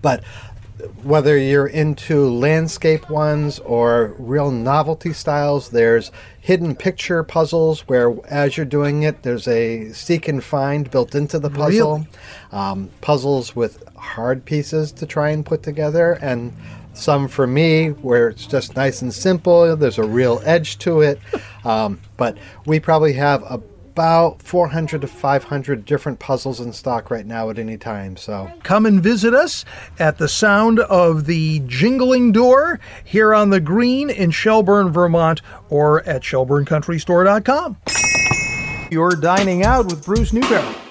but 0.00 0.24
whether 1.02 1.38
you're 1.38 1.66
into 1.66 2.28
landscape 2.28 3.08
ones 3.08 3.58
or 3.60 4.14
real 4.18 4.50
novelty 4.50 5.12
styles, 5.12 5.70
there's 5.70 6.12
hidden 6.40 6.76
picture 6.76 7.22
puzzles 7.22 7.88
where, 7.88 8.14
as 8.28 8.56
you're 8.56 8.66
doing 8.66 9.02
it, 9.02 9.22
there's 9.22 9.48
a 9.48 9.90
seek 9.92 10.28
and 10.28 10.44
find 10.44 10.90
built 10.90 11.14
into 11.14 11.38
the 11.38 11.50
puzzle. 11.50 11.98
Really? 11.98 12.08
Um, 12.52 12.90
puzzles 13.00 13.56
with 13.56 13.82
hard 13.96 14.44
pieces 14.44 14.92
to 14.92 15.06
try 15.06 15.30
and 15.30 15.44
put 15.46 15.62
together, 15.62 16.18
and 16.20 16.52
some 16.92 17.28
for 17.28 17.46
me 17.46 17.88
where 17.88 18.28
it's 18.28 18.46
just 18.46 18.76
nice 18.76 19.02
and 19.02 19.12
simple. 19.12 19.76
There's 19.76 19.98
a 19.98 20.04
real 20.04 20.40
edge 20.44 20.78
to 20.78 21.00
it. 21.00 21.20
Um, 21.64 22.00
but 22.16 22.38
we 22.64 22.78
probably 22.78 23.14
have 23.14 23.42
about 23.96 24.42
400 24.42 25.00
to 25.00 25.06
500 25.06 25.86
different 25.86 26.18
puzzles 26.18 26.60
in 26.60 26.70
stock 26.74 27.10
right 27.10 27.24
now 27.24 27.48
at 27.48 27.58
any 27.58 27.78
time. 27.78 28.18
So. 28.18 28.52
Come 28.62 28.84
and 28.84 29.02
visit 29.02 29.32
us 29.32 29.64
at 29.98 30.18
the 30.18 30.28
sound 30.28 30.80
of 30.80 31.24
the 31.24 31.60
jingling 31.60 32.30
door 32.30 32.78
here 33.02 33.32
on 33.32 33.48
the 33.48 33.58
green 33.58 34.10
in 34.10 34.32
Shelburne, 34.32 34.92
Vermont, 34.92 35.40
or 35.70 36.02
at 36.02 36.20
shelburnecountrystore.com. 36.20 37.78
You're 38.90 39.12
dining 39.12 39.64
out 39.64 39.86
with 39.86 40.04
Bruce 40.04 40.34
Newbury. 40.34 40.85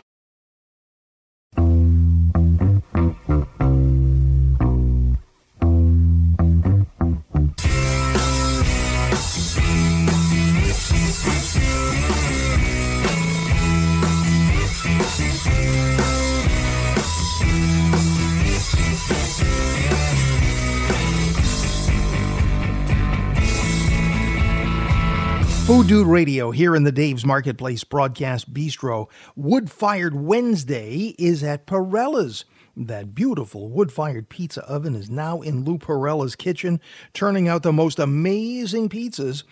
Dude 25.84 26.08
Radio 26.08 26.50
here 26.52 26.76
in 26.76 26.84
the 26.84 26.92
Dave's 26.92 27.26
Marketplace 27.26 27.84
Broadcast 27.84 28.52
Bistro. 28.52 29.08
Wood 29.36 29.70
Fired 29.70 30.16
Wednesday 30.16 31.14
is 31.20 31.44
at 31.44 31.68
Perella's. 31.68 32.46
That 32.76 33.14
beautiful 33.14 33.70
wood 33.70 33.92
fired 33.92 34.28
pizza 34.28 34.64
oven 34.64 34.96
is 34.96 35.10
now 35.10 35.42
in 35.42 35.64
Lou 35.64 35.78
Perella's 35.78 36.36
kitchen, 36.36 36.82
turning 37.14 37.48
out 37.48 37.62
the 37.62 37.72
most 37.72 38.00
amazing 38.00 38.90
pizzas 38.90 39.44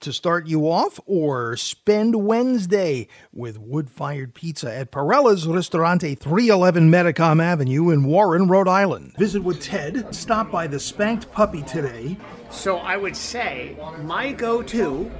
to 0.00 0.12
start 0.12 0.46
you 0.46 0.68
off 0.70 0.98
or 1.04 1.56
spend 1.56 2.24
Wednesday 2.26 3.06
with 3.32 3.58
wood 3.58 3.90
fired 3.90 4.34
pizza 4.34 4.74
at 4.74 4.92
Perella's 4.92 5.46
Ristorante 5.46 6.14
311 6.14 6.90
Metacom 6.90 7.42
Avenue 7.42 7.90
in 7.90 8.04
Warren, 8.04 8.48
Rhode 8.48 8.68
Island. 8.68 9.14
Visit 9.18 9.42
with 9.42 9.60
Ted. 9.60 10.14
Stop 10.14 10.50
by 10.50 10.66
the 10.66 10.80
Spanked 10.80 11.30
Puppy 11.32 11.62
today. 11.62 12.16
So 12.50 12.78
I 12.78 12.96
would 12.96 13.16
say 13.16 13.76
my 14.02 14.32
go-to 14.32 15.10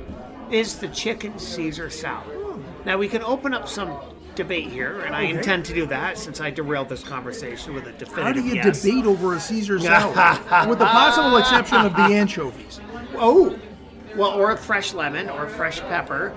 is 0.53 0.77
the 0.79 0.89
chicken 0.89 1.39
Caesar 1.39 1.91
salad. 1.91 2.39
Now 2.85 2.99
we 2.99 3.09
can 3.09 3.23
open 3.23 3.55
up 3.55 3.69
some 3.69 3.97
debate 4.35 4.69
here, 4.71 5.01
and 5.01 5.15
I 5.15 5.25
Okay. 5.25 5.31
intend 5.35 5.65
to 5.67 5.75
do 5.75 5.87
that 5.87 6.17
since 6.19 6.41
I 6.41 6.51
derailed 6.51 6.89
this 6.89 7.03
conversation 7.03 7.75
with 7.75 7.87
a 7.87 7.93
definitive 7.93 8.25
How 8.25 8.33
do 8.33 8.43
you 8.43 8.55
yes. 8.55 8.83
debate 8.83 9.05
over 9.05 9.35
a 9.35 9.41
Caesar 9.41 9.79
salad? 9.81 10.69
with 10.69 10.79
the 10.79 10.87
possible 10.87 11.37
exception 11.37 11.79
of 11.79 11.95
the 11.95 12.03
anchovies. 12.03 12.81
Oh, 13.17 13.59
well, 14.17 14.31
or 14.33 14.53
a 14.53 14.57
fresh 14.57 14.95
lemon, 14.95 15.29
or 15.29 15.49
fresh 15.49 15.81
pepper, 15.81 16.35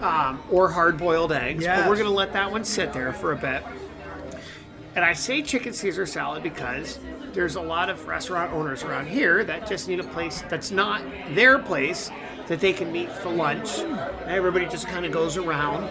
um, 0.00 0.42
or 0.50 0.70
hard-boiled 0.70 1.32
eggs. 1.32 1.64
But 1.66 1.88
we're 1.88 1.94
going 1.96 2.06
to 2.08 2.12
let 2.14 2.32
that 2.34 2.50
one 2.50 2.64
sit 2.64 2.92
there 2.92 3.12
for 3.12 3.32
a 3.32 3.36
bit. 3.36 3.62
And 4.94 5.04
I 5.04 5.12
say 5.12 5.42
chicken 5.42 5.74
Caesar 5.74 6.06
salad 6.06 6.42
because 6.42 6.98
there's 7.34 7.56
a 7.56 7.60
lot 7.60 7.90
of 7.90 8.06
restaurant 8.08 8.52
owners 8.54 8.82
around 8.82 9.08
here 9.08 9.44
that 9.44 9.66
just 9.68 9.88
need 9.88 10.00
a 10.00 10.04
place 10.04 10.42
that's 10.48 10.70
not 10.70 11.02
their 11.34 11.58
place 11.58 12.10
that 12.48 12.60
they 12.60 12.72
can 12.72 12.92
meet 12.92 13.10
for 13.10 13.30
lunch. 13.30 13.78
Everybody 14.26 14.66
just 14.66 14.86
kind 14.88 15.04
of 15.04 15.12
goes 15.12 15.36
around. 15.36 15.84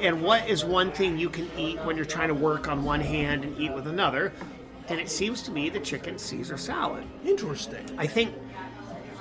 And 0.00 0.22
what 0.22 0.48
is 0.48 0.64
one 0.64 0.92
thing 0.92 1.18
you 1.18 1.28
can 1.28 1.50
eat 1.56 1.78
when 1.84 1.96
you're 1.96 2.04
trying 2.04 2.28
to 2.28 2.34
work 2.34 2.68
on 2.68 2.84
one 2.84 3.00
hand 3.00 3.44
and 3.44 3.58
eat 3.58 3.72
with 3.72 3.86
another? 3.86 4.32
And 4.88 5.00
it 5.00 5.10
seems 5.10 5.42
to 5.42 5.50
me 5.50 5.68
the 5.68 5.80
chicken 5.80 6.18
Caesar 6.18 6.56
salad. 6.56 7.04
Interesting. 7.24 7.84
I 7.98 8.06
think 8.06 8.32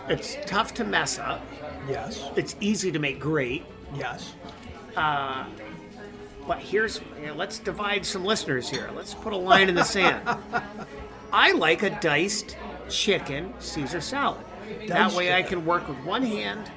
it's 0.08 0.38
tough 0.46 0.74
to 0.76 0.84
mess 0.84 1.18
up. 1.18 1.42
Yes. 1.90 2.30
It's 2.36 2.56
easy 2.60 2.92
to 2.92 3.00
make 3.00 3.20
great. 3.20 3.66
Yes. 3.96 4.34
Uh, 4.96 5.46
but 6.48 6.60
here's 6.60 7.02
you 7.20 7.28
know, 7.28 7.34
let's 7.34 7.58
divide 7.60 8.06
some 8.06 8.24
listeners 8.24 8.70
here. 8.70 8.92
Let's 8.96 9.16
put 9.16 9.34
a 9.34 9.38
line 9.38 9.70
in 9.70 9.76
the 9.76 9.84
sand. 9.84 10.28
I 11.34 11.52
like 11.54 11.82
a 11.82 11.90
diced 12.00 12.56
chicken 12.90 13.54
Caesar 13.60 14.02
salad. 14.02 14.46
that 14.82 14.88
Diced 14.88 15.16
way 15.18 15.34
I 15.34 15.42
can 15.42 15.66
work 15.66 15.88
with 15.88 15.98
one 16.06 16.22
hand 16.22 16.70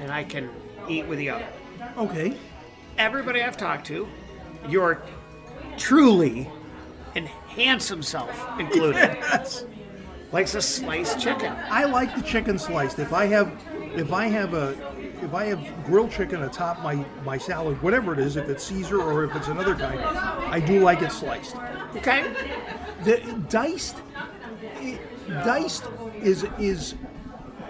and 0.00 0.10
I 0.10 0.24
can 0.24 0.50
eat 0.88 1.06
with 1.06 1.18
the 1.18 1.30
other. 1.30 1.46
Okay. 1.96 2.36
Everybody 2.96 3.42
I've 3.42 3.56
talked 3.56 3.86
to, 3.88 4.08
your 4.68 5.02
truly 5.76 6.48
and 7.14 7.26
handsome 7.28 8.02
self 8.02 8.30
included, 8.58 8.96
Yes. 9.20 9.64
likes 10.32 10.54
a 10.54 10.62
sliced 10.62 11.20
chicken. 11.20 11.52
I 11.70 11.84
like 11.84 12.14
the 12.14 12.22
chicken 12.22 12.58
sliced. 12.58 12.98
If 12.98 13.12
I 13.12 13.26
have, 13.26 13.52
if 13.94 14.12
I 14.12 14.26
have 14.26 14.54
a, 14.54 14.76
if 15.22 15.34
I 15.34 15.44
have 15.46 15.84
grilled 15.84 16.10
chicken 16.10 16.42
atop 16.42 16.82
my 16.82 17.04
my 17.24 17.38
salad, 17.38 17.80
whatever 17.82 18.12
it 18.12 18.18
is, 18.18 18.36
if 18.36 18.48
it's 18.48 18.64
Caesar 18.64 19.00
or 19.00 19.24
if 19.24 19.34
it's 19.34 19.48
another 19.48 19.74
kind, 19.74 20.00
I 20.00 20.60
do 20.60 20.80
like 20.80 21.02
it 21.02 21.12
sliced. 21.12 21.56
Okay? 21.96 22.32
The 23.04 23.18
diced, 23.48 23.96
it, 24.80 25.00
diced 25.44 25.84
is 26.20 26.44
is 26.58 26.94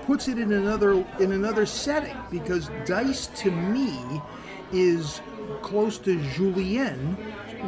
puts 0.09 0.27
it 0.27 0.39
in 0.39 0.53
another 0.53 1.05
in 1.21 1.33
another 1.33 1.67
setting 1.67 2.17
because 2.31 2.71
dice 2.87 3.27
to 3.27 3.51
me 3.51 4.23
is 4.73 5.21
close 5.61 5.99
to 5.99 6.19
julienne, 6.31 7.15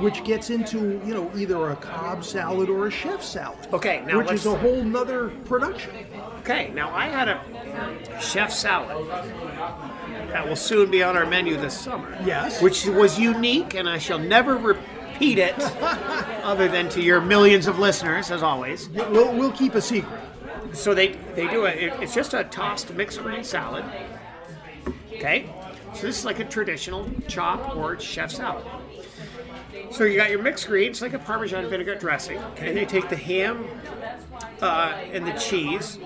which 0.00 0.24
gets 0.24 0.48
into 0.48 1.02
you 1.04 1.12
know 1.12 1.30
either 1.36 1.68
a 1.68 1.76
Cobb 1.76 2.24
salad 2.24 2.70
or 2.70 2.86
a 2.86 2.90
chef 2.90 3.22
salad. 3.22 3.68
Okay, 3.74 4.02
now 4.06 4.16
which 4.16 4.32
is 4.32 4.46
a 4.46 4.56
whole 4.56 4.82
nother 4.82 5.28
production. 5.44 5.92
Okay, 6.38 6.70
now 6.70 6.90
I 6.94 7.08
had 7.08 7.28
a 7.28 8.18
chef 8.22 8.50
salad 8.50 9.06
that 10.32 10.48
will 10.48 10.56
soon 10.56 10.90
be 10.90 11.02
on 11.02 11.18
our 11.18 11.26
menu 11.26 11.58
this 11.58 11.78
summer. 11.78 12.16
Yes. 12.24 12.62
Which 12.62 12.86
was 12.86 13.18
unique, 13.18 13.74
and 13.74 13.86
I 13.86 13.98
shall 13.98 14.18
never 14.18 14.56
repeat 14.56 15.36
it 15.38 15.58
other 16.42 16.68
than 16.68 16.88
to 16.90 17.02
your 17.02 17.20
millions 17.20 17.66
of 17.66 17.78
listeners, 17.78 18.30
as 18.30 18.42
always. 18.42 18.88
We'll, 18.88 19.34
we'll 19.34 19.52
keep 19.52 19.74
a 19.74 19.82
secret. 19.82 20.22
So 20.72 20.94
they, 20.94 21.08
they 21.34 21.48
do 21.48 21.64
it, 21.64 21.78
it- 21.78 22.02
it's 22.02 22.14
just 22.14 22.34
a 22.34 22.44
tossed 22.44 22.92
mixed 22.94 23.20
green 23.22 23.44
salad. 23.44 23.84
Okay? 25.12 25.52
So 25.94 26.06
this 26.06 26.18
is 26.20 26.24
like 26.24 26.38
a 26.38 26.44
traditional 26.44 27.10
chop 27.28 27.76
or 27.76 27.98
chef 27.98 28.30
salad. 28.30 28.64
So 29.90 30.04
you 30.04 30.16
got 30.16 30.30
your 30.30 30.40
mixed 30.42 30.68
greens, 30.68 31.02
like 31.02 31.14
a 31.14 31.18
Parmesan 31.18 31.68
vinegar 31.68 31.96
dressing, 31.96 32.38
and 32.58 32.76
they 32.76 32.84
take 32.84 33.08
the 33.08 33.16
ham 33.16 33.66
uh, 34.62 34.94
and 35.12 35.26
the 35.26 35.32
cheese. 35.32 35.98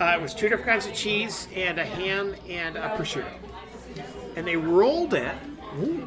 Uh, 0.00 0.14
it 0.16 0.22
was 0.22 0.34
two 0.34 0.48
different 0.48 0.66
kinds 0.70 0.86
of 0.86 0.94
cheese 0.94 1.48
and 1.54 1.78
a 1.78 1.84
ham 1.84 2.34
and 2.48 2.76
a 2.76 2.90
prosciutto. 2.96 3.26
And 4.36 4.46
they 4.46 4.56
rolled 4.56 5.14
it, 5.14 5.34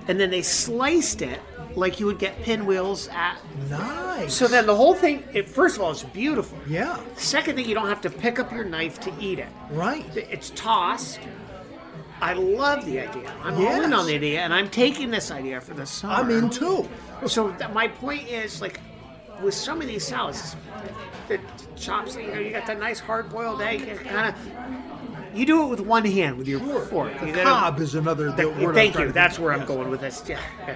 and 0.08 0.20
then 0.20 0.30
they 0.30 0.42
sliced 0.42 1.22
it 1.22 1.40
like 1.78 2.00
you 2.00 2.08
would 2.08 2.18
get 2.18 2.42
pinwheels 2.42 3.08
at. 3.10 3.38
Nice. 3.70 4.34
So 4.34 4.48
then 4.48 4.66
the 4.66 4.76
whole 4.76 4.96
thing, 4.96 5.24
it, 5.32 5.48
first 5.48 5.76
of 5.78 5.84
all, 5.84 5.92
it's 5.92 6.04
beautiful. 6.04 6.58
Yeah. 6.68 7.00
Second 7.16 7.56
thing, 7.56 7.70
you 7.70 7.76
don't 7.76 7.88
have 7.88 8.02
to 8.02 8.10
pick 8.10 8.40
up 8.40 8.52
your 8.52 8.66
knife 8.66 9.00
to 9.02 9.14
eat 9.20 9.38
it. 9.38 9.48
Right. 9.70 10.04
It's 10.18 10.50
tossed. 10.50 11.20
I 12.20 12.34
love 12.34 12.84
the 12.86 13.00
idea. 13.02 13.32
I'm 13.44 13.54
all 13.56 13.84
in 13.84 13.94
on 13.94 14.08
the 14.08 14.16
idea, 14.16 14.42
and 14.42 14.52
I'm 14.52 14.70
taking 14.72 15.12
this 15.12 15.30
idea 15.30 15.62
for 15.62 15.76
the 15.76 15.86
summer. 15.86 16.16
I'm 16.16 16.32
in 16.32 16.50
too. 16.50 16.90
So 17.28 17.52
th- 17.52 17.70
my 17.72 17.88
point 17.88 18.28
is, 18.28 18.60
like, 18.60 18.80
with 19.44 19.54
some 19.54 19.80
of 19.82 19.88
these 19.88 20.04
salads, 20.08 20.56
the 21.28 21.40
chops, 21.76 22.16
you 22.16 22.26
know, 22.26 22.40
you 22.40 22.50
got 22.50 22.66
that 22.66 22.80
nice 22.80 23.00
hard-boiled 23.00 23.62
egg, 23.62 24.04
kind 24.06 24.34
of. 24.34 25.38
You 25.38 25.46
do 25.46 25.62
it 25.62 25.68
with 25.68 25.82
one 25.82 26.06
hand 26.06 26.40
with 26.40 26.48
your 26.48 26.60
fork. 26.86 27.20
The 27.20 27.28
You 27.28 27.34
Cobb 27.34 27.80
is 27.80 27.94
another. 27.94 28.36
Th- 28.36 28.48
word 28.48 28.70
I'm 28.70 28.74
thank 28.74 28.98
you. 28.98 29.12
That's 29.12 29.38
where 29.38 29.54
I'm 29.54 29.68
going 29.68 29.92
with 29.92 30.02
this. 30.02 30.24
Yeah. 30.28 30.40
yeah. 30.68 30.76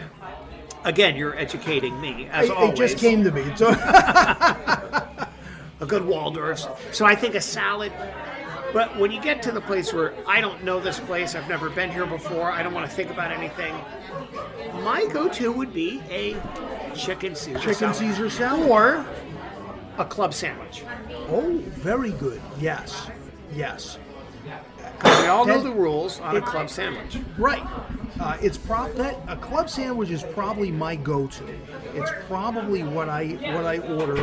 Again, 0.83 1.15
you're 1.15 1.37
educating 1.37 1.99
me 2.01 2.27
as 2.31 2.49
It, 2.49 2.51
always. 2.55 2.73
it 2.73 2.75
just 2.77 2.97
came 2.97 3.23
to 3.23 3.31
me. 3.31 3.43
So 3.55 3.69
a 5.79 5.85
good 5.87 6.05
Waldorf. 6.05 6.65
So 6.93 7.05
I 7.05 7.15
think 7.15 7.35
a 7.35 7.41
salad. 7.41 7.91
But 8.73 8.97
when 8.97 9.11
you 9.11 9.21
get 9.21 9.41
to 9.43 9.51
the 9.51 9.59
place 9.61 9.91
where 9.93 10.13
I 10.25 10.39
don't 10.39 10.63
know 10.63 10.79
this 10.79 10.99
place, 10.99 11.35
I've 11.35 11.49
never 11.49 11.69
been 11.69 11.91
here 11.91 12.05
before, 12.05 12.51
I 12.51 12.63
don't 12.63 12.73
want 12.73 12.89
to 12.89 12.95
think 12.95 13.09
about 13.11 13.31
anything. 13.31 13.75
My 14.81 15.05
go-to 15.11 15.51
would 15.51 15.73
be 15.73 16.01
a 16.09 16.35
chicken 16.95 17.35
Caesar 17.35 17.59
Chicken 17.59 17.73
salad. 17.75 17.95
Caesar 17.97 18.29
salad. 18.29 18.69
or 18.69 19.05
a 19.97 20.05
club 20.05 20.33
sandwich. 20.33 20.83
Oh, 21.29 21.59
very 21.71 22.11
good. 22.11 22.41
Yes. 22.59 23.07
Yes. 23.53 23.97
We 25.03 25.27
all 25.27 25.45
know 25.45 25.61
the 25.61 25.71
rules 25.71 26.19
on 26.19 26.35
a 26.35 26.41
club 26.41 26.69
sandwich. 26.69 27.17
Right. 27.37 27.63
Uh, 28.19 28.37
it's 28.41 28.57
prob 28.57 28.93
that 28.93 29.17
a 29.27 29.35
club 29.35 29.69
sandwich 29.69 30.11
is 30.11 30.21
probably 30.21 30.71
my 30.71 30.95
go-to. 30.95 31.43
It's 31.95 32.11
probably 32.27 32.83
what 32.83 33.09
I 33.09 33.29
what 33.55 33.65
I 33.65 33.79
order 33.79 34.15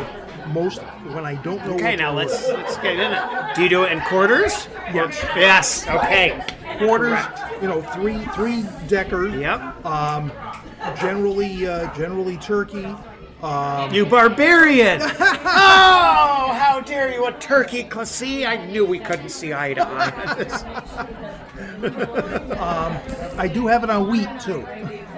most 0.53 0.79
when 0.79 1.25
I 1.25 1.35
don't 1.37 1.65
know. 1.67 1.75
Okay, 1.75 1.91
what 1.91 1.99
now 1.99 2.11
to 2.11 2.17
let's 2.17 2.47
order. 2.49 2.63
let's 2.63 2.77
get 2.77 2.97
in 2.97 3.13
it. 3.13 3.55
Do 3.57 3.63
you 3.63 3.69
do 3.69 3.85
it 3.85 3.93
in 3.93 4.01
quarters? 4.03 4.69
Yes. 4.95 5.21
Yes. 5.35 5.89
Okay. 5.89 6.41
quarters. 6.79 7.19
Correct. 7.19 7.63
You 7.63 7.69
know, 7.69 7.83
three 7.83 8.25
three 8.35 8.65
decker. 8.87 9.29
Yep. 9.29 9.85
Um, 9.85 10.33
generally 11.01 11.67
uh, 11.67 11.93
generally 11.97 12.37
turkey. 12.37 12.95
Um, 13.43 13.93
You 13.95 14.05
barbarian! 14.05 15.01
oh, 15.03 16.53
how 16.59 16.81
dare 16.85 17.13
you, 17.13 17.25
a 17.27 17.33
turkey 17.35 17.89
cl- 17.91 18.05
See, 18.07 18.45
I 18.45 18.67
knew 18.67 18.85
we 18.85 18.99
couldn't 18.99 19.29
see 19.29 19.55
eye 19.55 19.75
to 19.75 19.87
eye. 19.87 20.45
I 23.39 23.47
do 23.49 23.69
have 23.69 23.85
it 23.85 23.91
on 23.91 24.11
wheat 24.11 24.29
too. 24.41 24.67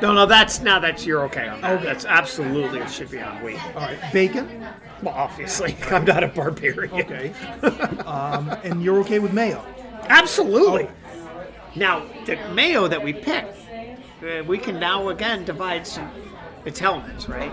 no, 0.03 0.13
no, 0.13 0.27
that's 0.27 0.61
now 0.61 0.79
that's 0.79 1.07
you're 1.07 1.23
okay 1.25 1.49
on 1.49 1.63
that. 1.63 1.83
That's 1.83 2.05
absolutely 2.05 2.81
it 2.81 2.91
should 2.91 3.11
be 3.11 3.21
on 3.21 3.43
wheat. 3.43 3.59
All 3.75 3.83
right, 3.83 3.99
bacon. 4.13 4.67
Well, 5.03 5.15
obviously, 5.15 5.75
I'm 5.91 6.05
not 6.05 6.23
a 6.23 6.29
barbarian. 6.29 6.93
Okay. 6.93 7.33
um, 8.05 8.51
and 8.65 8.83
you're 8.83 8.99
okay 9.01 9.19
with 9.19 9.33
mayo. 9.33 9.65
Absolutely. 10.09 10.89
Now, 11.75 12.05
the 12.27 12.37
mayo 12.53 12.87
that 12.89 13.03
we 13.03 13.15
picked, 13.15 13.57
uh, 14.23 14.43
we 14.47 14.59
can 14.59 14.79
now 14.79 15.09
again 15.09 15.45
divide 15.45 15.87
some 15.87 16.11
its 16.67 16.83
elements, 16.83 17.29
right? 17.29 17.51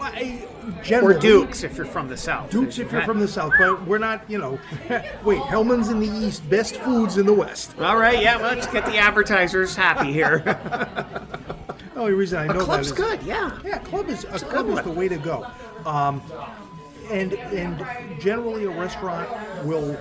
Why, 0.00 0.42
Or 0.64 0.82
generally, 0.82 1.20
Dukes 1.20 1.62
if 1.62 1.76
you're 1.76 1.84
from 1.84 2.08
the 2.08 2.16
south. 2.16 2.50
Dukes 2.50 2.78
if 2.78 2.90
you're 2.90 3.02
from 3.02 3.20
the 3.20 3.28
south, 3.28 3.52
but 3.58 3.86
we're 3.86 3.98
not. 3.98 4.28
You 4.30 4.38
know, 4.38 4.58
wait. 5.24 5.42
Hellmann's 5.42 5.90
in 5.90 6.00
the 6.00 6.08
east. 6.08 6.48
Best 6.48 6.76
foods 6.76 7.18
in 7.18 7.26
the 7.26 7.34
west. 7.34 7.78
All 7.78 7.98
right, 7.98 8.22
yeah. 8.22 8.36
Well, 8.38 8.54
let's 8.54 8.66
get 8.66 8.86
the 8.86 8.96
advertisers 8.96 9.76
happy 9.76 10.10
here. 10.10 10.38
The 11.94 12.00
only 12.00 12.12
reason 12.14 12.38
I 12.38 12.44
a 12.44 12.54
know 12.54 12.64
club's 12.64 12.92
that 12.92 12.98
is 13.02 13.18
good, 13.18 13.22
yeah. 13.24 13.58
Yeah, 13.62 13.78
club 13.78 14.08
is 14.08 14.24
a 14.24 14.36
a 14.36 14.38
club 14.38 14.70
is 14.70 14.80
the 14.82 14.90
way 14.90 15.06
to 15.06 15.18
go. 15.18 15.46
Um, 15.84 16.22
and 17.10 17.34
and 17.34 17.86
generally 18.20 18.64
a 18.64 18.70
restaurant 18.70 19.28
will 19.66 19.98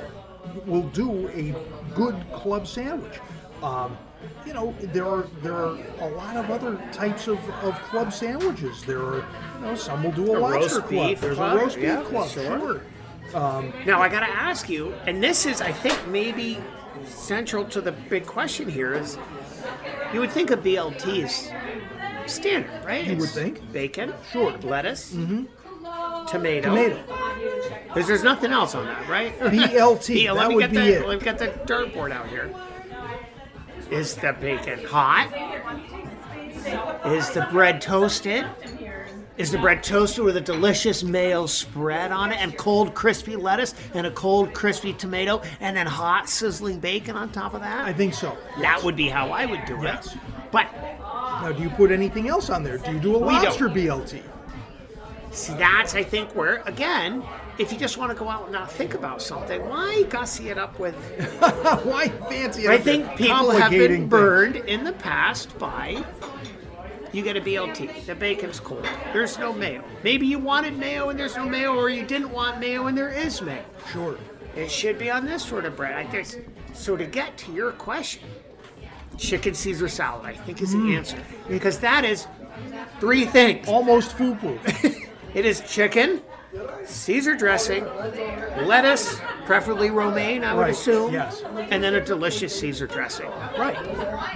will 0.65 0.83
do 0.83 1.27
a 1.29 1.53
good 1.93 2.15
club 2.31 2.67
sandwich. 2.67 3.19
Um, 3.61 3.97
you 4.45 4.53
know, 4.53 4.73
there 4.81 5.05
are 5.05 5.27
there 5.41 5.53
are 5.53 5.77
a 6.01 6.09
lot 6.09 6.35
of 6.37 6.49
other 6.49 6.75
types 6.91 7.27
of, 7.27 7.37
of 7.63 7.75
club 7.83 8.11
sandwiches. 8.13 8.83
There 8.83 8.99
are 9.01 9.17
you 9.55 9.61
know 9.61 9.75
some 9.75 10.03
will 10.03 10.11
do 10.11 10.33
a, 10.33 10.37
A 10.37 10.39
lobster 10.39 10.59
roast 10.59 10.87
club. 10.87 10.89
beef 10.89 11.21
There's 11.21 11.35
club, 11.37 11.57
a 11.57 11.59
roast 11.59 11.75
beef 11.75 11.83
yeah, 11.85 12.01
club. 12.03 12.29
sure. 12.29 12.59
Sure. 12.59 12.81
Um, 13.35 13.71
now 13.85 14.01
I 14.01 14.09
got 14.09 14.21
to 14.21 14.29
ask 14.29 14.67
you, 14.69 14.93
and 15.05 15.21
this 15.23 15.45
is, 15.45 15.61
I 15.61 15.71
think, 15.71 16.07
maybe 16.07 16.57
central 17.05 17.63
to 17.65 17.79
the 17.79 17.91
big 17.91 18.25
question 18.25 18.67
here 18.67 18.93
is, 18.93 19.19
you 20.11 20.19
would 20.19 20.31
think 20.31 20.49
a 20.49 20.57
BLT 20.57 21.25
is 21.25 21.51
standard, 22.25 22.83
right? 22.83 23.05
You 23.05 23.17
would 23.17 23.29
think. 23.29 23.71
bacon, 23.71 24.13
Sure. 24.31 24.57
lettuce, 24.63 25.13
mm-hmm. 25.13 25.45
tomato, 26.25 26.69
Tomato. 26.69 26.99
Because 27.87 28.07
there's 28.07 28.23
nothing 28.23 28.51
else 28.51 28.73
on 28.73 28.85
that, 28.85 29.07
right? 29.07 29.37
BLT, 29.39 30.07
B- 30.07 30.25
that 30.27 30.33
let 30.35 30.47
me 30.49 30.55
would 30.55 30.61
get 30.61 30.71
be 30.71 30.77
the, 30.77 30.99
it. 31.01 31.07
Let 31.07 31.19
me 31.19 31.23
get 31.23 31.37
the 31.37 31.47
dartboard 31.71 32.11
out 32.11 32.27
here. 32.29 32.51
Is 33.91 34.15
the 34.15 34.33
bacon 34.33 34.85
hot? 34.85 35.33
Is 37.05 37.31
the 37.31 37.47
bread 37.51 37.81
toasted? 37.81 38.45
Is 39.37 39.51
the 39.51 39.57
bread 39.57 39.81
toasted 39.81 40.23
with 40.23 40.37
a 40.37 40.41
delicious 40.41 41.01
mayo 41.01 41.45
spread 41.45 42.11
on 42.11 42.31
it 42.31 42.41
and 42.41 42.57
cold 42.57 42.93
crispy 42.93 43.35
lettuce 43.35 43.73
and 43.93 44.05
a 44.05 44.11
cold 44.11 44.53
crispy 44.53 44.93
tomato 44.93 45.41
and 45.59 45.75
then 45.75 45.87
hot 45.87 46.29
sizzling 46.29 46.79
bacon 46.79 47.15
on 47.15 47.31
top 47.31 47.53
of 47.53 47.61
that? 47.61 47.85
I 47.85 47.93
think 47.93 48.13
so. 48.13 48.37
that 48.61 48.83
would 48.83 48.95
be 48.95 49.07
how 49.07 49.31
I 49.31 49.45
would 49.45 49.65
do 49.65 49.77
it. 49.79 49.83
Yes. 49.83 50.15
But 50.51 50.71
Now, 50.99 51.51
do 51.51 51.63
you 51.63 51.69
put 51.69 51.91
anything 51.91 52.27
else 52.27 52.49
on 52.49 52.63
there? 52.63 52.77
Do 52.77 52.91
you 52.91 52.99
do 52.99 53.15
a 53.15 53.17
lobster 53.17 53.69
BLT? 53.69 54.21
see, 55.31 55.53
that's 55.53 55.95
I 55.95 56.03
think 56.03 56.35
where 56.35 56.61
again, 56.65 57.23
if 57.59 57.73
you 57.73 57.77
just 57.77 57.97
want 57.97 58.09
to 58.11 58.17
go 58.17 58.29
out 58.29 58.43
and 58.43 58.53
not 58.53 58.71
think 58.71 58.93
about 58.93 59.21
something, 59.21 59.67
why 59.67 60.03
gussy 60.03 60.49
it 60.49 60.57
up 60.57 60.79
with 60.79 60.95
Why 61.83 62.07
fancy? 62.29 62.63
it 62.63 62.69
I 62.69 62.77
think 62.77 63.15
people 63.17 63.51
have 63.51 63.71
been 63.71 63.91
things. 63.91 64.09
burned 64.09 64.55
in 64.55 64.85
the 64.85 64.93
past 64.93 65.57
by 65.59 66.03
you 67.11 67.21
get 67.21 67.35
a 67.35 67.41
BLT. 67.41 68.05
The 68.05 68.15
bacon's 68.15 68.59
cold. 68.59 68.87
There's 69.11 69.37
no 69.37 69.51
mayo. 69.51 69.83
Maybe 70.03 70.25
you 70.25 70.39
wanted 70.39 70.77
mayo 70.77 71.09
and 71.09 71.19
there's 71.19 71.35
no 71.35 71.47
mayo, 71.47 71.75
or 71.75 71.89
you 71.89 72.05
didn't 72.05 72.31
want 72.31 72.59
mayo 72.59 72.87
and 72.87 72.97
there 72.97 73.09
is 73.09 73.41
mayo. 73.41 73.65
Sure. 73.91 74.17
It 74.55 74.71
should 74.71 74.97
be 74.97 75.09
on 75.09 75.25
this 75.25 75.43
sort 75.43 75.65
of 75.65 75.75
bread. 75.75 75.95
I 75.95 76.03
guess. 76.09 76.37
So 76.73 76.95
to 76.95 77.05
get 77.05 77.37
to 77.39 77.51
your 77.51 77.71
question, 77.73 78.29
chicken 79.17 79.53
Caesar 79.53 79.89
salad, 79.89 80.25
I 80.25 80.33
think 80.33 80.61
is 80.61 80.71
the 80.71 80.77
mm. 80.77 80.95
answer 80.95 81.17
because 81.49 81.79
that 81.79 82.05
is 82.05 82.25
three 82.99 83.25
things. 83.25 83.67
Almost 83.67 84.13
foolproof. 84.13 84.61
It 85.31 85.45
is 85.45 85.61
chicken, 85.61 86.23
Caesar 86.85 87.35
dressing, 87.35 87.85
lettuce, 88.65 89.19
preferably 89.45 89.91
romaine, 89.91 90.43
I 90.43 90.53
would 90.53 90.61
Right, 90.61 90.71
assume. 90.71 91.13
yes. 91.13 91.43
And 91.69 91.83
then 91.83 91.95
a 91.95 92.01
delicious 92.03 92.57
Caesar 92.59 92.87
dressing. 92.87 93.29
Right. 93.57 93.77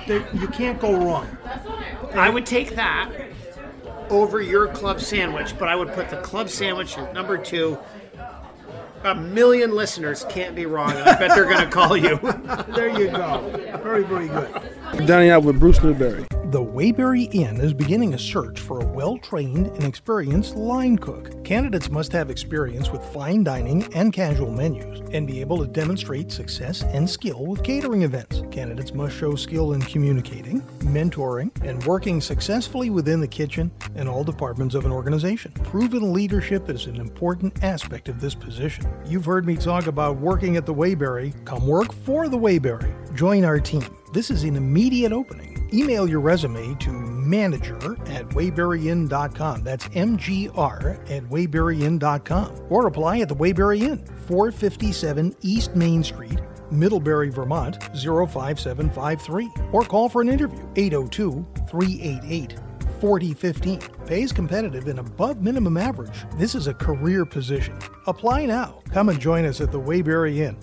There, 0.08 0.24
you 0.34 0.48
can't 0.48 0.80
go 0.80 0.96
wrong. 0.96 1.38
I 2.14 2.30
would 2.30 2.46
take 2.46 2.76
that 2.76 3.10
over 4.10 4.42
your 4.42 4.68
club 4.68 5.02
sandwich, 5.02 5.58
but 5.58 5.68
I 5.70 5.76
would 5.76 5.92
put 5.94 6.10
the 6.10 6.18
club 6.18 6.50
sandwich 6.50 6.98
at 6.98 7.14
number 7.14 7.38
two. 7.38 7.78
A 9.04 9.16
million 9.16 9.76
listeners 9.76 10.26
can't 10.30 10.56
be 10.56 10.66
wrong, 10.66 10.92
I 10.92 11.16
bet 11.18 11.32
they're 11.36 11.44
going 11.46 11.58
to 11.66 11.70
call 11.70 11.98
you. 11.98 12.18
There 12.74 12.88
you 12.90 13.10
go. 13.10 13.80
Very, 13.84 14.04
very 14.04 14.28
good. 14.28 15.06
Dining 15.08 15.30
out 15.30 15.44
with 15.44 15.60
Bruce 15.60 15.82
Newbury. 15.84 16.26
The 16.54 16.64
Waybury 16.64 17.34
Inn 17.34 17.60
is 17.60 17.74
beginning 17.74 18.14
a 18.14 18.20
search 18.20 18.60
for 18.60 18.80
a 18.80 18.86
well 18.86 19.18
trained 19.18 19.66
and 19.70 19.84
experienced 19.86 20.56
line 20.56 21.00
cook. 21.00 21.44
Candidates 21.44 21.90
must 21.90 22.12
have 22.12 22.30
experience 22.30 22.92
with 22.92 23.04
fine 23.06 23.44
dining 23.44 23.92
and 23.96 24.14
casual 24.14 24.52
menus 24.52 25.02
and 25.14 25.26
be 25.26 25.42
able 25.42 25.58
to 25.58 25.66
demonstrate 25.66 26.32
success 26.32 26.84
and 26.84 27.10
skill 27.10 27.44
with 27.48 27.64
catering 27.64 28.04
events. 28.04 28.44
Candidates 28.52 28.94
must 28.94 29.16
show 29.16 29.34
skill 29.34 29.74
in 29.74 29.82
communicating, 29.82 30.62
mentoring, 30.82 31.50
and 31.68 31.84
working 31.86 32.22
successfully 32.22 32.92
within 32.92 33.20
the 33.20 33.28
kitchen 33.28 33.72
and 33.96 34.08
all 34.08 34.24
departments 34.24 34.76
of 34.76 34.86
an 34.86 34.92
organization. 34.92 35.52
Proven 35.64 36.14
leadership 36.14 36.70
is 36.70 36.86
an 36.86 36.98
important 36.98 37.64
aspect 37.64 38.10
of 38.10 38.22
this 38.22 38.36
position. 38.36 38.86
You've 39.08 39.26
heard 39.26 39.48
me 39.48 39.58
talk 39.58 39.88
about 39.88 40.18
working 40.18 40.56
at 40.56 40.68
the 40.68 40.74
Waybury. 40.76 41.34
Come 41.46 41.66
work 41.66 41.92
for 41.92 42.30
the 42.30 42.38
Waybury. 42.38 43.16
Join 43.16 43.44
our 43.44 43.60
team. 43.60 43.98
This 44.14 44.30
is 44.30 44.44
an 44.44 44.56
immediate 44.56 45.12
opening. 45.12 45.53
Email 45.74 46.08
your 46.08 46.20
resume 46.20 46.76
to 46.76 46.92
manager 46.92 47.76
at 48.06 48.30
wayburyinn.com. 48.30 49.64
That's 49.64 49.88
MGR 49.90 51.12
at 51.12 51.24
wayburyinn.com. 51.24 52.68
Or 52.70 52.88
apply 52.88 53.20
at 53.22 53.30
the 53.30 53.36
Waybury 53.36 53.82
Inn, 53.82 54.06
457 54.28 55.36
East 55.42 55.76
Main 55.76 56.04
Street, 56.04 56.40
Middlebury, 56.70 57.30
Vermont 57.30 57.82
05753. 57.96 59.50
Or 59.72 59.82
call 59.84 60.10
for 60.10 60.22
an 60.22 60.30
interview 60.30 60.64
802 60.76 61.46
388 61.68 62.60
4015. 63.02 63.80
Pay 64.06 64.22
is 64.22 64.32
competitive 64.32 64.88
and 64.88 65.00
above 65.00 65.42
minimum 65.42 65.78
average. 65.78 66.26
This 66.38 66.56
is 66.56 66.68
a 66.68 66.74
career 66.74 67.26
position. 67.26 67.78
Apply 68.08 68.46
now. 68.46 68.82
Come 68.92 69.10
and 69.10 69.20
join 69.20 69.44
us 69.46 69.60
at 69.60 69.72
the 69.72 69.80
Waybury 69.80 70.38
Inn. 70.38 70.58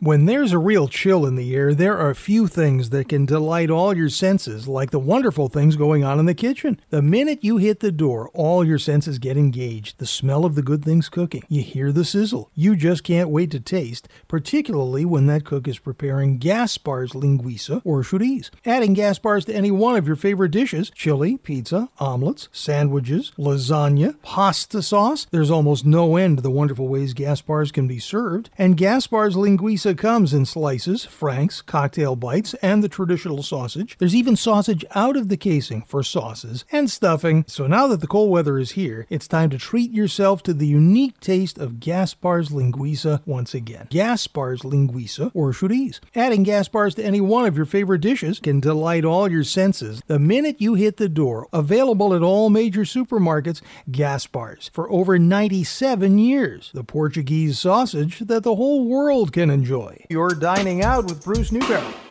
When 0.00 0.26
there's 0.26 0.52
a 0.52 0.58
real 0.58 0.88
chill 0.88 1.24
in 1.24 1.36
the 1.36 1.54
air, 1.54 1.72
there 1.72 1.96
are 1.96 2.10
a 2.10 2.14
few 2.14 2.48
things 2.48 2.90
that 2.90 3.08
can 3.08 3.24
delight 3.24 3.70
all 3.70 3.96
your 3.96 4.10
senses 4.10 4.68
like 4.68 4.90
the 4.90 4.98
wonderful 4.98 5.48
things 5.48 5.74
going 5.74 6.04
on 6.04 6.18
in 6.18 6.26
the 6.26 6.34
kitchen. 6.34 6.78
The 6.90 7.00
minute 7.00 7.42
you 7.42 7.56
hit 7.56 7.80
the 7.80 7.90
door, 7.90 8.30
all 8.34 8.62
your 8.62 8.78
senses 8.78 9.18
get 9.18 9.38
engaged. 9.38 9.98
The 9.98 10.06
smell 10.06 10.44
of 10.44 10.54
the 10.54 10.62
good 10.62 10.84
things 10.84 11.08
cooking. 11.08 11.44
You 11.48 11.62
hear 11.62 11.92
the 11.92 12.04
sizzle. 12.04 12.50
You 12.54 12.76
just 12.76 13.04
can't 13.04 13.30
wait 13.30 13.50
to 13.52 13.60
taste, 13.60 14.06
particularly 14.28 15.06
when 15.06 15.26
that 15.28 15.46
cook 15.46 15.66
is 15.66 15.78
preparing 15.78 16.38
Gaspar's 16.38 17.12
linguiça 17.12 17.80
or 17.82 18.02
chorizo. 18.02 18.50
Adding 18.66 18.94
Gaspar's 18.94 19.46
to 19.46 19.54
any 19.54 19.70
one 19.70 19.96
of 19.96 20.06
your 20.06 20.16
favorite 20.16 20.50
dishes 20.50 20.90
chili, 20.90 21.38
pizza, 21.38 21.88
omelets, 21.98 22.50
sandwiches, 22.52 23.32
lasagna, 23.38 24.20
pasta 24.20 24.82
sauce. 24.82 25.26
There's 25.30 25.50
almost 25.50 25.86
no 25.86 26.16
end 26.16 26.36
to 26.36 26.42
the 26.42 26.50
wonderful 26.50 26.88
ways 26.88 27.14
Gaspar's 27.14 27.72
can 27.72 27.88
be 27.88 27.98
served. 27.98 28.50
And 28.58 28.76
Gaspar's 28.76 29.36
linguiça 29.36 29.85
comes 29.94 30.32
in 30.32 30.44
slices, 30.44 31.04
franks, 31.04 31.60
cocktail 31.62 32.16
bites, 32.16 32.54
and 32.54 32.82
the 32.82 32.88
traditional 32.88 33.42
sausage. 33.42 33.96
There's 33.98 34.14
even 34.14 34.36
sausage 34.36 34.84
out 34.94 35.16
of 35.16 35.28
the 35.28 35.36
casing 35.36 35.82
for 35.82 36.02
sauces 36.02 36.64
and 36.72 36.90
stuffing. 36.90 37.44
So 37.46 37.66
now 37.66 37.86
that 37.88 38.00
the 38.00 38.06
cold 38.06 38.30
weather 38.30 38.58
is 38.58 38.72
here, 38.72 39.06
it's 39.10 39.28
time 39.28 39.50
to 39.50 39.58
treat 39.58 39.92
yourself 39.92 40.42
to 40.44 40.54
the 40.54 40.66
unique 40.66 41.20
taste 41.20 41.58
of 41.58 41.74
Gaspar's 41.74 42.50
linguiça 42.50 43.20
once 43.26 43.54
again. 43.54 43.88
Gaspar's 43.90 44.62
linguiça 44.62 45.30
or 45.34 45.52
chorizo. 45.52 46.00
Adding 46.14 46.44
Gaspar's 46.44 46.94
to 46.96 47.04
any 47.04 47.20
one 47.20 47.46
of 47.46 47.56
your 47.56 47.66
favorite 47.66 48.00
dishes 48.00 48.40
can 48.40 48.60
delight 48.60 49.04
all 49.04 49.30
your 49.30 49.44
senses 49.44 50.02
the 50.06 50.18
minute 50.18 50.60
you 50.60 50.74
hit 50.74 50.96
the 50.96 51.08
door. 51.08 51.48
Available 51.52 52.14
at 52.14 52.22
all 52.22 52.50
major 52.50 52.82
supermarkets, 52.82 53.62
Gaspar's 53.90 54.68
for 54.72 54.90
over 54.90 55.18
97 55.18 56.18
years. 56.18 56.70
The 56.74 56.84
Portuguese 56.84 57.58
sausage 57.58 58.20
that 58.20 58.42
the 58.42 58.56
whole 58.56 58.86
world 58.86 59.32
can 59.32 59.50
enjoy. 59.50 59.75
You're 60.08 60.30
dining 60.30 60.82
out 60.82 61.04
with 61.04 61.22
Bruce 61.22 61.52
Newbury. 61.52 62.05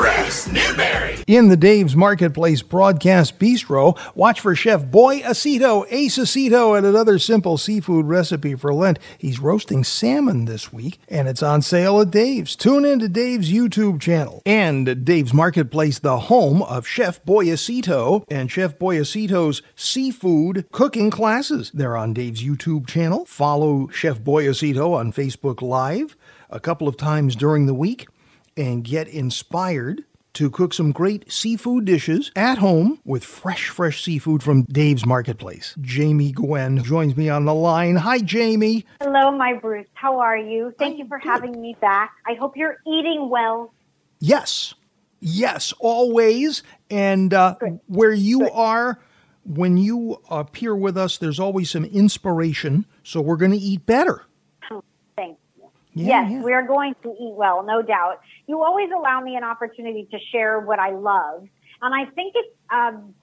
Bruce 0.00 0.50
Newbury. 0.50 1.18
In 1.26 1.48
the 1.48 1.58
Dave's 1.58 1.94
Marketplace 1.94 2.62
Broadcast 2.62 3.38
Bistro, 3.38 3.98
watch 4.14 4.40
for 4.40 4.54
Chef 4.54 4.86
Boy 4.86 5.20
Acito, 5.20 5.84
Ace 5.90 6.16
Acito, 6.16 6.74
and 6.74 6.86
another 6.86 7.18
simple 7.18 7.58
seafood 7.58 8.06
recipe 8.06 8.54
for 8.54 8.72
Lent. 8.72 8.98
He's 9.18 9.40
roasting 9.40 9.84
salmon 9.84 10.46
this 10.46 10.72
week, 10.72 10.98
and 11.06 11.28
it's 11.28 11.42
on 11.42 11.60
sale 11.60 12.00
at 12.00 12.10
Dave's. 12.10 12.56
Tune 12.56 12.86
in 12.86 12.98
to 13.00 13.10
Dave's 13.10 13.52
YouTube 13.52 14.00
channel. 14.00 14.40
And 14.46 15.04
Dave's 15.04 15.34
Marketplace, 15.34 15.98
the 15.98 16.18
home 16.18 16.62
of 16.62 16.86
Chef 16.86 17.22
Boy 17.26 17.48
Acito 17.48 18.24
and 18.30 18.50
Chef 18.50 18.78
Boy 18.78 18.96
Acito's 18.96 19.60
seafood 19.76 20.64
cooking 20.72 21.10
classes. 21.10 21.70
They're 21.74 21.98
on 21.98 22.14
Dave's 22.14 22.42
YouTube 22.42 22.86
channel. 22.86 23.26
Follow 23.26 23.88
Chef 23.88 24.18
Boy 24.18 24.44
Acito 24.44 24.94
on 24.94 25.12
Facebook 25.12 25.60
Live 25.60 26.16
a 26.48 26.58
couple 26.58 26.88
of 26.88 26.96
times 26.96 27.36
during 27.36 27.66
the 27.66 27.74
week 27.74 28.06
and 28.60 28.84
get 28.84 29.08
inspired 29.08 30.04
to 30.34 30.50
cook 30.50 30.72
some 30.72 30.92
great 30.92 31.30
seafood 31.30 31.84
dishes 31.84 32.30
at 32.36 32.58
home 32.58 33.00
with 33.04 33.24
fresh, 33.24 33.68
fresh 33.68 34.04
seafood 34.04 34.42
from 34.42 34.62
Dave's 34.64 35.04
Marketplace. 35.04 35.74
Jamie 35.80 36.32
Gwen 36.32 36.82
joins 36.84 37.16
me 37.16 37.28
on 37.28 37.46
the 37.46 37.54
line. 37.54 37.96
Hi, 37.96 38.18
Jamie. 38.20 38.84
Hello, 39.00 39.32
my 39.32 39.54
Bruce. 39.54 39.88
How 39.94 40.20
are 40.20 40.36
you? 40.36 40.72
Thank 40.78 40.98
you 40.98 41.08
for 41.08 41.18
having 41.18 41.60
me 41.60 41.76
back. 41.80 42.12
I 42.26 42.34
hope 42.34 42.56
you're 42.56 42.76
eating 42.86 43.28
well. 43.28 43.72
Yes, 44.20 44.74
yes, 45.20 45.72
always. 45.80 46.62
And 46.90 47.34
uh, 47.34 47.56
where 47.86 48.12
you 48.12 48.48
are, 48.50 49.00
when 49.44 49.78
you 49.78 50.20
appear 50.30 50.76
with 50.76 50.96
us, 50.96 51.18
there's 51.18 51.40
always 51.40 51.70
some 51.70 51.84
inspiration. 51.86 52.86
So 53.02 53.20
we're 53.20 53.36
going 53.36 53.52
to 53.52 53.56
eat 53.56 53.84
better. 53.86 54.24
Thank 55.16 55.38
you. 55.56 55.70
Yeah, 55.92 56.22
yes, 56.22 56.30
yeah. 56.30 56.42
we 56.42 56.52
are 56.52 56.66
going 56.66 56.94
to 57.02 57.10
eat 57.20 57.34
well, 57.34 57.64
no 57.64 57.82
doubt. 57.82 58.20
You 58.50 58.64
always 58.64 58.90
allow 58.90 59.20
me 59.20 59.36
an 59.36 59.44
opportunity 59.44 60.08
to 60.10 60.18
share 60.32 60.58
what 60.58 60.80
I 60.80 60.90
love, 60.90 61.46
and 61.82 61.94
I 61.94 62.10
think 62.16 62.34
it. 62.34 62.46
Um, 62.68 63.14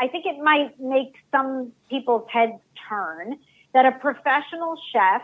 I 0.00 0.08
think 0.08 0.26
it 0.26 0.42
might 0.42 0.72
make 0.80 1.14
some 1.30 1.70
people's 1.88 2.28
heads 2.28 2.60
turn 2.88 3.38
that 3.74 3.86
a 3.86 3.92
professional 3.92 4.76
chef 4.92 5.22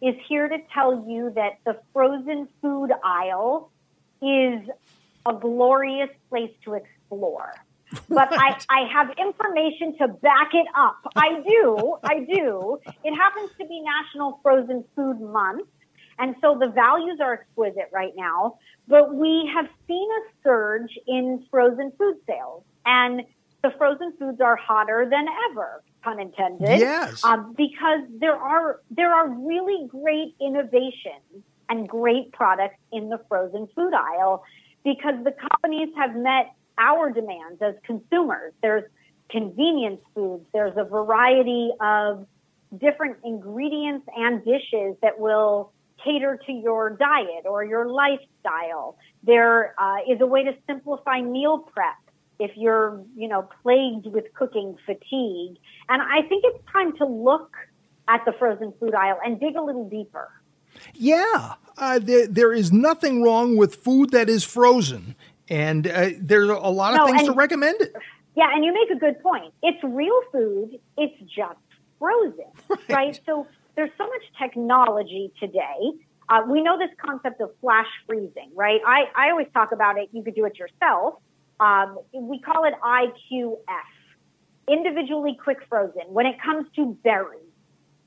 is 0.00 0.14
here 0.28 0.48
to 0.48 0.58
tell 0.72 1.04
you 1.08 1.32
that 1.34 1.58
the 1.66 1.80
frozen 1.92 2.46
food 2.62 2.90
aisle 3.02 3.72
is 4.22 4.60
a 5.26 5.32
glorious 5.32 6.10
place 6.28 6.52
to 6.64 6.74
explore. 6.74 7.52
But 8.08 8.28
I, 8.30 8.56
I 8.68 8.80
have 8.92 9.10
information 9.18 9.98
to 9.98 10.06
back 10.06 10.50
it 10.54 10.68
up. 10.78 11.00
I 11.16 11.42
do. 11.44 11.96
I 12.04 12.20
do. 12.20 12.78
It 13.02 13.14
happens 13.16 13.50
to 13.58 13.66
be 13.66 13.82
National 13.82 14.38
Frozen 14.44 14.84
Food 14.94 15.20
Month. 15.20 15.66
And 16.18 16.34
so 16.40 16.58
the 16.58 16.68
values 16.68 17.18
are 17.20 17.34
exquisite 17.34 17.90
right 17.92 18.12
now, 18.16 18.58
but 18.88 19.14
we 19.14 19.50
have 19.54 19.66
seen 19.86 20.08
a 20.10 20.22
surge 20.42 20.98
in 21.06 21.44
frozen 21.50 21.92
food 21.98 22.16
sales 22.26 22.62
and 22.84 23.22
the 23.62 23.70
frozen 23.76 24.12
foods 24.18 24.40
are 24.40 24.56
hotter 24.56 25.06
than 25.10 25.26
ever, 25.50 25.82
pun 26.02 26.18
intended. 26.18 26.78
Yes. 26.80 27.22
Um, 27.24 27.54
because 27.56 28.00
there 28.18 28.36
are, 28.36 28.80
there 28.90 29.14
are 29.14 29.28
really 29.28 29.86
great 29.88 30.34
innovations 30.40 31.44
and 31.68 31.88
great 31.88 32.32
products 32.32 32.78
in 32.92 33.10
the 33.10 33.20
frozen 33.28 33.68
food 33.74 33.92
aisle 33.94 34.44
because 34.82 35.14
the 35.24 35.32
companies 35.32 35.90
have 35.96 36.16
met 36.16 36.54
our 36.78 37.10
demands 37.10 37.60
as 37.60 37.74
consumers. 37.84 38.52
There's 38.62 38.84
convenience 39.30 40.00
foods. 40.14 40.44
There's 40.52 40.76
a 40.76 40.84
variety 40.84 41.70
of 41.80 42.26
different 42.78 43.18
ingredients 43.24 44.06
and 44.16 44.44
dishes 44.44 44.96
that 45.02 45.18
will 45.18 45.72
cater 46.04 46.38
to 46.46 46.52
your 46.52 46.90
diet 46.90 47.44
or 47.44 47.64
your 47.64 47.88
lifestyle. 47.88 48.96
There 49.22 49.74
uh, 49.78 49.98
is 50.08 50.20
a 50.20 50.26
way 50.26 50.44
to 50.44 50.52
simplify 50.66 51.20
meal 51.20 51.58
prep 51.58 51.96
if 52.38 52.52
you're, 52.56 53.04
you 53.16 53.28
know, 53.28 53.48
plagued 53.62 54.06
with 54.06 54.24
cooking 54.34 54.76
fatigue. 54.86 55.58
And 55.88 56.02
I 56.02 56.26
think 56.28 56.44
it's 56.46 56.64
time 56.72 56.96
to 56.96 57.06
look 57.06 57.54
at 58.08 58.24
the 58.24 58.32
frozen 58.32 58.72
food 58.80 58.94
aisle 58.94 59.18
and 59.24 59.38
dig 59.38 59.56
a 59.56 59.62
little 59.62 59.88
deeper. 59.88 60.28
Yeah, 60.94 61.54
uh, 61.76 61.98
there, 61.98 62.26
there 62.26 62.52
is 62.52 62.72
nothing 62.72 63.22
wrong 63.22 63.56
with 63.56 63.76
food 63.76 64.10
that 64.10 64.28
is 64.28 64.44
frozen. 64.44 65.16
And 65.48 65.86
uh, 65.86 66.10
there's 66.18 66.48
a 66.48 66.54
lot 66.54 66.94
of 66.94 66.98
No, 66.98 67.06
things 67.06 67.24
to 67.24 67.32
recommend 67.32 67.80
it. 67.80 67.94
Yeah, 68.36 68.54
and 68.54 68.64
you 68.64 68.72
make 68.72 68.96
a 68.96 68.98
good 68.98 69.20
point. 69.22 69.52
It's 69.62 69.82
real 69.82 70.20
food, 70.32 70.78
it's 70.96 71.20
just 71.22 71.58
frozen, 71.98 72.46
right? 72.88 73.18
So 73.26 73.46
there's 73.76 73.90
so 73.98 74.06
much 74.06 74.22
technology 74.38 75.32
today. 75.40 75.92
Uh, 76.28 76.42
we 76.48 76.62
know 76.62 76.78
this 76.78 76.90
concept 77.04 77.40
of 77.40 77.50
flash 77.60 77.88
freezing, 78.06 78.50
right? 78.54 78.80
I, 78.86 79.04
I 79.16 79.30
always 79.30 79.48
talk 79.52 79.72
about 79.72 79.98
it. 79.98 80.08
You 80.12 80.22
could 80.22 80.34
do 80.34 80.44
it 80.44 80.58
yourself. 80.58 81.14
Um, 81.58 81.98
we 82.14 82.40
call 82.40 82.64
it 82.64 82.74
IQF, 82.82 83.58
individually 84.68 85.36
quick 85.42 85.58
frozen. 85.68 86.02
When 86.08 86.26
it 86.26 86.40
comes 86.40 86.66
to 86.76 86.96
berries, 87.02 87.42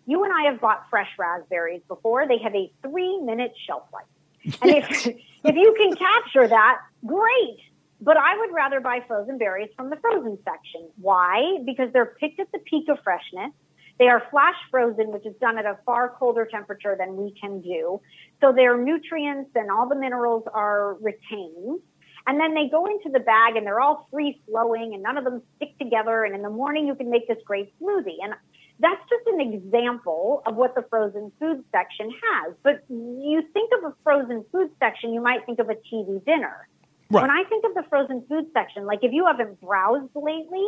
You 0.05 0.23
and 0.23 0.33
I 0.33 0.51
have 0.51 0.59
bought 0.59 0.85
fresh 0.89 1.09
raspberries 1.17 1.81
before. 1.87 2.27
They 2.27 2.39
have 2.39 2.55
a 2.55 2.71
three 2.81 3.19
minute 3.19 3.53
shelf 3.67 3.83
life. 3.93 4.57
And 4.61 4.71
if, 4.71 5.07
if 5.43 5.55
you 5.55 5.75
can 5.77 5.95
capture 5.95 6.47
that, 6.47 6.79
great. 7.05 7.57
But 8.01 8.17
I 8.17 8.37
would 8.37 8.53
rather 8.53 8.81
buy 8.81 8.99
frozen 9.07 9.37
berries 9.37 9.69
from 9.77 9.89
the 9.89 9.95
frozen 9.97 10.37
section. 10.43 10.89
Why? 10.99 11.59
Because 11.65 11.93
they're 11.93 12.05
picked 12.19 12.39
at 12.39 12.51
the 12.51 12.59
peak 12.59 12.89
of 12.89 12.99
freshness. 13.03 13.51
They 13.99 14.07
are 14.07 14.23
flash 14.31 14.55
frozen, 14.71 15.11
which 15.11 15.25
is 15.25 15.35
done 15.39 15.57
at 15.57 15.65
a 15.65 15.77
far 15.85 16.09
colder 16.09 16.45
temperature 16.45 16.95
than 16.97 17.15
we 17.15 17.33
can 17.39 17.61
do. 17.61 18.01
So 18.41 18.51
their 18.51 18.77
nutrients 18.77 19.51
and 19.55 19.69
all 19.69 19.87
the 19.87 19.95
minerals 19.95 20.43
are 20.53 20.95
retained. 20.95 21.79
And 22.25 22.39
then 22.39 22.53
they 22.53 22.69
go 22.69 22.85
into 22.85 23.09
the 23.11 23.19
bag 23.19 23.55
and 23.55 23.65
they're 23.67 23.81
all 23.81 24.07
free 24.09 24.41
flowing 24.47 24.93
and 24.93 25.03
none 25.03 25.17
of 25.17 25.25
them 25.25 25.41
stick 25.57 25.77
together. 25.77 26.23
And 26.23 26.35
in 26.35 26.41
the 26.41 26.49
morning, 26.49 26.87
you 26.87 26.95
can 26.95 27.09
make 27.09 27.27
this 27.27 27.37
great 27.45 27.73
smoothie. 27.79 28.17
And 28.23 28.33
that's 28.79 29.01
just 29.09 29.27
an 29.27 29.41
example 29.41 30.41
of 30.45 30.55
what 30.55 30.73
the 30.73 30.83
frozen 30.89 31.31
food 31.39 31.63
section 31.71 32.09
has. 32.09 32.55
But 32.63 32.83
you 32.89 33.43
think 33.53 33.71
of 33.77 33.91
a 33.91 33.95
frozen 34.03 34.45
food 34.51 34.71
section, 34.79 35.13
you 35.13 35.21
might 35.21 35.45
think 35.45 35.59
of 35.59 35.69
a 35.69 35.75
TV 35.75 36.23
dinner. 36.25 36.67
Right. 37.11 37.21
When 37.21 37.29
I 37.29 37.43
think 37.47 37.65
of 37.65 37.75
the 37.75 37.83
frozen 37.89 38.25
food 38.27 38.45
section, 38.53 38.85
like 38.85 38.99
if 39.03 39.11
you 39.11 39.25
haven't 39.27 39.61
browsed 39.61 40.09
lately, 40.15 40.65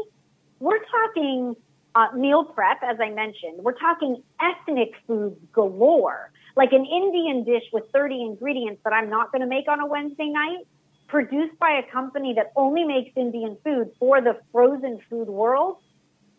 we're 0.60 0.84
talking 0.84 1.56
uh, 1.96 2.08
meal 2.16 2.44
prep, 2.44 2.78
as 2.84 2.98
I 3.00 3.10
mentioned. 3.10 3.60
We're 3.60 3.78
talking 3.78 4.22
ethnic 4.40 4.92
foods 5.08 5.40
galore, 5.54 6.32
like 6.56 6.74
an 6.74 6.86
Indian 6.86 7.44
dish 7.44 7.64
with 7.72 7.86
30 7.94 8.22
ingredients 8.22 8.82
that 8.84 8.94
I'm 8.94 9.10
not 9.10 9.32
going 9.32 9.42
to 9.42 9.48
make 9.48 9.68
on 9.68 9.80
a 9.80 9.86
Wednesday 9.86 10.28
night, 10.28 10.68
produced 11.08 11.58
by 11.58 11.82
a 11.86 11.92
company 11.92 12.34
that 12.36 12.52
only 12.56 12.84
makes 12.84 13.12
Indian 13.16 13.58
food 13.64 13.92
for 13.98 14.22
the 14.22 14.38
frozen 14.52 15.00
food 15.10 15.28
world. 15.28 15.78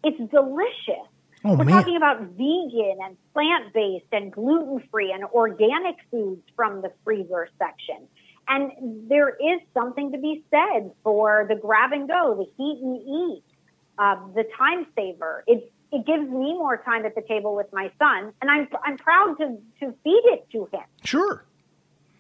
It's 0.05 0.19
delicious. 0.31 1.09
Oh, 1.45 1.57
We're 1.57 1.65
man. 1.65 1.79
talking 1.79 1.97
about 1.97 2.21
vegan 2.21 2.99
and 3.05 3.17
plant 3.33 3.73
based 3.73 4.07
and 4.13 4.33
gluten 4.33 4.83
free 4.91 5.13
and 5.13 5.25
organic 5.25 5.97
foods 6.11 6.43
from 6.55 6.83
the 6.83 6.93
freezer 7.05 7.49
section. 7.59 8.09
And 8.49 9.09
there 9.09 9.31
is 9.31 9.61
something 9.75 10.13
to 10.13 10.19
be 10.19 10.45
said 10.51 10.93
for 11.03 11.47
the 11.49 11.57
grab 11.57 11.93
and 11.93 12.09
go, 12.09 12.35
the 12.37 12.45
heat 12.57 12.81
and 12.83 12.97
eat, 13.01 13.45
uh, 13.99 14.17
the 14.35 14.45
time 14.57 14.87
saver. 14.97 15.45
It 15.47 15.73
it 15.93 16.05
gives 16.05 16.29
me 16.29 16.55
more 16.55 16.77
time 16.79 17.07
at 17.07 17.15
the 17.15 17.23
table 17.23 17.55
with 17.55 17.73
my 17.73 17.91
son, 17.99 18.33
and 18.41 18.51
I'm 18.51 18.69
I'm 18.85 18.99
proud 18.99 19.37
to 19.39 19.59
to 19.81 19.95
feed 20.05 20.23
it 20.25 20.49
to 20.53 20.69
him. 20.73 20.85
Sure. 21.05 21.45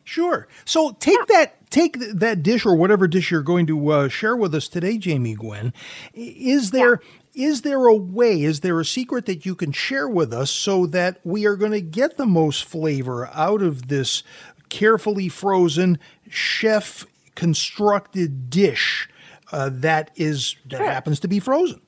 Sure. 0.04 0.46
So 0.64 0.92
take 1.00 1.26
that 1.26 1.68
take 1.70 1.98
th- 1.98 2.14
that 2.14 2.42
dish 2.44 2.64
or 2.64 2.76
whatever 2.76 3.08
dish 3.08 3.32
you're 3.32 3.42
going 3.42 3.66
to 3.66 3.88
uh, 3.90 4.08
share 4.08 4.36
with 4.36 4.54
us 4.54 4.68
today, 4.68 4.98
Jamie 4.98 5.34
Gwen. 5.34 5.72
Is 6.14 6.70
there 6.70 7.00
is 7.34 7.62
there 7.62 7.86
a 7.86 7.96
way? 7.96 8.44
Is 8.44 8.60
there 8.60 8.78
a 8.78 8.84
secret 8.84 9.26
that 9.26 9.44
you 9.44 9.56
can 9.56 9.72
share 9.72 10.08
with 10.08 10.32
us 10.32 10.50
so 10.50 10.86
that 10.86 11.20
we 11.24 11.44
are 11.44 11.56
going 11.56 11.72
to 11.72 11.80
get 11.80 12.16
the 12.16 12.24
most 12.24 12.64
flavor 12.64 13.28
out 13.34 13.62
of 13.62 13.88
this 13.88 14.22
carefully 14.68 15.28
frozen 15.28 15.98
chef 16.30 17.04
constructed 17.34 18.48
dish 18.48 19.08
uh, 19.52 19.70
that 19.72 20.10
is 20.16 20.56
that 20.66 20.78
Sure. 20.78 20.86
happens 20.86 21.20
to 21.20 21.28
be 21.28 21.40
frozen? 21.40 21.80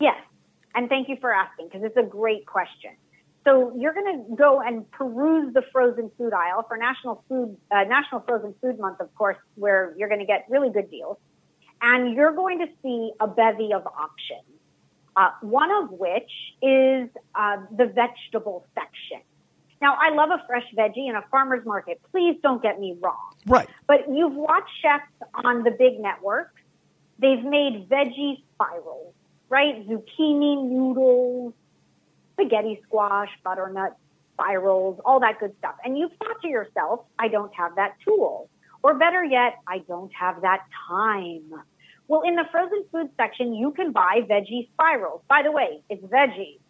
Yes, 0.00 0.16
and 0.74 0.88
thank 0.88 1.08
you 1.08 1.16
for 1.20 1.32
asking 1.32 1.68
because 1.68 1.82
it's 1.82 1.96
a 1.96 2.02
great 2.02 2.46
question. 2.46 2.90
So 3.44 3.72
you're 3.78 3.94
going 3.94 4.26
to 4.28 4.36
go 4.36 4.60
and 4.60 4.90
peruse 4.90 5.54
the 5.54 5.62
frozen 5.72 6.10
food 6.18 6.32
aisle 6.34 6.64
for 6.68 6.76
National 6.76 7.24
Food 7.28 7.56
uh, 7.70 7.84
National 7.84 8.20
Frozen 8.20 8.54
Food 8.60 8.78
Month, 8.78 9.00
of 9.00 9.14
course, 9.14 9.38
where 9.54 9.94
you're 9.96 10.08
going 10.08 10.20
to 10.20 10.26
get 10.26 10.44
really 10.50 10.70
good 10.70 10.90
deals, 10.90 11.16
and 11.80 12.14
you're 12.14 12.32
going 12.32 12.58
to 12.58 12.66
see 12.82 13.12
a 13.20 13.26
bevy 13.26 13.72
of 13.72 13.86
options. 13.86 14.44
Uh, 15.16 15.30
one 15.40 15.70
of 15.82 15.90
which 15.90 16.30
is 16.62 17.08
uh, 17.34 17.56
the 17.76 17.86
vegetable 17.86 18.64
section. 18.74 19.20
Now, 19.80 19.96
I 20.00 20.10
love 20.14 20.30
a 20.30 20.44
fresh 20.46 20.64
veggie 20.76 21.08
in 21.08 21.16
a 21.16 21.24
farmer's 21.30 21.64
market. 21.66 22.00
Please 22.12 22.36
don't 22.42 22.62
get 22.62 22.78
me 22.78 22.96
wrong. 23.00 23.32
Right. 23.46 23.68
But 23.88 24.08
you've 24.08 24.34
watched 24.34 24.70
chefs 24.80 25.10
on 25.44 25.64
the 25.64 25.70
big 25.72 25.98
networks. 25.98 26.60
They've 27.18 27.42
made 27.42 27.88
veggie 27.88 28.42
spirals, 28.54 29.14
right? 29.48 29.86
Zucchini 29.88 30.68
noodles, 30.68 31.52
spaghetti 32.34 32.80
squash, 32.86 33.30
butternut 33.44 33.96
spirals, 34.34 35.00
all 35.04 35.20
that 35.20 35.40
good 35.40 35.54
stuff. 35.58 35.74
And 35.84 35.98
you've 35.98 36.12
thought 36.18 36.40
to 36.42 36.48
yourself, 36.48 37.00
I 37.18 37.28
don't 37.28 37.52
have 37.54 37.74
that 37.76 37.96
tool. 38.04 38.48
Or 38.82 38.94
better 38.94 39.24
yet, 39.24 39.56
I 39.66 39.78
don't 39.78 40.12
have 40.14 40.42
that 40.42 40.64
time. 40.88 41.52
Well, 42.06 42.22
in 42.22 42.36
the 42.36 42.44
frozen 42.50 42.84
food 42.92 43.10
section, 43.16 43.52
you 43.52 43.72
can 43.72 43.92
buy 43.92 44.20
veggie 44.30 44.68
spirals. 44.72 45.22
By 45.28 45.42
the 45.42 45.50
way, 45.50 45.82
it's 45.90 46.02
veggies. 46.04 46.60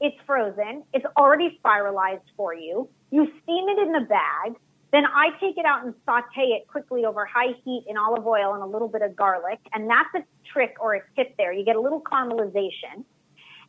It's 0.00 0.16
frozen. 0.26 0.82
It's 0.92 1.06
already 1.16 1.56
spiralized 1.58 2.28
for 2.36 2.52
you. 2.52 2.88
You 3.10 3.32
steam 3.42 3.68
it 3.68 3.78
in 3.78 3.92
the 3.92 4.00
bag. 4.00 4.56
Then 4.92 5.04
I 5.04 5.30
take 5.40 5.58
it 5.58 5.64
out 5.64 5.84
and 5.84 5.94
saute 6.04 6.52
it 6.52 6.68
quickly 6.68 7.04
over 7.04 7.26
high 7.26 7.54
heat 7.64 7.84
in 7.88 7.96
olive 7.96 8.26
oil 8.26 8.54
and 8.54 8.62
a 8.62 8.66
little 8.66 8.88
bit 8.88 9.02
of 9.02 9.16
garlic. 9.16 9.58
And 9.72 9.90
that's 9.90 10.08
a 10.14 10.24
trick 10.52 10.76
or 10.80 10.94
a 10.94 11.00
tip 11.16 11.36
there. 11.36 11.52
You 11.52 11.64
get 11.64 11.76
a 11.76 11.80
little 11.80 12.00
caramelization. 12.00 13.04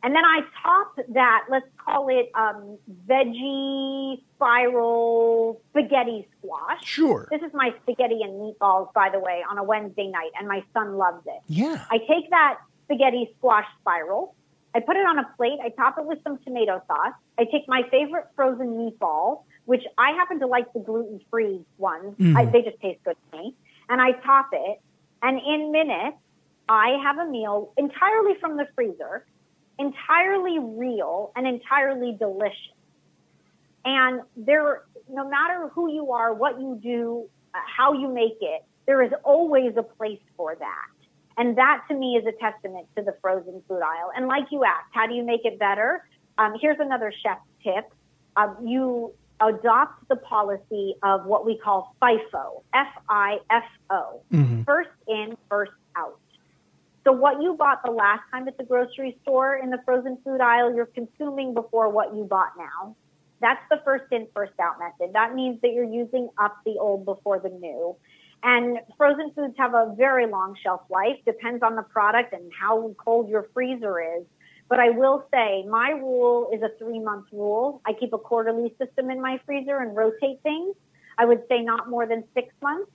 And 0.02 0.14
then 0.14 0.24
I 0.24 0.40
top 0.62 0.94
that, 1.14 1.46
let's 1.50 1.66
call 1.84 2.08
it 2.08 2.30
um, 2.34 2.78
veggie 3.08 4.22
spiral 4.36 5.60
spaghetti 5.70 6.28
squash. 6.38 6.84
Sure. 6.84 7.26
This 7.32 7.42
is 7.42 7.52
my 7.52 7.74
spaghetti 7.82 8.20
and 8.22 8.32
meatballs, 8.34 8.92
by 8.92 9.08
the 9.12 9.18
way, 9.18 9.42
on 9.50 9.58
a 9.58 9.64
Wednesday 9.64 10.06
night, 10.06 10.30
and 10.38 10.46
my 10.46 10.62
son 10.72 10.96
loves 10.96 11.26
it. 11.26 11.42
Yeah. 11.48 11.84
I 11.90 11.98
take 11.98 12.30
that 12.30 12.58
spaghetti 12.84 13.34
squash 13.38 13.66
spiral, 13.80 14.36
I 14.74 14.80
put 14.80 14.96
it 14.96 15.06
on 15.06 15.18
a 15.18 15.28
plate, 15.36 15.58
I 15.64 15.70
top 15.70 15.98
it 15.98 16.04
with 16.04 16.18
some 16.22 16.38
tomato 16.38 16.80
sauce. 16.86 17.14
I 17.38 17.44
take 17.44 17.66
my 17.66 17.82
favorite 17.90 18.26
frozen 18.36 18.68
meatball, 18.68 19.42
which 19.68 19.84
I 19.98 20.12
happen 20.12 20.40
to 20.40 20.46
like 20.46 20.72
the 20.72 20.80
gluten 20.80 21.20
free 21.30 21.60
ones. 21.76 22.16
Mhm. 22.16 22.34
I, 22.34 22.46
they 22.46 22.62
just 22.62 22.80
taste 22.80 23.04
good 23.04 23.18
to 23.30 23.38
me. 23.38 23.54
And 23.90 24.00
I 24.00 24.12
top 24.12 24.48
it, 24.50 24.80
and 25.22 25.38
in 25.38 25.70
minutes, 25.70 26.16
I 26.70 26.98
have 27.02 27.18
a 27.18 27.26
meal 27.26 27.74
entirely 27.76 28.34
from 28.40 28.56
the 28.56 28.66
freezer, 28.74 29.26
entirely 29.78 30.58
real, 30.58 31.32
and 31.36 31.46
entirely 31.46 32.12
delicious. 32.12 32.78
And 33.84 34.22
there, 34.38 34.84
no 35.10 35.28
matter 35.28 35.68
who 35.74 35.92
you 35.92 36.12
are, 36.12 36.32
what 36.32 36.58
you 36.58 36.80
do, 36.82 37.28
uh, 37.54 37.58
how 37.76 37.92
you 37.92 38.08
make 38.08 38.38
it, 38.40 38.64
there 38.86 39.02
is 39.02 39.12
always 39.22 39.76
a 39.76 39.82
place 39.82 40.20
for 40.34 40.54
that. 40.54 40.86
And 41.36 41.58
that 41.58 41.84
to 41.88 41.94
me 41.94 42.16
is 42.16 42.24
a 42.24 42.32
testament 42.32 42.86
to 42.96 43.02
the 43.02 43.14
frozen 43.20 43.62
food 43.68 43.82
aisle. 43.82 44.12
And 44.16 44.28
like 44.28 44.46
you 44.50 44.64
asked, 44.64 44.92
how 44.92 45.06
do 45.06 45.12
you 45.12 45.24
make 45.24 45.44
it 45.44 45.58
better? 45.58 46.08
Um, 46.38 46.54
here's 46.58 46.80
another 46.80 47.12
chef 47.22 47.38
tip. 47.62 47.92
Um, 48.34 48.56
you 48.66 49.12
adopt 49.40 50.08
the 50.08 50.16
policy 50.16 50.96
of 51.02 51.24
what 51.26 51.44
we 51.46 51.56
call 51.58 51.94
FIFO, 52.02 52.62
F-I-F-O, 52.74 54.20
Mhm. 54.32 54.64
first 54.64 54.90
in, 55.06 55.36
first 55.48 55.72
out. 55.96 56.18
So 57.04 57.12
what 57.12 57.40
you 57.40 57.54
bought 57.54 57.82
the 57.84 57.90
last 57.92 58.22
time 58.30 58.48
at 58.48 58.58
the 58.58 58.64
grocery 58.64 59.18
store 59.22 59.56
in 59.56 59.70
the 59.70 59.78
frozen 59.84 60.18
food 60.18 60.40
aisle, 60.40 60.74
you're 60.74 60.86
consuming 60.86 61.54
before 61.54 61.88
what 61.88 62.14
you 62.14 62.24
bought 62.24 62.52
now. 62.58 62.96
That's 63.40 63.62
the 63.70 63.78
first 63.84 64.12
in, 64.12 64.26
first 64.34 64.52
out 64.60 64.78
method. 64.78 65.14
That 65.14 65.34
means 65.34 65.60
that 65.62 65.72
you're 65.72 65.84
using 65.84 66.28
up 66.38 66.58
the 66.64 66.76
old 66.78 67.04
before 67.04 67.38
the 67.38 67.50
new. 67.50 67.96
And 68.42 68.80
frozen 68.96 69.32
foods 69.32 69.54
have 69.58 69.74
a 69.74 69.94
very 69.96 70.26
long 70.26 70.56
shelf 70.56 70.82
life, 70.90 71.18
depends 71.24 71.62
on 71.62 71.76
the 71.76 71.82
product 71.82 72.32
and 72.32 72.52
how 72.52 72.94
cold 72.98 73.28
your 73.28 73.44
freezer 73.54 74.00
is. 74.00 74.24
But 74.68 74.80
I 74.80 74.90
will 74.90 75.24
say 75.32 75.64
my 75.68 75.90
rule 75.90 76.50
is 76.52 76.62
a 76.62 76.70
three 76.78 77.00
month 77.00 77.26
rule. 77.32 77.80
I 77.86 77.92
keep 77.94 78.12
a 78.12 78.18
quarterly 78.18 78.74
system 78.78 79.10
in 79.10 79.20
my 79.20 79.40
freezer 79.46 79.78
and 79.78 79.96
rotate 79.96 80.42
things. 80.42 80.76
I 81.16 81.24
would 81.24 81.42
say 81.48 81.62
not 81.62 81.88
more 81.88 82.06
than 82.06 82.24
six 82.34 82.52
months. 82.62 82.90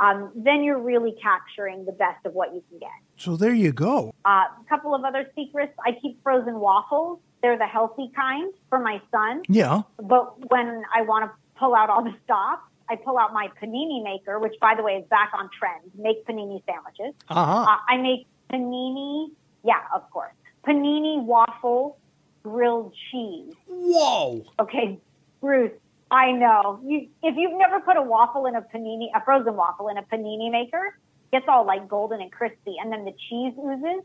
Um, 0.00 0.30
then 0.34 0.62
you're 0.62 0.78
really 0.78 1.16
capturing 1.20 1.84
the 1.84 1.92
best 1.92 2.24
of 2.24 2.32
what 2.32 2.54
you 2.54 2.62
can 2.70 2.78
get. 2.78 2.88
So 3.16 3.36
there 3.36 3.52
you 3.52 3.72
go. 3.72 4.14
Uh, 4.24 4.28
a 4.28 4.64
couple 4.68 4.94
of 4.94 5.04
other 5.04 5.28
secrets. 5.34 5.72
I 5.84 5.92
keep 6.00 6.22
frozen 6.22 6.60
waffles. 6.60 7.18
They're 7.42 7.58
the 7.58 7.66
healthy 7.66 8.10
kind 8.14 8.52
for 8.68 8.78
my 8.78 9.00
son. 9.10 9.42
Yeah. 9.48 9.82
But 9.96 10.50
when 10.50 10.84
I 10.94 11.02
want 11.02 11.24
to 11.24 11.58
pull 11.58 11.74
out 11.74 11.90
all 11.90 12.04
the 12.04 12.14
stops, 12.24 12.62
I 12.88 12.96
pull 12.96 13.18
out 13.18 13.32
my 13.34 13.48
panini 13.60 14.02
maker, 14.02 14.38
which 14.38 14.54
by 14.60 14.74
the 14.76 14.82
way 14.82 14.92
is 14.94 15.04
back 15.08 15.32
on 15.34 15.50
trend. 15.58 15.90
Make 15.96 16.26
panini 16.26 16.62
sandwiches. 16.64 17.14
Uh-huh. 17.28 17.62
Uh, 17.62 17.76
I 17.88 17.96
make 17.98 18.26
panini, 18.50 19.30
yeah, 19.64 19.82
of 19.94 20.08
course. 20.10 20.32
Panini 20.68 21.24
waffle 21.24 21.98
grilled 22.42 22.94
cheese. 23.10 23.54
Whoa. 23.66 24.44
Okay, 24.60 24.98
Bruce, 25.40 25.72
I 26.10 26.32
know. 26.32 26.80
You, 26.84 27.08
if 27.22 27.34
you've 27.36 27.58
never 27.58 27.80
put 27.80 27.96
a 27.96 28.02
waffle 28.02 28.44
in 28.46 28.54
a 28.54 28.60
panini, 28.60 29.06
a 29.14 29.24
frozen 29.24 29.56
waffle 29.56 29.88
in 29.88 29.96
a 29.96 30.02
panini 30.02 30.50
maker, 30.50 30.98
it's 31.32 31.46
all 31.48 31.66
like 31.66 31.88
golden 31.88 32.20
and 32.20 32.30
crispy, 32.30 32.76
and 32.80 32.92
then 32.92 33.04
the 33.04 33.12
cheese 33.28 33.54
oozes. 33.58 34.04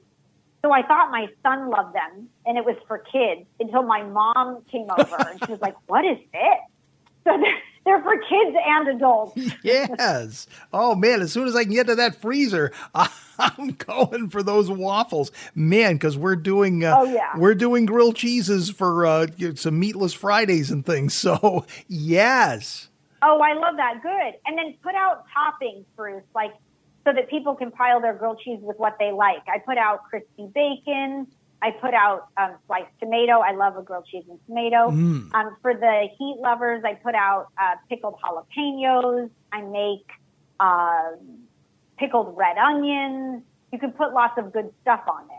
So 0.61 0.71
I 0.71 0.81
thought 0.83 1.11
my 1.11 1.27
son 1.41 1.69
loved 1.69 1.93
them, 1.93 2.29
and 2.45 2.57
it 2.57 2.63
was 2.63 2.77
for 2.87 2.99
kids 2.99 3.45
until 3.59 3.83
my 3.83 4.03
mom 4.03 4.63
came 4.71 4.87
over 4.89 5.17
and 5.29 5.39
she 5.45 5.51
was 5.51 5.59
like, 5.59 5.75
"What 5.87 6.05
is 6.05 6.17
this?" 6.31 6.41
So 7.25 7.41
They're 7.85 8.01
for 8.01 8.13
kids 8.17 8.55
and 8.65 8.87
adults. 8.89 9.37
yes. 9.63 10.47
Oh 10.71 10.95
man, 10.95 11.21
as 11.21 11.31
soon 11.33 11.47
as 11.47 11.55
I 11.55 11.63
can 11.63 11.73
get 11.73 11.87
to 11.87 11.95
that 11.95 12.15
freezer, 12.15 12.71
I'm 12.95 13.71
going 13.71 14.29
for 14.29 14.41
those 14.41 14.69
waffles, 14.69 15.31
man. 15.55 15.95
Because 15.95 16.17
we're 16.17 16.35
doing, 16.37 16.83
uh, 16.85 16.95
Oh, 16.97 17.03
yeah. 17.03 17.37
we're 17.37 17.55
doing 17.55 17.85
grilled 17.85 18.15
cheeses 18.15 18.69
for 18.69 19.05
uh, 19.05 19.27
some 19.55 19.79
meatless 19.79 20.13
Fridays 20.13 20.71
and 20.71 20.85
things. 20.85 21.13
So 21.23 21.65
yes, 21.87 22.89
Oh, 23.21 23.39
I 23.39 23.53
love 23.53 23.75
that. 23.77 24.01
Good. 24.03 24.33
And 24.45 24.57
then 24.57 24.75
put 24.83 24.95
out 24.95 25.23
toppings, 25.35 25.85
Bruce, 25.95 26.23
like 26.35 26.51
so 27.05 27.11
that 27.13 27.29
people 27.29 27.53
can 27.55 27.69
pile 27.71 27.99
their 28.01 28.13
grilled 28.13 28.39
cheese 28.43 28.59
with 28.61 28.77
what 28.79 28.95
they 28.99 29.11
like. 29.11 29.41
I 29.47 29.59
put 29.59 29.77
out 29.77 30.03
crispy 30.09 30.47
bacon. 30.53 31.27
I 31.63 31.71
put 31.71 31.93
out 31.93 32.27
um, 32.37 32.51
sliced 32.67 32.91
tomato. 32.99 33.39
I 33.39 33.53
love 33.55 33.77
a 33.77 33.81
grilled 33.81 34.05
cheese 34.11 34.25
and 34.29 34.37
tomato. 34.47 34.91
Mm. 34.91 35.33
Um, 35.33 35.57
for 35.61 35.73
the 35.73 36.07
heat 36.17 36.35
lovers, 36.41 36.83
I 36.85 36.93
put 36.95 37.15
out 37.15 37.47
uh, 37.59 37.75
pickled 37.89 38.15
jalapenos. 38.21 39.29
I 39.51 39.61
make 39.61 40.05
uh, 40.59 41.11
pickled 41.97 42.35
red 42.37 42.57
onions. 42.57 43.43
You 43.71 43.79
can 43.79 43.91
put 43.93 44.13
lots 44.13 44.37
of 44.37 44.51
good 44.51 44.71
stuff 44.81 45.01
on 45.07 45.25
there. 45.27 45.37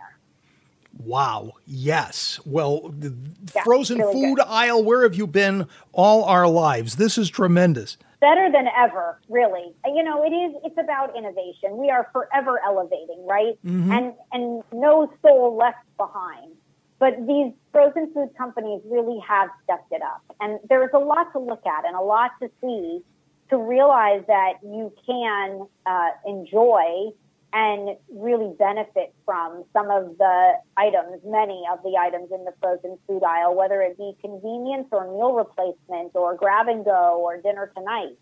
wow, 1.05 1.52
yes. 1.66 2.40
Well, 2.46 2.88
the 2.88 3.14
Yeah, 3.55 3.62
frozen 3.64 3.98
really 3.98 4.12
food 4.14 4.36
good. 4.38 4.46
aisle. 4.48 4.82
Where 4.82 5.02
have 5.02 5.14
you 5.14 5.26
been 5.26 5.66
all 5.92 6.24
our 6.24 6.48
lives? 6.48 6.96
This 6.96 7.18
is 7.18 7.28
tremendous. 7.30 7.96
Better 8.20 8.51
than 8.51 8.69
ever, 8.77 9.19
really. 9.28 9.74
You 9.85 10.03
know, 10.03 10.24
it 10.24 10.31
is. 10.32 10.55
It's 10.65 10.78
about 10.78 11.16
innovation. 11.16 11.77
We 11.77 11.91
are 11.91 12.09
forever 12.12 12.61
elevating, 12.65 13.24
right? 13.27 13.59
Mhm. 13.65 13.91
And 13.97 14.15
and 14.32 14.62
no 14.73 15.11
soul 15.23 15.57
left 15.57 15.85
behind. 15.97 16.53
But 16.99 17.27
these 17.27 17.53
frozen 17.73 18.12
food 18.15 18.31
companies 18.36 18.81
really 18.86 19.19
have 19.20 19.51
stepped 19.65 19.93
it 19.93 20.03
up, 20.03 20.23
and 20.41 20.61
there 20.69 20.82
is 20.85 20.91
a 20.95 20.99
lot 20.99 21.32
to 21.32 21.39
look 21.39 21.66
at 21.66 21.85
and 21.85 21.97
a 21.97 22.01
lot 22.01 22.31
to 22.41 22.51
see 22.61 23.03
to 23.51 23.59
realize 23.59 24.23
that 24.27 24.55
you 24.62 24.93
can 25.07 25.66
uh, 25.85 26.11
enjoy 26.27 27.12
and 27.55 27.97
really 28.10 28.52
benefit 28.59 29.14
from 29.24 29.64
some 29.72 29.89
of 29.89 30.18
the 30.18 30.55
items, 30.76 31.20
many 31.24 31.62
of 31.72 31.81
the 31.85 31.97
items 31.97 32.32
in 32.32 32.44
the 32.44 32.52
frozen 32.60 32.98
food 33.06 33.22
aisle, 33.22 33.55
whether 33.55 33.81
it 33.81 33.97
be 33.97 34.12
convenience 34.20 34.89
or 34.90 35.05
meal 35.05 35.32
replacement 35.32 36.10
or 36.14 36.35
grab 36.35 36.66
and 36.66 36.85
go 36.85 37.20
or 37.22 37.40
dinner 37.40 37.70
tonight. 37.76 38.18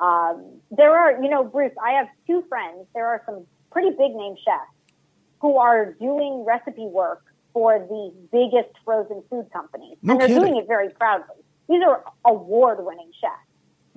Um, 0.00 0.60
there 0.72 0.90
are, 0.90 1.22
you 1.22 1.30
know, 1.30 1.44
Bruce, 1.44 1.70
I 1.82 1.92
have 1.92 2.08
two 2.26 2.42
friends. 2.48 2.86
There 2.94 3.06
are 3.06 3.22
some 3.26 3.46
pretty 3.70 3.90
big 3.90 4.12
name 4.12 4.34
chefs 4.44 4.74
who 5.40 5.56
are 5.56 5.92
doing 5.92 6.44
recipe 6.44 6.86
work 6.86 7.22
for 7.52 7.78
the 7.78 8.12
biggest 8.32 8.74
frozen 8.84 9.22
food 9.30 9.46
companies. 9.52 9.96
No 10.02 10.12
and 10.12 10.20
they're 10.20 10.26
kidding. 10.26 10.42
doing 10.42 10.56
it 10.56 10.66
very 10.66 10.88
proudly. 10.90 11.36
These 11.68 11.82
are 11.86 12.02
award 12.26 12.78
winning 12.84 13.12
chefs. 13.20 13.34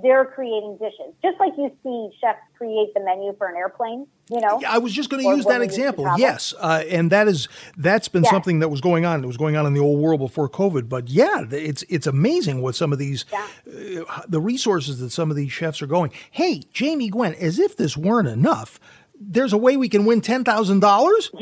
They're 0.01 0.25
creating 0.25 0.77
dishes, 0.79 1.13
just 1.23 1.39
like 1.39 1.53
you 1.57 1.71
see 1.81 2.09
chefs 2.21 2.39
create 2.55 2.93
the 2.93 2.99
menu 2.99 3.33
for 3.37 3.47
an 3.47 3.55
airplane. 3.55 4.05
You 4.29 4.41
know, 4.41 4.59
Yeah, 4.61 4.73
I 4.73 4.77
was 4.77 4.93
just 4.93 5.09
going 5.09 5.23
to 5.23 5.29
use 5.29 5.45
that 5.45 5.59
we 5.59 5.65
used 5.65 5.75
to 5.77 5.81
example. 5.81 6.05
Yes, 6.17 6.53
uh, 6.59 6.83
and 6.89 7.11
that 7.11 7.27
is 7.27 7.47
that's 7.77 8.07
been 8.07 8.23
Yeah. 8.23 8.29
something 8.29 8.59
that 8.59 8.69
was 8.69 8.79
going 8.79 9.05
on. 9.05 9.23
It 9.23 9.27
was 9.27 9.37
going 9.37 9.55
on 9.55 9.65
in 9.65 9.73
the 9.73 9.79
old 9.79 9.99
world 9.99 10.19
before 10.19 10.49
COVID. 10.49 10.87
But 10.87 11.07
yeah, 11.09 11.45
it's 11.49 11.83
it's 11.89 12.05
amazing 12.05 12.61
what 12.61 12.75
some 12.75 12.93
of 12.93 12.99
these 12.99 13.25
uh, 13.67 14.21
the 14.27 14.39
resources 14.41 14.99
that 14.99 15.11
some 15.11 15.31
of 15.31 15.37
these 15.37 15.51
chefs 15.51 15.81
are 15.81 15.87
going. 15.87 16.11
Hey, 16.29 16.61
Jamie 16.73 17.09
Gwen, 17.09 17.33
as 17.35 17.57
if 17.57 17.75
this 17.77 17.97
weren't 17.97 18.27
enough, 18.27 18.79
there's 19.19 19.53
a 19.53 19.57
way 19.57 19.77
we 19.77 19.89
can 19.89 20.05
win 20.05 20.21
ten 20.21 20.43
thousand 20.43 20.79
dollars. 20.81 21.31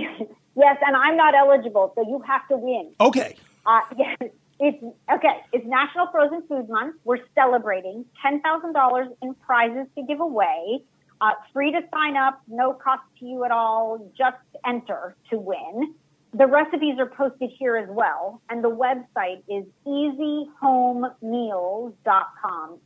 Yes, 0.58 0.78
and 0.88 0.96
I'm 0.96 1.18
not 1.18 1.36
eligible, 1.36 1.92
so 1.96 2.02
you 2.08 2.24
have 2.26 2.48
to 2.48 2.56
win. 2.56 2.92
Okay. 3.02 3.36
Uh, 3.66 3.82
yes, 3.98 4.30
it's 4.60 4.82
okay. 5.14 5.42
It's 5.52 5.66
National 5.66 6.08
Frozen 6.12 6.44
Food 6.48 6.70
Month. 6.70 6.96
We're 7.04 7.26
celebrating 7.34 8.06
ten 8.22 8.40
thousand 8.42 8.74
dollars 8.74 9.10
in 9.22 9.34
prizes 9.36 9.88
to 9.98 10.04
give 10.04 10.22
away. 10.22 10.82
Uh, 11.22 11.32
free 11.54 11.72
to 11.72 11.80
sign 11.94 12.18
up, 12.18 12.42
no 12.48 12.74
cost 12.74 13.04
to 13.20 13.26
you 13.26 13.46
at 13.46 13.52
all. 13.52 14.12
Just 14.18 14.36
enter 14.66 15.16
to 15.30 15.38
win. 15.38 15.94
The 16.34 16.48
recipes 16.48 17.00
are 17.00 17.06
posted 17.06 17.52
here 17.58 17.78
as 17.78 17.88
well, 17.90 18.42
and 18.50 18.62
the 18.62 18.70
website 18.70 19.42
is 19.48 19.64
easyhomemeals.com. 19.88 22.80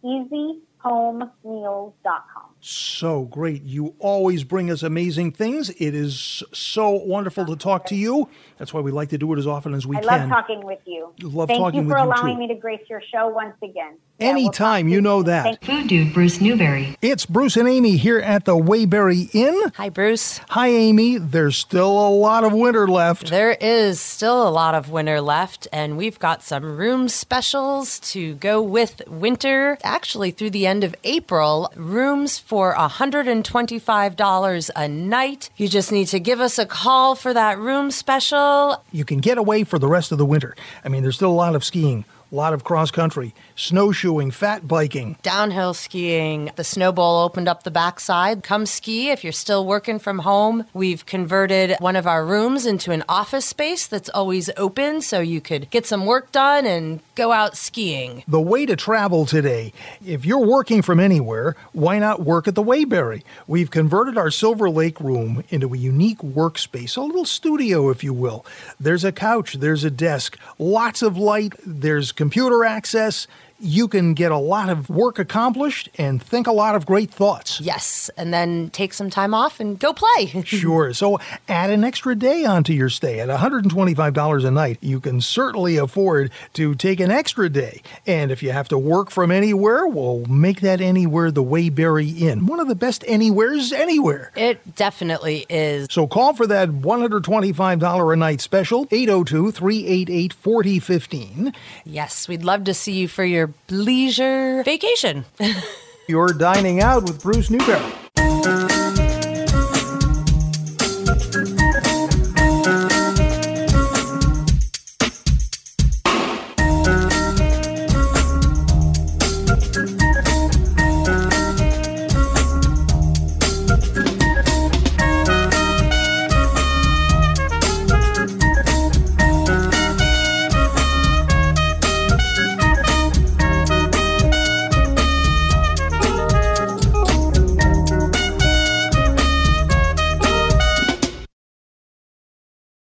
Easyhomemeals.com. 0.84 2.44
So 2.62 3.24
great. 3.24 3.64
You 3.64 3.96
always 4.00 4.44
bring 4.44 4.70
us 4.70 4.84
amazing 4.84 5.32
things. 5.32 5.70
It 5.70 5.96
is 5.96 6.44
so 6.52 6.90
wonderful 6.90 7.46
to 7.46 7.56
talk 7.56 7.86
to 7.86 7.96
you. 7.96 8.28
That's 8.58 8.74
why 8.74 8.82
we 8.82 8.92
like 8.92 9.10
to 9.10 9.18
do 9.18 9.32
it 9.34 9.40
as 9.40 9.48
often 9.48 9.74
as 9.74 9.88
we 9.88 9.96
I 9.96 10.02
can. 10.02 10.10
I 10.10 10.18
love 10.18 10.30
talking 10.30 10.66
with 10.66 10.80
you. 10.86 11.14
Love 11.22 11.48
Thank 11.48 11.60
talking 11.60 11.82
you 11.82 11.88
with 11.88 11.96
for 11.96 12.00
you, 12.00 12.06
allowing 12.06 12.36
too. 12.36 12.40
me 12.40 12.48
to 12.50 12.56
grace 12.56 12.82
your 12.90 13.02
show 13.14 13.30
once 13.30 13.56
again. 13.64 13.96
Yeah, 14.20 14.34
we'll 14.34 14.42
Anytime, 14.42 14.90
you 14.90 15.00
know 15.00 15.24
that. 15.24 15.44
Thank 15.44 15.64
Food 15.64 15.88
Dude 15.88 16.14
Bruce 16.14 16.42
Newbury. 16.42 16.98
It's 17.02 17.26
Bruce 17.26 17.56
and 17.56 17.70
Amy 17.70 17.96
here 17.96 18.20
at 18.20 18.44
the 18.44 18.58
Waybury 18.58 19.34
Inn. 19.34 19.72
Hi, 19.76 19.88
Bruce. 19.88 20.40
Hi, 20.50 20.68
Amy. 20.68 21.18
There's 21.18 21.56
still 21.56 22.08
a 22.08 22.10
lot 22.10 22.44
of 22.44 22.52
winter 22.52 22.86
left. 22.90 23.30
There 23.30 23.52
is 23.62 24.02
still 24.02 24.46
a 24.46 24.52
lot 24.52 24.76
of 24.76 24.90
winter 24.90 25.22
left, 25.22 25.70
and 25.72 25.96
we've 25.98 26.20
got 26.20 26.44
some 26.44 26.76
room 26.78 27.08
specials 27.08 28.00
to 28.12 28.36
go 28.36 28.62
with 28.62 29.02
winter. 29.08 29.78
Actually, 29.84 30.32
through 30.32 30.50
the 30.50 30.68
end 30.70 30.84
of 30.84 30.96
April, 31.04 31.72
rooms 31.76 32.38
for 32.38 32.76
$125 32.76 34.70
a 34.76 34.88
night. 34.88 35.50
You 35.58 35.68
just 35.68 35.92
need 35.92 36.06
to 36.08 36.20
give 36.20 36.40
us 36.40 36.60
a 36.60 36.66
call 36.66 37.16
for 37.16 37.34
that 37.34 37.58
room 37.58 37.90
special. 37.90 38.84
You 38.92 39.04
can 39.04 39.18
get 39.18 39.38
away 39.40 39.64
for 39.64 39.80
the 39.80 39.88
rest 39.88 40.12
of 40.12 40.20
the 40.20 40.26
winter. 40.26 40.56
I 40.86 40.90
mean, 40.90 41.02
there's 41.02 41.16
still 41.16 41.32
a 41.32 41.42
lot 41.46 41.56
of 41.56 41.66
skiing, 41.66 42.06
a 42.32 42.36
lot 42.36 42.54
of 42.54 42.64
cross 42.64 42.92
country, 42.92 43.34
snowshoeing, 43.60 44.32
fat 44.32 44.68
biking. 44.68 45.18
Downhill 45.22 45.74
skiing. 45.74 46.52
The 46.56 46.64
Snow 46.64 46.92
Bowl 46.92 47.24
opened 47.24 47.48
up 47.48 47.64
the 47.64 47.72
backside. 47.72 48.42
Come 48.42 48.66
ski 48.66 49.10
if 49.10 49.24
you're 49.24 49.34
still 49.34 49.66
working 49.66 50.00
from 50.00 50.20
home. 50.20 50.66
We've 50.74 51.06
converted 51.06 51.76
one 51.80 51.96
of 51.96 52.08
our 52.08 52.26
rooms 52.26 52.66
into 52.66 52.92
an 52.92 53.04
office 53.10 53.46
space 53.46 53.86
that's 53.86 54.10
always 54.10 54.50
open 54.56 55.02
so 55.02 55.20
you 55.20 55.42
could 55.42 55.70
get 55.70 55.86
some 55.86 56.06
work 56.06 56.32
done 56.32 56.66
and 56.66 57.02
go 57.16 57.32
out 57.32 57.58
skiing. 57.58 58.24
The 58.28 58.40
way 58.40 58.66
to 58.66 58.76
travel 58.76 59.26
today, 59.26 59.74
if 60.06 60.26
you're 60.26 60.40
working 60.40 60.82
from 60.82 61.00
anywhere, 61.00 61.56
why 61.74 62.00
not 62.00 62.22
work 62.22 62.48
at 62.48 62.56
the 62.56 62.64
Waybury? 62.64 63.24
We've 63.46 63.70
converted 63.70 64.18
our 64.18 64.32
Silver 64.32 64.70
Lake 64.70 65.00
room 65.02 65.44
into 65.50 65.74
a 65.74 65.78
unique 65.78 66.20
workspace, 66.20 66.96
a 66.96 67.02
little 67.02 67.26
studio, 67.26 67.90
if 67.90 68.04
you 68.04 68.14
will. 68.14 68.46
There's 68.80 69.04
a 69.04 69.12
couch, 69.12 69.56
there's 69.56 69.84
a 69.84 69.92
desk, 69.92 70.38
lots 70.58 71.02
of 71.02 71.18
light, 71.18 71.54
there's 71.66 72.14
computer 72.14 72.64
access. 72.64 73.28
You 73.60 73.88
can 73.88 74.14
get 74.14 74.32
a 74.32 74.38
lot 74.38 74.70
of 74.70 74.90
work 74.90 75.20
accomplished 75.20 75.90
and 75.98 76.22
think 76.22 76.48
a 76.48 76.52
lot 76.52 76.76
of 76.76 76.86
great 76.86 77.12
thoughts. 77.12 77.60
Yes, 77.60 78.10
and 78.18 78.34
then 78.34 78.70
take 78.70 78.94
some 78.94 79.10
time 79.10 79.34
off 79.34 79.60
and 79.60 79.78
go 79.80 79.94
play. 79.94 80.44
Sure. 80.50 80.94
So 80.94 81.20
add 81.48 81.70
an 81.70 81.84
extra 81.84 82.16
day 82.16 82.44
onto 82.44 82.74
your 82.74 82.90
stay. 82.90 83.20
At 83.20 83.30
$125 83.30 84.46
a 84.46 84.52
night, 84.52 84.78
you 84.82 85.00
can 85.00 85.22
certainly 85.22 85.78
afford 85.78 86.32
to 86.54 86.74
take 86.76 87.00
an 87.00 87.12
extra 87.12 87.50
day. 87.50 87.82
And 88.08 88.32
if 88.32 88.42
you 88.42 88.52
have 88.52 88.68
to 88.70 88.78
work 88.78 89.12
from 89.12 89.32
anywhere, 89.32 89.86
we'll 89.88 90.26
make 90.26 90.62
that 90.62 90.82
anywhere 90.82 91.32
the 91.32 91.44
Waybury 91.44 92.22
Inn. 92.22 92.46
One 92.48 92.60
of 92.60 92.68
the 92.68 92.76
best 92.76 93.04
anywheres 93.08 93.72
anywhere. 93.72 94.32
It 94.36 94.76
definitely 94.76 95.46
is. 95.50 95.88
So 95.92 96.08
call 96.08 96.34
for 96.34 96.48
that 96.48 96.70
$125 96.70 98.14
a 98.14 98.16
night 98.16 98.42
special, 98.42 98.88
802 98.92 99.52
388 99.52 100.34
4015. 100.34 101.54
Yes, 101.86 102.28
we'd 102.28 102.44
love 102.44 102.64
to 102.66 102.74
see 102.74 102.94
you 102.94 103.08
for 103.08 103.24
your 103.50 103.80
leisure 103.80 104.64
vacation. 104.64 105.26
You're 106.08 106.34
dining 106.34 106.82
out 106.82 107.04
with 107.04 107.22
Bruce 107.22 107.50
Newbury. 107.50 108.99